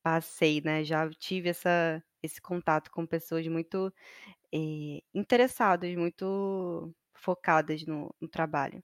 passei, 0.03 0.61
né, 0.61 0.83
já 0.83 1.09
tive 1.11 1.49
essa 1.49 2.03
esse 2.23 2.41
contato 2.41 2.91
com 2.91 3.05
pessoas 3.07 3.47
muito, 3.47 3.93
eh, 4.53 5.01
interessadas, 5.13 5.95
muito 5.95 6.93
focadas 7.15 7.85
no 7.85 8.13
no 8.21 8.27
trabalho. 8.29 8.83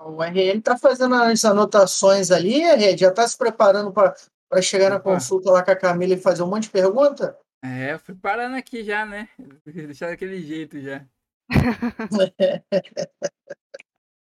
O 0.00 0.22
RL 0.22 0.58
está 0.58 0.76
fazendo 0.76 1.14
as 1.14 1.44
anotações 1.44 2.30
ali, 2.30 2.62
RL, 2.62 2.98
já 2.98 3.08
está 3.10 3.26
se 3.28 3.36
preparando 3.38 3.92
para 3.92 4.14
chegar 4.62 4.90
na 4.90 5.00
consulta 5.00 5.50
lá 5.50 5.62
com 5.62 5.70
a 5.70 5.76
Camila 5.76 6.14
e 6.14 6.18
fazer 6.18 6.42
um 6.42 6.48
monte 6.48 6.64
de 6.64 6.70
pergunta? 6.70 7.38
É, 7.64 7.92
eu 7.92 7.98
fui 7.98 8.14
parando 8.14 8.56
aqui 8.56 8.82
já, 8.82 9.06
né? 9.06 9.28
Deixar 9.64 10.08
daquele 10.08 10.42
jeito 10.42 10.80
já. 10.80 11.06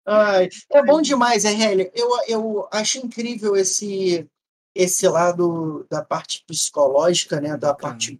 Ai, 0.05 0.49
é 0.71 0.83
bom 0.83 1.01
demais, 1.01 1.45
RL. 1.45 1.91
Eu, 1.93 2.09
eu 2.27 2.67
acho 2.71 2.97
incrível 2.97 3.55
esse, 3.55 4.27
esse 4.73 5.07
lado 5.07 5.85
da 5.89 6.03
parte 6.03 6.43
psicológica, 6.47 7.39
né? 7.39 7.55
Da 7.55 7.73
parte 7.75 8.19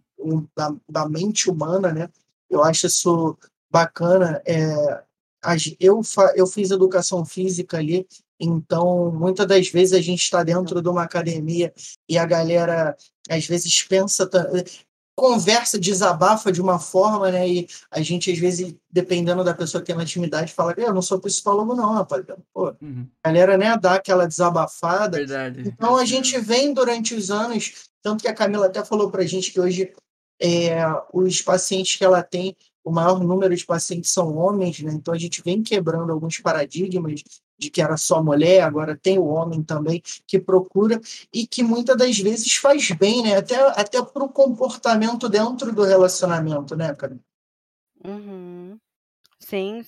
da, 0.56 0.74
da 0.88 1.08
mente 1.08 1.50
humana, 1.50 1.92
né? 1.92 2.08
Eu 2.48 2.62
acho 2.62 2.86
isso 2.86 3.36
bacana. 3.70 4.40
É, 4.46 5.02
eu, 5.80 6.00
eu 6.36 6.46
fiz 6.46 6.70
educação 6.70 7.24
física 7.24 7.78
ali, 7.78 8.06
então 8.38 9.10
muitas 9.10 9.46
das 9.46 9.68
vezes 9.68 9.94
a 9.94 10.00
gente 10.00 10.22
está 10.22 10.42
dentro 10.42 10.82
de 10.82 10.88
uma 10.88 11.02
academia 11.02 11.72
e 12.08 12.18
a 12.18 12.26
galera 12.26 12.96
às 13.28 13.46
vezes 13.46 13.82
pensa 13.82 14.28
conversa, 15.20 15.78
desabafa 15.78 16.50
de 16.50 16.62
uma 16.62 16.78
forma, 16.78 17.30
né? 17.30 17.46
E 17.46 17.68
a 17.90 18.00
gente, 18.00 18.32
às 18.32 18.38
vezes, 18.38 18.74
dependendo 18.90 19.44
da 19.44 19.52
pessoa 19.52 19.82
que 19.82 19.86
tem 19.88 19.94
uma 19.94 20.02
intimidade, 20.02 20.54
fala, 20.54 20.72
eu 20.78 20.94
não 20.94 21.02
sou 21.02 21.20
psicólogo, 21.20 21.74
não, 21.74 21.92
rapaz. 21.92 22.24
Pô, 22.54 22.74
uhum. 22.80 23.06
a 23.22 23.28
galera, 23.28 23.58
né, 23.58 23.76
dá 23.76 23.96
aquela 23.96 24.26
desabafada. 24.26 25.18
Verdade. 25.18 25.60
Então 25.66 25.94
a 25.98 26.06
gente 26.06 26.38
vem 26.38 26.72
durante 26.72 27.14
os 27.14 27.30
anos, 27.30 27.90
tanto 28.02 28.22
que 28.22 28.28
a 28.28 28.34
Camila 28.34 28.64
até 28.64 28.82
falou 28.82 29.10
pra 29.10 29.26
gente 29.26 29.52
que 29.52 29.60
hoje 29.60 29.92
é, 30.40 30.78
os 31.12 31.42
pacientes 31.42 31.96
que 31.96 32.04
ela 32.04 32.22
tem, 32.22 32.56
o 32.84 32.90
maior 32.90 33.22
número 33.22 33.54
de 33.54 33.64
pacientes 33.64 34.10
são 34.10 34.36
homens, 34.36 34.80
né? 34.80 34.92
Então 34.92 35.12
a 35.12 35.18
gente 35.18 35.42
vem 35.42 35.62
quebrando 35.62 36.12
alguns 36.12 36.38
paradigmas 36.38 37.22
de 37.58 37.70
que 37.70 37.82
era 37.82 37.96
só 37.96 38.22
mulher, 38.22 38.62
agora 38.62 38.96
tem 38.96 39.18
o 39.18 39.26
homem 39.26 39.62
também 39.62 40.02
que 40.26 40.38
procura 40.38 40.98
e 41.32 41.46
que 41.46 41.62
muitas 41.62 41.96
das 41.96 42.18
vezes 42.18 42.56
faz 42.56 42.90
bem, 42.92 43.22
né? 43.22 43.36
Até, 43.36 43.56
até 43.78 44.02
para 44.02 44.24
o 44.24 44.28
comportamento 44.28 45.28
dentro 45.28 45.72
do 45.72 45.82
relacionamento, 45.82 46.74
né, 46.74 46.94
cara? 46.94 47.18
Uhum. 48.02 48.78
Sim, 49.38 49.82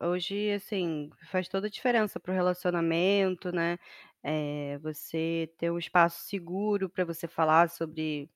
hoje, 0.00 0.52
assim, 0.52 1.10
faz 1.30 1.48
toda 1.48 1.66
a 1.66 1.70
diferença 1.70 2.18
para 2.20 2.32
o 2.32 2.34
relacionamento, 2.34 3.52
né? 3.52 3.78
É, 4.22 4.78
você 4.78 5.50
ter 5.58 5.70
um 5.70 5.78
espaço 5.78 6.28
seguro 6.28 6.88
para 6.88 7.04
você 7.04 7.26
falar 7.26 7.70
sobre 7.70 8.28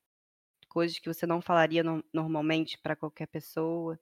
coisas 0.75 0.99
que 0.99 1.09
você 1.09 1.25
não 1.25 1.41
falaria 1.41 1.85
no, 1.85 2.05
normalmente 2.13 2.77
para 2.79 2.97
qualquer 2.97 3.29
pessoa. 3.29 3.99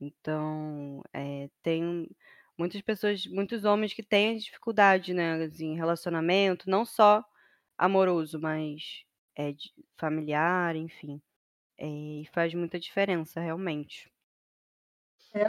Então, 0.00 1.02
é, 1.12 1.50
tem 1.60 2.08
muitas 2.56 2.80
pessoas, 2.80 3.26
muitos 3.26 3.64
homens 3.64 3.92
que 3.92 4.02
têm 4.02 4.38
dificuldade, 4.38 5.12
né, 5.12 5.42
assim, 5.44 5.72
em 5.72 5.76
relacionamento, 5.76 6.70
não 6.70 6.84
só 6.84 7.24
amoroso, 7.76 8.38
mas 8.40 9.04
é, 9.36 9.52
familiar, 9.98 10.76
enfim. 10.76 11.20
É, 11.76 11.86
e 11.86 12.28
faz 12.32 12.54
muita 12.54 12.78
diferença, 12.78 13.40
realmente. 13.40 14.08
É, 15.34 15.44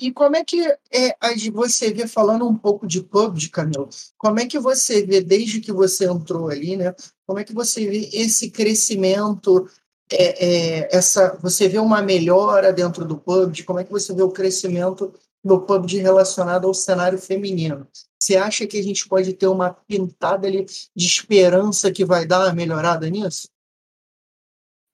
e 0.00 0.10
como 0.10 0.34
é 0.34 0.44
que 0.44 0.60
é, 0.90 1.14
você 1.52 1.92
vê, 1.92 2.08
falando 2.08 2.48
um 2.48 2.56
pouco 2.56 2.88
de 2.88 3.00
PUBG, 3.04 3.50
Camilo, 3.50 3.88
como 4.16 4.40
é 4.40 4.46
que 4.48 4.58
você 4.58 5.06
vê, 5.06 5.20
desde 5.20 5.60
que 5.60 5.72
você 5.72 6.06
entrou 6.06 6.48
ali, 6.48 6.76
né, 6.76 6.92
como 7.24 7.38
é 7.38 7.44
que 7.44 7.54
você 7.54 7.86
vê 7.86 8.10
esse 8.12 8.50
crescimento, 8.50 9.68
é, 10.10 10.46
é, 10.46 10.96
essa, 10.96 11.38
você 11.42 11.68
vê 11.68 11.78
uma 11.78 12.00
melhora 12.00 12.72
dentro 12.72 13.04
do 13.04 13.18
PUBG, 13.18 13.64
como 13.64 13.78
é 13.78 13.84
que 13.84 13.90
você 13.90 14.14
vê 14.14 14.22
o 14.22 14.30
crescimento 14.30 15.12
no 15.44 15.60
PUBG 15.60 15.98
relacionado 15.98 16.66
ao 16.66 16.74
cenário 16.74 17.18
feminino. 17.18 17.86
Você 18.20 18.36
acha 18.36 18.66
que 18.66 18.78
a 18.78 18.82
gente 18.82 19.08
pode 19.08 19.32
ter 19.32 19.46
uma 19.46 19.72
pintada 19.72 20.46
ali 20.46 20.64
de 20.64 21.06
esperança 21.06 21.92
que 21.92 22.04
vai 22.04 22.26
dar 22.26 22.40
uma 22.40 22.52
melhorada 22.52 23.08
nisso? 23.08 23.48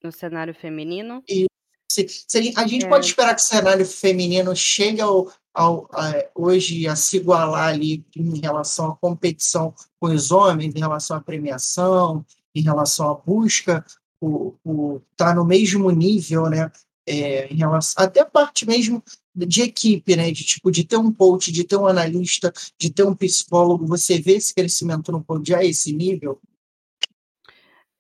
No 0.03 0.13
cenário 0.13 0.55
feminino? 0.55 1.23
E 1.29 1.47
se, 1.91 2.07
se 2.09 2.53
a 2.57 2.67
gente 2.67 2.85
é. 2.85 2.89
pode 2.89 3.07
esperar 3.07 3.35
que 3.35 3.41
o 3.41 3.45
cenário 3.45 3.87
feminino 3.87 4.55
chegue 4.55 5.01
ao, 5.01 5.33
ao, 5.55 5.89
a, 5.93 6.13
hoje 6.35 6.87
a 6.87 6.95
se 6.95 7.17
igualar 7.17 7.69
ali 7.69 8.05
em 8.15 8.41
relação 8.41 8.91
à 8.91 8.97
competição 8.97 9.75
com 9.99 10.09
os 10.09 10.31
homens, 10.31 10.75
em 10.75 10.81
relação 10.81 11.17
à 11.17 11.21
premiação, 11.21 12.25
em 12.55 12.63
relação 12.63 13.11
à 13.11 13.15
busca 13.15 13.85
o, 14.65 15.01
tá 15.17 15.35
no 15.35 15.45
mesmo 15.45 15.91
nível, 15.91 16.49
né? 16.49 16.71
É, 17.07 17.47
em 17.53 17.57
relação, 17.57 18.03
até 18.03 18.25
parte 18.25 18.67
mesmo 18.67 19.03
de 19.35 19.63
equipe, 19.63 20.17
né? 20.17 20.31
De 20.31 20.45
tipo, 20.45 20.71
de 20.71 20.85
ter 20.85 20.97
um 20.97 21.13
coach, 21.13 21.53
de 21.53 21.65
ter 21.65 21.77
um 21.77 21.87
analista, 21.87 22.53
de 22.79 22.91
ter 22.91 23.05
um 23.05 23.15
psicólogo, 23.15 23.87
você 23.87 24.19
vê 24.19 24.37
esse 24.37 24.55
crescimento 24.55 25.13
no 25.13 25.25
já 25.45 25.59
a 25.59 25.65
esse 25.65 25.93
nível? 25.93 26.41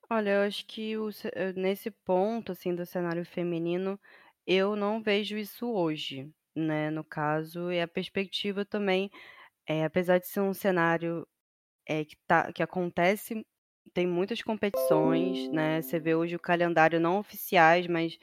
Olha, 0.09 0.31
eu 0.31 0.41
acho 0.43 0.65
que 0.67 0.97
o 0.97 1.11
eh, 1.33 1.53
nesse 1.55 1.91
ponto, 1.91 2.53
assim, 2.53 2.75
do 2.75 2.87
cenário 2.87 3.25
feminino, 3.25 3.99
eu 4.47 4.77
não 4.77 5.03
vejo 5.03 5.37
isso 5.37 5.67
hoje, 5.67 6.31
né, 6.55 6.91
no 6.91 7.03
caso, 7.03 7.73
e 7.73 7.81
a 7.81 7.89
perspectiva 7.89 8.65
também, 8.65 9.11
é 9.67 9.85
apesar 9.85 10.19
de 10.19 10.29
ser 10.29 10.41
um 10.41 10.55
cenário, 10.55 11.27
é 11.87 12.05
que 12.05 12.17
tá 12.27 12.53
que 12.53 12.63
acontece 12.63 13.45
tem 13.95 14.07
muitas 14.07 14.43
competições, 14.43 15.49
né, 15.53 15.83
você 15.83 16.01
vê 16.01 16.15
hoje 16.15 16.37
o 16.37 16.41
calendário 16.41 17.01
não 17.01 17.19
oficiais, 17.19 17.87
mas, 17.87 18.19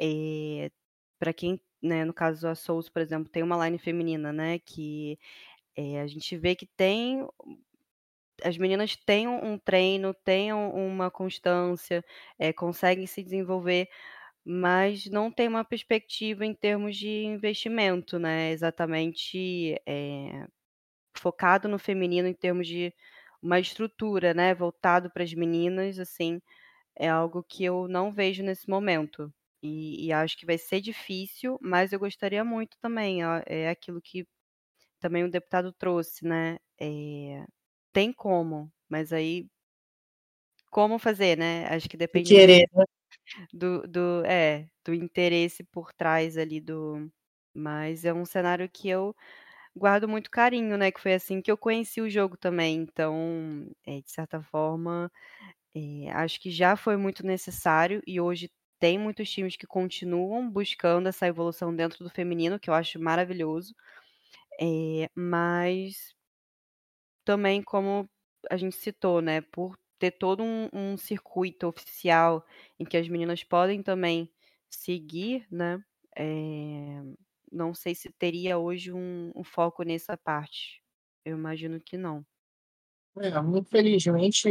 eh, 0.00 0.70
pra 1.18 1.32
quem, 1.32 1.60
né, 1.82 2.04
no 2.04 2.14
caso 2.14 2.48
a 2.48 2.54
Souls, 2.56 2.88
por 2.90 3.02
exemplo, 3.02 3.30
tem 3.30 3.42
uma 3.42 3.64
line 3.66 3.78
feminina, 3.78 4.32
né, 4.32 4.58
que, 4.60 5.18
eh, 5.76 6.00
a 6.00 6.06
gente 6.08 6.36
vê 6.38 6.56
que 6.56 6.66
tem 6.66 7.26
as 8.44 8.56
meninas 8.58 8.96
têm 8.96 9.28
um 9.28 9.58
treino, 9.58 10.14
têm 10.14 10.52
uma 10.52 11.10
constância, 11.10 12.04
é, 12.38 12.52
conseguem 12.52 13.06
se 13.06 13.22
desenvolver, 13.22 13.88
mas 14.44 15.06
não 15.06 15.30
tem 15.30 15.48
uma 15.48 15.64
perspectiva 15.64 16.44
em 16.46 16.54
termos 16.54 16.96
de 16.96 17.24
investimento, 17.24 18.18
né, 18.18 18.50
exatamente, 18.52 19.76
é, 19.86 20.46
focado 21.16 21.68
no 21.68 21.78
feminino 21.78 22.28
em 22.28 22.34
termos 22.34 22.66
de 22.68 22.94
uma 23.42 23.60
estrutura, 23.60 24.34
né, 24.34 24.54
voltado 24.54 25.10
para 25.10 25.24
as 25.24 25.34
meninas, 25.34 25.98
assim, 25.98 26.40
é 26.96 27.08
algo 27.08 27.42
que 27.44 27.64
eu 27.64 27.88
não 27.88 28.12
vejo 28.12 28.42
nesse 28.44 28.68
momento. 28.70 29.32
E, 29.62 30.06
e 30.06 30.12
acho 30.12 30.38
que 30.38 30.46
vai 30.46 30.58
ser 30.58 30.80
difícil, 30.82 31.58
mas 31.62 31.92
eu 31.92 32.00
gostaria 32.00 32.44
muito 32.44 32.78
também, 32.80 33.20
é 33.46 33.70
aquilo 33.70 34.00
que 34.02 34.26
também 35.00 35.24
o 35.24 35.30
deputado 35.30 35.72
trouxe, 35.72 36.24
né, 36.26 36.58
é, 36.80 37.44
tem 37.92 38.12
como, 38.12 38.72
mas 38.90 39.12
aí 39.12 39.48
como 40.70 40.98
fazer, 40.98 41.36
né, 41.36 41.66
acho 41.68 41.88
que 41.88 41.96
depende 41.96 42.34
né? 42.34 42.84
do 43.52 43.82
do 43.88 44.24
é, 44.26 44.68
do 44.84 44.94
interesse 44.94 45.64
por 45.64 45.92
trás 45.92 46.36
ali 46.38 46.60
do 46.60 47.10
mas 47.54 48.04
é 48.04 48.12
um 48.14 48.24
cenário 48.24 48.68
que 48.70 48.88
eu 48.88 49.14
guardo 49.76 50.08
muito 50.08 50.30
carinho, 50.30 50.76
né, 50.78 50.90
que 50.92 51.00
foi 51.00 51.14
assim 51.14 51.40
que 51.42 51.50
eu 51.50 51.56
conheci 51.58 52.00
o 52.00 52.10
jogo 52.10 52.36
também, 52.36 52.76
então, 52.78 53.70
é 53.86 54.00
de 54.02 54.10
certa 54.10 54.42
forma, 54.42 55.10
eh, 55.76 56.10
acho 56.12 56.40
que 56.40 56.50
já 56.50 56.76
foi 56.76 56.96
muito 56.96 57.26
necessário 57.26 58.02
e 58.06 58.20
hoje 58.20 58.50
tem 58.80 58.98
muitos 58.98 59.30
times 59.30 59.56
que 59.56 59.66
continuam 59.66 60.50
buscando 60.50 61.08
essa 61.08 61.26
evolução 61.26 61.74
dentro 61.76 62.04
do 62.04 62.10
feminino, 62.10 62.60
que 62.60 62.70
eu 62.70 62.74
acho 62.74 63.00
maravilhoso, 63.00 63.74
eh, 64.60 65.08
mas 65.16 66.14
também 67.24 67.62
como 67.62 68.08
a 68.50 68.56
gente 68.56 68.76
citou, 68.76 69.20
né, 69.22 69.40
por 69.40 69.76
ter 69.98 70.10
todo 70.12 70.42
um 70.42 70.68
um 70.72 70.96
circuito 70.96 71.66
oficial 71.68 72.44
em 72.78 72.84
que 72.84 72.96
as 72.96 73.08
meninas 73.08 73.44
podem 73.44 73.82
também 73.82 74.28
seguir, 74.70 75.46
né, 75.50 75.78
eh, 76.16 77.02
não 77.52 77.74
sei 77.74 77.94
se 77.94 78.10
teria 78.18 78.58
hoje 78.58 78.92
um 78.92 79.30
um 79.34 79.44
foco 79.44 79.82
nessa 79.82 80.16
parte. 80.16 80.82
Eu 81.24 81.36
imagino 81.36 81.80
que 81.80 81.96
não. 81.96 82.24
É, 83.18 83.28
infelizmente, 83.58 84.48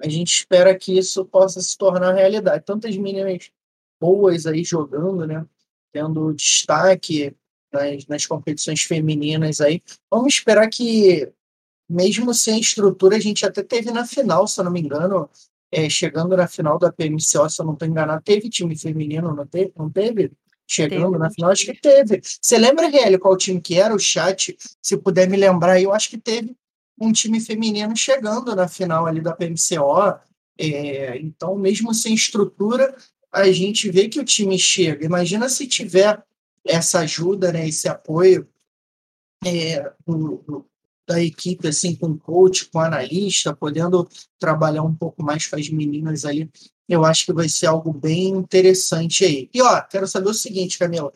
a 0.00 0.08
gente 0.08 0.32
espera 0.32 0.76
que 0.76 0.98
isso 0.98 1.24
possa 1.24 1.60
se 1.60 1.76
tornar 1.76 2.14
realidade. 2.14 2.64
Tantas 2.64 2.96
meninas 2.96 3.52
boas 4.00 4.46
aí 4.46 4.64
jogando, 4.64 5.26
né, 5.26 5.46
tendo 5.92 6.32
destaque 6.32 7.36
nas 7.72 8.06
nas 8.06 8.26
competições 8.26 8.82
femininas 8.82 9.60
aí. 9.60 9.82
Vamos 10.10 10.34
esperar 10.34 10.68
que 10.68 11.32
mesmo 11.88 12.32
sem 12.32 12.58
estrutura, 12.58 13.16
a 13.16 13.20
gente 13.20 13.44
até 13.44 13.62
teve 13.62 13.90
na 13.90 14.06
final, 14.06 14.46
se 14.46 14.58
eu 14.58 14.64
não 14.64 14.72
me 14.72 14.80
engano, 14.80 15.28
é, 15.70 15.88
chegando 15.88 16.36
na 16.36 16.48
final 16.48 16.78
da 16.78 16.92
PMCO, 16.92 17.48
se 17.48 17.60
eu 17.60 17.66
não 17.66 17.74
estou 17.74 17.86
enganado, 17.86 18.22
teve 18.22 18.48
time 18.48 18.76
feminino, 18.76 19.34
não 19.34 19.46
teve? 19.46 19.72
Não 19.76 19.90
teve? 19.90 20.32
Chegando 20.72 21.12
teve. 21.12 21.18
na 21.18 21.30
final, 21.30 21.50
acho 21.50 21.66
que 21.66 21.80
teve. 21.80 22.22
Você 22.22 22.56
lembra, 22.56 22.88
Riel, 22.88 23.18
qual 23.20 23.36
time 23.36 23.60
que 23.60 23.78
era? 23.78 23.94
O 23.94 23.98
chat, 23.98 24.56
se 24.80 24.96
puder 24.96 25.28
me 25.28 25.36
lembrar, 25.36 25.80
eu 25.80 25.92
acho 25.92 26.08
que 26.08 26.16
teve 26.16 26.56
um 26.98 27.12
time 27.12 27.40
feminino 27.40 27.94
chegando 27.96 28.56
na 28.56 28.66
final 28.66 29.06
ali 29.06 29.20
da 29.20 29.34
PMCO. 29.34 30.18
É, 30.58 31.18
então, 31.18 31.56
mesmo 31.56 31.92
sem 31.92 32.14
estrutura, 32.14 32.96
a 33.30 33.50
gente 33.50 33.90
vê 33.90 34.08
que 34.08 34.20
o 34.20 34.24
time 34.24 34.58
chega. 34.58 35.04
Imagina 35.04 35.48
se 35.48 35.66
tiver 35.66 36.22
essa 36.64 37.00
ajuda, 37.00 37.52
né, 37.52 37.68
esse 37.68 37.88
apoio 37.88 38.48
é, 39.44 39.92
do, 40.06 40.64
da 41.06 41.22
equipe, 41.22 41.68
assim, 41.68 41.94
com 41.94 42.16
coach, 42.16 42.66
com 42.66 42.80
analista, 42.80 43.54
podendo 43.54 44.08
trabalhar 44.38 44.82
um 44.82 44.94
pouco 44.94 45.22
mais 45.22 45.46
com 45.46 45.56
as 45.56 45.68
meninas 45.68 46.24
ali, 46.24 46.50
eu 46.88 47.04
acho 47.04 47.26
que 47.26 47.32
vai 47.32 47.48
ser 47.48 47.66
algo 47.66 47.92
bem 47.92 48.28
interessante 48.28 49.24
aí. 49.24 49.48
E, 49.52 49.62
ó, 49.62 49.80
quero 49.82 50.06
saber 50.06 50.28
o 50.28 50.34
seguinte, 50.34 50.78
Camila, 50.78 51.12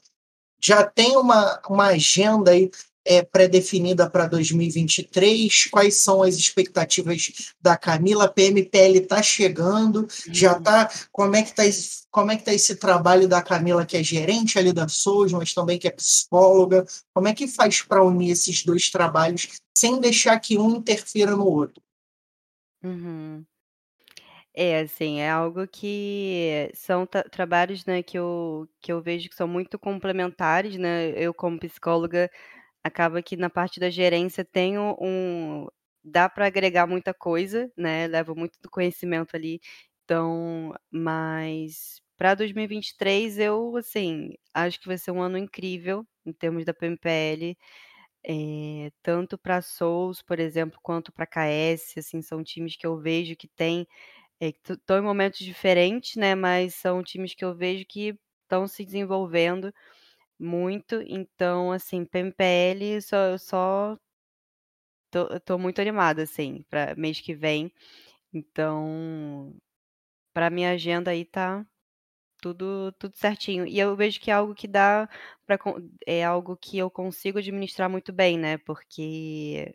já 0.62 0.84
tem 0.84 1.16
uma, 1.16 1.60
uma 1.68 1.86
agenda 1.86 2.50
aí 2.50 2.70
é, 3.06 3.22
pré-definida 3.22 4.10
para 4.10 4.26
2023? 4.26 5.68
Quais 5.70 6.02
são 6.02 6.22
as 6.22 6.34
expectativas 6.34 7.54
da 7.60 7.76
Camila? 7.76 8.24
A 8.24 8.28
PMPL 8.28 8.98
está 8.98 9.22
chegando, 9.22 10.00
uhum. 10.00 10.08
já 10.28 10.56
está. 10.58 10.90
Como 11.12 11.36
é 11.36 11.42
que 11.42 11.50
está 11.50 11.62
como 12.10 12.30
é 12.32 12.36
que 12.36 12.44
tá 12.44 12.54
esse 12.54 12.74
trabalho 12.76 13.28
da 13.28 13.42
Camila, 13.42 13.84
que 13.84 13.96
é 13.96 14.02
gerente 14.02 14.58
ali 14.58 14.72
da 14.72 14.88
Souls, 14.88 15.32
mas 15.32 15.52
também 15.52 15.78
que 15.78 15.86
é 15.86 15.90
psicóloga? 15.90 16.86
Como 17.14 17.28
é 17.28 17.34
que 17.34 17.46
faz 17.46 17.82
para 17.82 18.02
unir 18.02 18.30
esses 18.30 18.64
dois 18.64 18.90
trabalhos 18.90 19.48
sem 19.76 20.00
deixar 20.00 20.40
que 20.40 20.58
um 20.58 20.76
interfira 20.76 21.32
no 21.36 21.46
outro? 21.46 21.82
Uhum. 22.82 23.46
É, 24.54 24.80
assim, 24.80 25.20
é 25.20 25.30
algo 25.30 25.66
que 25.68 26.70
são 26.74 27.06
trabalhos, 27.30 27.84
né, 27.84 28.02
que 28.02 28.16
eu, 28.18 28.66
que 28.80 28.90
eu 28.92 29.02
vejo 29.02 29.28
que 29.28 29.34
são 29.36 29.46
muito 29.46 29.78
complementares, 29.78 30.76
né? 30.78 31.10
Eu, 31.10 31.34
como 31.34 31.58
psicóloga, 31.58 32.30
acaba 32.84 33.22
que 33.22 33.36
na 33.36 33.50
parte 33.50 33.80
da 33.80 33.90
gerência 33.90 34.44
tenho 34.44 34.96
um 35.00 35.66
dá 36.04 36.28
para 36.30 36.46
agregar 36.46 36.86
muita 36.88 37.14
coisa, 37.14 37.70
né, 37.76 38.08
levo 38.08 38.34
muito 38.34 38.58
do 38.62 38.70
conhecimento 38.70 39.36
ali, 39.36 39.60
então 40.04 40.74
mas 40.90 42.00
para 42.16 42.34
2023 42.34 43.38
eu, 43.38 43.76
assim, 43.76 44.32
acho 44.54 44.80
que 44.80 44.88
vai 44.88 44.98
ser 44.98 45.12
um 45.12 45.22
ano 45.22 45.38
incrível 45.38 46.06
em 46.26 46.32
termos 46.32 46.64
da 46.64 46.74
PMPL, 46.74 47.58
eh, 48.26 48.90
tanto 49.02 49.38
para 49.38 49.62
Souls, 49.62 50.22
por 50.22 50.40
exemplo, 50.40 50.78
quanto 50.82 51.12
para 51.12 51.26
KS, 51.26 51.98
assim, 52.00 52.22
são 52.22 52.42
times 52.44 52.76
que 52.76 52.86
eu 52.86 52.98
vejo 52.98 53.36
que 53.36 53.48
têm, 53.48 53.86
eh, 54.40 54.50
estão 54.70 54.98
em 54.98 55.02
momentos 55.02 55.40
diferentes, 55.40 56.16
né, 56.16 56.34
mas 56.36 56.74
são 56.76 57.02
times 57.04 57.34
que 57.34 57.44
eu 57.44 57.54
vejo 57.56 57.86
que 57.86 58.18
estão 58.44 58.66
se 58.68 58.84
desenvolvendo 58.86 59.72
muito, 60.38 61.02
então, 61.08 61.72
assim, 61.72 62.04
PMPL 62.06 63.02
só 63.02 63.16
eu 63.18 63.38
só 63.38 63.98
tô 65.10 65.40
tô 65.40 65.58
muito 65.58 65.80
animada, 65.80 66.22
assim, 66.22 66.64
para 66.70 66.94
mês 66.96 67.20
que 67.20 67.34
vem. 67.34 67.72
Então, 68.32 69.54
para 70.34 70.50
minha 70.50 70.72
agenda 70.72 71.10
aí 71.12 71.24
tá 71.24 71.66
tudo 72.40 72.92
tudo 72.98 73.16
certinho. 73.16 73.66
E 73.66 73.78
eu 73.78 73.96
vejo 73.96 74.20
que 74.20 74.30
é 74.30 74.34
algo 74.34 74.54
que 74.54 74.68
dá 74.68 75.08
para 75.46 75.58
é 76.06 76.24
algo 76.24 76.56
que 76.56 76.78
eu 76.78 76.90
consigo 76.90 77.38
administrar 77.38 77.88
muito 77.90 78.12
bem, 78.12 78.38
né, 78.38 78.58
porque 78.58 79.74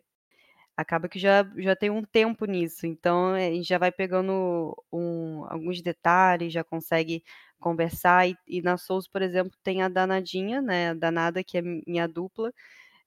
acaba 0.76 1.08
que 1.08 1.18
já 1.18 1.44
já 1.58 1.76
tem 1.76 1.90
um 1.90 2.04
tempo 2.04 2.44
nisso, 2.46 2.86
então 2.86 3.36
eh, 3.36 3.48
a 3.48 3.52
gente 3.52 3.68
já 3.68 3.78
vai 3.78 3.92
pegando 3.92 4.74
um 4.92 5.44
alguns 5.48 5.82
detalhes, 5.82 6.52
já 6.52 6.64
consegue 6.64 7.22
conversar. 7.62 8.28
E, 8.28 8.36
e 8.46 8.60
na 8.60 8.76
Souls, 8.76 9.08
por 9.08 9.22
exemplo, 9.22 9.52
tem 9.62 9.82
a 9.82 9.88
Danadinha, 9.88 10.60
né? 10.60 10.90
A 10.90 10.94
Danada, 10.94 11.42
que 11.44 11.56
é 11.58 11.62
minha 11.62 12.06
dupla, 12.08 12.52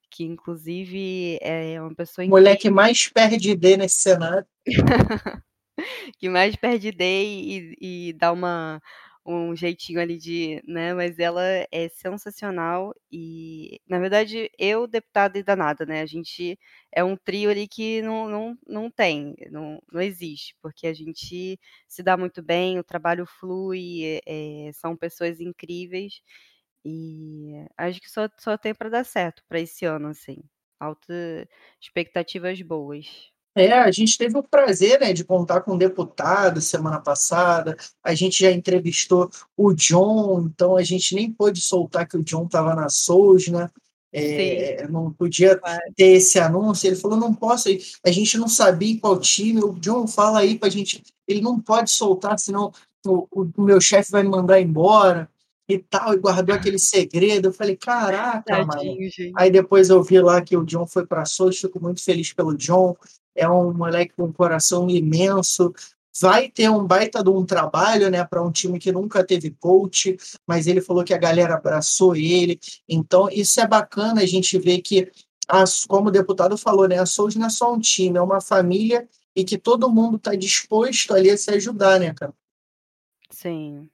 que 0.09 0.23
inclusive 0.23 1.37
é 1.41 1.79
uma 1.81 1.93
pessoa. 1.93 2.25
Mulher 2.27 2.55
que 2.57 2.69
mais 2.69 3.07
perde 3.09 3.55
D 3.55 3.77
nesse 3.77 3.97
cenário. 3.99 4.47
que 6.17 6.29
mais 6.29 6.55
perde 6.55 6.91
D 6.91 7.03
e, 7.03 8.09
e 8.09 8.13
dá 8.13 8.31
uma 8.31 8.81
um 9.25 9.55
jeitinho 9.55 9.99
ali 9.99 10.17
de, 10.17 10.61
né, 10.67 10.93
mas 10.93 11.17
ela 11.19 11.41
é 11.71 11.89
sensacional 11.89 12.93
e, 13.11 13.79
na 13.87 13.99
verdade, 13.99 14.51
eu, 14.59 14.85
deputada 14.87 15.37
e 15.39 15.43
danada, 15.43 15.85
né, 15.85 16.01
a 16.01 16.05
gente 16.05 16.59
é 16.91 17.03
um 17.03 17.17
trio 17.17 17.49
ali 17.49 17.67
que 17.67 18.01
não, 18.03 18.29
não, 18.29 18.57
não 18.67 18.91
tem, 18.91 19.35
não, 19.51 19.81
não 19.91 20.01
existe, 20.01 20.55
porque 20.61 20.87
a 20.87 20.93
gente 20.93 21.59
se 21.87 22.03
dá 22.03 22.15
muito 22.17 22.43
bem, 22.43 22.77
o 22.79 22.83
trabalho 22.83 23.25
flui, 23.25 24.19
é, 24.27 24.71
são 24.73 24.95
pessoas 24.95 25.39
incríveis 25.41 26.21
e 26.85 27.65
acho 27.77 27.99
que 28.01 28.09
só, 28.09 28.27
só 28.39 28.57
tem 28.57 28.73
para 28.75 28.89
dar 28.89 29.03
certo 29.05 29.43
para 29.47 29.59
esse 29.59 29.85
ano, 29.85 30.09
assim, 30.09 30.37
altas 30.79 31.47
expectativas 31.81 32.61
boas. 32.61 33.31
É, 33.55 33.71
a 33.71 33.89
gente 33.89 34.17
teve 34.17 34.37
o 34.37 34.43
prazer, 34.43 34.99
né, 34.99 35.13
de 35.13 35.23
contar 35.23 35.61
com 35.61 35.75
um 35.75 35.77
deputado 35.77 36.59
semana 36.59 36.99
passada. 36.99 37.77
A 38.03 38.13
gente 38.13 38.43
já 38.43 38.51
entrevistou 38.51 39.29
o 39.55 39.73
John, 39.73 40.41
então 40.41 40.75
a 40.75 40.83
gente 40.83 41.15
nem 41.15 41.31
pôde 41.31 41.61
soltar 41.61 42.05
que 42.05 42.17
o 42.17 42.23
John 42.23 42.45
estava 42.45 42.75
na 42.75 42.89
Souls, 42.89 43.47
né? 43.47 43.69
É, 44.17 44.87
não 44.87 45.11
podia 45.11 45.59
ter 45.95 46.15
esse 46.15 46.39
anúncio. 46.39 46.87
Ele 46.87 46.95
falou: 46.95 47.17
não 47.17 47.33
posso, 47.33 47.69
a 48.05 48.11
gente 48.11 48.37
não 48.37 48.47
sabia 48.47 48.99
qual 48.99 49.19
time. 49.19 49.61
O 49.61 49.73
John 49.73 50.05
fala 50.05 50.39
aí 50.39 50.57
para 50.57 50.67
a 50.67 50.71
gente, 50.71 51.01
ele 51.27 51.41
não 51.41 51.59
pode 51.59 51.91
soltar, 51.91 52.37
senão 52.37 52.71
o, 53.05 53.27
o 53.31 53.61
meu 53.61 53.79
chefe 53.79 54.11
vai 54.11 54.23
me 54.23 54.29
mandar 54.29 54.59
embora 54.59 55.29
e 55.67 55.79
tal, 55.79 56.13
e 56.13 56.17
guardou 56.17 56.55
aquele 56.55 56.77
segredo. 56.77 57.47
Eu 57.49 57.53
falei, 57.53 57.75
caraca, 57.75 58.43
Tadinho, 58.43 58.67
mano. 58.67 59.01
Gente. 59.01 59.31
Aí 59.35 59.49
depois 59.49 59.89
eu 59.89 60.01
vi 60.03 60.21
lá 60.21 60.41
que 60.41 60.55
o 60.55 60.63
John 60.63 60.85
foi 60.85 61.05
para 61.05 61.25
Souls, 61.25 61.57
fico 61.57 61.81
muito 61.81 62.03
feliz 62.03 62.31
pelo 62.33 62.55
John. 62.55 62.95
É 63.35 63.49
um 63.49 63.73
moleque 63.73 64.13
com 64.15 64.23
um 64.25 64.31
coração 64.31 64.89
imenso. 64.89 65.73
Vai 66.21 66.49
ter 66.49 66.69
um 66.69 66.87
baita 66.87 67.21
de 67.21 67.29
um 67.29 67.45
trabalho, 67.45 68.09
né, 68.09 68.23
para 68.23 68.41
um 68.41 68.49
time 68.49 68.79
que 68.79 68.89
nunca 68.89 69.21
teve 69.21 69.51
coach, 69.51 70.15
mas 70.47 70.65
ele 70.65 70.79
falou 70.79 71.03
que 71.03 71.13
a 71.13 71.17
galera 71.17 71.55
abraçou 71.55 72.15
ele. 72.15 72.57
Então, 72.87 73.27
isso 73.29 73.59
é 73.59 73.67
bacana 73.67 74.21
a 74.21 74.25
gente 74.25 74.57
ver 74.57 74.81
que, 74.81 75.11
como 75.89 76.07
o 76.07 76.11
deputado 76.11 76.57
falou, 76.57 76.87
né, 76.87 76.99
a 76.99 77.05
Souls 77.05 77.35
não 77.35 77.47
é 77.47 77.49
só 77.49 77.73
um 77.73 77.79
time, 77.79 78.17
é 78.17 78.21
uma 78.21 78.39
família 78.39 79.07
e 79.35 79.43
que 79.43 79.57
todo 79.57 79.91
mundo 79.91 80.15
está 80.15 80.33
disposto 80.35 81.13
ali 81.13 81.29
a 81.29 81.37
se 81.37 81.51
ajudar, 81.51 81.99
né, 81.99 82.13
cara? 82.13 82.33
Sim. 83.29 83.89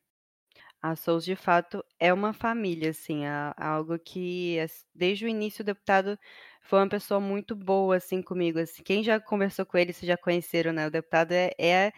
A 0.80 0.95
Souls, 0.95 1.26
de 1.26 1.35
fato, 1.35 1.84
é 1.99 2.13
uma 2.13 2.34
família, 2.34 2.91
assim, 2.91 3.26
é 3.26 3.53
algo 3.57 3.97
que, 3.97 4.57
desde 4.93 5.26
o 5.26 5.27
início, 5.27 5.63
o 5.63 5.65
deputado 5.65 6.18
foi 6.61 6.79
uma 6.79 6.89
pessoa 6.89 7.19
muito 7.19 7.55
boa, 7.55 7.97
assim, 7.97 8.21
comigo. 8.21 8.59
Assim. 8.59 8.83
Quem 8.83 9.03
já 9.03 9.19
conversou 9.19 9.65
com 9.65 9.77
ele, 9.77 9.93
vocês 9.93 10.07
já 10.07 10.17
conheceram, 10.17 10.71
né? 10.73 10.88
O 10.88 10.91
deputado 10.91 11.31
é, 11.33 11.51
é 11.59 11.91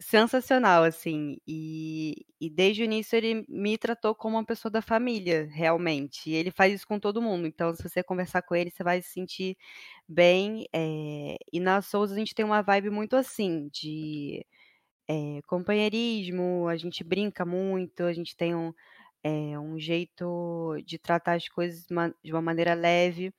sensacional, 0.00 0.84
assim. 0.84 1.38
E, 1.46 2.26
e, 2.40 2.50
desde 2.50 2.82
o 2.82 2.84
início 2.84 3.16
ele 3.16 3.44
me 3.48 3.78
tratou 3.78 4.14
como 4.14 4.36
uma 4.36 4.44
pessoa 4.44 4.70
da 4.70 4.82
família, 4.82 5.48
realmente. 5.50 6.30
E 6.30 6.34
ele 6.34 6.50
faz 6.50 6.74
isso 6.74 6.86
com 6.86 6.98
todo 7.00 7.22
mundo. 7.22 7.46
Então, 7.46 7.74
se 7.74 7.82
você 7.82 8.02
conversar 8.02 8.42
com 8.42 8.54
ele, 8.54 8.70
você 8.70 8.84
vai 8.84 9.00
se 9.02 9.10
sentir 9.10 9.56
bem. 10.08 10.66
É... 10.72 11.36
E 11.52 11.60
na 11.60 11.82
Souls 11.82 12.12
a 12.12 12.16
gente 12.16 12.34
tem 12.34 12.44
uma 12.44 12.62
vibe 12.62 12.90
muito 12.90 13.16
assim, 13.16 13.68
de 13.72 14.44
é, 15.08 15.40
companheirismo, 15.46 16.68
a 16.68 16.76
gente 16.76 17.04
brinca 17.04 17.44
muito, 17.44 18.04
a 18.04 18.12
gente 18.12 18.36
tem 18.36 18.54
um, 18.54 18.72
é, 19.22 19.58
um 19.58 19.78
jeito 19.78 20.76
de 20.84 20.98
tratar 20.98 21.34
as 21.34 21.48
coisas 21.48 21.86
de 22.22 22.32
uma 22.32 22.42
maneira 22.42 22.74
leve. 22.74 23.32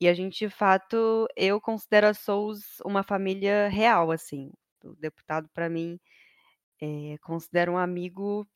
E 0.00 0.08
a 0.08 0.14
gente, 0.14 0.38
de 0.46 0.48
fato, 0.50 1.26
eu 1.36 1.60
considero 1.60 2.06
a 2.08 2.14
Souls 2.14 2.78
uma 2.84 3.02
família 3.02 3.68
real, 3.68 4.10
assim. 4.10 4.50
O 4.84 4.94
deputado, 4.96 5.48
para 5.52 5.68
mim, 5.68 5.98
é, 6.82 7.16
considero 7.22 7.72
um 7.72 7.78
amigo, 7.78 8.48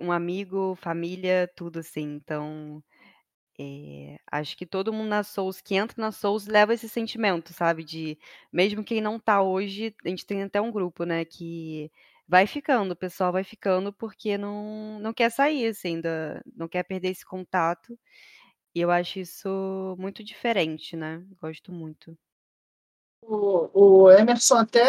um 0.00 0.10
amigo, 0.12 0.74
família, 0.76 1.50
tudo 1.56 1.78
assim. 1.80 2.02
Então, 2.14 2.82
é, 3.60 4.18
acho 4.32 4.56
que 4.56 4.66
todo 4.66 4.92
mundo 4.92 5.08
na 5.08 5.22
Souls, 5.24 5.60
que 5.62 5.74
entra 5.76 5.96
na 6.00 6.12
Souls, 6.12 6.46
leva 6.46 6.74
esse 6.74 6.88
sentimento, 6.88 7.52
sabe? 7.54 7.84
De 7.84 8.18
mesmo 8.52 8.84
quem 8.84 9.00
não 9.02 9.18
tá 9.20 9.42
hoje, 9.42 9.94
a 10.04 10.08
gente 10.10 10.26
tem 10.26 10.42
até 10.44 10.60
um 10.60 10.72
grupo, 10.72 11.04
né? 11.04 11.24
Que 11.24 11.90
vai 12.28 12.46
ficando, 12.46 12.92
o 12.92 12.96
pessoal 12.96 13.32
vai 13.32 13.44
ficando 13.44 13.92
porque 13.92 14.38
não, 14.38 14.98
não 15.00 15.12
quer 15.14 15.30
sair, 15.30 15.68
assim, 15.68 16.00
da, 16.00 16.42
não 16.56 16.68
quer 16.68 16.84
perder 16.84 17.10
esse 17.10 17.24
contato. 17.26 17.98
E 18.74 18.80
eu 18.80 18.90
acho 18.90 19.18
isso 19.18 19.96
muito 19.98 20.24
diferente, 20.24 20.96
né? 20.96 21.22
Gosto 21.40 21.70
muito. 21.70 22.16
O, 23.22 24.04
o 24.04 24.10
Emerson, 24.10 24.56
até 24.56 24.82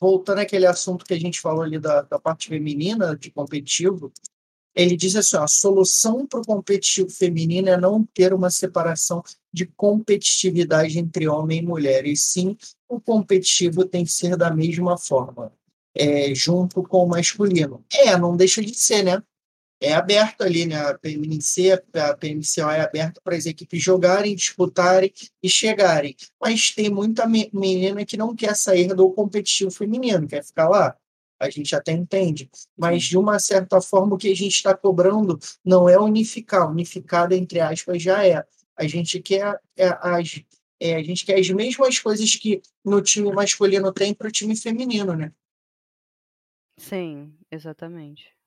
voltando 0.00 0.38
àquele 0.38 0.66
assunto 0.66 1.04
que 1.04 1.14
a 1.14 1.18
gente 1.18 1.40
falou 1.40 1.62
ali 1.62 1.78
da, 1.78 2.02
da 2.02 2.18
parte 2.18 2.48
feminina, 2.48 3.16
de 3.16 3.30
competitivo, 3.30 4.12
ele 4.74 4.96
diz 4.96 5.16
assim: 5.16 5.36
a 5.36 5.48
solução 5.48 6.24
para 6.24 6.40
o 6.40 6.46
competitivo 6.46 7.10
feminino 7.10 7.68
é 7.68 7.76
não 7.76 8.04
ter 8.14 8.32
uma 8.32 8.50
separação 8.50 9.22
de 9.52 9.66
competitividade 9.66 10.98
entre 10.98 11.26
homem 11.26 11.58
e 11.58 11.66
mulher, 11.66 12.06
e 12.06 12.16
sim 12.16 12.56
o 12.88 13.00
competitivo 13.00 13.84
tem 13.84 14.04
que 14.04 14.12
ser 14.12 14.36
da 14.36 14.52
mesma 14.52 14.96
forma, 14.96 15.52
é, 15.96 16.32
junto 16.34 16.82
com 16.84 17.04
o 17.04 17.08
masculino. 17.08 17.84
É, 17.92 18.16
não 18.16 18.36
deixa 18.36 18.62
de 18.62 18.74
ser, 18.74 19.02
né? 19.02 19.22
É 19.80 19.94
aberto 19.94 20.42
ali, 20.42 20.66
né? 20.66 20.76
A 20.76 20.98
PMC, 20.98 21.72
a 21.72 22.16
PMCO 22.16 22.70
é 22.70 22.80
aberto 22.80 23.20
para 23.22 23.36
as 23.36 23.46
equipes 23.46 23.82
jogarem, 23.82 24.34
disputarem 24.34 25.12
e 25.42 25.48
chegarem. 25.48 26.16
Mas 26.40 26.72
tem 26.72 26.90
muita 26.90 27.26
menina 27.26 28.04
que 28.04 28.16
não 28.16 28.34
quer 28.34 28.56
sair 28.56 28.88
do 28.94 29.10
competitivo 29.10 29.70
feminino, 29.70 30.26
quer 30.26 30.44
ficar 30.44 30.68
lá 30.68 30.96
a 31.38 31.48
gente 31.48 31.74
até 31.74 31.92
entende, 31.92 32.50
mas 32.76 33.04
de 33.04 33.16
uma 33.16 33.38
certa 33.38 33.80
forma 33.80 34.14
o 34.14 34.18
que 34.18 34.30
a 34.30 34.34
gente 34.34 34.54
está 34.54 34.76
cobrando 34.76 35.38
não 35.64 35.88
é 35.88 35.98
unificar, 35.98 36.68
unificado 36.68 37.34
entre 37.34 37.60
aspas 37.60 38.02
já 38.02 38.26
é. 38.26 38.44
A 38.76 38.86
gente 38.86 39.20
quer 39.20 39.60
é, 39.76 39.88
as, 40.00 40.42
é, 40.80 40.96
a 40.96 41.02
gente 41.02 41.24
quer 41.24 41.38
as 41.38 41.48
mesmas 41.50 41.98
coisas 41.98 42.34
que 42.34 42.60
no 42.84 43.00
time 43.00 43.32
masculino 43.32 43.92
tem 43.92 44.12
para 44.12 44.28
o 44.28 44.32
time 44.32 44.56
feminino, 44.56 45.14
né? 45.14 45.32
Sim, 46.76 47.32
exatamente. 47.50 48.37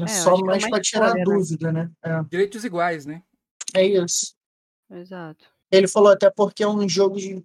É, 0.00 0.04
é 0.04 0.06
só 0.08 0.36
é 0.36 0.42
mais 0.42 0.68
para 0.68 0.80
tirar 0.80 1.14
né? 1.14 1.22
dúvida, 1.24 1.72
né? 1.72 1.90
É. 2.02 2.22
Direitos 2.24 2.64
iguais, 2.64 3.06
né? 3.06 3.22
É 3.74 3.84
isso. 3.84 4.34
Exato. 4.90 5.44
Ele 5.70 5.88
falou 5.88 6.12
até 6.12 6.30
porque 6.30 6.62
é 6.62 6.68
um 6.68 6.88
jogo 6.88 7.16
de 7.16 7.44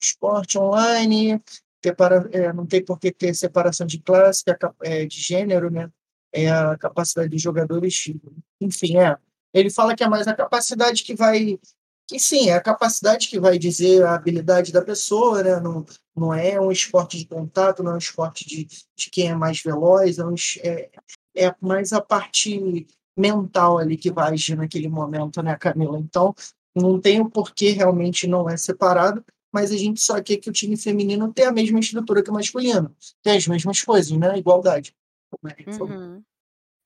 esporte 0.00 0.58
online, 0.58 1.42
separa, 1.84 2.28
é, 2.32 2.52
não 2.52 2.66
tem 2.66 2.84
por 2.84 2.98
que 2.98 3.12
ter 3.12 3.34
separação 3.34 3.86
de 3.86 3.98
classe, 4.00 4.42
é, 4.82 5.06
de 5.06 5.20
gênero, 5.20 5.70
né? 5.70 5.90
É 6.32 6.50
a 6.50 6.76
capacidade 6.76 7.30
dos 7.30 7.40
jogadores, 7.40 8.12
enfim, 8.60 8.98
é. 8.98 9.16
Ele 9.54 9.70
fala 9.70 9.94
que 9.96 10.04
é 10.04 10.08
mais 10.08 10.28
a 10.28 10.34
capacidade 10.34 11.02
que 11.02 11.14
vai, 11.14 11.58
que 12.06 12.18
sim, 12.18 12.50
é 12.50 12.54
a 12.54 12.60
capacidade 12.60 13.28
que 13.28 13.40
vai 13.40 13.58
dizer 13.58 14.04
a 14.04 14.14
habilidade 14.14 14.72
da 14.72 14.82
pessoa, 14.82 15.42
né? 15.42 15.58
Não, 15.60 15.86
não 16.14 16.34
é 16.34 16.60
um 16.60 16.70
esporte 16.70 17.16
de 17.16 17.26
contato, 17.26 17.82
não 17.82 17.92
é 17.92 17.94
um 17.94 17.98
esporte 17.98 18.46
de, 18.46 18.64
de 18.64 19.10
quem 19.10 19.28
é 19.28 19.34
mais 19.34 19.62
veloz, 19.62 20.18
é, 20.18 20.24
um, 20.24 20.34
é, 20.62 20.90
é 21.38 21.54
mais 21.60 21.92
a 21.92 22.00
parte 22.00 22.86
mental 23.16 23.78
ali 23.78 23.96
que 23.96 24.10
vai 24.10 24.32
agir 24.32 24.56
naquele 24.56 24.88
momento, 24.88 25.42
né, 25.42 25.56
Camila? 25.56 25.98
Então, 25.98 26.34
não 26.74 27.00
tem 27.00 27.20
o 27.20 27.30
porquê 27.30 27.70
realmente 27.70 28.26
não 28.26 28.48
é 28.48 28.56
separado, 28.56 29.24
mas 29.52 29.72
a 29.72 29.76
gente 29.76 30.00
só 30.00 30.22
quer 30.22 30.36
que 30.36 30.50
o 30.50 30.52
time 30.52 30.76
feminino 30.76 31.32
tenha 31.32 31.48
a 31.48 31.52
mesma 31.52 31.80
estrutura 31.80 32.22
que 32.22 32.30
o 32.30 32.34
masculino, 32.34 32.94
tenha 33.22 33.36
as 33.36 33.46
mesmas 33.46 33.80
coisas, 33.82 34.16
né? 34.16 34.38
Igualdade. 34.38 34.94
Uhum. 35.42 36.22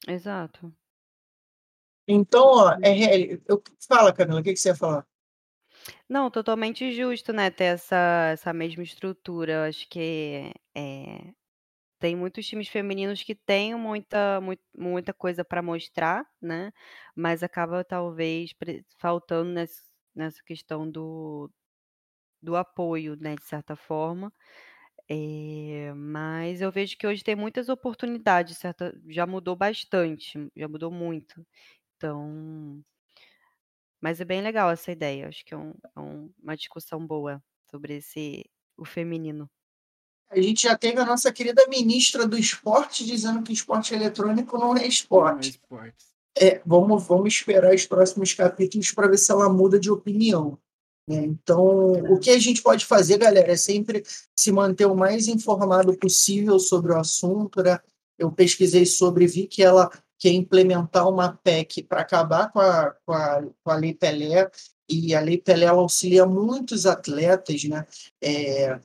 Exato. 0.07 0.73
Então, 2.09 2.45
ó, 2.45 2.73
é, 2.83 3.39
eu, 3.47 3.63
fala, 3.89 4.13
Camila, 4.13 4.41
o 4.41 4.43
que, 4.43 4.53
que 4.53 4.59
você 4.59 4.69
ia 4.69 4.75
falar? 4.75 5.07
Não, 6.09 6.31
totalmente 6.31 6.93
justo, 6.93 7.33
né, 7.33 7.51
ter 7.51 7.65
essa, 7.65 8.31
essa 8.33 8.53
mesma 8.53 8.83
estrutura. 8.83 9.53
Eu 9.53 9.63
acho 9.63 9.89
que 9.89 10.53
é, 10.75 11.33
tem 12.03 12.17
muitos 12.17 12.47
times 12.49 12.69
femininos 12.69 13.23
que 13.23 13.35
têm 13.35 13.77
muita, 13.77 14.41
muita, 14.41 14.65
muita 14.77 15.15
coisa 15.15 15.45
para 15.45 15.63
mostrar, 15.63 16.27
né? 16.43 16.73
Mas 17.17 17.43
acaba 17.45 17.85
talvez 17.85 18.51
faltando 18.99 19.53
nessa, 19.53 19.83
nessa 20.15 20.43
questão 20.45 20.91
do, 20.91 21.49
do 22.43 22.57
apoio, 22.57 23.17
né, 23.17 23.37
de 23.37 23.45
certa 23.45 23.77
forma. 23.77 24.33
É, 25.11 25.93
mas 25.95 26.61
eu 26.63 26.73
vejo 26.73 26.97
que 26.99 27.07
hoje 27.07 27.25
tem 27.25 27.37
muitas 27.37 27.69
oportunidades, 27.69 28.61
já 29.09 29.27
mudou 29.27 29.57
bastante, 29.57 30.51
já 30.57 30.69
mudou 30.69 30.91
muito. 30.93 31.47
Então, 31.97 32.83
mas 34.01 34.21
é 34.21 34.25
bem 34.25 34.43
legal 34.43 34.71
essa 34.71 34.93
ideia. 34.93 35.29
Acho 35.29 35.45
que 35.45 35.55
é, 35.55 35.57
um, 35.57 35.73
é 35.97 36.01
um, 36.01 36.33
uma 36.43 36.57
discussão 36.57 37.05
boa 37.07 37.43
sobre 37.71 37.97
esse 37.97 38.45
o 38.77 38.85
feminino. 38.85 39.51
A 40.33 40.41
gente 40.41 40.63
já 40.63 40.77
teve 40.77 40.99
a 40.99 41.05
nossa 41.05 41.31
querida 41.31 41.63
ministra 41.69 42.27
do 42.27 42.39
esporte 42.39 43.05
dizendo 43.05 43.43
que 43.43 43.53
esporte 43.53 43.95
eletrônico 43.95 44.59
não 44.59 44.77
é 44.77 44.87
esporte. 44.87 45.33
Não 45.33 45.41
é 45.41 45.51
esporte. 45.51 46.07
É, 46.39 46.63
vamos, 46.65 47.07
vamos 47.07 47.35
esperar 47.35 47.75
os 47.75 47.85
próximos 47.85 48.33
capítulos 48.33 48.91
para 48.93 49.09
ver 49.09 49.19
se 49.19 49.31
ela 49.31 49.49
muda 49.49 49.79
de 49.79 49.91
opinião. 49.91 50.59
Né? 51.07 51.25
Então, 51.27 51.93
o 52.11 52.19
que 52.19 52.31
a 52.31 52.39
gente 52.39 52.63
pode 52.63 52.87
fazer, 52.87 53.19
galera, 53.19 53.53
é 53.53 53.57
sempre 53.57 54.03
se 54.35 54.51
manter 54.51 54.87
o 54.87 54.97
mais 54.97 55.29
informado 55.29 55.97
possível 55.99 56.59
sobre 56.59 56.93
o 56.93 56.99
assunto. 56.99 57.63
Né? 57.63 57.79
Eu 58.19 58.33
pesquisei 58.33 58.87
sobre, 58.87 59.27
vi 59.27 59.47
que 59.47 59.63
ela 59.63 59.91
quer 60.19 60.31
implementar 60.31 61.09
uma 61.09 61.33
PEC 61.33 61.83
para 61.83 62.01
acabar 62.01 62.51
com 62.51 62.61
a, 62.61 62.95
com, 63.05 63.13
a, 63.13 63.43
com 63.63 63.71
a 63.71 63.77
Lei 63.77 63.93
Pelé, 63.93 64.51
e 64.89 65.15
a 65.15 65.21
Lei 65.21 65.39
Pelé 65.39 65.67
auxilia 65.67 66.25
muitos 66.25 66.87
atletas. 66.87 67.65
Né? 67.65 67.85
É, 68.23 68.79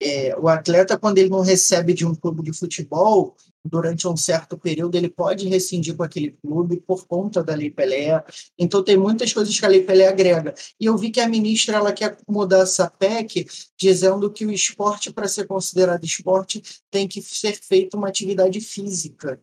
é, 0.00 0.34
o 0.38 0.48
atleta, 0.48 0.98
quando 0.98 1.18
ele 1.18 1.28
não 1.28 1.40
recebe 1.40 1.92
de 1.92 2.06
um 2.06 2.14
clube 2.14 2.42
de 2.42 2.52
futebol, 2.52 3.36
durante 3.64 4.08
um 4.08 4.16
certo 4.16 4.56
período, 4.56 4.96
ele 4.96 5.10
pode 5.10 5.46
rescindir 5.46 5.94
com 5.94 6.02
aquele 6.02 6.32
clube 6.42 6.80
por 6.80 7.06
conta 7.06 7.44
da 7.44 7.54
Lei 7.54 7.70
Pelé. 7.70 8.24
Então, 8.58 8.82
tem 8.82 8.96
muitas 8.96 9.32
coisas 9.32 9.58
que 9.58 9.66
a 9.66 9.68
Lei 9.68 9.82
Pelé 9.82 10.08
agrega. 10.08 10.54
E 10.80 10.86
eu 10.86 10.96
vi 10.96 11.10
que 11.10 11.20
a 11.20 11.28
ministra 11.28 11.76
ela 11.76 11.92
quer 11.92 12.16
mudar 12.26 12.60
essa 12.60 12.88
PEC, 12.88 13.46
dizendo 13.78 14.30
que 14.30 14.46
o 14.46 14.50
esporte, 14.50 15.12
para 15.12 15.28
ser 15.28 15.46
considerado 15.46 16.04
esporte, 16.04 16.62
tem 16.90 17.06
que 17.06 17.20
ser 17.20 17.58
feita 17.62 17.96
uma 17.96 18.08
atividade 18.08 18.60
física. 18.60 19.38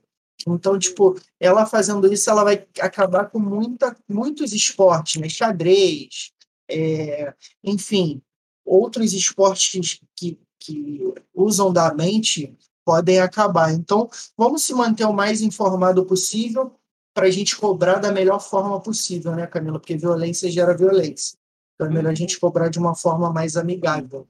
Então, 0.47 0.77
tipo, 0.77 1.19
ela 1.39 1.65
fazendo 1.65 2.11
isso, 2.11 2.29
ela 2.29 2.43
vai 2.43 2.65
acabar 2.79 3.29
com 3.29 3.39
muita, 3.39 3.95
muitos 4.07 4.53
esportes, 4.53 5.19
né? 5.19 5.29
Xadrez, 5.29 6.31
é, 6.69 7.34
enfim, 7.63 8.21
outros 8.65 9.13
esportes 9.13 9.99
que, 10.15 10.39
que 10.59 11.01
usam 11.34 11.71
da 11.71 11.93
mente 11.93 12.57
podem 12.85 13.19
acabar. 13.19 13.73
Então, 13.73 14.09
vamos 14.38 14.63
se 14.63 14.73
manter 14.73 15.05
o 15.05 15.13
mais 15.13 15.41
informado 15.41 16.05
possível 16.05 16.73
para 17.13 17.27
a 17.27 17.31
gente 17.31 17.55
cobrar 17.57 17.95
da 17.95 18.11
melhor 18.11 18.39
forma 18.39 18.79
possível, 18.79 19.35
né, 19.35 19.47
Camila? 19.47 19.79
Porque 19.79 19.97
violência 19.97 20.49
gera 20.49 20.77
violência. 20.77 21.38
Então, 21.75 21.88
é 21.88 21.89
melhor 21.93 22.11
a 22.11 22.15
gente 22.15 22.39
cobrar 22.39 22.69
de 22.69 22.79
uma 22.79 22.95
forma 22.95 23.31
mais 23.31 23.57
amigável. 23.57 24.27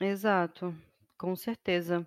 Exato, 0.00 0.74
com 1.16 1.36
certeza. 1.36 2.06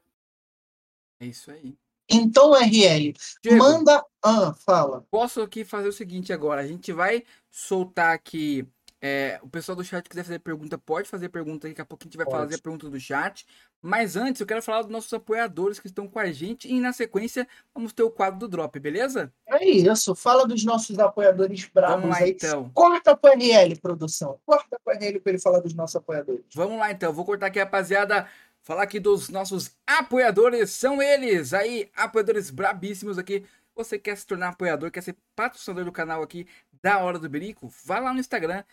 É 1.20 1.28
isso 1.28 1.49
aí. 1.49 1.78
Então, 2.10 2.53
RL, 2.53 3.14
Diego, 3.41 3.57
manda. 3.57 4.03
Ah, 4.24 4.53
fala. 4.53 5.06
posso 5.10 5.41
aqui 5.41 5.64
fazer 5.64 5.88
o 5.88 5.94
seguinte 5.94 6.32
agora. 6.32 6.62
A 6.62 6.68
gente 6.68 6.91
vai 6.91 7.24
soltar 7.49 8.14
aqui. 8.14 8.68
É, 9.07 9.40
o 9.44 9.48
pessoal 9.48 9.76
do 9.76 9.84
chat 9.84 10.10
quiser 10.10 10.23
fazer 10.23 10.40
pergunta, 10.40 10.80
pode 10.80 11.07
fazer 11.07 11.30
pergunta. 11.30 11.68
Daqui 11.68 11.80
a 11.80 11.86
pouco 11.86 12.03
a 12.03 12.06
gente 12.07 12.18
vai 12.18 12.26
Pode. 12.26 12.38
fazer 12.40 12.56
a 12.56 12.57
pergunta 12.57 12.90
do 12.90 12.99
chat. 12.99 13.45
Mas 13.80 14.15
antes, 14.15 14.41
eu 14.41 14.48
quero 14.48 14.64
falar 14.64 14.82
dos 14.82 14.90
nossos 14.90 15.14
apoiadores 15.14 15.80
que 15.80 15.86
estão 15.86 16.07
com 16.07 16.18
a 16.18 16.32
gente. 16.32 16.68
E 16.68 16.80
na 16.80 16.91
sequência, 16.91 17.48
vamos 17.72 17.94
ter 17.94 18.02
o 18.02 18.10
quadro 18.10 18.40
do 18.40 18.48
Drop, 18.48 18.80
beleza? 18.80 19.32
É 19.45 19.64
isso. 19.64 20.15
Fala 20.15 20.48
dos 20.48 20.65
nossos 20.65 20.98
apoiadores 20.98 21.69
bravos 21.72 22.02
Vamos 22.02 22.18
lá 22.18 22.23
aí. 22.26 22.32
então. 22.32 22.72
Corta 22.73 23.15
para 23.15 23.36
RL, 23.36 23.76
produção. 23.80 24.40
Corta 24.44 24.80
para 24.84 24.98
RL 24.98 25.19
para 25.19 25.34
ele 25.34 25.40
falar 25.40 25.60
dos 25.60 25.76
nossos 25.76 25.98
apoiadores. 25.98 26.44
Vamos 26.56 26.80
lá 26.80 26.91
então, 26.91 27.14
vou 27.14 27.26
cortar 27.26 27.45
aqui, 27.45 27.60
rapaziada. 27.60 28.27
Falar 28.64 28.82
aqui 28.82 28.99
dos 28.99 29.30
nossos 29.30 29.77
apoiadores, 29.86 30.72
são 30.72 30.99
eles 30.99 31.53
aí, 31.53 31.91
apoiadores 31.95 32.49
brabíssimos 32.49 33.19
aqui. 33.19 33.45
Você 33.76 33.99
quer 33.99 34.18
se 34.18 34.26
tornar 34.26 34.49
apoiador, 34.49 34.90
quer 34.90 35.03
ser 35.03 35.15
patrocinador 35.36 35.86
do 35.86 35.91
canal 35.91 36.23
aqui 36.23 36.48
da 36.82 36.99
Hora 36.99 37.18
do 37.18 37.27
Berico? 37.27 37.68
Vá 37.84 37.99
lá 37.99 38.14
no 38.14 38.19
Instagram, 38.19 38.64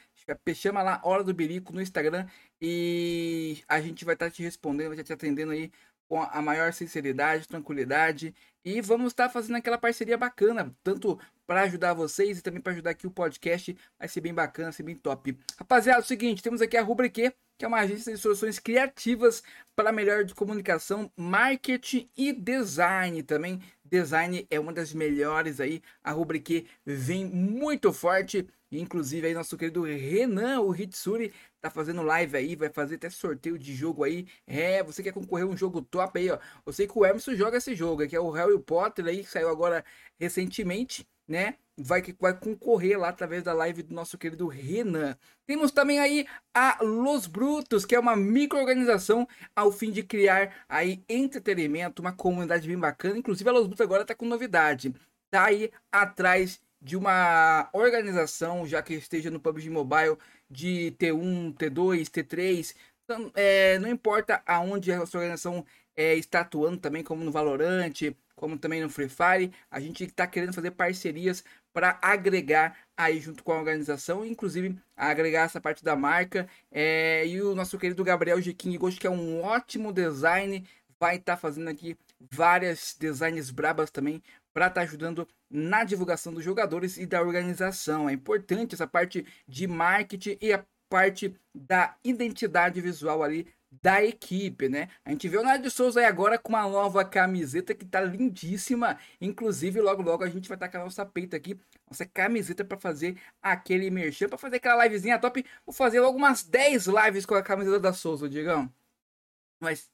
chama 0.55 0.83
lá 0.83 1.01
Hora 1.05 1.25
do 1.25 1.35
Berico 1.35 1.73
no 1.73 1.81
Instagram 1.81 2.27
e 2.61 3.63
a 3.69 3.81
gente 3.81 4.05
vai 4.05 4.15
estar 4.15 4.31
te 4.31 4.43
respondendo, 4.43 4.89
vai 4.89 4.95
estar 4.95 5.05
te 5.05 5.13
atendendo 5.13 5.53
aí 5.53 5.71
com 6.09 6.21
a 6.23 6.43
maior 6.43 6.73
sinceridade, 6.73 7.49
tranquilidade 7.49 8.35
e 8.65 8.81
vamos 8.81 9.09
estar 9.09 9.29
fazendo 9.29 9.57
aquela 9.57 9.79
parceria 9.79 10.17
bacana, 10.17 10.75
tanto 10.83 11.19
para 11.47 11.63
ajudar 11.63 11.95
vocês 11.95 12.39
e 12.39 12.43
também 12.43 12.61
para 12.61 12.73
ajudar 12.73 12.91
aqui 12.91 13.07
o 13.07 13.11
podcast, 13.11 13.77
vai 13.99 14.09
ser 14.09 14.21
bem 14.21 14.35
bacana, 14.35 14.67
vai 14.67 14.73
ser 14.73 14.83
bem 14.83 14.95
top. 14.95 15.39
Rapaziada, 15.59 16.01
é 16.01 16.03
o 16.03 16.07
seguinte, 16.07 16.43
temos 16.43 16.61
aqui 16.61 16.77
a 16.77 16.83
Rubrique, 16.83 17.33
que 17.59 17.65
é 17.65 17.69
uma 17.69 17.81
agência 17.81 18.13
de 18.13 18.19
soluções 18.19 18.59
criativas 18.59 19.43
para 19.77 19.93
melhor 19.93 20.25
de 20.25 20.35
comunicação, 20.35 21.11
marketing 21.17 22.09
e 22.17 22.33
design 22.33 23.23
também. 23.23 23.61
Design 23.85 24.47
é 24.51 24.59
uma 24.59 24.73
das 24.73 24.93
melhores 24.93 25.61
aí. 25.61 25.83
A 26.03 26.11
Rubrique 26.11 26.67
vem 26.85 27.25
muito 27.25 27.93
forte. 27.93 28.47
Inclusive 28.79 29.27
aí 29.27 29.35
nosso 29.35 29.57
querido 29.57 29.83
Renan, 29.83 30.61
o 30.61 30.75
Hitsuri, 30.75 31.33
tá 31.61 31.71
fazendo 31.71 32.03
live 32.03 32.37
aí, 32.37 32.57
vai 32.57 32.71
fazer 32.71 32.95
até 32.97 33.11
sorteio 33.11 33.59
de 33.59 33.75
jogo 33.75 34.03
aí. 34.05 34.27
É, 34.47 34.83
você 34.83 35.03
quer 35.03 35.13
concorrer 35.13 35.47
a 35.47 35.49
um 35.49 35.57
jogo 35.57 35.83
top 35.83 36.19
aí, 36.19 36.31
ó. 36.31 36.39
Eu 36.65 36.73
sei 36.73 36.87
que 36.87 36.99
o 36.99 37.05
Emerson 37.05 37.35
joga 37.35 37.59
esse 37.59 37.75
jogo, 37.75 38.07
que 38.09 38.17
é 38.17 38.21
o 38.21 38.31
Harry 38.31 38.59
Potter 38.59 39.07
aí, 39.07 39.23
que 39.23 39.31
saiu 39.31 39.49
agora 39.49 39.85
recentemente, 40.19 41.07
né? 41.29 41.57
Vai, 41.77 42.03
vai 42.21 42.39
concorrer 42.39 42.99
lá 42.99 43.09
através 43.09 43.43
da 43.43 43.53
live 43.53 43.83
do 43.83 43.95
nosso 43.95 44.19
querido 44.19 44.47
Renan. 44.47 45.17
Temos 45.47 45.73
também 45.73 45.99
aí 45.99 46.27
a 46.55 46.79
Los 46.83 47.27
Brutos, 47.27 47.85
que 47.85 47.95
é 47.95 48.01
uma 48.01 48.15
microorganização 48.17 49.27
ao 49.57 49.73
fim 49.73 49.91
de 49.91 50.03
criar 50.03 50.65
aí 50.69 51.03
entretenimento, 51.09 52.03
uma 52.03 52.13
comunidade 52.13 52.67
bem 52.69 52.79
bacana. 52.79 53.19
Inclusive 53.19 53.49
a 53.49 53.53
Los 53.53 53.67
Brutos 53.67 53.81
agora 53.81 54.05
tá 54.05 54.15
com 54.15 54.27
novidade. 54.27 54.95
Tá 55.31 55.47
aí 55.47 55.71
atrás 55.91 56.61
de 56.83 56.97
uma 56.97 57.69
organização, 57.73 58.67
já 58.67 58.83
que 58.83 58.95
esteja 58.95 59.31
no 59.31 59.41
PUBG 59.41 59.71
Mobile, 59.71 60.19
de 60.51 60.95
T1, 60.99 61.55
T2, 61.55 62.09
T3. 62.09 62.75
Então, 63.05 63.31
é, 63.35 63.79
não 63.79 63.89
importa 63.89 64.43
aonde 64.47 64.93
a 64.93 65.07
sua 65.07 65.21
organização 65.21 65.65
é, 65.97 66.15
está 66.17 66.41
atuando 66.41 66.79
também, 66.79 67.05
como 67.05 67.25
no 67.25 67.31
Valorant, 67.31 67.93
como 68.35 68.59
também 68.59 68.83
no 68.83 68.91
Free 68.91 69.09
Fire, 69.09 69.53
a 69.71 69.79
gente 69.79 70.03
está 70.03 70.27
querendo 70.27 70.53
fazer 70.53 70.73
parcerias 70.73 71.45
para 71.73 71.99
agregar 72.03 72.77
aí 72.97 73.21
junto 73.21 73.45
com 73.45 73.53
a 73.53 73.59
organização, 73.59 74.27
inclusive 74.27 74.77
agregar 74.97 75.45
essa 75.45 75.61
parte 75.61 75.85
da 75.85 75.95
marca. 75.95 76.49
É, 76.71 77.25
e 77.27 77.41
o 77.41 77.55
nosso 77.55 77.79
querido 77.79 78.03
Gabriel 78.03 78.41
Jequim 78.41 78.77
Ghost, 78.77 78.99
que 78.99 79.07
é 79.07 79.11
um 79.11 79.43
ótimo 79.43 79.93
design, 79.93 80.67
vai 80.99 81.17
estar 81.17 81.35
tá 81.35 81.41
fazendo 81.41 81.69
aqui 81.69 81.97
várias 82.21 82.97
designs 82.99 83.51
brabas 83.51 83.91
também 83.91 84.23
para 84.53 84.67
estar 84.67 84.81
tá 84.81 84.87
ajudando 84.87 85.27
na 85.53 85.85
divulgação 85.85 86.33
dos 86.33 86.43
jogadores 86.43 86.97
e 86.97 87.05
da 87.05 87.21
organização. 87.21 88.09
É 88.09 88.13
importante 88.13 88.75
essa 88.75 88.87
parte 88.87 89.27
de 89.47 89.67
marketing 89.67 90.39
e 90.41 90.53
a 90.53 90.65
parte 90.89 91.35
da 91.55 91.97
identidade 92.03 92.81
visual 92.81 93.23
ali 93.23 93.47
da 93.81 94.05
equipe, 94.05 94.69
né? 94.69 94.89
A 95.05 95.11
gente 95.11 95.29
vê 95.29 95.39
o 95.39 95.43
Nádio 95.43 95.71
Souza 95.71 96.01
aí 96.01 96.07
agora 96.07 96.39
com 96.39 96.51
uma 96.51 96.69
nova 96.69 97.05
camiseta 97.05 97.75
que 97.75 97.87
tá 97.87 98.03
lindíssima. 98.03 98.99
Inclusive, 99.21 99.81
logo 99.81 100.03
logo 100.03 100.25
a 100.25 100.29
gente 100.29 100.49
vai 100.49 100.57
estar 100.57 100.69
com 100.69 100.77
a 100.77 100.85
nossa 100.85 101.07
peita 101.07 101.37
aqui, 101.37 101.59
nossa 101.89 102.05
camiseta 102.05 102.65
para 102.65 102.79
fazer 102.79 103.17
aquele 103.41 103.91
merchan, 103.91 104.29
para 104.29 104.37
fazer 104.37 104.57
aquela 104.57 104.85
livezinha 104.85 105.19
top. 105.19 105.45
Vou 105.65 105.73
fazer 105.73 106.01
logo 106.01 106.19
umas 106.19 106.43
10 106.43 106.87
lives 106.87 107.25
com 107.25 107.35
a 107.35 107.43
camiseta 107.43 107.81
da 107.81 107.93
Souza, 107.95 108.29
digão. 108.29 108.71
Mas 109.61 109.91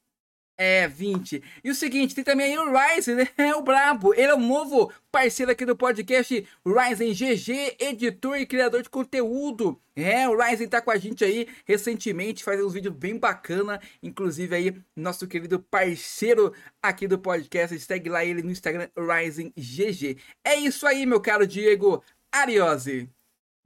é, 0.58 0.88
20. 0.88 1.42
E 1.62 1.70
o 1.70 1.74
seguinte, 1.74 2.16
tem 2.16 2.24
também 2.24 2.46
aí 2.46 2.58
o 2.58 2.72
Ryzen, 2.72 3.14
né? 3.14 3.28
É 3.38 3.54
o 3.54 3.62
brabo. 3.62 4.12
Ele 4.12 4.32
é 4.32 4.34
o 4.34 4.40
novo 4.40 4.92
parceiro 5.10 5.52
aqui 5.52 5.64
do 5.64 5.76
podcast 5.76 6.46
Ryzen 6.66 7.12
GG, 7.12 7.76
editor 7.78 8.36
e 8.36 8.44
criador 8.44 8.82
de 8.82 8.90
conteúdo. 8.90 9.80
É, 9.94 10.28
o 10.28 10.36
Ryzen 10.36 10.68
tá 10.68 10.82
com 10.82 10.90
a 10.90 10.96
gente 10.96 11.24
aí 11.24 11.48
recentemente, 11.64 12.44
faz 12.44 12.62
uns 12.62 12.74
vídeos 12.74 12.94
bem 12.94 13.16
bacana. 13.16 13.80
Inclusive 14.02 14.54
aí, 14.54 14.74
nosso 14.96 15.26
querido 15.28 15.60
parceiro 15.60 16.52
aqui 16.82 17.06
do 17.06 17.18
podcast. 17.18 17.78
Segue 17.78 18.10
lá 18.10 18.24
ele 18.24 18.42
no 18.42 18.50
Instagram, 18.50 18.88
Ryzen 18.96 19.52
GG. 19.56 20.18
É 20.44 20.56
isso 20.56 20.86
aí, 20.86 21.06
meu 21.06 21.20
caro 21.20 21.46
Diego 21.46 22.02
Ariose. 22.32 23.08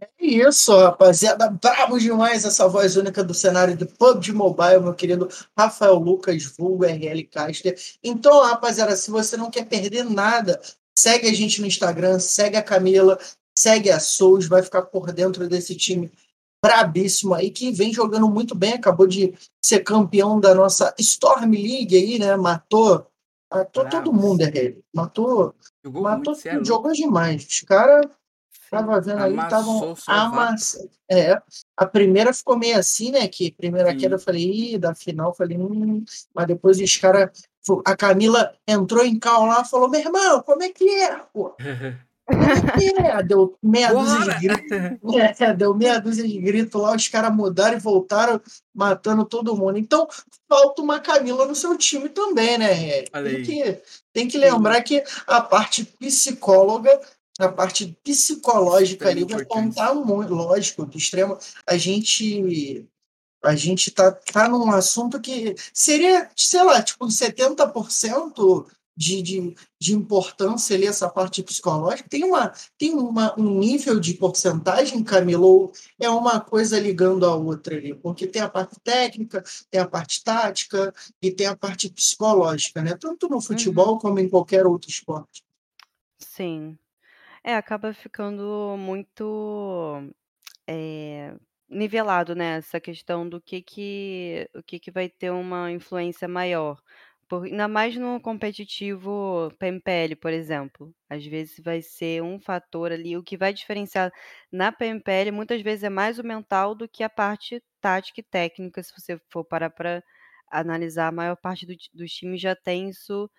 É 0.03 0.09
isso, 0.19 0.77
rapaziada. 0.77 1.49
Bravo 1.49 1.97
demais 1.97 2.45
essa 2.45 2.67
voz 2.67 2.97
única 2.97 3.23
do 3.23 3.33
cenário 3.33 3.77
do 3.77 3.87
PUBG 3.87 4.33
Mobile, 4.33 4.81
meu 4.81 4.95
querido 4.95 5.29
Rafael 5.57 5.95
Lucas, 5.95 6.43
vulgo 6.59 6.85
RL 6.85 7.23
Caster. 7.31 7.79
Então, 8.03 8.43
rapaziada, 8.43 8.97
se 8.97 9.13
você 9.13 9.37
não 9.37 9.49
quer 9.49 9.65
perder 9.65 10.05
nada, 10.05 10.61
segue 10.99 11.29
a 11.29 11.33
gente 11.33 11.61
no 11.61 11.69
Instagram, 11.69 12.19
segue 12.19 12.57
a 12.57 12.63
Camila, 12.63 13.17
segue 13.57 13.93
a 13.93 14.01
Souls, 14.01 14.49
vai 14.49 14.61
ficar 14.61 14.83
por 14.83 15.13
dentro 15.13 15.49
desse 15.49 15.77
time 15.77 16.11
brabíssimo 16.65 17.35
aí, 17.35 17.53
que 17.53 17.71
vem 17.71 17.93
jogando 17.93 18.29
muito 18.29 18.57
bem, 18.57 18.73
acabou 18.73 19.07
de 19.07 19.33
ser 19.65 19.85
campeão 19.85 20.41
da 20.41 20.53
nossa 20.53 20.93
Storm 20.99 21.53
League 21.53 21.97
aí, 21.97 22.19
né? 22.19 22.35
Matou, 22.35 23.07
matou 23.53 23.89
todo 23.89 24.13
mundo, 24.13 24.43
RL. 24.43 24.83
Matou, 24.93 25.55
Jogou 25.85 26.03
matou 26.03 26.35
muito, 26.35 26.65
jogou 26.65 26.93
demais. 26.93 27.47
Os 27.47 27.61
caras 27.61 28.05
Tava 28.73 28.99
vendo 29.03 29.23
aí, 29.23 29.35
Amassou 29.35 29.93
estavam 29.93 29.95
amassando. 30.07 30.91
É, 31.11 31.39
a 31.77 31.85
primeira 31.85 32.33
ficou 32.33 32.57
meio 32.57 32.79
assim, 32.79 33.11
né? 33.11 33.29
Que 33.29 33.53
primeira 33.53 33.91
Sim. 33.91 33.99
queda 33.99 34.15
eu 34.15 34.19
falei, 34.19 34.73
ih, 34.73 34.79
da 34.79 34.95
final, 34.95 35.35
falei, 35.35 35.59
hum, 35.59 36.03
mas 36.35 36.47
depois 36.47 36.81
os 36.81 36.97
caras. 36.97 37.31
A 37.85 37.95
Camila 37.95 38.55
entrou 38.67 39.05
em 39.05 39.19
cal 39.19 39.45
lá 39.45 39.61
e 39.61 39.69
falou: 39.69 39.91
meu 39.91 40.01
irmão, 40.01 40.43
como 40.43 40.63
é 40.63 40.71
que 40.71 40.89
é, 40.89 41.17
pô? 41.35 41.55
É? 41.59 43.23
Deu 43.23 43.59
meia 43.63 43.93
dúzia 43.93 44.21
de 44.21 44.49
gritos. 44.49 45.41
É, 45.41 45.53
deu 45.53 45.75
meia 45.75 46.01
dúzia 46.01 46.27
de 46.27 46.39
gritos 46.39 46.81
lá, 46.81 46.97
os 46.97 47.09
caras 47.09 47.35
mudaram 47.35 47.77
e 47.77 47.81
voltaram 47.81 48.41
matando 48.75 49.25
todo 49.25 49.57
mundo. 49.57 49.79
Então, 49.79 50.09
falta 50.49 50.81
uma 50.81 50.99
Camila 50.99 51.45
no 51.45 51.55
seu 51.55 51.77
time 51.77 52.09
também, 52.09 52.57
né? 52.57 53.03
Tem 53.03 53.43
que, 53.43 53.83
tem 54.13 54.29
que 54.29 54.39
lembrar 54.39 54.81
que 54.83 55.05
a 55.27 55.41
parte 55.43 55.85
psicóloga, 55.85 56.99
a 57.45 57.53
parte 57.53 57.97
psicológica 58.03 59.09
ali 59.09 59.25
vai 59.25 59.45
contar 59.45 59.95
muito, 59.95 60.35
lógico, 60.35 60.87
do 60.87 60.97
extremo. 60.97 61.39
A 61.67 61.77
gente. 61.77 62.87
A 63.45 63.57
gente 63.57 63.91
tá, 63.91 64.13
tá 64.13 64.49
num 64.49 64.71
assunto 64.71 65.21
que 65.21 65.57
seria, 65.75 66.31
sei 66.37 66.63
lá, 66.63 66.81
tipo, 66.81 67.05
70% 67.07 68.67
de, 68.97 69.23
de, 69.23 69.57
de 69.81 69.95
importância 69.95 70.77
ali 70.77 70.87
essa 70.87 71.09
parte 71.09 71.43
psicológica? 71.43 72.09
Tem, 72.09 72.25
uma, 72.25 72.53
tem 72.79 72.95
uma, 72.95 73.39
um 73.39 73.59
nível 73.59 73.99
de 73.99 74.15
porcentagem, 74.15 75.03
Camilo, 75.03 75.47
ou 75.47 75.73
é 76.01 76.09
uma 76.09 76.41
coisa 76.41 76.79
ligando 76.79 77.27
a 77.27 77.35
outra 77.35 77.77
ali? 77.77 77.95
Porque 77.95 78.27
tem 78.27 78.43
a 78.43 78.49
parte 78.49 78.77
técnica, 78.81 79.43
tem 79.71 79.81
a 79.81 79.89
parte 79.89 80.23
tática 80.23 80.95
e 81.21 81.31
tem 81.31 81.47
a 81.47 81.57
parte 81.57 81.91
psicológica, 81.91 82.83
né? 82.83 82.95
Tanto 82.95 83.29
no 83.29 83.41
futebol 83.41 83.95
uhum. 83.95 83.99
como 83.99 84.19
em 84.21 84.29
qualquer 84.29 84.67
outro 84.67 84.91
esporte. 84.91 85.43
Sim. 86.19 86.79
É, 87.45 87.55
acaba 87.57 87.93
ficando 87.93 88.77
muito 88.79 90.13
é, 90.69 91.35
nivelado, 91.69 92.35
né? 92.35 92.57
Essa 92.59 92.81
questão 92.81 93.29
do 93.29 93.41
que 93.41 93.63
que, 93.63 94.49
o 94.55 94.63
que 94.63 94.79
que 94.81 94.91
vai 94.91 95.09
ter 95.09 95.31
uma 95.31 95.71
influência 95.73 96.29
maior. 96.29 96.81
Por, 97.29 97.45
ainda 97.47 97.67
mais 97.69 97.97
no 97.97 98.21
competitivo 98.21 99.51
PMPL, 99.59 100.17
por 100.17 100.33
exemplo. 100.33 100.95
Às 101.11 101.27
vezes 101.27 101.59
vai 101.65 101.83
ser 101.83 102.23
um 102.23 102.39
fator 102.41 102.93
ali. 102.93 103.17
O 103.17 103.23
que 103.25 103.37
vai 103.37 103.53
diferenciar 103.53 104.13
na 104.53 104.71
PMPL 104.73 105.33
muitas 105.33 105.63
vezes 105.63 105.85
é 105.85 105.91
mais 105.91 106.19
o 106.19 106.25
mental 106.27 106.75
do 106.75 106.89
que 106.89 107.03
a 107.03 107.11
parte 107.11 107.63
tática 107.81 108.21
e 108.21 108.25
técnica. 108.25 108.83
Se 108.83 108.93
você 108.97 109.21
for 109.31 109.45
parar 109.45 109.71
para 109.71 110.03
analisar, 110.51 111.09
a 111.09 111.13
maior 111.13 111.37
parte 111.37 111.67
do, 111.67 111.75
dos 111.95 112.13
times 112.13 112.41
já 112.41 112.55
tem 112.55 112.91
isso 112.91 113.31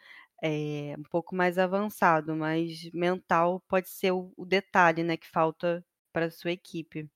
é, 0.43 0.93
um 0.99 1.03
pouco 1.03 1.33
mais 1.33 1.57
avançado, 1.57 2.35
mas 2.35 2.89
mental 2.93 3.63
pode 3.65 3.87
ser 3.89 4.11
o, 4.11 4.33
o 4.35 4.45
detalhe 4.45 5.01
né, 5.01 5.15
que 5.15 5.29
falta 5.29 5.81
para 6.11 6.25
a 6.25 6.31
sua 6.31 6.51
equipe. 6.51 7.09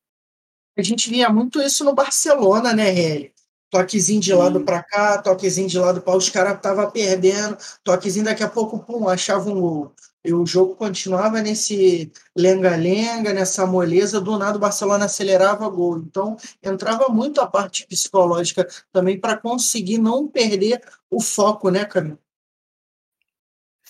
A 0.78 0.82
gente 0.82 1.10
via 1.10 1.30
muito 1.30 1.62
isso 1.62 1.84
no 1.84 1.94
Barcelona, 1.94 2.72
né, 2.74 2.98
Heli? 2.98 3.34
toquezinho 3.70 4.22
de 4.22 4.34
lado 4.34 4.62
para 4.64 4.82
cá, 4.82 5.22
toquezinho 5.22 5.68
de 5.68 5.78
lado 5.78 6.02
para 6.02 6.16
os 6.16 6.30
caras 6.30 6.56
estavam 6.56 6.90
perdendo, 6.90 7.58
toquezinho 7.84 8.24
daqui 8.24 8.42
a 8.42 8.48
pouco, 8.48 8.80
pum, 8.80 9.10
achava 9.10 9.50
um 9.50 9.60
gol. 9.60 9.94
E 10.24 10.34
o 10.34 10.46
jogo 10.46 10.76
continuava 10.76 11.42
nesse 11.42 12.10
lenga-lenga, 12.36 13.34
nessa 13.34 13.66
moleza, 13.66 14.22
do 14.22 14.38
nada 14.38 14.58
o 14.58 14.62
Barcelona 14.62 15.06
acelerava 15.06 15.68
gol. 15.70 15.98
Então, 15.98 16.38
entrava 16.64 17.10
muito 17.10 17.42
a 17.42 17.48
parte 17.48 17.86
psicológica 17.88 18.66
também 18.92 19.20
para 19.20 19.38
conseguir 19.38 19.98
não 19.98 20.28
perder 20.28 20.82
o 21.10 21.22
foco, 21.22 21.70
né, 21.70 21.84
Camila? 21.86 22.18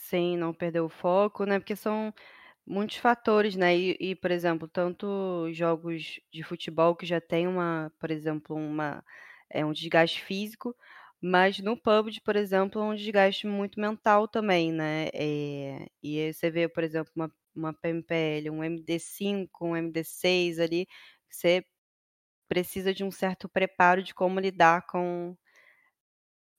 Sim, 0.10 0.38
não 0.38 0.54
perder 0.54 0.80
o 0.82 0.90
foco, 0.90 1.46
né? 1.46 1.60
Porque 1.60 1.76
são 1.76 2.14
muitos 2.66 2.98
fatores, 2.98 3.56
né? 3.56 3.76
E, 3.78 3.98
e, 4.00 4.16
por 4.16 4.32
exemplo, 4.32 4.68
tanto 4.68 5.50
jogos 5.54 6.20
de 6.32 6.44
futebol 6.44 6.96
que 6.96 7.06
já 7.06 7.20
tem 7.22 7.48
uma, 7.48 7.92
por 8.00 8.12
exemplo, 8.12 8.56
uma 8.56 9.04
é 9.50 9.66
um 9.66 9.74
desgaste 9.74 10.22
físico, 10.24 10.76
mas 11.22 11.60
no 11.60 11.76
PUBG, 11.78 12.22
por 12.22 12.36
exemplo, 12.36 12.82
é 12.82 12.86
um 12.86 12.96
desgaste 12.96 13.48
muito 13.48 13.80
mental 13.80 14.28
também, 14.28 14.72
né? 14.72 15.08
É, 15.14 15.88
e 16.04 16.20
aí 16.22 16.34
você 16.34 16.50
vê, 16.52 16.68
por 16.70 16.84
exemplo, 16.84 17.12
uma, 17.16 17.32
uma 17.56 17.74
PMPL, 17.74 18.50
um 18.52 18.64
MD5, 18.64 19.66
um 19.68 19.76
MD6 19.76 20.60
ali, 20.60 20.88
você 21.30 21.66
precisa 22.50 22.94
de 22.94 23.04
um 23.06 23.12
certo 23.12 23.50
preparo 23.50 24.04
de 24.04 24.14
como 24.16 24.40
lidar 24.40 24.86
com, 24.88 25.36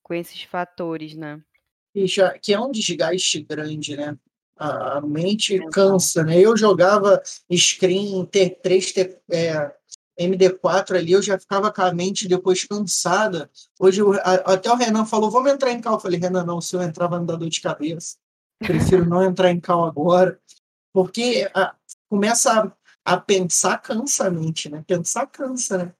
com 0.03 0.13
esses 0.13 0.43
fatores, 0.43 1.15
né? 1.15 1.41
E 1.95 2.07
já, 2.07 2.39
que 2.39 2.53
é 2.53 2.61
um 2.61 2.71
desgaste 2.71 3.43
grande, 3.43 3.97
né? 3.97 4.17
A 4.57 5.01
mente 5.01 5.59
cansa, 5.71 6.25
né? 6.25 6.39
Eu 6.39 6.57
jogava 6.57 7.23
screen 7.51 8.27
T3, 8.27 8.93
T, 8.93 9.19
é, 9.31 9.73
MD4 10.19 10.97
ali, 10.97 11.13
eu 11.13 11.23
já 11.23 11.39
ficava 11.39 11.73
com 11.73 11.83
a 11.83 11.95
mente 11.95 12.27
depois 12.27 12.65
cansada. 12.65 13.49
Hoje, 13.79 14.03
a, 14.23 14.53
até 14.53 14.71
o 14.71 14.75
Renan 14.75 15.05
falou: 15.05 15.31
vamos 15.31 15.53
entrar 15.53 15.71
em 15.71 15.81
cal. 15.81 15.95
Eu 15.95 16.01
falei: 16.01 16.19
Renan, 16.19 16.45
não, 16.45 16.61
se 16.61 16.75
eu 16.75 16.83
entrar, 16.83 17.07
vai 17.07 17.21
me 17.21 17.27
dar 17.27 17.37
dor 17.37 17.49
de 17.49 17.61
cabeça. 17.61 18.17
Prefiro 18.59 19.07
não 19.09 19.23
entrar 19.23 19.51
em 19.51 19.61
cal 19.61 19.85
agora. 19.85 20.41
Porque 20.93 21.49
a, 21.55 21.75
começa 22.11 22.75
a, 23.05 23.15
a, 23.15 23.17
pensar 23.21 23.79
cansa 23.79 24.27
a 24.27 24.31
mente, 24.31 24.69
né? 24.69 24.83
Pensar 24.87 25.27
cansa, 25.27 25.79
né? 25.79 25.95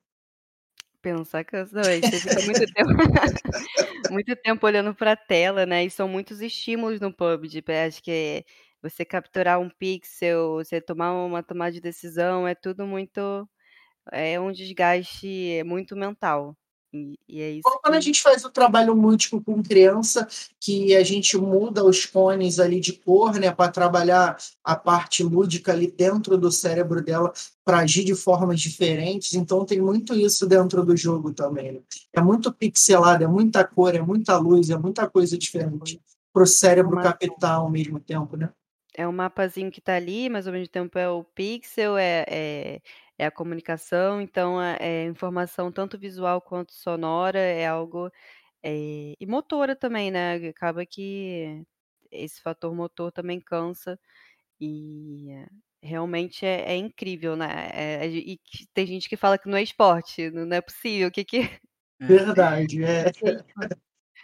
Pensar 1.17 1.45
cansa. 1.45 1.75
Não, 1.77 1.85
você 2.03 2.21
fica 2.21 2.43
muito 2.43 2.67
tempo, 2.73 2.89
muito 4.09 4.37
tempo 4.37 4.67
olhando 4.67 4.95
para 4.95 5.13
a 5.13 5.17
tela, 5.17 5.67
né? 5.67 5.85
E 5.85 5.91
são 5.91 6.09
muitos 6.09 6.41
estímulos 6.41 7.01
no 7.01 7.13
PUBG. 7.13 7.63
Acho 7.87 8.03
que 8.03 8.45
você 8.83 9.05
capturar 9.05 9.61
um 9.61 9.69
pixel, 9.71 10.55
você 10.57 10.81
tomar 10.81 11.13
uma 11.15 11.43
tomada 11.43 11.73
de 11.73 11.81
decisão, 11.81 12.47
é 12.47 12.55
tudo 12.55 12.87
muito 12.87 13.49
é 14.13 14.41
um 14.41 14.53
desgaste 14.53 15.63
muito 15.65 15.97
mental. 15.97 16.57
E, 16.93 17.19
e 17.29 17.43
é 17.43 17.51
isso. 17.51 17.63
Quando 17.63 17.93
que... 17.93 17.99
a 17.99 18.01
gente 18.01 18.23
faz 18.23 18.45
o 18.45 18.51
trabalho 18.51 18.97
múltiplo 18.97 19.43
com 19.43 19.63
criança, 19.63 20.27
que 20.61 20.97
a 20.97 21.03
gente 21.03 21.37
muda 21.37 21.85
os 21.85 22.07
cones 22.07 22.59
ali 22.59 22.81
de 22.81 22.93
cor, 22.93 23.35
né, 23.39 23.51
para 23.53 23.71
trabalhar 23.71 24.37
a 24.65 24.75
parte 24.75 25.23
lúdica 25.23 25.73
ali 25.73 25.91
dentro 25.91 26.39
do 26.39 26.51
cérebro 26.51 27.03
dela 27.03 27.33
para 27.65 27.81
agir 27.81 28.05
de 28.05 28.15
formas 28.15 28.61
diferentes. 28.61 29.35
Então 29.35 29.65
tem 29.65 29.81
muito 29.81 30.15
isso 30.15 30.47
dentro 30.47 30.85
do 30.85 30.97
jogo 30.97 31.33
também. 31.33 31.73
Né? 31.73 31.81
É 32.15 32.21
muito 32.21 32.53
pixelado, 32.53 33.25
é 33.25 33.27
muita 33.27 33.65
cor, 33.65 33.95
é 33.95 34.01
muita 34.01 34.37
luz, 34.39 34.71
é 34.71 34.77
muita 34.77 35.09
coisa 35.09 35.37
diferente 35.37 36.01
para 36.33 36.43
o 36.43 36.47
cérebro 36.47 36.93
Uma... 36.93 37.03
captar 37.03 37.57
ao 37.57 37.71
mesmo 37.71 38.01
tempo, 38.01 38.37
né? 38.37 38.51
É 38.95 39.07
um 39.07 39.13
mapazinho 39.13 39.71
que 39.71 39.79
está 39.79 39.95
ali, 39.95 40.29
mas 40.29 40.47
ao 40.47 40.53
mesmo 40.53 40.69
tempo 40.69 40.99
é 40.99 41.09
o 41.09 41.23
pixel, 41.23 41.97
é, 41.97 42.25
é 42.29 42.81
é 43.19 43.27
a 43.27 43.31
comunicação, 43.31 44.21
então 44.21 44.63
é, 44.63 44.77
é 44.81 45.05
informação 45.07 45.73
tanto 45.73 45.99
visual 45.99 46.41
quanto 46.41 46.73
sonora, 46.73 47.39
é 47.39 47.67
algo. 47.67 48.11
É, 48.63 49.15
e 49.21 49.27
motora 49.27 49.77
também, 49.77 50.11
né? 50.11 50.37
Acaba 50.49 50.87
que 50.87 51.65
esse 52.11 52.41
fator 52.43 52.75
motor 52.75 53.13
também 53.13 53.41
cansa 53.41 53.99
e 54.61 55.29
realmente 55.83 56.47
é, 56.47 56.73
é 56.73 56.77
incrível, 56.77 57.37
né? 57.37 57.71
É, 57.73 58.07
é 58.07 58.09
e 58.09 58.41
tem 58.75 58.87
gente 58.87 59.09
que 59.09 59.17
fala 59.17 59.39
que 59.39 59.49
não 59.49 59.59
é 59.59 59.63
esporte, 59.63 60.31
não 60.31 60.57
é 60.57 60.61
possível, 60.61 61.09
o 61.09 61.13
que 61.13 61.25
que... 61.25 61.41
Verdade, 62.01 62.85
é. 62.85 63.05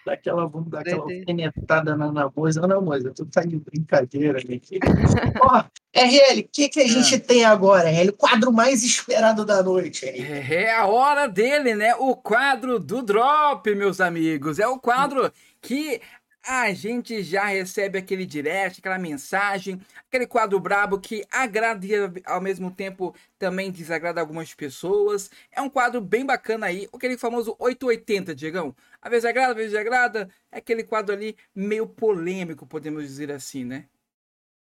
Daquela, 0.05 0.51
daquela 0.66 1.06
penetrada 1.06 1.97
na, 1.97 2.12
na 2.12 2.31
moça. 2.35 2.66
Não, 2.66 2.82
moça, 2.82 3.10
tu 3.14 3.24
tá 3.26 3.43
de 3.43 3.56
brincadeira, 3.56 4.40
né? 4.47 4.60
Ó, 5.40 5.64
RL, 5.94 6.40
o 6.40 6.48
que, 6.52 6.68
que 6.68 6.81
a 6.81 6.89
gente 6.89 7.14
é. 7.14 7.18
tem 7.18 7.44
agora, 7.44 7.89
RL? 7.89 8.10
O 8.10 8.12
quadro 8.12 8.52
mais 8.52 8.82
esperado 8.82 9.44
da 9.44 9.62
noite, 9.62 10.05
RL. 10.06 10.55
É, 10.55 10.64
é 10.64 10.74
a 10.74 10.86
hora 10.86 11.26
dele, 11.26 11.74
né? 11.74 11.94
O 11.97 12.16
quadro 12.16 12.78
do 12.78 13.02
Drop, 13.02 13.74
meus 13.74 14.01
amigos. 14.01 14.59
É 14.59 14.66
o 14.66 14.78
quadro 14.78 15.32
que 15.60 16.01
a 16.46 16.72
gente 16.72 17.22
já 17.22 17.46
recebe 17.46 17.98
aquele 17.98 18.26
direct, 18.26 18.80
aquela 18.80 18.98
mensagem, 18.98 19.80
aquele 20.06 20.26
quadro 20.26 20.60
brabo 20.60 21.00
que 21.00 21.24
agrada 21.30 21.84
e 21.86 21.92
ao 22.26 22.40
mesmo 22.40 22.70
tempo 22.70 23.14
também 23.38 23.70
desagrada 23.70 24.20
algumas 24.20 24.52
pessoas. 24.54 25.30
É 25.50 25.62
um 25.62 25.70
quadro 25.70 26.00
bem 26.00 26.24
bacana 26.24 26.66
aí, 26.66 26.86
aquele 26.92 27.16
famoso 27.16 27.56
880, 27.58 28.34
Diegão. 28.34 28.76
Às 29.00 29.10
vezes 29.10 29.24
agrada, 29.24 29.52
às 29.52 29.56
vezes 29.56 29.74
agrada. 29.74 30.28
É 30.52 30.58
aquele 30.58 30.84
quadro 30.84 31.14
ali 31.14 31.36
meio 31.54 31.86
polêmico, 31.86 32.66
podemos 32.66 33.04
dizer 33.04 33.32
assim, 33.32 33.64
né? 33.64 33.86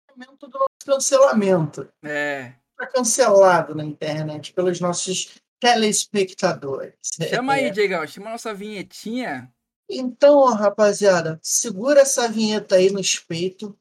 Momento 0.10 0.48
do 0.48 0.66
cancelamento. 0.86 1.92
É. 2.02 2.54
Tá 2.78 2.88
cancelado 2.88 3.76
na 3.76 3.84
internet 3.84 4.54
pelos 4.54 4.80
nossos 4.80 5.36
telespectadores. 5.60 6.94
Chama 7.30 7.54
aí, 7.54 7.70
Diegão, 7.72 8.06
chama 8.08 8.28
a 8.28 8.32
nossa 8.32 8.54
vinhetinha. 8.54 9.53
Então, 9.90 10.46
rapaziada, 10.54 11.40
segura 11.42 12.02
essa 12.02 12.28
vinheta 12.28 12.76
aí 12.76 12.90
no 12.90 13.02
peito, 13.28 13.78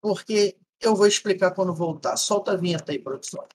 porque 0.00 0.56
eu 0.80 0.94
vou 0.94 1.06
explicar 1.06 1.52
quando 1.52 1.74
voltar. 1.74 2.16
Solta 2.16 2.52
a 2.52 2.56
vinheta 2.56 2.92
aí, 2.92 2.98
produção. 2.98 3.46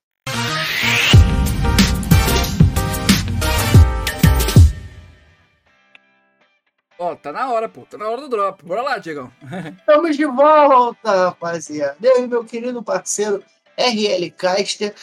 Ó, 6.97 7.11
oh, 7.11 7.15
tá 7.17 7.31
na 7.31 7.51
hora, 7.51 7.67
pô. 7.67 7.85
Tá 7.85 7.97
na 7.97 8.09
hora 8.09 8.21
do 8.21 8.29
drop. 8.29 8.63
Bora 8.65 8.81
lá, 8.81 8.97
Diegão. 8.97 9.31
Estamos 9.79 10.15
de 10.15 10.25
volta, 10.25 11.25
rapaziada. 11.25 11.97
Eu 12.01 12.23
e 12.23 12.27
meu 12.27 12.45
querido 12.45 12.81
parceiro 12.81 13.43
RL 13.77 14.31
Caster 14.31 14.95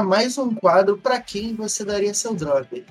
mais 0.00 0.38
um 0.38 0.54
quadro 0.54 0.96
para 0.96 1.20
quem 1.20 1.54
você 1.54 1.84
daria 1.84 2.14
seu 2.14 2.34
drop. 2.34 2.86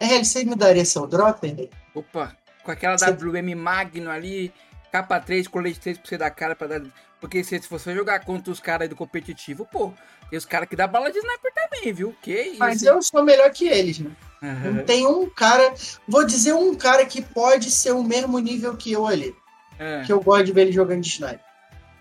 RL, 0.00 0.24
você 0.24 0.44
me 0.44 0.56
daria 0.56 0.84
seu 0.84 1.06
drop? 1.06 1.70
Opa, 1.94 2.36
com 2.66 2.72
aquela 2.72 2.98
Você... 2.98 3.10
WM 3.12 3.54
Magno 3.54 4.10
ali, 4.10 4.52
capa 4.92 5.18
3, 5.20 5.48
colete 5.48 5.80
3 5.80 5.98
pra 5.98 6.08
você 6.08 6.18
dar 6.18 6.30
cara 6.30 6.54
pra 6.54 6.66
dar. 6.66 6.82
Porque 7.20 7.42
se, 7.42 7.58
se 7.62 7.70
você 7.70 7.94
jogar 7.94 8.20
contra 8.24 8.52
os 8.52 8.60
caras 8.60 8.88
do 8.88 8.96
competitivo, 8.96 9.64
pô, 9.64 9.94
tem 10.28 10.38
os 10.38 10.44
caras 10.44 10.68
que 10.68 10.76
dá 10.76 10.86
bala 10.86 11.10
de 11.10 11.18
sniper 11.18 11.52
também, 11.54 11.92
viu? 11.92 12.14
Que 12.20 12.42
isso? 12.42 12.58
Mas 12.58 12.82
eu 12.82 13.00
sou 13.00 13.22
melhor 13.22 13.50
que 13.50 13.66
eles, 13.66 14.00
né? 14.00 14.10
Uhum. 14.42 14.74
Não 14.74 14.84
tem 14.84 15.06
um 15.06 15.30
cara. 15.30 15.72
Vou 16.06 16.26
dizer 16.26 16.52
um 16.52 16.74
cara 16.74 17.06
que 17.06 17.22
pode 17.22 17.70
ser 17.70 17.92
o 17.92 18.02
mesmo 18.02 18.38
nível 18.38 18.76
que 18.76 18.92
eu 18.92 19.06
ali. 19.06 19.34
É. 19.78 20.02
Que 20.04 20.12
eu 20.12 20.20
gosto 20.20 20.44
de 20.44 20.52
ver 20.52 20.62
ele 20.62 20.72
jogando 20.72 21.00
de 21.00 21.08
sniper. 21.08 21.40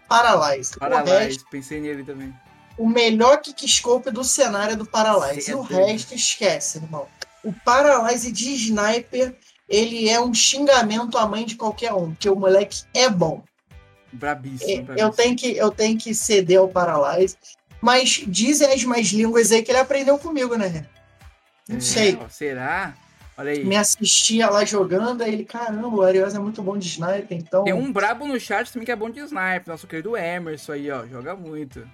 Paralyze. 0.09 0.77
Paralyze, 0.77 1.45
pensei 1.49 1.79
nele 1.79 2.03
também. 2.03 2.33
O 2.77 2.89
melhor 2.89 3.41
kickscope 3.41 4.11
do 4.11 4.23
cenário 4.23 4.73
é 4.73 4.75
do 4.75 4.85
Paralyze. 4.85 5.49
E 5.49 5.53
o 5.53 5.61
resto 5.61 6.13
esquece, 6.13 6.77
irmão. 6.77 7.07
O 7.43 7.53
Paralyze 7.53 8.31
de 8.31 8.53
sniper 8.53 9.35
ele 9.67 10.09
é 10.09 10.19
um 10.19 10.33
xingamento 10.33 11.17
à 11.17 11.25
mãe 11.27 11.45
de 11.45 11.55
qualquer 11.55 11.93
um, 11.93 12.11
porque 12.11 12.29
o 12.29 12.35
moleque 12.35 12.83
é 12.93 13.09
bom. 13.09 13.43
Brabíssimo. 14.13 14.93
Eu 14.95 15.09
tenho 15.09 15.35
que, 15.35 15.57
eu 15.57 15.71
tenho 15.71 15.97
que 15.97 16.13
ceder 16.13 16.59
ao 16.59 16.69
Paralyze. 16.69 17.35
Mas 17.81 18.23
dizem 18.27 18.71
as 18.73 18.83
mais 18.83 19.07
línguas 19.07 19.51
aí 19.51 19.61
que 19.61 19.71
ele 19.71 19.79
aprendeu 19.79 20.17
comigo, 20.17 20.55
né? 20.55 20.85
Não 21.67 21.77
É, 21.77 21.81
sei. 21.81 22.17
Será? 22.29 22.95
Olha 23.37 23.51
aí. 23.51 23.65
Me 23.65 23.75
assistia 23.75 24.49
lá 24.49 24.63
jogando, 24.63 25.21
aí 25.21 25.33
ele, 25.33 25.43
caramba, 25.43 25.89
o 25.89 26.01
Arias 26.01 26.33
é 26.33 26.39
muito 26.39 26.61
bom 26.63 26.77
de 26.77 26.87
sniper, 26.87 27.37
então. 27.37 27.65
Tem 27.65 27.73
um 27.73 27.91
brabo 27.91 28.25
no 28.25 28.39
chat 28.39 28.71
também 28.71 28.85
que 28.85 28.91
é 28.91 28.95
bom 28.95 29.09
de 29.09 29.19
sniper. 29.19 29.63
Nosso 29.67 29.87
querido 29.87 30.15
Emerson 30.15 30.71
aí, 30.71 30.89
ó. 30.89 31.05
Joga 31.05 31.35
muito. 31.35 31.85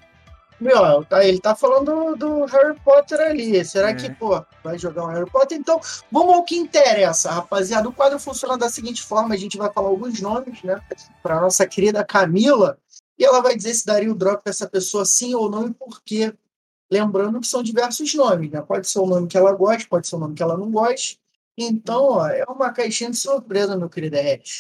Meu, 0.62 1.04
tá- 1.06 1.26
ele 1.26 1.40
tá 1.40 1.56
falando 1.56 2.16
do, 2.16 2.16
do 2.16 2.46
Harry 2.46 2.80
Potter 2.82 3.20
ali. 3.20 3.66
Será 3.66 3.90
É. 3.90 3.94
que, 3.96 4.12
pô, 4.12 4.42
vai 4.64 4.78
jogar 4.78 5.04
um 5.06 5.08
Harry 5.08 5.30
Potter? 5.30 5.58
Então, 5.58 5.80
vamos 6.12 6.36
ao 6.36 6.44
que 6.44 6.56
interessa, 6.56 7.32
rapaziada. 7.32 7.90
O 7.90 7.94
quadro 7.94 8.20
funciona 8.20 8.56
da 8.58 8.70
seguinte 8.70 9.02
forma: 9.02 9.34
a 9.34 9.38
gente 9.38 9.58
vai 9.58 9.72
falar 9.74 9.88
alguns 9.90 10.22
nomes, 10.22 10.62
né? 10.64 10.80
Pra 11.24 11.42
nossa 11.42 11.66
querida 11.66 12.04
Camila. 12.06 12.78
E 13.18 13.26
ela 13.26 13.42
vai 13.42 13.56
dizer 13.56 13.74
se 13.74 13.86
daria 13.86 14.12
o 14.12 14.16
drop 14.16 14.44
pra 14.44 14.52
essa 14.52 14.68
pessoa 14.68 15.04
sim 15.04 15.34
ou 15.34 15.50
não 15.50 15.68
e 15.68 15.74
por 15.74 16.02
quê. 16.04 16.34
Lembrando 16.92 17.40
que 17.40 17.48
são 17.48 17.64
diversos 17.64 18.14
nomes, 18.14 18.52
né? 18.52 18.62
Pode 18.62 18.88
ser 18.88 19.00
o 19.00 19.06
nome 19.06 19.28
que 19.28 19.38
ela 19.38 19.54
gosta, 19.54 19.88
pode 19.90 20.08
ser 20.08 20.16
o 20.16 20.20
nome 20.20 20.36
que 20.36 20.44
ela 20.44 20.58
não 20.58 20.70
gosta. 20.70 21.18
Então, 21.58 22.04
ó, 22.04 22.28
é 22.28 22.44
uma 22.50 22.72
caixinha 22.72 23.10
de 23.12 23.18
surpresa, 23.18 23.76
meu 23.78 23.90
querido. 23.90 24.18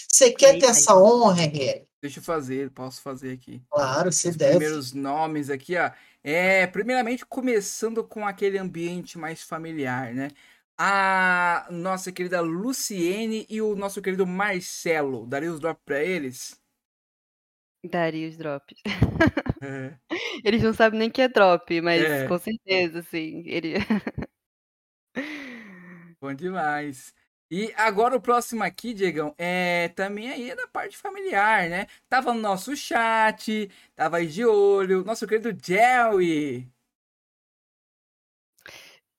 Você 0.07 0.31
quer 0.31 0.49
ter 0.51 0.55
Eita. 0.55 0.67
essa 0.67 0.95
honra, 0.95 1.41
R? 1.43 1.85
Deixa 2.01 2.19
eu 2.19 2.23
fazer, 2.23 2.71
posso 2.71 2.99
fazer 3.01 3.31
aqui. 3.33 3.63
Claro, 3.69 4.11
você 4.11 4.29
Os 4.29 4.35
deve. 4.35 4.57
primeiros 4.57 4.91
nomes 4.93 5.49
aqui, 5.49 5.77
ó. 5.77 5.91
É, 6.23 6.67
primeiramente, 6.67 7.25
começando 7.25 8.03
com 8.03 8.25
aquele 8.27 8.57
ambiente 8.57 9.17
mais 9.17 9.41
familiar, 9.43 10.13
né? 10.13 10.29
A 10.77 11.67
nossa 11.71 12.11
querida 12.11 12.41
Luciene 12.41 13.45
e 13.49 13.61
o 13.61 13.75
nosso 13.75 14.01
querido 14.01 14.25
Marcelo. 14.25 15.25
Daria 15.27 15.51
os 15.53 15.59
drop 15.59 15.79
pra 15.85 16.03
eles? 16.03 16.59
Daria 17.83 18.27
os 18.29 18.37
drops. 18.37 18.77
É. 19.59 20.01
Eles 20.45 20.63
não 20.63 20.73
sabem 20.73 20.99
nem 20.99 21.09
que 21.11 21.21
é 21.21 21.27
drop, 21.27 21.81
mas 21.81 22.01
É. 22.03 22.23
com 22.23 22.37
certeza, 22.39 23.01
sim. 23.03 23.43
Ele... 23.45 23.75
Bom 26.21 26.33
demais. 26.35 27.13
E 27.51 27.73
agora 27.75 28.15
o 28.15 28.21
próximo 28.21 28.63
aqui, 28.63 28.93
Diegão, 28.93 29.35
é 29.37 29.89
também 29.89 30.29
aí 30.31 30.49
é 30.51 30.55
da 30.55 30.67
parte 30.67 30.97
familiar, 30.97 31.69
né? 31.69 31.85
Tava 32.07 32.33
no 32.33 32.39
nosso 32.39 32.75
chat, 32.77 33.69
tava 33.93 34.17
aí 34.17 34.27
de 34.27 34.45
olho, 34.45 35.03
nosso 35.03 35.27
querido 35.27 35.51
Jerry. 35.61 36.71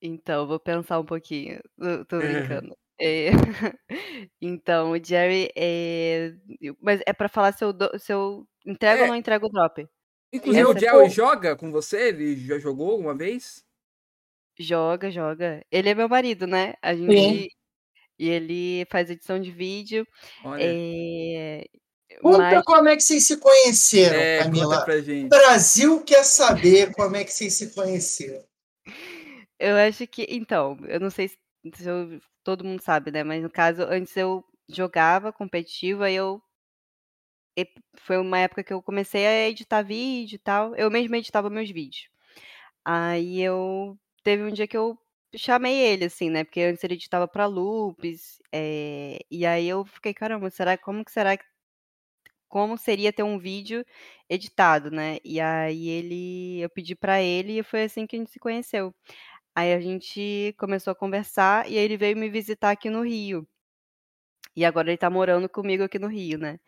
Então, 0.00 0.46
vou 0.46 0.58
pensar 0.58 0.98
um 0.98 1.04
pouquinho. 1.04 1.60
Tô, 1.78 2.04
tô 2.06 2.16
É. 2.20 2.20
brincando. 2.62 2.76
É, 3.00 3.30
Então, 4.40 4.92
o 4.92 5.04
Jerry 5.04 5.50
é. 5.56 6.32
Mas 6.80 7.00
é 7.06 7.12
pra 7.12 7.28
falar 7.28 7.52
se 7.52 7.64
eu, 7.64 7.72
dou- 7.72 7.98
se 7.98 8.12
eu 8.12 8.46
entrego 8.66 9.00
É. 9.00 9.02
ou 9.02 9.08
não 9.08 9.16
entrego 9.16 9.46
o 9.46 9.50
drop. 9.50 9.86
Inclusive, 10.32 10.62
Essa 10.62 10.72
o 10.72 10.76
é 10.76 10.80
Jerry 10.80 11.10
joga 11.10 11.56
com 11.56 11.70
você? 11.70 12.08
Ele 12.08 12.36
já 12.36 12.58
jogou 12.58 12.90
alguma 12.92 13.14
vez? 13.14 13.64
Joga, 14.58 15.10
joga. 15.10 15.64
Ele 15.70 15.88
é 15.90 15.94
meu 15.94 16.08
marido, 16.08 16.46
né? 16.46 16.74
A 16.82 16.94
Sim. 16.94 17.06
gente. 17.12 17.48
E 18.18 18.28
ele 18.28 18.86
faz 18.90 19.10
edição 19.10 19.40
de 19.40 19.50
vídeo. 19.50 20.06
Olha, 20.44 20.62
É... 20.64 21.66
Conta 22.20 22.38
Mas 22.38 22.62
como 22.64 22.88
é 22.88 22.94
que 22.96 23.02
vocês 23.02 23.26
se 23.26 23.38
conheceram, 23.38 24.18
é, 24.20 24.38
Camila. 24.40 24.74
conta 24.74 24.84
pra 24.84 24.94
O 24.96 25.02
gente. 25.02 25.28
Brasil 25.30 26.04
quer 26.04 26.22
saber 26.24 26.92
como 26.92 27.16
é 27.16 27.24
que 27.24 27.32
vocês 27.32 27.54
se 27.54 27.74
conheceram. 27.74 28.44
eu 29.58 29.76
acho 29.76 30.06
que. 30.06 30.26
Então, 30.28 30.76
eu 30.88 31.00
não 31.00 31.08
sei 31.10 31.28
se, 31.28 31.38
se 31.74 31.88
eu- 31.88 32.20
todo 32.44 32.64
mundo 32.64 32.82
sabe, 32.82 33.10
né? 33.10 33.24
Mas 33.24 33.42
no 33.42 33.48
caso, 33.50 33.82
antes 33.82 34.14
eu 34.16 34.44
jogava 34.68 35.32
competitivo, 35.32 36.02
aí 36.02 36.14
eu. 36.14 36.40
e- 37.58 37.66
Foi 37.96 38.18
uma 38.18 38.38
época 38.40 38.62
que 38.62 38.72
eu 38.74 38.82
comecei 38.82 39.26
a 39.26 39.48
editar 39.48 39.80
vídeo 39.82 40.36
e 40.36 40.38
tal. 40.38 40.76
Eu 40.76 40.90
mesma 40.90 41.16
editava 41.16 41.48
meus 41.48 41.70
vídeos. 41.70 42.08
Aí 42.84 43.40
eu. 43.40 43.98
Teve 44.22 44.42
um 44.44 44.52
dia 44.52 44.66
que 44.68 44.76
eu 44.76 44.98
chamei 45.36 45.74
ele, 45.78 46.04
assim, 46.06 46.30
né? 46.30 46.44
Porque 46.44 46.60
antes 46.60 46.82
ele 46.84 46.94
editava 46.94 47.26
pra 47.28 47.46
Loops. 47.46 48.40
é, 48.52 49.18
E 49.30 49.46
aí 49.46 49.68
eu 49.68 49.84
fiquei, 49.84 50.14
caramba, 50.14 50.50
será 50.50 50.76
como 50.78 51.04
que 51.04 51.12
será 51.12 51.36
que. 51.36 51.44
Como 52.48 52.76
seria 52.76 53.12
ter 53.12 53.22
um 53.22 53.38
vídeo 53.38 53.84
editado, 54.28 54.90
né? 54.90 55.18
E 55.24 55.40
aí 55.40 55.88
ele. 55.88 56.60
Eu 56.60 56.68
pedi 56.70 56.94
pra 56.94 57.20
ele 57.22 57.58
e 57.60 57.62
foi 57.62 57.84
assim 57.84 58.06
que 58.06 58.14
a 58.16 58.18
gente 58.18 58.30
se 58.30 58.38
conheceu. 58.38 58.94
Aí 59.56 59.72
a 59.74 59.80
gente 59.80 60.54
começou 60.58 60.92
a 60.92 60.96
conversar 60.96 61.70
e 61.70 61.78
aí 61.78 61.84
ele 61.84 61.96
veio 61.98 62.16
me 62.16 62.30
visitar 62.30 62.70
aqui 62.72 62.90
no 62.90 63.02
Rio. 63.04 63.46
E 64.56 64.64
agora 64.64 64.90
ele 64.90 64.98
tá 64.98 65.08
morando 65.10 65.48
comigo 65.48 65.82
aqui 65.84 65.98
no 65.98 66.08
Rio, 66.08 66.38
né? 66.38 66.58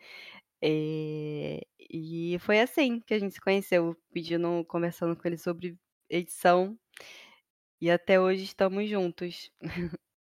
Eh, 0.63 1.61
E 1.91 2.37
foi 2.41 2.59
assim 2.61 2.99
que 3.01 3.13
a 3.13 3.19
gente 3.19 3.35
se 3.35 3.41
conheceu, 3.41 3.95
pedindo, 4.13 4.65
conversando 4.67 5.15
com 5.17 5.27
ele 5.27 5.37
sobre 5.37 5.77
edição. 6.09 6.77
E 7.81 7.91
até 7.91 8.19
hoje 8.19 8.43
estamos 8.43 8.89
juntos. 8.89 9.51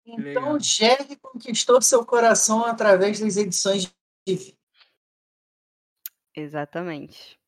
Então. 0.04 0.58
Jerry 0.58 1.16
conquistou 1.16 1.80
seu 1.80 2.04
coração 2.04 2.64
através 2.64 3.20
das 3.20 3.36
edições 3.36 3.92
de. 4.26 4.54
Exatamente. 6.34 7.38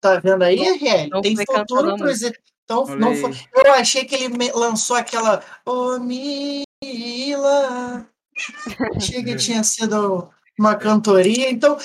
Tá 0.00 0.20
vendo 0.20 0.42
aí, 0.42 1.08
não 1.08 1.20
Tem 1.20 1.36
futuro 1.36 1.96
pros. 1.96 2.22
Então, 2.22 2.86
não 2.96 3.14
foi... 3.14 3.30
Eu 3.64 3.74
achei 3.74 4.04
que 4.04 4.14
ele 4.14 4.36
me- 4.36 4.52
lançou 4.52 4.96
aquela. 4.96 5.42
Ô, 5.64 5.98
Mila. 5.98 6.64
Achei 8.96 9.24
que 9.24 9.36
tinha 9.36 9.64
sido 9.64 10.30
uma 10.58 10.76
cantoria. 10.76 11.50
Então, 11.50 11.76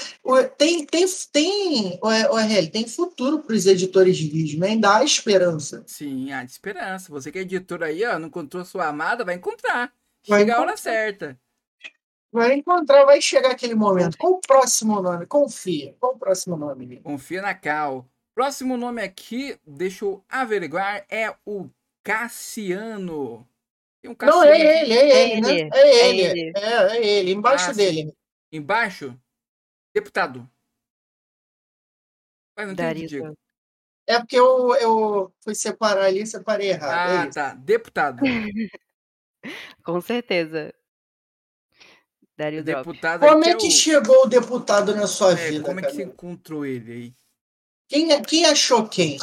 tem, 0.57 0.85
tem, 0.85 1.05
tem, 1.31 1.99
o 2.01 2.07
o 2.07 2.37
RL, 2.37 2.69
tem 2.71 2.87
futuro 2.87 3.39
para 3.43 3.55
os 3.55 3.65
editores 3.65 4.17
de 4.17 4.27
vídeo, 4.29 4.59
né? 4.59 4.69
Ainda 4.69 4.97
há 4.97 5.03
esperança. 5.03 5.87
Sim, 5.87 6.31
há 6.31 6.43
esperança. 6.43 7.11
Você 7.11 7.31
que 7.31 7.39
é 7.39 7.41
editor 7.41 7.83
aí, 7.83 8.03
ó, 8.05 8.17
não 8.17 8.27
encontrou 8.27 8.63
sua 8.65 8.87
amada, 8.87 9.25
vai 9.25 9.35
encontrar. 9.35 9.93
Vai 10.27 10.39
Chega 10.41 10.53
a 10.55 10.61
hora 10.61 10.73
encontrar. 10.73 10.77
certa. 10.77 11.39
Vai 12.31 12.53
encontrar, 12.53 13.03
vai 13.05 13.21
chegar 13.21 13.51
aquele 13.51 13.75
momento. 13.75 14.17
Qual 14.17 14.33
o 14.33 14.41
próximo 14.41 15.01
nome? 15.01 15.25
Confia. 15.25 15.95
Qual 15.99 16.13
o 16.13 16.17
próximo 16.19 16.55
nome, 16.55 16.85
Mila? 16.85 17.01
Confia 17.01 17.41
na 17.41 17.53
Cal. 17.53 18.09
Próximo 18.33 18.77
nome 18.77 19.01
aqui, 19.01 19.57
deixa 19.67 20.05
eu 20.05 20.23
averiguar, 20.29 21.05
é 21.09 21.35
o 21.45 21.69
Cassiano. 22.03 23.45
Tem 24.01 24.09
um 24.09 24.15
Não, 24.21 24.43
é 24.43 24.59
ele, 24.59 24.93
é 24.93 25.31
ele, 25.33 25.41
né? 25.41 25.51
ele, 25.51 25.69
É 25.73 25.79
é 25.81 26.09
ele. 26.09 26.21
ele. 26.21 26.53
É, 26.55 26.97
é 26.97 27.05
ele, 27.05 27.31
embaixo 27.33 27.71
sim. 27.71 27.77
dele. 27.77 28.13
Embaixo. 28.51 29.19
Deputado. 29.93 30.49
Mas 32.55 32.67
não 32.67 32.75
Daria 32.75 33.05
entendi. 33.05 33.21
É 34.07 34.19
porque 34.19 34.35
eu, 34.35 34.75
eu 34.75 35.33
fui 35.41 35.55
separar 35.55 36.05
ali 36.05 36.21
e 36.21 36.27
separei 36.27 36.69
errado. 36.69 36.91
Ah, 36.91 37.23
é 37.23 37.25
isso. 37.25 37.33
tá. 37.35 37.53
Deputado. 37.53 38.21
Com 39.83 40.01
certeza. 40.01 40.73
Daria 42.37 42.61
o 42.61 42.63
drop. 42.63 42.87
Deputado 42.87 43.19
Como 43.21 43.39
aqui 43.39 43.49
é 43.49 43.55
que 43.55 43.67
o... 43.67 43.71
chegou 43.71 44.23
o 44.23 44.27
deputado 44.27 44.95
na 44.95 45.07
sua 45.07 45.33
É, 45.33 45.51
vida, 45.51 45.63
como 45.63 45.79
é 45.79 45.83
que 45.83 45.91
você 45.91 46.03
encontrou 46.03 46.65
ele 46.65 46.91
aí? 46.91 47.15
Quem, 47.87 48.21
quem 48.23 48.45
achou 48.45 48.87
quem? 48.87 49.17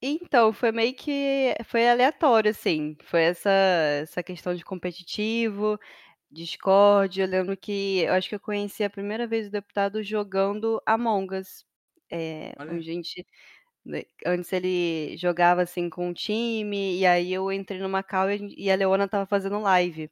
Então, 0.00 0.52
foi 0.52 0.72
meio 0.72 0.94
que 0.94 1.54
foi 1.64 1.88
aleatório, 1.88 2.50
assim. 2.50 2.96
Foi 3.04 3.22
essa 3.22 3.50
essa 4.02 4.22
questão 4.22 4.54
de 4.54 4.64
competitivo, 4.64 5.78
Discord. 6.32 7.20
Eu 7.20 7.26
lembro 7.26 7.56
que 7.56 8.00
eu 8.00 8.12
acho 8.14 8.28
que 8.28 8.34
eu 8.34 8.40
conheci 8.40 8.82
a 8.84 8.90
primeira 8.90 9.26
vez 9.26 9.48
o 9.48 9.50
deputado 9.50 10.02
jogando 10.02 10.80
Among 10.86 11.34
Us. 11.36 11.64
É, 12.10 12.54
Olha. 12.58 12.70
onde 12.70 12.90
a 12.90 12.94
gente, 12.94 13.26
né, 13.84 14.02
antes 14.26 14.52
ele 14.52 15.16
jogava 15.18 15.62
assim 15.62 15.90
com 15.90 16.08
um 16.08 16.14
time, 16.14 16.98
e 17.00 17.06
aí 17.06 17.32
eu 17.32 17.52
entrei 17.52 17.80
numa 17.80 18.02
call 18.02 18.28
e 18.32 18.70
a 18.70 18.76
Leona 18.76 19.08
tava 19.08 19.26
fazendo 19.26 19.60
live. 19.60 20.10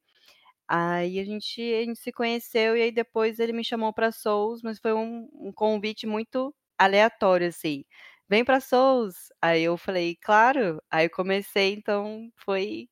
Aí 0.69 1.19
a 1.21 1.25
gente, 1.25 1.61
a 1.63 1.85
gente 1.85 1.99
se 2.01 2.13
conheceu 2.13 2.77
e 2.77 2.83
aí 2.83 2.93
depois 2.93 3.39
ele 3.41 3.53
me 3.53 3.65
chamou 3.65 3.93
pra 3.93 4.13
Souls, 4.13 4.63
mas 4.63 4.79
foi 4.81 4.93
um, 4.95 5.29
um 5.35 5.53
convite 5.53 6.07
muito 6.07 6.55
aleatório, 6.79 7.49
assim. 7.49 7.85
Vem 8.29 8.45
pra 8.45 8.61
Souls. 8.61 9.29
Aí 9.43 9.63
eu 9.65 9.77
falei, 9.79 10.17
claro. 10.23 10.83
Aí 10.91 11.07
eu 11.07 11.11
comecei, 11.11 11.75
então 11.75 12.31
foi, 12.37 12.89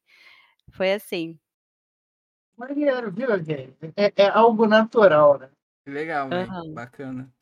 foi 0.72 0.92
assim. 0.94 1.38
Maneiro, 2.58 3.12
viu, 3.12 3.28
velho? 3.42 3.76
É, 3.96 4.12
é 4.16 4.28
algo 4.28 4.66
natural, 4.66 5.38
né? 5.38 5.48
Legal. 5.86 6.28
Aham. 6.32 6.74
Bacana. 6.74 7.32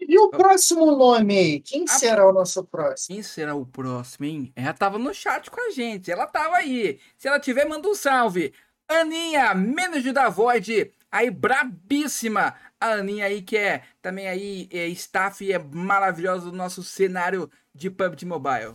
E 0.00 0.18
o 0.18 0.28
próximo 0.28 0.84
nome 0.96 1.38
aí? 1.38 1.60
Quem 1.60 1.86
será 1.86 2.28
o 2.28 2.32
nosso 2.32 2.64
próximo? 2.64 3.14
Quem 3.14 3.22
será 3.22 3.54
o 3.54 3.64
próximo, 3.64 4.26
hein? 4.26 4.52
Ela 4.56 4.74
tava 4.74 4.98
no 4.98 5.14
chat 5.14 5.48
com 5.48 5.60
a 5.68 5.70
gente. 5.70 6.10
Ela 6.10 6.26
tava 6.26 6.56
aí. 6.56 6.98
Se 7.16 7.28
ela 7.28 7.38
tiver, 7.38 7.64
manda 7.66 7.88
um 7.88 7.94
salve. 7.94 8.52
Aninha, 8.88 9.54
menos 9.54 10.04
da 10.12 10.28
Void. 10.28 10.92
Aí, 11.10 11.30
brabíssima. 11.30 12.54
A 12.80 12.94
Aninha 12.94 13.26
aí, 13.26 13.40
que 13.40 13.56
é 13.56 13.84
também 14.02 14.26
aí, 14.26 14.68
é 14.72 14.88
staff 14.88 15.42
e 15.42 15.52
é 15.52 15.58
maravilhosa 15.58 16.50
do 16.50 16.56
nosso 16.56 16.82
cenário 16.82 17.48
de 17.72 17.88
PUBG 17.88 18.26
Mobile. 18.26 18.74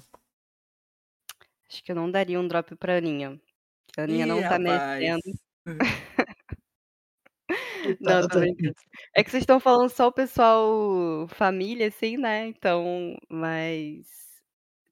Acho 1.70 1.84
que 1.84 1.92
eu 1.92 1.96
não 1.96 2.10
daria 2.10 2.40
um 2.40 2.48
drop 2.48 2.74
pra 2.78 2.98
Aninha. 2.98 3.40
A 3.98 4.04
Aninha 4.04 4.26
Ih, 4.26 4.30
não 4.30 4.42
tá 4.42 4.58
rapaz. 4.58 4.62
merecendo. 4.64 5.49
Não. 8.00 8.28
É 9.16 9.24
que 9.24 9.32
vocês 9.32 9.42
estão 9.42 9.60
falando 9.60 9.90
só 9.90 10.08
o 10.08 10.12
pessoal 10.12 11.28
família, 11.30 11.88
assim, 11.88 12.18
né? 12.18 12.48
Então, 12.48 13.18
mas. 13.28 14.08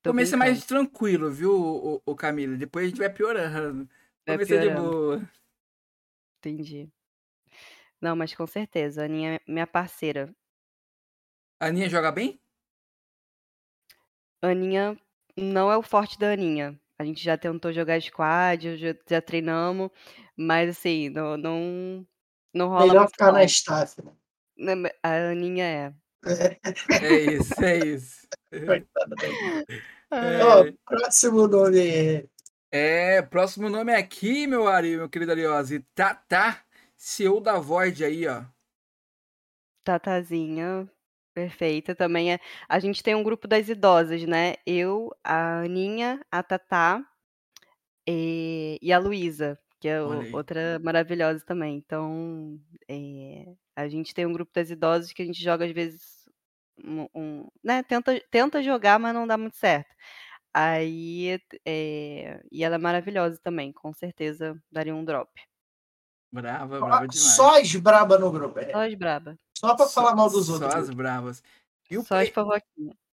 Tô 0.02 0.14
brincando. 0.14 0.38
mais 0.38 0.66
tranquilo, 0.66 1.30
viu, 1.30 1.54
o, 1.54 2.02
o 2.06 2.16
Camila? 2.16 2.56
Depois 2.56 2.86
a 2.86 2.90
gente 2.90 2.98
vai 2.98 3.10
piorando. 3.10 3.88
Vai 4.26 4.36
é 4.36 4.38
de 4.40 4.45
piorando. 4.45 4.82
boa. 4.82 5.30
Entendi. 6.40 6.90
Não, 8.02 8.16
mas 8.16 8.34
com 8.34 8.48
certeza. 8.48 9.02
A 9.02 9.06
Aninha 9.06 9.36
é 9.36 9.52
minha 9.52 9.68
parceira. 9.68 10.34
A 11.60 11.68
Aninha 11.68 11.90
joga 11.90 12.12
bem? 12.12 12.40
Aninha 14.41 14.98
não 15.36 15.72
é 15.72 15.78
o 15.78 15.82
forte 15.82 16.18
da 16.18 16.32
Aninha. 16.32 16.80
A 16.99 17.06
gente 17.06 17.24
já 17.24 17.38
tentou 17.38 17.72
jogar 17.72 18.02
squad, 18.02 18.78
já, 18.78 18.95
já 19.07 19.22
treinamos, 19.22 19.91
mas 20.36 20.69
assim, 20.69 21.10
não, 21.10 21.38
não, 21.38 22.07
não 22.53 22.69
rola 22.69 22.88
Melhor 22.88 22.99
muito 23.02 23.11
ficar 23.11 23.32
na 23.32 23.40
não. 23.40 23.45
staff. 23.45 24.02
né? 24.57 24.76
Né, 24.76 24.90
A 25.03 25.30
Aninha 25.32 25.64
é. 25.65 25.94
É 27.02 27.19
isso, 27.34 27.64
é 27.64 27.78
isso. 27.78 28.28
Ai, 28.52 28.84
Ó, 30.41 30.65
É, 30.65 30.72
próximo 30.86 31.48
nome 31.48 31.80
é. 31.88 32.26
é, 32.72 33.22
próximo 33.22 33.69
nome 33.69 33.91
é 33.91 33.98
aqui, 33.98 34.48
meu 34.48 34.68
Ari, 34.68 34.98
meu 34.98 35.10
querido 35.10 35.32
Ariose. 35.32 35.86
Tatá, 35.94 36.64
CEO 36.95 37.40
da 37.40 37.60
Void 37.60 38.03
aí, 38.03 38.28
ó. 38.28 38.44
Tatazinha, 39.84 40.90
perfeita. 41.38 41.93
Também 41.93 42.34
é. 42.34 42.39
A 42.68 42.80
gente 42.80 43.03
tem 43.03 43.14
um 43.14 43.22
grupo 43.23 43.47
das 43.47 43.69
idosas, 43.69 44.23
né? 44.23 44.55
Eu, 44.65 45.11
a 45.23 45.59
Aninha, 45.61 46.19
a 46.31 46.41
Tatá 46.41 47.03
e, 48.07 48.80
e 48.81 48.91
a 48.93 48.97
Luísa, 48.99 49.59
que 49.80 49.88
é 49.88 50.01
o- 50.01 50.27
outra 50.31 50.80
maravilhosa 50.80 51.43
também. 51.45 51.76
Então, 51.77 52.59
é, 52.89 53.53
a 53.76 53.88
gente 53.88 54.14
tem 54.14 54.26
um 54.26 54.34
grupo 54.34 54.51
das 54.53 54.69
idosas 54.69 55.11
que 55.14 55.22
a 55.22 55.26
gente 55.26 55.41
joga 55.43 55.65
às 55.65 55.72
vezes. 55.72 56.27
Um, 56.84 57.07
um- 57.15 57.47
né? 57.64 57.84
tenta, 57.84 58.19
tenta 58.31 58.61
jogar, 58.64 58.99
mas 58.99 59.14
não 59.14 59.27
dá 59.27 59.38
muito 59.38 59.55
certo. 59.57 59.93
Aí, 60.53 61.39
é, 61.65 62.41
e 62.51 62.64
ela 62.64 62.76
é 62.76 62.77
maravilhosa 62.80 63.39
também, 63.43 63.72
com 63.72 63.93
certeza 63.93 64.59
daria 64.72 64.95
um 64.95 65.05
drop. 65.05 65.30
Brava, 66.31 66.80
brava 66.80 67.07
demais. 67.07 67.35
Só 67.35 67.59
as 67.59 67.76
braba 67.76 68.18
no 68.18 68.31
grupo. 68.31 68.59
é. 68.59 68.72
Só 68.72 68.80
as 68.80 68.93
braba, 68.95 69.38
Só 69.60 69.76
pra 69.76 69.86
Só- 69.88 70.02
falar 70.02 70.16
mal 70.16 70.30
dos 70.30 70.46
Só 70.48 70.54
outros. 70.54 70.74
as 70.76 70.90
bravas. 70.90 71.44
E, 71.90 71.98
o 71.98 72.04
só 72.04 72.20
as 72.22 72.30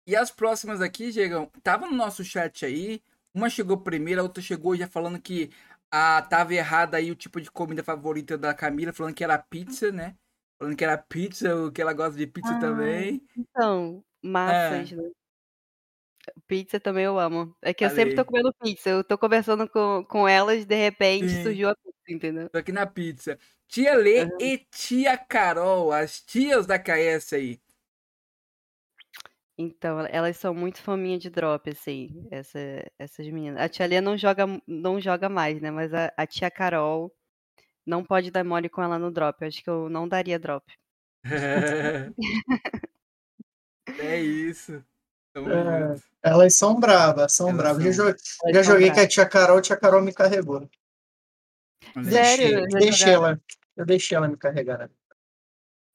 e 0.06 0.16
as 0.16 0.30
próximas 0.30 0.80
aqui, 0.80 1.10
Diegão, 1.10 1.50
tava 1.62 1.86
no 1.86 1.96
nosso 1.96 2.24
chat 2.24 2.64
aí. 2.64 3.02
Uma 3.34 3.50
chegou 3.50 3.78
primeiro, 3.78 4.20
a 4.20 4.24
outra 4.24 4.42
chegou 4.42 4.74
já 4.76 4.86
falando 4.86 5.20
que 5.20 5.50
a, 5.90 6.22
tava 6.22 6.54
errada 6.54 6.96
aí 6.96 7.10
o 7.10 7.16
tipo 7.16 7.40
de 7.40 7.50
comida 7.50 7.82
favorita 7.82 8.36
da 8.38 8.54
Camila, 8.54 8.92
falando 8.92 9.14
que 9.14 9.24
era 9.24 9.38
pizza, 9.38 9.90
né? 9.92 10.14
Falando 10.58 10.76
que 10.76 10.84
era 10.84 10.98
pizza, 10.98 11.54
o 11.56 11.70
que 11.72 11.80
ela 11.80 11.92
gosta 11.92 12.16
de 12.16 12.26
pizza 12.26 12.54
Ah. 12.56 12.58
também. 12.60 13.22
Então, 13.36 14.04
massas, 14.22 14.92
né? 14.92 15.10
Pizza 16.46 16.78
também 16.78 17.04
eu 17.04 17.18
amo. 17.18 17.54
É 17.62 17.72
que 17.72 17.84
eu 17.84 17.90
sempre 17.90 18.14
tô 18.14 18.24
comendo 18.24 18.52
pizza. 18.62 18.90
Eu 18.90 19.02
tô 19.04 19.16
conversando 19.16 19.68
com, 19.68 20.04
com 20.04 20.28
elas, 20.28 20.64
de 20.66 20.74
repente 20.74 21.28
Sim. 21.28 21.42
surgiu 21.42 21.70
a 21.70 21.74
pizza, 21.76 21.98
entendeu? 22.12 22.50
Tô 22.50 22.58
aqui 22.58 22.72
na 22.72 22.86
pizza. 22.86 23.38
Tia 23.68 23.94
Lê 23.94 24.22
Aham. 24.22 24.30
e 24.40 24.58
tia 24.70 25.16
Carol, 25.16 25.92
as 25.92 26.20
tias 26.20 26.66
da 26.66 26.78
KS 26.78 27.34
aí. 27.34 27.60
Então, 29.56 30.00
el- 30.00 30.08
elas 30.10 30.36
são 30.36 30.54
muito 30.54 30.80
faminha 30.80 31.18
de 31.18 31.28
drop, 31.28 31.68
assim, 31.68 32.26
essa, 32.30 32.58
essas 32.98 33.26
meninas. 33.26 33.60
A 33.60 33.68
tia 33.68 33.86
Lia 33.86 34.00
não 34.00 34.16
joga, 34.16 34.44
não 34.66 35.00
joga 35.00 35.28
mais, 35.28 35.60
né? 35.60 35.70
Mas 35.70 35.92
a, 35.92 36.12
a 36.16 36.26
tia 36.26 36.50
Carol 36.50 37.12
não 37.84 38.04
pode 38.04 38.30
dar 38.30 38.44
mole 38.44 38.68
com 38.68 38.82
ela 38.82 38.98
no 38.98 39.10
drop. 39.10 39.42
Eu 39.42 39.48
acho 39.48 39.62
que 39.62 39.68
eu 39.68 39.88
não 39.90 40.08
daria 40.08 40.38
drop. 40.38 40.64
é 43.98 44.20
isso. 44.20 44.82
É. 45.34 45.40
Elas 46.22 46.56
são 46.56 46.78
bravas, 46.78 47.32
são 47.32 47.48
Elas 47.50 47.58
bravas. 47.60 47.84
Já, 47.84 47.92
são. 47.92 48.06
já 48.52 48.62
são 48.64 48.72
joguei 48.72 48.88
com 48.88 48.94
bravas. 48.94 49.04
a 49.04 49.08
tia 49.08 49.26
Carol, 49.28 49.58
a 49.58 49.62
tia 49.62 49.76
Carol 49.76 50.02
me 50.02 50.12
carregou. 50.12 50.68
Sério? 52.04 52.66
Deixei, 52.68 53.12
ela, 53.12 53.40
eu 53.76 53.86
deixei 53.86 54.16
ela 54.16 54.28
me 54.28 54.36
carregar. 54.36 54.78
né? 54.78 54.90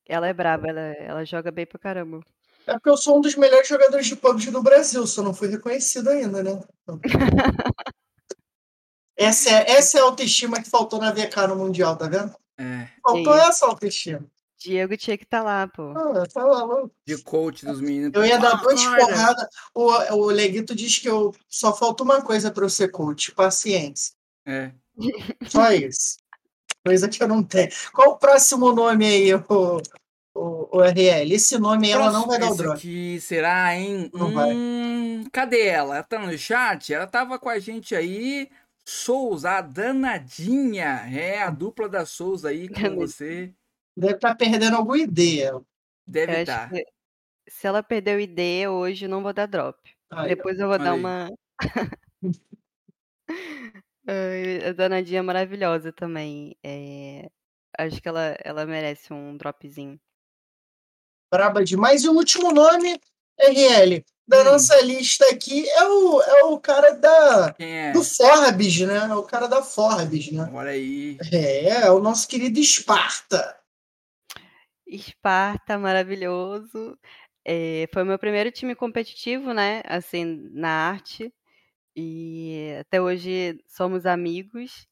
Ela 0.08 0.28
é 0.28 0.34
brava, 0.34 0.68
ela, 0.68 0.80
ela 0.80 1.26
joga 1.26 1.52
bem 1.52 1.66
pra 1.66 1.80
caramba. 1.80 2.20
É 2.66 2.74
porque 2.74 2.90
eu 2.90 2.98
sou 2.98 3.18
um 3.18 3.22
dos 3.22 3.36
melhores 3.36 3.68
jogadores 3.68 4.06
de 4.08 4.16
PUBG 4.16 4.52
do 4.52 4.64
Brasil, 4.64 5.06
só 5.06 5.22
não 5.22 5.34
fui 5.34 5.50
reconhecido 5.50 6.10
ainda, 6.10 6.42
né? 6.44 6.62
Essa 9.16 9.50
é, 9.52 9.72
essa 9.72 10.00
é 10.00 10.02
a 10.02 10.06
autoestima 10.06 10.62
que 10.62 10.70
faltou 10.70 11.00
na 11.00 11.12
VK 11.12 11.48
no 11.48 11.56
Mundial, 11.56 11.96
tá 11.96 12.08
vendo? 12.08 12.36
É, 12.58 12.88
Faltou 13.02 13.36
isso. 13.36 13.48
essa 13.48 13.66
autoestima. 13.68 14.26
Diego 14.58 14.96
tinha 14.98 15.18
que 15.18 15.24
estar 15.24 15.44
lá, 15.44 15.68
pô. 15.68 15.92
Ah, 15.92 16.26
tá 16.26 16.44
de 17.06 17.22
coach 17.22 17.66
dos 17.66 17.82
meninos. 17.82 18.12
Eu 18.16 18.26
ia 18.26 18.40
dar 18.40 18.56
duas 18.62 18.82
Acorda. 18.82 19.06
porradas. 19.06 19.48
O, 19.76 20.14
o 20.16 20.26
Leguito 20.28 20.74
diz 20.74 20.98
que 21.00 21.10
eu, 21.10 21.34
só 21.50 21.76
falta 21.76 22.02
uma 22.02 22.22
coisa 22.22 22.50
para 22.50 22.64
eu 22.64 22.70
ser 22.70 22.90
coach: 22.90 23.32
paciência. 23.34 24.14
É. 24.46 24.72
Só 25.48 25.72
isso. 25.72 26.18
Coisa 26.86 27.08
que 27.08 27.22
eu 27.22 27.28
não 27.28 27.44
tenho. 27.44 27.70
Qual 27.94 28.12
o 28.12 28.18
próximo 28.18 28.74
nome 28.74 29.06
aí, 29.06 29.34
o, 29.34 29.82
o, 30.36 30.78
o 30.78 30.82
RL? 30.82 31.34
Esse 31.34 31.58
nome 31.58 31.90
ela 31.90 32.12
não 32.12 32.28
vai 32.28 32.40
dar 32.40 32.52
o 32.52 32.72
aqui 32.74 33.20
será, 33.22 33.76
hein? 33.76 34.10
Não 34.14 34.34
vai. 34.34 34.54
Hum, 34.54 35.24
cadê 35.32 35.68
ela? 35.68 35.96
Ela 35.96 36.04
tá 36.04 36.20
no 36.20 36.38
chat? 36.38 36.94
Ela 36.94 37.08
tava 37.08 37.40
com 37.40 37.50
a 37.50 37.60
gente 37.60 37.96
aí. 37.96 38.50
Souza, 38.86 39.52
a 39.52 39.62
danadinha. 39.62 41.08
É, 41.10 41.42
a 41.42 41.50
dupla 41.50 41.88
da 41.88 42.06
Souza 42.06 42.50
aí 42.50 42.68
com 42.68 42.96
você. 42.96 43.54
Deve 43.96 44.16
estar 44.16 44.36
perdendo 44.36 44.76
alguma 44.76 44.98
ideia. 44.98 45.62
Deve 46.06 46.42
estar. 46.42 46.70
que 46.70 46.84
se 47.48 47.68
ela 47.68 47.84
perdeu 47.84 48.20
ideia 48.20 48.72
hoje, 48.72 49.08
não 49.08 49.22
vou 49.22 49.34
dar 49.34 49.46
drop. 49.46 49.78
Depois 50.28 50.60
eu 50.60 50.68
vou 50.68 50.78
dar 50.78 50.94
uma. 50.94 51.30
Ai, 54.08 54.66
A 54.70 54.74
danadinha 54.74 55.20
é 55.20 55.22
maravilhosa 55.22 55.92
também. 55.94 56.56
É, 56.64 57.30
Acho 57.78 58.02
que 58.02 58.08
ela, 58.08 58.36
ela 58.44 58.66
merece 58.66 59.12
um 59.12 59.36
dropzinho. 59.36 60.00
Braba 61.32 61.64
demais. 61.64 62.04
E 62.04 62.10
o 62.10 62.14
último 62.14 62.52
nome, 62.52 63.00
RL, 63.40 64.06
da 64.28 64.42
Hum. 64.42 64.44
nossa 64.44 64.80
lista 64.82 65.26
aqui 65.32 65.68
é 65.68 65.84
o, 65.84 66.22
é 66.22 66.44
o 66.46 66.60
cara 66.60 66.92
da, 66.92 67.56
é? 67.58 67.92
do 67.92 68.04
Forbes, 68.04 68.80
né? 68.82 68.98
É 68.98 69.16
o 69.16 69.24
cara 69.24 69.48
da 69.48 69.64
Forbes, 69.64 70.32
né? 70.32 70.48
Olha 70.54 70.70
aí. 70.72 71.18
É, 71.32 71.70
é 71.86 71.92
o 71.92 72.00
nosso 72.00 72.28
querido 72.28 72.60
Esparta. 72.60 73.60
Esparta, 74.86 75.80
maravilhoso. 75.80 76.98
É, 77.44 77.90
foi 77.92 78.04
o 78.04 78.06
meu 78.06 78.20
primeiro 78.20 78.52
time 78.52 78.76
competitivo, 78.76 79.52
né? 79.54 79.82
Assim, 79.86 80.24
na 80.52 80.70
arte. 80.70 81.34
E 81.96 82.76
até 82.80 83.02
hoje 83.02 83.60
somos 83.68 84.06
amigos. 84.06 84.88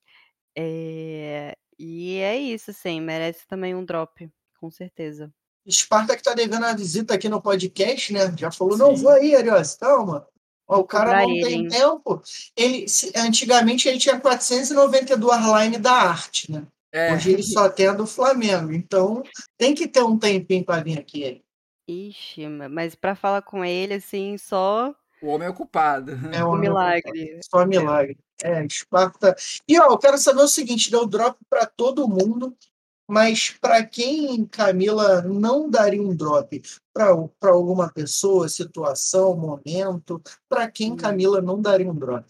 É, 0.55 1.55
E 1.79 2.17
é 2.17 2.37
isso, 2.37 2.71
assim, 2.71 3.01
merece 3.01 3.47
também 3.47 3.73
um 3.73 3.83
drop, 3.83 4.29
com 4.59 4.69
certeza. 4.69 5.33
Esparta 5.65 6.15
que 6.17 6.23
tá 6.23 6.33
devendo 6.33 6.65
a 6.65 6.73
visita 6.75 7.13
aqui 7.13 7.29
no 7.29 7.41
podcast, 7.41 8.11
né? 8.13 8.35
Já 8.37 8.51
falou, 8.51 8.77
não, 8.77 8.95
Sim. 8.95 9.03
vou 9.03 9.11
aí, 9.11 9.35
Arios, 9.35 9.75
calma. 9.75 10.27
Ó, 10.67 10.79
o 10.79 10.83
cara 10.85 11.21
não 11.21 11.29
ele, 11.29 11.43
tem 11.43 11.53
hein? 11.61 11.67
tempo. 11.67 12.21
Ele, 12.55 12.85
antigamente 13.15 13.87
ele 13.87 13.97
tinha 13.99 14.19
492 14.19 15.41
line 15.63 15.77
da 15.77 15.91
arte, 15.91 16.51
né? 16.51 16.65
É, 16.91 17.13
Hoje 17.13 17.31
ele 17.31 17.43
só 17.43 17.69
tem 17.69 17.87
a 17.87 17.93
do 17.93 18.05
Flamengo. 18.05 18.71
Então 18.73 19.23
tem 19.57 19.73
que 19.73 19.87
ter 19.87 20.03
um 20.03 20.17
tempinho 20.17 20.63
para 20.63 20.83
vir 20.83 20.99
aqui. 20.99 21.41
Ixi, 21.87 22.47
ma- 22.47 22.69
mas 22.69 22.95
pra 22.95 23.15
falar 23.15 23.41
com 23.41 23.63
ele, 23.65 23.95
assim, 23.95 24.37
só 24.37 24.93
o 25.21 25.27
homem 25.27 25.47
é 25.47 25.51
ocupado. 25.51 26.11
É 26.33 26.43
um 26.43 26.53
um 26.53 26.57
milagre. 26.57 27.39
Só 27.49 27.65
milagre. 27.65 28.17
É, 28.43 28.65
Esparta. 28.65 29.35
E 29.67 29.79
ó, 29.79 29.85
eu 29.91 29.97
quero 29.97 30.17
saber 30.17 30.41
o 30.41 30.47
seguinte: 30.47 30.89
deu 30.91 31.05
drop 31.05 31.37
para 31.49 31.65
todo 31.65 32.07
mundo, 32.07 32.55
mas 33.07 33.51
para 33.51 33.85
quem 33.85 34.45
Camila 34.45 35.21
não 35.21 35.69
daria 35.69 36.01
um 36.01 36.15
drop? 36.15 36.61
Para 36.93 37.51
alguma 37.51 37.91
pessoa, 37.91 38.49
situação, 38.49 39.35
momento? 39.37 40.21
Para 40.49 40.69
quem 40.71 40.93
Hum. 40.93 40.97
Camila 40.97 41.41
não 41.41 41.61
daria 41.61 41.89
um 41.89 41.95
drop? 41.95 42.25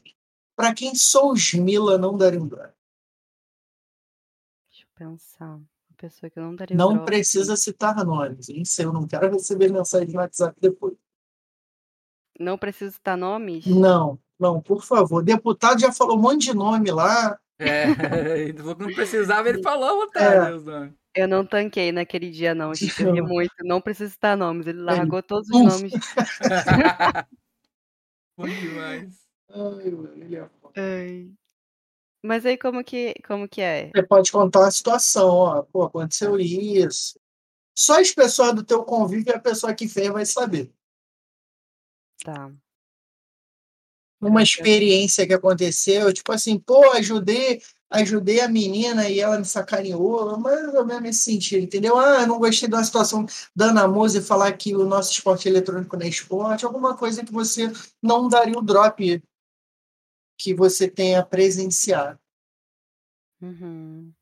Para 0.55 0.73
quem 0.73 0.93
Sousmila 0.93 1.97
não 1.97 2.17
daria 2.17 2.41
um 2.41 2.47
drop? 2.47 2.73
Deixa 4.69 4.83
eu 4.85 4.89
pensar. 4.93 5.55
Uma 5.55 5.97
pessoa 5.97 6.29
que 6.29 6.39
eu 6.39 6.43
não 6.43 6.55
daria 6.55 6.75
um 6.75 6.77
Não 6.77 6.93
drop. 6.93 7.05
precisa 7.05 7.55
citar 7.55 8.03
nomes, 8.05 8.49
hein? 8.49 8.65
Se 8.65 8.83
eu 8.83 8.91
não 8.91 9.07
quero 9.07 9.31
receber 9.31 9.71
mensagem 9.71 10.09
no 10.09 10.19
WhatsApp 10.19 10.55
depois. 10.59 10.95
Não 12.41 12.57
preciso 12.57 12.93
citar 12.93 13.15
nomes? 13.17 13.65
Não, 13.65 14.19
não, 14.39 14.59
por 14.59 14.83
favor. 14.83 15.23
Deputado 15.23 15.79
já 15.79 15.91
falou 15.91 16.17
um 16.17 16.21
monte 16.21 16.47
de 16.47 16.55
nome 16.55 16.91
lá. 16.91 17.39
É, 17.59 17.85
não 18.79 18.93
precisava, 18.93 19.47
ele 19.47 19.61
falou 19.61 20.07
à 20.15 20.19
É. 20.19 20.91
Eu 21.13 21.27
não 21.27 21.45
tanquei 21.45 21.91
naquele 21.91 22.31
dia, 22.31 22.55
não. 22.55 22.71
ri 22.71 23.21
muito. 23.21 23.53
Não 23.63 23.81
preciso 23.81 24.13
citar 24.13 24.37
nomes. 24.37 24.65
Ele 24.65 24.81
largou 24.81 25.21
todos 25.21 25.47
os 25.49 25.55
Uf. 25.55 25.67
nomes. 25.67 25.93
Bom 28.37 28.47
demais. 28.47 29.13
Ai, 29.49 29.91
mano, 29.91 30.35
é. 30.35 30.49
Ai. 30.75 31.29
Mas 32.23 32.45
aí 32.45 32.57
como 32.57 32.83
que, 32.83 33.13
como 33.27 33.47
que 33.47 33.61
é? 33.61 33.89
Você 33.93 34.03
pode 34.03 34.31
contar 34.31 34.61
uma 34.61 34.71
situação, 34.71 35.29
ó, 35.29 35.61
pô, 35.63 35.83
aconteceu 35.83 36.39
isso. 36.39 37.19
Só 37.75 37.99
as 37.99 38.11
pessoas 38.11 38.53
do 38.53 38.63
teu 38.63 38.83
convívio 38.83 39.31
e 39.31 39.35
a 39.35 39.39
pessoa 39.39 39.73
que 39.73 39.87
fez 39.87 40.09
vai 40.09 40.25
saber. 40.25 40.71
Tá. 42.23 42.51
Uma 44.19 44.43
experiência 44.43 45.25
que 45.25 45.33
aconteceu, 45.33 46.13
tipo 46.13 46.31
assim, 46.31 46.59
pô, 46.59 46.91
ajudei, 46.91 47.59
ajudei 47.89 48.39
a 48.39 48.47
menina 48.47 49.09
e 49.09 49.19
ela 49.19 49.39
me 49.39 49.45
sacaneou, 49.45 50.37
mais 50.37 50.71
ou 50.75 50.85
menos 50.85 51.01
nesse 51.01 51.23
sentido, 51.23 51.63
entendeu? 51.63 51.97
Ah, 51.97 52.21
eu 52.21 52.27
não 52.27 52.37
gostei 52.37 52.69
de 52.69 52.75
uma 52.75 52.83
situação 52.83 53.25
da 53.55 53.65
Ana 53.65 53.87
Mose 53.87 54.21
falar 54.21 54.51
que 54.53 54.75
o 54.75 54.85
nosso 54.85 55.11
esporte 55.11 55.49
eletrônico 55.49 55.97
não 55.97 56.05
é 56.05 56.09
esporte, 56.09 56.65
alguma 56.65 56.95
coisa 56.95 57.25
que 57.25 57.31
você 57.33 57.71
não 58.01 58.27
daria 58.27 58.57
o 58.57 58.61
drop 58.61 59.23
que 60.37 60.53
você 60.53 60.87
tenha 60.87 61.25
presenciado. 61.25 62.19
Uhum. 63.41 64.13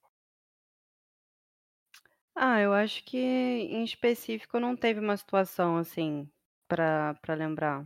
Ah, 2.34 2.62
eu 2.62 2.72
acho 2.72 3.04
que 3.04 3.18
em 3.18 3.84
específico 3.84 4.62
não 4.62 4.78
teve 4.78 5.02
uma 5.02 5.18
situação 5.18 5.76
assim 5.76 6.30
pra 6.70 7.34
lembrar 7.34 7.86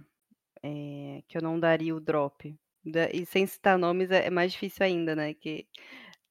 é, 0.61 1.23
que 1.27 1.37
eu 1.37 1.41
não 1.41 1.59
daria 1.59 1.95
o 1.95 1.99
drop. 1.99 2.55
Da- 2.85 3.09
E 3.11 3.25
sem 3.25 3.47
citar 3.47 3.77
nomes 3.77 4.11
é 4.11 4.27
é 4.27 4.29
mais 4.29 4.51
difícil 4.51 4.85
ainda, 4.85 5.15
né? 5.15 5.33
Que 5.33 5.67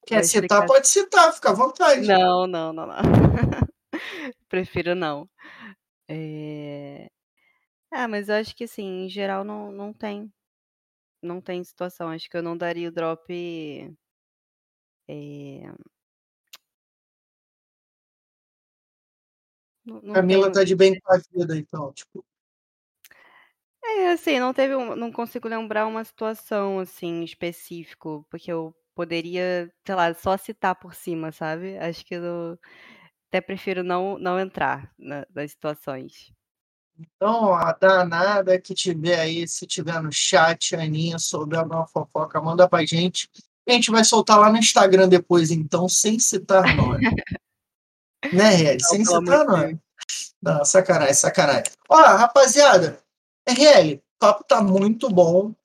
Quer 0.05 0.23
citar, 0.23 0.41
explicar. 0.41 0.65
pode 0.65 0.87
citar, 0.87 1.33
fica 1.33 1.49
à 1.51 1.53
vontade. 1.53 2.05
Não, 2.07 2.45
não, 2.45 2.73
não, 2.73 2.85
não. 2.85 2.95
Prefiro 4.49 4.93
não. 4.95 5.29
É... 6.07 7.09
Ah, 7.91 8.07
mas 8.07 8.27
eu 8.29 8.35
acho 8.35 8.55
que 8.55 8.65
assim, 8.65 9.05
em 9.05 9.09
geral 9.09 9.43
não, 9.43 9.71
não 9.71 9.93
tem. 9.93 10.31
Não 11.21 11.39
tem 11.39 11.63
situação. 11.63 12.09
Acho 12.09 12.29
que 12.29 12.35
eu 12.35 12.43
não 12.43 12.57
daria 12.57 12.89
o 12.89 12.91
drop. 12.91 13.25
é, 15.07 15.61
Não, 19.85 20.01
não 20.01 20.13
Camila 20.13 20.45
tem. 20.45 20.51
tá 20.53 20.63
de 20.63 20.75
bem 20.75 20.99
com 20.99 21.13
a 21.13 21.17
vida, 21.17 21.57
então, 21.57 21.91
tipo, 21.93 22.25
É, 23.95 24.11
assim, 24.11 24.39
não 24.39 24.53
teve 24.53 24.75
um, 24.75 24.95
não 24.95 25.11
consigo 25.11 25.47
lembrar 25.47 25.85
uma 25.85 26.03
situação 26.03 26.79
assim 26.79 27.23
específico, 27.23 28.25
porque 28.29 28.51
eu 28.51 28.75
poderia, 28.95 29.71
sei 29.85 29.95
lá, 29.95 30.13
só 30.13 30.37
citar 30.37 30.75
por 30.75 30.93
cima, 30.93 31.31
sabe? 31.31 31.77
Acho 31.77 32.05
que 32.05 32.15
eu 32.15 32.57
até 33.29 33.41
prefiro 33.41 33.83
não, 33.83 34.17
não 34.17 34.39
entrar 34.39 34.91
na- 34.97 35.25
nas 35.33 35.51
situações. 35.51 36.31
Então, 36.99 37.53
a 37.55 37.71
danada 37.73 38.59
que 38.59 38.73
tiver 38.73 39.19
aí, 39.19 39.47
se 39.47 39.65
tiver 39.65 40.01
no 40.01 40.11
chat, 40.11 40.75
Aninha, 40.75 41.17
souber 41.17 41.59
alguma 41.59 41.87
fofoca, 41.87 42.39
manda 42.39 42.69
pra 42.69 42.85
gente. 42.85 43.29
A 43.67 43.71
gente 43.71 43.89
vai 43.89 44.03
soltar 44.03 44.39
lá 44.39 44.51
no 44.51 44.57
Instagram 44.57 45.07
depois, 45.07 45.49
então, 45.49 45.89
sem 45.89 46.19
citar 46.19 46.75
nome. 46.75 46.99
né, 48.31 48.49
Red? 48.49 48.79
Sem 48.81 49.03
citar 49.03 49.45
nome. 49.45 49.79
Não, 50.41 50.63
sacanagem, 50.63 51.13
sacanagem. 51.13 51.71
Ó, 51.89 51.95
rapaziada, 51.95 53.02
RL, 53.47 53.95
o 53.95 54.01
papo 54.19 54.43
tá 54.43 54.61
muito 54.61 55.09
bom. 55.09 55.49
O 55.49 55.55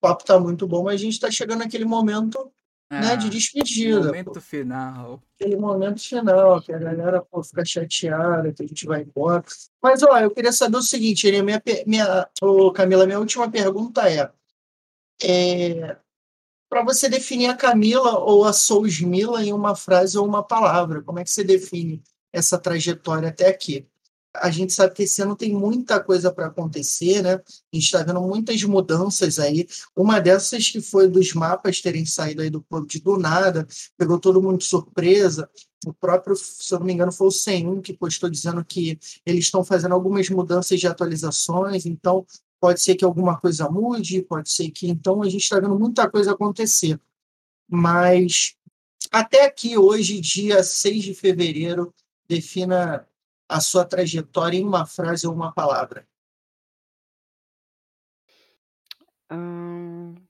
papo 0.00 0.24
tá 0.24 0.38
muito 0.38 0.66
bom, 0.66 0.84
mas 0.84 1.00
a 1.00 1.04
gente 1.04 1.20
tá 1.20 1.30
chegando 1.30 1.60
naquele 1.60 1.84
momento 1.84 2.52
né, 2.90 3.16
de 3.16 3.26
Ah, 3.28 3.30
despedida. 3.30 4.00
pô. 4.00 4.06
momento 4.06 4.40
final. 4.40 5.22
aquele 5.40 5.56
momento 5.56 6.00
final, 6.02 6.60
que 6.60 6.72
a 6.72 6.78
galera 6.78 7.22
pô, 7.22 7.42
fica 7.42 7.64
chateada, 7.64 8.52
que 8.52 8.62
a 8.62 8.66
gente 8.66 8.84
vai 8.86 9.02
embora. 9.02 9.42
Mas, 9.82 10.02
ó, 10.02 10.18
eu 10.18 10.30
queria 10.30 10.52
saber 10.52 10.76
o 10.76 10.82
seguinte, 10.82 11.30
minha, 11.42 11.62
minha, 11.86 12.28
ô, 12.42 12.70
Camila, 12.72 13.06
minha 13.06 13.18
última 13.18 13.50
pergunta 13.50 14.08
é, 14.10 14.30
é 15.22 15.96
para 16.68 16.82
você 16.84 17.08
definir 17.08 17.46
a 17.46 17.56
Camila 17.56 18.18
ou 18.18 18.44
a 18.44 18.52
Sousmila 18.52 19.44
em 19.44 19.52
uma 19.52 19.74
frase 19.76 20.18
ou 20.18 20.26
uma 20.26 20.42
palavra, 20.42 21.02
como 21.02 21.18
é 21.18 21.24
que 21.24 21.30
você 21.30 21.44
define 21.44 22.02
essa 22.32 22.58
trajetória 22.58 23.28
até 23.28 23.48
aqui? 23.48 23.86
A 24.34 24.50
gente 24.50 24.72
sabe 24.72 24.94
que 24.94 25.02
esse 25.02 25.20
ano 25.20 25.36
tem 25.36 25.52
muita 25.52 26.02
coisa 26.02 26.32
para 26.32 26.46
acontecer, 26.46 27.22
né? 27.22 27.34
A 27.34 27.76
gente 27.76 27.84
está 27.84 28.02
vendo 28.02 28.20
muitas 28.22 28.62
mudanças 28.62 29.38
aí. 29.38 29.66
Uma 29.94 30.20
dessas 30.20 30.68
que 30.68 30.80
foi 30.80 31.06
dos 31.06 31.34
mapas 31.34 31.80
terem 31.80 32.06
saído 32.06 32.42
aí 32.42 32.48
do 32.48 32.62
PUBG 32.62 33.00
do 33.00 33.18
nada, 33.18 33.66
pegou 33.96 34.18
todo 34.18 34.42
mundo 34.42 34.58
de 34.58 34.64
surpresa. 34.64 35.48
O 35.86 35.92
próprio, 35.92 36.34
se 36.36 36.72
eu 36.72 36.78
não 36.78 36.86
me 36.86 36.92
engano, 36.92 37.12
foi 37.12 37.26
o 37.26 37.30
Senhum 37.30 37.82
que 37.82 37.92
postou 37.92 38.30
dizendo 38.30 38.64
que 38.64 38.98
eles 39.26 39.44
estão 39.44 39.62
fazendo 39.62 39.92
algumas 39.92 40.28
mudanças 40.30 40.80
de 40.80 40.86
atualizações, 40.86 41.84
então 41.84 42.24
pode 42.60 42.80
ser 42.80 42.94
que 42.94 43.04
alguma 43.04 43.38
coisa 43.38 43.68
mude, 43.68 44.22
pode 44.22 44.50
ser 44.50 44.70
que. 44.70 44.88
Então 44.88 45.22
a 45.22 45.28
gente 45.28 45.42
está 45.42 45.58
vendo 45.58 45.78
muita 45.78 46.08
coisa 46.08 46.32
acontecer. 46.32 46.98
Mas 47.68 48.54
até 49.10 49.44
aqui, 49.44 49.76
hoje, 49.76 50.20
dia 50.20 50.62
6 50.62 51.04
de 51.04 51.14
fevereiro, 51.14 51.92
defina 52.28 53.06
a 53.52 53.60
sua 53.60 53.84
trajetória 53.84 54.58
em 54.58 54.64
uma 54.64 54.86
frase 54.86 55.26
ou 55.26 55.34
uma 55.34 55.52
palavra. 55.52 56.06
Hum, 59.30 60.28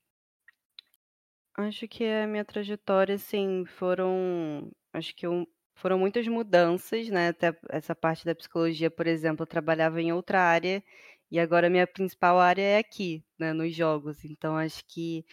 acho 1.57 1.87
que 1.89 2.05
a 2.05 2.27
minha 2.27 2.45
trajetória, 2.45 3.15
assim, 3.15 3.65
foram. 3.67 4.71
Acho 4.93 5.15
que 5.15 5.27
eu- 5.27 5.47
foram 5.75 5.99
muitas 5.99 6.27
mudanças, 6.29 7.09
né? 7.09 7.29
Até 7.29 7.57
essa 7.71 7.95
parte 7.95 8.25
da 8.25 8.35
psicologia, 8.35 8.91
por 8.91 9.07
exemplo, 9.07 9.43
eu 9.43 9.47
trabalhava 9.47 10.01
em 10.03 10.13
outra 10.13 10.41
área 10.41 10.83
e 11.31 11.39
agora 11.41 11.67
a 11.69 11.71
minha 11.71 11.87
principal 11.87 12.39
área 12.41 12.63
é 12.63 12.79
aqui, 12.79 13.25
né? 13.39 13.53
Nos 13.53 13.75
jogos. 13.75 14.25
Então, 14.25 14.57
acho 14.57 14.85
que 14.87 15.25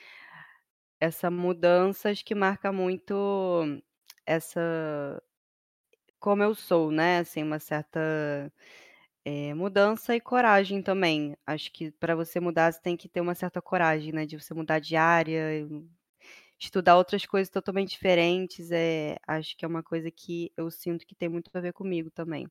essa 0.99 1.29
mudança, 1.31 2.09
acho 2.09 2.23
que 2.25 2.35
marca 2.35 2.71
muito 2.71 3.13
essa. 4.25 5.21
Como 6.19 6.43
eu 6.43 6.53
sou, 6.55 6.91
né? 6.91 7.19
Assim, 7.19 7.43
uma 7.43 7.59
certa. 7.59 8.51
É, 9.25 9.53
mudança 9.53 10.15
e 10.15 10.21
coragem 10.21 10.81
também. 10.81 11.35
Acho 11.45 11.71
que 11.71 11.91
para 11.91 12.15
você 12.15 12.39
mudar, 12.39 12.71
você 12.71 12.81
tem 12.81 12.97
que 12.97 13.09
ter 13.09 13.21
uma 13.21 13.35
certa 13.35 13.61
coragem, 13.61 14.13
né? 14.13 14.25
De 14.25 14.39
você 14.39 14.53
mudar 14.53 14.79
de 14.79 14.95
área, 14.95 15.67
estudar 16.59 16.97
outras 16.97 17.25
coisas 17.25 17.49
totalmente 17.49 17.91
diferentes. 17.91 18.71
É, 18.71 19.17
acho 19.27 19.55
que 19.57 19.65
é 19.65 19.67
uma 19.67 19.83
coisa 19.83 20.11
que 20.11 20.51
eu 20.57 20.69
sinto 20.71 21.05
que 21.05 21.15
tem 21.15 21.29
muito 21.29 21.49
a 21.53 21.61
ver 21.61 21.73
comigo 21.73 22.09
também. 22.11 22.47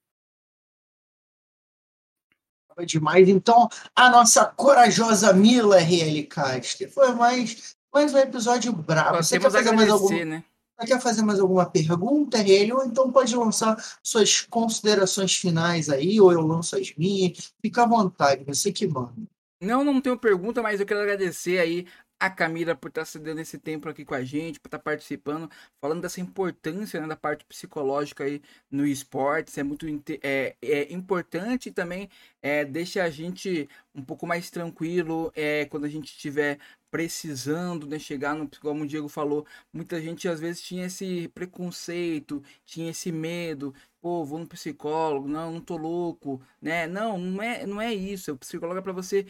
Foi 2.74 2.86
demais. 2.86 3.28
Então, 3.28 3.68
a 3.94 4.08
nossa 4.08 4.46
corajosa 4.46 5.32
Mila 5.32 5.78
RL 5.80 6.22
Caster. 6.24 6.90
Foi 6.90 7.12
mais, 7.12 7.76
mais 7.92 8.14
um 8.14 8.18
episódio 8.18 8.72
brabo. 8.72 9.16
Só 9.16 9.22
Você 9.22 9.38
quer 9.38 9.50
fazer 9.50 9.72
mais 9.72 9.90
agradecer, 9.90 10.24
né? 10.24 10.44
Quer 10.86 11.00
fazer 11.00 11.22
mais 11.22 11.40
alguma 11.40 11.66
pergunta, 11.66 12.38
RL? 12.38 12.72
Ou 12.72 12.84
então 12.84 13.10
pode 13.10 13.34
lançar 13.34 13.76
suas 14.02 14.42
considerações 14.42 15.34
finais 15.34 15.88
aí, 15.88 16.20
ou 16.20 16.32
eu 16.32 16.40
lanço 16.40 16.76
as 16.76 16.94
minhas. 16.96 17.52
Fica 17.60 17.82
à 17.82 17.86
vontade, 17.86 18.44
você 18.44 18.72
que 18.72 18.86
manda. 18.86 19.12
Não, 19.60 19.82
não 19.82 20.00
tenho 20.00 20.16
pergunta, 20.16 20.62
mas 20.62 20.78
eu 20.78 20.86
quero 20.86 21.00
agradecer 21.00 21.58
aí 21.58 21.84
a 22.20 22.28
Camila 22.28 22.74
por 22.74 22.88
estar 22.88 23.04
cedendo 23.04 23.40
esse 23.40 23.58
tempo 23.58 23.88
aqui 23.88 24.04
com 24.04 24.14
a 24.14 24.24
gente, 24.24 24.58
por 24.58 24.68
estar 24.68 24.78
participando, 24.78 25.48
falando 25.80 26.02
dessa 26.02 26.20
importância 26.20 27.00
né, 27.00 27.06
da 27.06 27.16
parte 27.16 27.44
psicológica 27.44 28.24
aí 28.24 28.42
no 28.70 28.86
esporte. 28.86 29.48
Isso 29.48 29.60
é 29.60 29.62
muito 29.62 29.86
é, 30.22 30.56
é 30.62 30.92
importante 30.92 31.70
também 31.70 32.08
é, 32.42 32.64
deixa 32.64 33.02
a 33.04 33.10
gente 33.10 33.68
um 33.94 34.02
pouco 34.02 34.26
mais 34.26 34.50
tranquilo 34.50 35.32
é, 35.34 35.64
quando 35.66 35.84
a 35.84 35.88
gente 35.88 36.06
estiver 36.06 36.58
precisando 36.90 37.86
né, 37.86 37.98
chegar 37.98 38.34
no, 38.34 38.48
como 38.60 38.84
o 38.84 38.86
Diego 38.86 39.08
falou, 39.08 39.46
muita 39.72 40.00
gente 40.00 40.28
às 40.28 40.40
vezes 40.40 40.62
tinha 40.62 40.86
esse 40.86 41.28
preconceito, 41.28 42.42
tinha 42.64 42.90
esse 42.90 43.12
medo, 43.12 43.74
pô, 44.00 44.24
vou 44.24 44.38
no 44.38 44.46
psicólogo, 44.46 45.28
não, 45.28 45.52
não 45.52 45.60
tô 45.60 45.76
louco, 45.76 46.40
né? 46.60 46.86
Não, 46.86 47.18
não 47.18 47.42
é, 47.42 47.66
não 47.66 47.80
é 47.80 47.92
isso. 47.94 48.32
O 48.32 48.38
psicólogo 48.38 48.78
é 48.78 48.82
para 48.82 48.92
você 48.92 49.26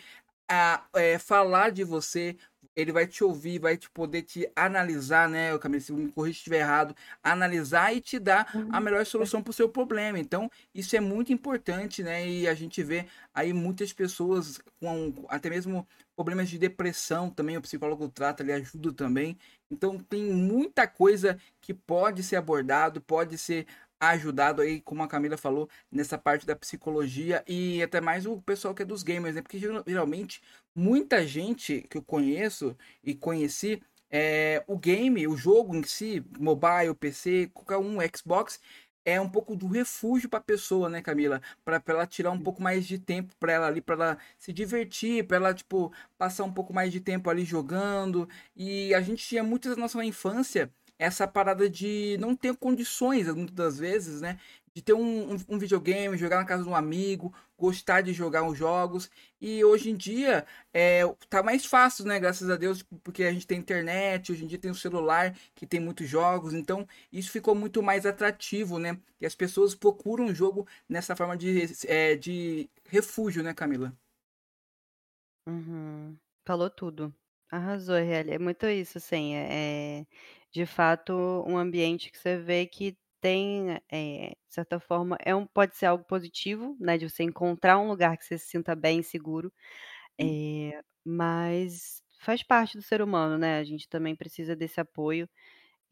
a, 0.49 0.85
é, 0.95 1.19
falar 1.19 1.71
de 1.71 1.85
você, 1.85 2.37
ele 2.75 2.93
vai 2.93 3.07
te 3.07 3.25
ouvir, 3.25 3.59
vai 3.59 3.77
te 3.77 3.91
poder 3.91 4.23
te 4.23 4.51
analisar, 4.55 5.29
né, 5.29 5.57
Camila, 5.59 5.81
se 5.81 5.93
me 5.93 6.13
corrija 6.13 6.35
se 6.35 6.39
estiver 6.39 6.61
errado, 6.61 6.95
analisar 7.23 7.93
e 7.95 8.01
te 8.01 8.19
dar 8.21 8.51
a 8.71 8.81
melhor 8.81 9.05
solução 9.05 9.43
para 9.43 9.51
o 9.51 9.55
seu 9.55 9.69
problema. 9.69 10.19
Então, 10.19 10.49
isso 10.75 10.95
é 10.97 11.01
muito 11.01 11.33
importante, 11.33 12.03
né? 12.05 12.27
E 12.29 12.47
a 12.47 12.55
gente 12.55 12.83
vê 12.83 13.07
aí 13.35 13.53
muitas 13.53 13.93
pessoas 13.93 14.61
com 14.81 15.13
até 15.29 15.51
mesmo 15.51 15.87
problemas 16.19 16.49
de 16.51 16.59
depressão 16.59 17.31
também, 17.31 17.57
o 17.57 17.63
psicólogo 17.63 18.09
trata, 18.09 18.43
ele 18.43 18.53
ajuda 18.53 18.93
também. 18.93 19.39
Então, 19.71 19.99
tem 19.99 20.33
muita 20.33 20.87
coisa 20.89 21.39
que 21.61 21.73
pode 21.73 22.23
ser 22.25 22.37
abordado, 22.37 23.01
pode 23.01 23.39
ser 23.39 23.67
ajudado 24.01 24.63
aí, 24.63 24.81
como 24.81 25.03
a 25.03 25.09
Camila 25.09 25.37
falou, 25.37 25.69
nessa 25.91 26.19
parte 26.19 26.45
da 26.47 26.57
psicologia 26.57 27.45
e 27.47 27.83
até 27.83 28.01
mais 28.01 28.27
o 28.27 28.41
pessoal 28.43 28.75
que 28.75 28.83
é 28.83 28.85
dos 28.85 29.03
gamers, 29.05 29.35
né? 29.37 29.43
Porque 29.43 29.59
geral- 29.59 29.85
geralmente 29.87 30.43
muita 30.75 31.27
gente 31.27 31.83
que 31.91 31.99
eu 31.99 32.03
conheço 32.03 32.77
e 33.03 33.15
conheci 33.15 33.81
é, 34.11 34.65
o 34.67 34.79
game, 34.79 35.27
o 35.29 35.37
jogo 35.37 35.75
em 35.77 35.83
si, 35.85 36.25
mobile, 36.39 36.95
PC, 36.99 37.51
qualquer 37.53 37.77
um, 37.79 37.99
Xbox, 38.17 38.61
é 39.09 39.21
um 39.21 39.29
pouco 39.29 39.57
do 39.57 39.67
refúgio 39.67 40.29
para 40.29 40.39
a 40.39 40.43
pessoa, 40.43 40.89
né, 40.89 41.01
Camila? 41.01 41.41
Para 41.65 41.83
ela 41.87 42.07
tirar 42.07 42.31
um 42.31 42.41
pouco 42.41 42.63
mais 42.63 42.87
de 42.87 42.99
tempo 42.99 43.35
para 43.41 43.53
ela 43.53 43.67
ali, 43.67 43.81
para 43.81 43.95
ela 43.95 44.19
se 44.39 44.53
divertir, 44.53 45.27
para 45.27 45.39
ela, 45.39 45.55
tipo, 45.55 45.93
passar 46.19 46.45
um 46.45 46.53
pouco 46.53 46.75
mais 46.75 46.93
de 46.93 47.01
tempo 47.01 47.31
ali 47.31 47.45
jogando. 47.45 48.29
E 48.55 48.93
a 48.95 49.01
gente 49.01 49.27
tinha 49.27 49.43
muitas 49.43 49.77
na 49.77 49.83
nossa 49.83 50.05
infância 50.05 50.71
essa 50.99 51.29
parada 51.29 51.71
de 51.71 52.17
não 52.19 52.35
ter 52.35 52.57
condições, 52.57 53.29
muitas 53.33 53.55
das 53.55 53.79
vezes, 53.79 54.21
né? 54.21 54.39
De 54.79 54.83
ter 54.83 54.93
um, 54.93 55.33
um, 55.33 55.37
um, 55.49 55.59
videogame, 55.59 56.17
jogar 56.17 56.37
na 56.37 56.45
casa 56.45 56.63
de 56.63 56.69
um 56.69 56.75
amigo, 56.77 57.35
gostar 57.59 58.01
de 58.01 58.13
jogar 58.13 58.45
os 58.49 58.57
jogos. 58.57 59.11
E 59.41 59.65
hoje 59.65 59.91
em 59.91 59.97
dia 59.97 60.47
é, 60.73 61.03
tá 61.29 61.43
mais 61.43 61.67
fácil, 61.67 62.05
né? 62.05 62.21
Graças 62.21 62.49
a 62.49 62.55
Deus, 62.55 62.85
porque 63.03 63.25
a 63.25 63.33
gente 63.33 63.45
tem 63.45 63.59
internet, 63.59 64.31
hoje 64.31 64.45
em 64.45 64.47
dia 64.47 64.57
tem 64.57 64.71
o 64.71 64.77
celular 64.77 65.35
que 65.53 65.67
tem 65.67 65.81
muitos 65.81 66.09
jogos. 66.09 66.55
Então 66.55 66.87
isso 67.13 67.33
ficou 67.33 67.57
muito 67.57 67.83
mais 67.83 68.07
atrativo, 68.07 68.79
né? 68.79 68.97
E 69.21 69.27
as 69.27 69.35
pessoas 69.35 69.75
procuram 69.75 70.27
o 70.27 70.35
jogo 70.35 70.65
nessa 70.89 71.17
forma 71.17 71.37
de, 71.37 71.65
é, 71.89 72.15
de 72.15 72.71
refúgio, 72.85 73.43
né, 73.43 73.53
Camila? 73.53 73.93
Uhum. 75.49 76.17
Falou 76.47 76.71
tudo. 76.71 77.13
Arrasou, 77.51 77.97
Real. 77.97 78.27
É 78.29 78.39
muito 78.39 78.65
isso, 78.69 78.99
assim. 78.99 79.35
É, 79.35 80.07
de 80.53 80.65
fato, 80.67 81.13
um 81.49 81.59
ambiente 81.59 82.13
que 82.13 82.19
você 82.19 82.37
vê 82.39 82.65
que 82.65 82.97
tem, 83.21 83.81
é, 83.91 84.31
de 84.49 84.55
certa 84.55 84.81
forma, 84.81 85.17
é 85.25 85.35
um, 85.35 85.47
pode 85.47 85.77
ser 85.77 85.87
algo 85.87 86.05
positivo, 86.05 86.77
né? 86.81 86.99
De 86.99 87.09
você 87.09 87.23
encontrar 87.25 87.79
um 87.79 87.89
lugar 87.89 88.17
que 88.19 88.25
você 88.25 88.39
se 88.39 88.49
sinta 88.49 88.75
bem 88.77 89.01
e 89.01 89.05
seguro, 89.05 89.53
é, 90.21 90.81
mas 91.05 92.03
faz 92.21 92.43
parte 92.43 92.77
do 92.79 92.83
ser 92.83 93.03
humano, 93.03 93.39
né? 93.39 93.59
A 93.59 93.65
gente 93.65 93.89
também 93.89 94.17
precisa 94.17 94.57
desse 94.57 94.81
apoio. 94.81 95.29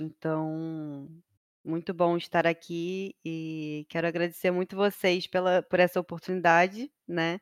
Então, 0.01 1.09
muito 1.65 1.95
bom 1.95 2.17
estar 2.17 2.47
aqui 2.47 3.15
e 3.25 3.87
quero 3.89 4.07
agradecer 4.07 4.51
muito 4.51 4.77
vocês 4.77 5.27
pela, 5.27 5.63
por 5.63 5.81
essa 5.81 6.01
oportunidade, 6.01 6.91
né? 7.09 7.41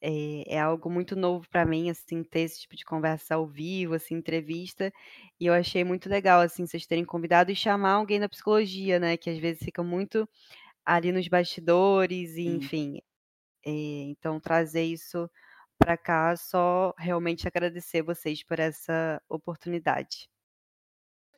É, 0.00 0.54
é 0.56 0.60
algo 0.60 0.90
muito 0.90 1.16
novo 1.16 1.48
para 1.48 1.64
mim, 1.64 1.90
assim, 1.90 2.22
ter 2.22 2.40
esse 2.40 2.60
tipo 2.60 2.76
de 2.76 2.84
conversa 2.84 3.34
ao 3.34 3.46
vivo, 3.46 3.94
assim, 3.94 4.14
entrevista. 4.14 4.92
E 5.40 5.46
eu 5.46 5.54
achei 5.54 5.84
muito 5.84 6.08
legal, 6.08 6.40
assim, 6.40 6.66
vocês 6.66 6.86
terem 6.86 7.04
convidado 7.04 7.50
e 7.50 7.56
chamar 7.56 7.92
alguém 7.92 8.20
da 8.20 8.28
psicologia, 8.28 8.98
né? 8.98 9.16
Que 9.16 9.30
às 9.30 9.38
vezes 9.38 9.62
fica 9.62 9.82
muito 9.82 10.28
ali 10.84 11.12
nos 11.12 11.28
bastidores, 11.28 12.36
e, 12.36 12.46
enfim. 12.46 12.98
É, 13.64 13.70
então, 13.70 14.38
trazer 14.38 14.84
isso 14.84 15.28
para 15.78 15.96
cá, 15.96 16.36
só 16.36 16.94
realmente 16.98 17.46
agradecer 17.46 18.02
vocês 18.02 18.42
por 18.42 18.58
essa 18.58 19.20
oportunidade. 19.28 20.28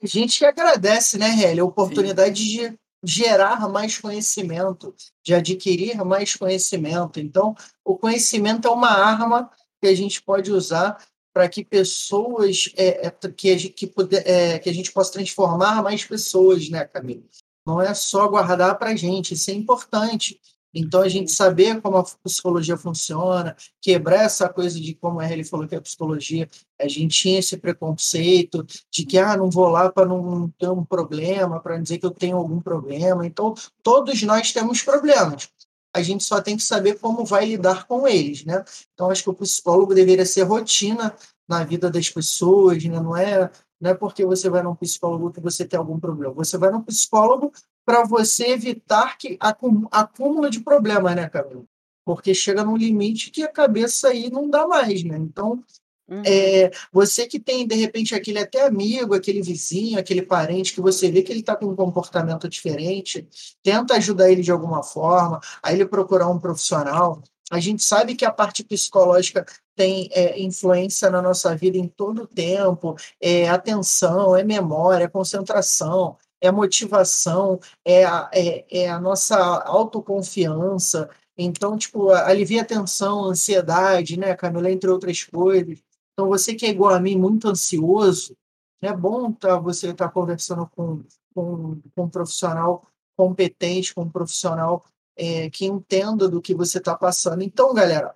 A 0.03 0.07
gente 0.07 0.39
que 0.39 0.45
agradece, 0.45 1.19
né, 1.19 1.29
Hélio, 1.43 1.65
a 1.65 1.69
oportunidade 1.69 2.39
Sim. 2.39 2.71
de 2.71 2.79
gerar 3.03 3.69
mais 3.69 3.99
conhecimento, 3.99 4.95
de 5.25 5.35
adquirir 5.35 6.05
mais 6.05 6.35
conhecimento. 6.35 7.21
Então, 7.21 7.55
o 7.85 7.97
conhecimento 7.97 8.67
é 8.67 8.71
uma 8.71 8.91
arma 8.91 9.51
que 9.81 9.89
a 9.89 9.95
gente 9.95 10.23
pode 10.23 10.51
usar 10.51 10.99
para 11.33 11.49
que 11.49 11.65
pessoas, 11.65 12.73
é, 12.77 13.07
é, 13.07 13.11
que, 13.11 13.51
a 13.51 13.57
gente, 13.57 13.73
que, 13.73 13.87
puder, 13.87 14.27
é, 14.27 14.59
que 14.59 14.69
a 14.69 14.75
gente 14.75 14.93
possa 14.93 15.13
transformar 15.13 15.83
mais 15.83 16.05
pessoas, 16.05 16.69
né, 16.69 16.85
Camila? 16.85 17.23
Não 17.65 17.81
é 17.81 17.95
só 17.95 18.27
guardar 18.27 18.77
para 18.79 18.91
a 18.91 18.97
gente, 18.97 19.35
isso 19.35 19.51
é 19.51 19.55
importante. 19.55 20.41
Então, 20.75 21.01
a 21.01 21.09
gente 21.09 21.33
saber 21.33 21.81
como 21.81 21.97
a 21.97 22.05
psicologia 22.25 22.77
funciona, 22.77 23.57
quebrar 23.81 24.25
essa 24.25 24.49
coisa 24.49 24.79
de 24.81 24.95
como 24.95 25.23
ele 25.23 25.45
falou 25.45 25.67
que 25.67 25.75
a 25.75 25.81
psicologia, 25.81 26.49
a 26.81 26.87
gente 26.87 27.17
tinha 27.17 27.39
esse 27.39 27.57
preconceito 27.57 28.65
de 28.91 29.05
que, 29.05 29.19
ah, 29.19 29.37
não 29.37 29.51
vou 29.51 29.69
lá 29.69 29.91
para 29.91 30.07
não 30.07 30.49
ter 30.59 30.69
um 30.69 30.85
problema, 30.85 31.61
para 31.61 31.79
dizer 31.79 31.99
que 31.99 32.07
eu 32.07 32.11
tenho 32.11 32.37
algum 32.37 32.61
problema. 32.61 33.27
Então, 33.27 33.55
todos 33.83 34.23
nós 34.23 34.53
temos 34.53 34.83
problemas. 34.83 35.49
A 35.95 36.03
gente 36.03 36.23
só 36.23 36.41
tem 36.41 36.57
que 36.57 36.63
saber 36.63 36.99
como 36.99 37.25
vai 37.25 37.47
lidar 37.47 37.87
com 37.87 38.07
eles, 38.07 38.45
né? 38.45 38.63
Então, 38.93 39.11
acho 39.11 39.23
que 39.23 39.31
o 39.31 39.35
psicólogo 39.35 39.95
deveria 39.95 40.27
ser 40.27 40.43
rotina 40.43 41.15
na 41.49 41.65
vida 41.65 41.91
das 41.91 42.11
pessoas, 42.11 42.85
né? 42.85 43.01
não 43.01 43.17
é 43.17 43.51
não 43.81 43.91
é 43.91 43.95
porque 43.95 44.27
você 44.27 44.51
vai 44.51 44.63
num 44.63 44.75
psicólogo 44.75 45.31
que 45.31 45.41
você 45.41 45.65
tem 45.65 45.79
algum 45.79 46.01
problema. 46.01 46.35
Você 46.35 46.59
vai 46.59 46.71
num 46.71 46.83
psicólogo 46.83 47.53
para 47.89 48.05
você 48.05 48.49
evitar 48.49 49.17
que 49.17 49.39
acúmulo 49.41 50.51
de 50.51 50.61
problemas, 50.61 51.17
né, 51.17 51.27
Camilo? 51.27 51.67
Porque 52.05 52.35
chega 52.35 52.63
num 52.63 52.77
limite 52.77 53.31
que 53.31 53.43
a 53.43 53.51
cabeça 53.51 54.09
aí 54.09 54.29
não 54.29 54.51
dá 54.51 54.67
mais, 54.67 55.03
né? 55.03 55.17
Então, 55.17 55.65
uhum. 56.07 56.23
é, 56.23 56.71
você 56.93 57.27
que 57.27 57.41
tem, 57.41 57.67
de 57.67 57.75
repente, 57.77 58.15
aquele 58.15 58.41
até 58.41 58.67
amigo, 58.67 59.15
aquele 59.15 59.41
vizinho, 59.41 59.99
aquele 59.99 60.21
parente, 60.21 60.75
que 60.75 60.83
você 60.83 61.11
vê 61.11 61.23
que 61.23 61.33
ele 61.33 61.41
está 61.41 61.57
com 61.57 61.65
um 61.65 61.75
comportamento 61.75 62.47
diferente, 62.47 63.27
tenta 63.63 63.95
ajudar 63.95 64.31
ele 64.31 64.43
de 64.43 64.53
alguma 64.53 64.83
forma, 64.83 65.41
aí 65.63 65.75
ele 65.75 65.87
procurar 65.87 66.29
um 66.29 66.39
profissional. 66.39 67.23
A 67.51 67.59
gente 67.59 67.83
sabe 67.83 68.15
que 68.15 68.27
a 68.27 68.31
parte 68.31 68.63
psicológica 68.63 69.47
tem 69.75 70.11
é, 70.13 70.39
influência 70.39 71.09
na 71.09 71.23
nossa 71.23 71.57
vida 71.57 71.79
em 71.79 71.89
todo 71.89 72.25
o 72.25 72.27
tempo, 72.27 72.97
é 73.19 73.49
atenção, 73.49 74.37
é 74.37 74.45
memória, 74.45 75.05
é 75.05 75.09
concentração, 75.09 76.19
é 76.41 76.51
motivação, 76.51 77.59
é 77.85 78.05
a, 78.05 78.31
é, 78.33 78.65
é 78.71 78.91
a 78.91 79.01
nossa 79.01 79.37
autoconfiança. 79.65 81.09
Então, 81.37 81.77
tipo, 81.77 82.11
alivia 82.11 82.63
a 82.63 82.65
tensão, 82.65 83.25
a 83.25 83.29
ansiedade, 83.29 84.19
né, 84.19 84.35
Camila, 84.35 84.71
entre 84.71 84.91
outras 84.91 85.23
coisas. 85.25 85.79
Então, 86.13 86.29
você 86.29 86.55
que 86.55 86.67
é 86.67 86.71
igual 86.71 86.95
a 86.95 87.01
mim, 87.01 87.17
muito 87.17 87.49
ansioso, 87.49 88.37
é 88.83 88.93
bom 88.93 89.33
tá, 89.33 89.59
você 89.59 89.91
estar 89.91 90.09
tá 90.09 90.13
conversando 90.13 90.69
com, 90.75 91.03
com, 91.35 91.81
com 91.95 92.05
um 92.05 92.09
profissional 92.09 92.87
competente, 93.17 93.95
com 93.95 94.03
um 94.03 94.11
profissional 94.11 94.85
é, 95.17 95.51
que 95.51 95.67
entenda 95.67 96.29
do 96.29 96.41
que 96.41 96.55
você 96.55 96.79
está 96.79 96.97
passando. 96.97 97.43
Então, 97.43 97.75
galera, 97.75 98.15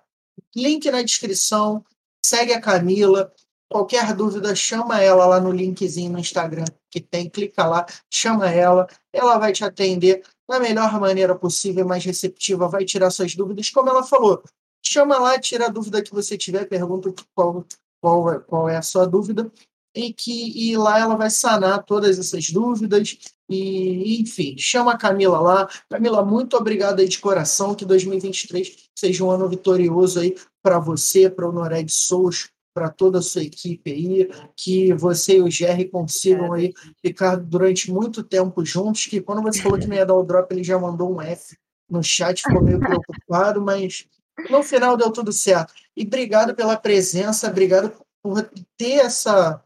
link 0.55 0.89
na 0.91 1.01
descrição, 1.01 1.83
segue 2.21 2.53
a 2.53 2.61
Camila, 2.61 3.31
Qualquer 3.73 4.13
dúvida, 4.13 4.53
chama 4.55 5.01
ela 5.01 5.25
lá 5.25 5.41
no 5.41 5.51
linkzinho 5.51 6.11
no 6.11 6.19
Instagram 6.19 6.65
que 6.93 7.01
tem, 7.01 7.27
clica 7.27 7.65
lá, 7.65 7.87
chama 8.07 8.51
ela, 8.51 8.87
ela 9.11 9.39
vai 9.39 9.51
te 9.51 9.65
atender 9.65 10.21
da 10.47 10.59
melhor 10.59 10.99
maneira 10.99 11.33
possível, 11.33 11.87
mais 11.87 12.05
receptiva, 12.05 12.67
vai 12.69 12.85
tirar 12.85 13.09
suas 13.09 13.33
dúvidas. 13.33 13.71
Como 13.71 13.89
ela 13.89 14.03
falou, 14.03 14.43
chama 14.85 15.17
lá, 15.17 15.39
tira 15.39 15.65
a 15.65 15.69
dúvida 15.69 16.03
que 16.03 16.13
você 16.13 16.37
tiver, 16.37 16.65
pergunta 16.65 17.11
qual, 17.33 17.65
qual, 17.99 18.31
é, 18.31 18.39
qual 18.41 18.69
é 18.69 18.77
a 18.77 18.83
sua 18.83 19.07
dúvida, 19.07 19.51
e 19.95 20.13
que 20.13 20.69
e 20.69 20.77
lá 20.77 20.99
ela 20.99 21.15
vai 21.15 21.31
sanar 21.31 21.83
todas 21.83 22.19
essas 22.19 22.51
dúvidas. 22.51 23.17
E, 23.49 24.21
enfim, 24.21 24.55
chama 24.57 24.93
a 24.93 24.97
Camila 24.97 25.39
lá. 25.39 25.69
Camila, 25.89 26.23
muito 26.23 26.55
obrigado 26.55 26.99
aí 26.99 27.07
de 27.07 27.19
coração. 27.19 27.75
Que 27.75 27.85
2023 27.85 28.89
seja 28.97 29.23
um 29.23 29.29
ano 29.31 29.47
vitorioso 29.47 30.19
aí 30.19 30.35
para 30.63 30.79
você, 30.79 31.29
para 31.29 31.47
o 31.47 31.51
Noré 31.51 31.83
de 31.83 31.91
Souza, 31.91 32.45
para 32.73 32.89
toda 32.89 33.19
a 33.19 33.21
sua 33.21 33.43
equipe 33.43 33.91
aí, 33.91 34.29
que 34.55 34.93
você 34.93 35.37
e 35.37 35.41
o 35.41 35.51
Jerry 35.51 35.89
consigam 35.89 36.53
aí 36.53 36.73
ficar 37.01 37.35
durante 37.35 37.91
muito 37.91 38.23
tempo 38.23 38.65
juntos, 38.65 39.05
que 39.05 39.21
quando 39.21 39.41
você 39.41 39.61
falou 39.61 39.77
que 39.77 39.87
não 39.87 39.95
ia 39.95 40.05
dar 40.05 40.15
o 40.15 40.23
drop, 40.23 40.51
ele 40.51 40.63
já 40.63 40.77
mandou 40.79 41.13
um 41.13 41.21
F 41.21 41.55
no 41.89 42.03
chat, 42.03 42.41
ficou 42.41 42.63
meio 42.63 42.79
preocupado, 42.79 43.61
mas 43.61 44.07
no 44.49 44.63
final 44.63 44.97
deu 44.97 45.11
tudo 45.11 45.31
certo. 45.31 45.73
E 45.95 46.03
obrigado 46.03 46.55
pela 46.55 46.75
presença, 46.75 47.47
obrigado 47.47 47.93
por 48.21 48.49
ter 48.77 48.93
essa 48.93 49.63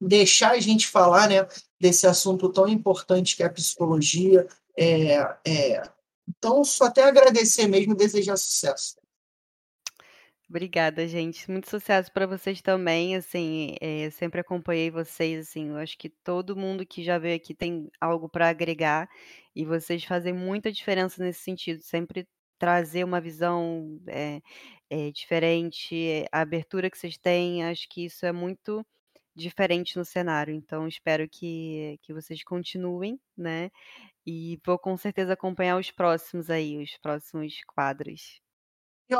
deixar 0.00 0.52
a 0.52 0.60
gente 0.60 0.88
falar, 0.88 1.28
né, 1.28 1.46
desse 1.80 2.06
assunto 2.06 2.48
tão 2.48 2.66
importante 2.66 3.36
que 3.36 3.42
é 3.42 3.46
a 3.46 3.50
psicologia. 3.50 4.46
É, 4.76 5.36
é... 5.46 5.82
Então, 6.28 6.64
só 6.64 6.86
até 6.86 7.04
agradecer 7.04 7.68
mesmo 7.68 7.94
desejar 7.94 8.36
sucesso. 8.36 8.96
Obrigada, 10.52 11.08
gente. 11.08 11.50
Muito 11.50 11.70
sucesso 11.70 12.12
para 12.12 12.26
vocês 12.26 12.60
também. 12.60 13.16
Assim, 13.16 13.74
eh, 13.80 14.10
sempre 14.10 14.38
acompanhei 14.42 14.90
vocês. 14.90 15.48
Assim, 15.48 15.70
eu 15.70 15.76
acho 15.78 15.96
que 15.96 16.10
todo 16.10 16.54
mundo 16.54 16.84
que 16.84 17.02
já 17.02 17.18
veio 17.18 17.36
aqui 17.36 17.54
tem 17.54 17.90
algo 17.98 18.28
para 18.28 18.50
agregar 18.50 19.08
e 19.56 19.64
vocês 19.64 20.04
fazem 20.04 20.34
muita 20.34 20.70
diferença 20.70 21.24
nesse 21.24 21.40
sentido. 21.40 21.80
Sempre 21.82 22.28
trazer 22.58 23.02
uma 23.02 23.18
visão 23.18 23.98
é, 24.06 24.42
é, 24.90 25.10
diferente, 25.10 26.26
a 26.30 26.42
abertura 26.42 26.90
que 26.90 26.98
vocês 26.98 27.16
têm. 27.16 27.64
Acho 27.64 27.88
que 27.88 28.04
isso 28.04 28.26
é 28.26 28.32
muito 28.32 28.84
diferente 29.34 29.96
no 29.96 30.04
cenário. 30.04 30.54
Então, 30.54 30.86
espero 30.86 31.26
que, 31.30 31.98
que 32.02 32.12
vocês 32.12 32.44
continuem, 32.44 33.18
né? 33.36 33.70
E 34.26 34.58
vou 34.66 34.78
com 34.78 34.96
certeza 34.98 35.34
acompanhar 35.34 35.78
os 35.78 35.90
próximos 35.90 36.50
aí, 36.50 36.82
os 36.82 36.98
próximos 36.98 37.54
quadros. 37.66 38.42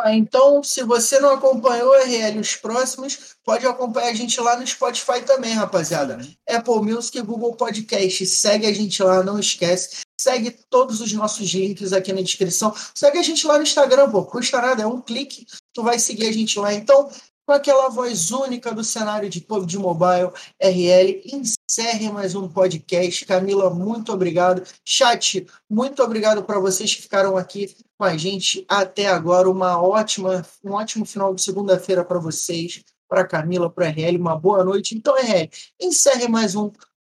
Então, 0.07 0.63
se 0.63 0.83
você 0.83 1.19
não 1.21 1.31
acompanhou 1.31 1.93
RL 1.95 2.39
os 2.41 2.57
próximos, 2.57 3.37
pode 3.45 3.67
acompanhar 3.67 4.09
a 4.09 4.15
gente 4.15 4.41
lá 4.41 4.57
no 4.57 4.67
Spotify 4.67 5.23
também, 5.25 5.53
rapaziada. 5.53 6.21
Apple 6.49 6.83
Music 6.83 7.19
e 7.19 7.23
Google 7.23 7.55
Podcast. 7.55 8.27
Segue 8.27 8.67
a 8.67 8.73
gente 8.73 9.03
lá, 9.03 9.23
não 9.23 9.39
esquece. 9.39 10.01
Segue 10.21 10.51
todos 10.71 11.01
os 11.01 11.13
nossos 11.13 11.51
links 11.51 11.93
aqui 11.93 12.13
na 12.13 12.23
descrição. 12.23 12.75
Segue 12.95 13.19
a 13.19 13.23
gente 13.23 13.47
lá 13.47 13.57
no 13.57 13.65
Instagram, 13.65 14.11
pô. 14.11 14.25
Custa 14.25 14.61
nada, 14.61 14.83
é 14.83 14.87
um 14.87 15.01
clique. 15.01 15.47
Tu 15.73 15.83
vai 15.83 15.99
seguir 15.99 16.27
a 16.27 16.33
gente 16.33 16.59
lá. 16.59 16.73
Então, 16.73 17.11
com 17.47 17.53
aquela 17.53 17.89
voz 17.89 18.31
única 18.31 18.73
do 18.73 18.85
cenário 18.85 19.29
de 19.29 19.41
PUBG 19.41 19.77
Mobile 19.79 20.31
RL, 20.61 21.23
encerre 21.27 22.11
mais 22.11 22.35
um 22.35 22.49
podcast. 22.49 23.25
Camila, 23.27 23.69
muito 23.69 24.13
obrigado. 24.13 24.63
Chat, 24.85 25.47
muito 25.69 26.03
obrigado 26.03 26.45
para 26.45 26.61
vocês 26.61 26.95
que 26.95 27.03
ficaram 27.03 27.37
aqui 27.37 27.75
com 27.99 28.05
a 28.05 28.17
gente 28.17 28.65
até 28.69 29.09
agora. 29.09 29.51
Uma 29.51 29.83
ótima, 29.83 30.47
um 30.63 30.73
ótimo 30.73 31.05
final 31.05 31.35
de 31.35 31.43
segunda-feira 31.43 32.05
para 32.05 32.21
vocês, 32.21 32.85
para 33.09 33.27
Camila, 33.27 33.69
para 33.69 33.89
RL. 33.89 34.17
Uma 34.19 34.39
boa 34.39 34.63
noite. 34.63 34.95
Então, 34.95 35.15
RL, 35.17 35.51
encerre 35.81 36.29
mais 36.29 36.55
um 36.55 36.71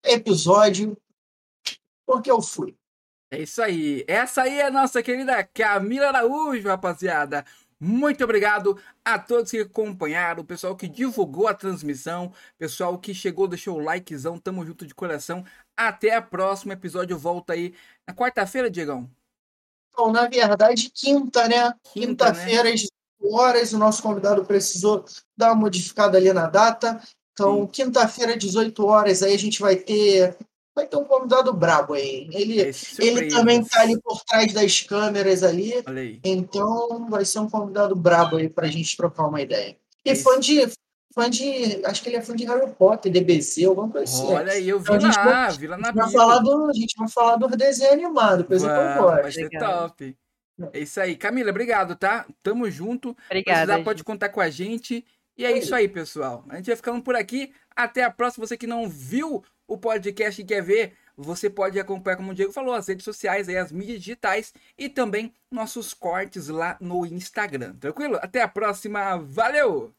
episódio, 0.05 0.97
porque 2.07 2.31
eu 2.31 2.41
fui. 2.41 2.77
É 3.33 3.41
isso 3.43 3.63
aí. 3.63 4.05
Essa 4.07 4.43
aí 4.43 4.59
é 4.59 4.67
a 4.67 4.71
nossa 4.71 5.03
querida 5.03 5.43
Camila 5.43 6.09
Araújo, 6.09 6.69
rapaziada. 6.69 7.45
Muito 7.85 8.23
obrigado 8.23 8.79
a 9.05 9.19
todos 9.19 9.51
que 9.51 9.59
acompanharam, 9.59 10.43
o 10.43 10.47
pessoal 10.47 10.77
que 10.77 10.87
divulgou 10.87 11.49
a 11.49 11.55
transmissão, 11.55 12.33
pessoal 12.57 12.97
que 12.97 13.13
chegou, 13.13 13.49
deixou 13.49 13.77
o 13.77 13.81
likezão, 13.81 14.39
tamo 14.39 14.65
junto 14.65 14.87
de 14.87 14.95
coração. 14.95 15.45
Até 15.77 16.15
a 16.15 16.23
próxima 16.23 16.75
episódio, 16.75 17.19
volta 17.19 17.55
aí 17.55 17.75
na 18.07 18.15
quarta-feira, 18.15 18.71
Diegão. 18.71 19.11
Bom, 19.97 20.13
na 20.13 20.29
verdade, 20.29 20.93
quinta, 20.95 21.49
né? 21.49 21.75
Quinta, 21.93 22.27
Quinta-feira, 22.27 22.69
às 22.69 22.83
18 22.83 22.93
horas, 23.35 23.73
o 23.73 23.79
nosso 23.79 24.01
convidado 24.01 24.45
precisou 24.45 25.05
dar 25.37 25.49
uma 25.49 25.63
modificada 25.63 26.17
ali 26.17 26.33
na 26.33 26.47
data. 26.47 27.03
Então, 27.33 27.67
quinta-feira, 27.67 28.37
18 28.37 28.87
horas, 28.87 29.25
aí 29.25 29.35
a 29.35 29.39
gente 29.39 29.61
vai 29.61 29.75
ter 29.75 30.37
vai 30.75 30.87
ter 30.87 30.97
um 30.97 31.05
convidado 31.05 31.53
brabo 31.53 31.95
aí. 31.95 32.29
Ele, 32.33 32.73
ele 32.99 33.29
também 33.29 33.65
tá 33.65 33.81
ali 33.83 34.01
por 34.01 34.23
trás 34.25 34.53
das 34.53 34.81
câmeras 34.81 35.43
ali. 35.43 35.75
Então 36.25 37.09
vai 37.09 37.25
ser 37.25 37.41
um 37.41 37.49
convidado 37.51 37.95
brabo 37.95 38.37
aí 38.37 38.49
pra 38.49 38.67
gente 38.69 38.97
trocar 38.97 39.27
uma 39.27 39.41
ideia. 39.41 39.77
E 40.05 40.13
Isso. 40.13 40.25
fã 40.25 40.39
de. 40.41 40.67
Fã 41.15 41.29
de. 41.29 41.85
Acho 41.85 42.03
que 42.03 42.09
ele 42.09 42.17
é 42.17 42.23
fã 42.23 42.35
de 42.35 42.45
Harry 42.47 42.71
Potter, 42.73 43.13
DBZ, 43.13 43.65
alguma 43.67 43.89
coisa 43.91 44.05
assim. 44.13 44.33
Olha 44.33 44.53
aí, 44.55 44.67
eu 44.69 44.79
vi 44.79 44.85
Então, 44.85 44.97
a 44.97 45.01
gente 45.01 45.17
lá, 45.17 45.25
vai- 45.25 45.57
vi 45.59 45.67
lá 45.67 45.77
A 45.77 45.79
na 45.79 45.93
vai 45.93 46.11
falar 46.11 46.39
do, 46.39 46.71
a 46.71 46.73
gente 46.73 46.97
vai 46.97 47.09
falar 47.09 47.37
do 47.37 47.49
desenho 47.49 47.93
animado, 47.93 48.45
coisa 48.45 48.67
que 48.67 48.75
eu 48.99 49.03
gosto. 49.03 49.23
vai 49.23 49.33
ser 49.33 49.51
top. 49.51 50.17
É 50.73 50.79
isso 50.79 51.01
aí. 51.01 51.15
Camila, 51.17 51.51
obrigado, 51.51 51.97
tá? 51.97 52.25
Tamo 52.43 52.71
junto. 52.71 53.17
Obrigada. 53.27 53.67
Precisar, 53.67 53.85
pode 53.85 54.05
contar 54.05 54.29
com 54.31 54.41
a 54.41 54.49
gente. 54.49 55.05
E 55.37 55.45
é 55.45 55.57
isso 55.57 55.75
aí, 55.75 55.89
pessoal. 55.89 56.45
A 56.49 56.57
gente 56.57 56.67
vai 56.67 56.77
ficando 56.77 57.03
por 57.03 57.15
aqui. 57.17 57.53
Até 57.75 58.05
a 58.05 58.11
próxima. 58.11 58.47
Você 58.47 58.57
que 58.57 58.67
não 58.67 58.89
viu 58.89 59.45
o 59.67 59.79
podcast 59.79 60.41
e 60.41 60.45
quer 60.45 60.63
ver, 60.63 60.95
você 61.17 61.49
pode 61.49 61.79
acompanhar, 61.79 62.17
como 62.17 62.33
o 62.33 62.35
Diego 62.35 62.53
falou, 62.53 62.75
as 62.75 62.89
redes 62.89 63.05
sociais, 63.05 63.49
as 63.49 63.73
mídias 63.73 63.99
digitais 63.99 64.53
e 64.77 64.89
também 64.89 65.33
nossos 65.51 65.93
cortes 65.95 66.49
lá 66.49 66.77
no 66.81 67.05
Instagram. 67.07 67.75
Tranquilo? 67.77 68.19
Até 68.23 68.43
a 68.43 68.49
próxima. 68.49 69.19
Valeu! 69.19 69.95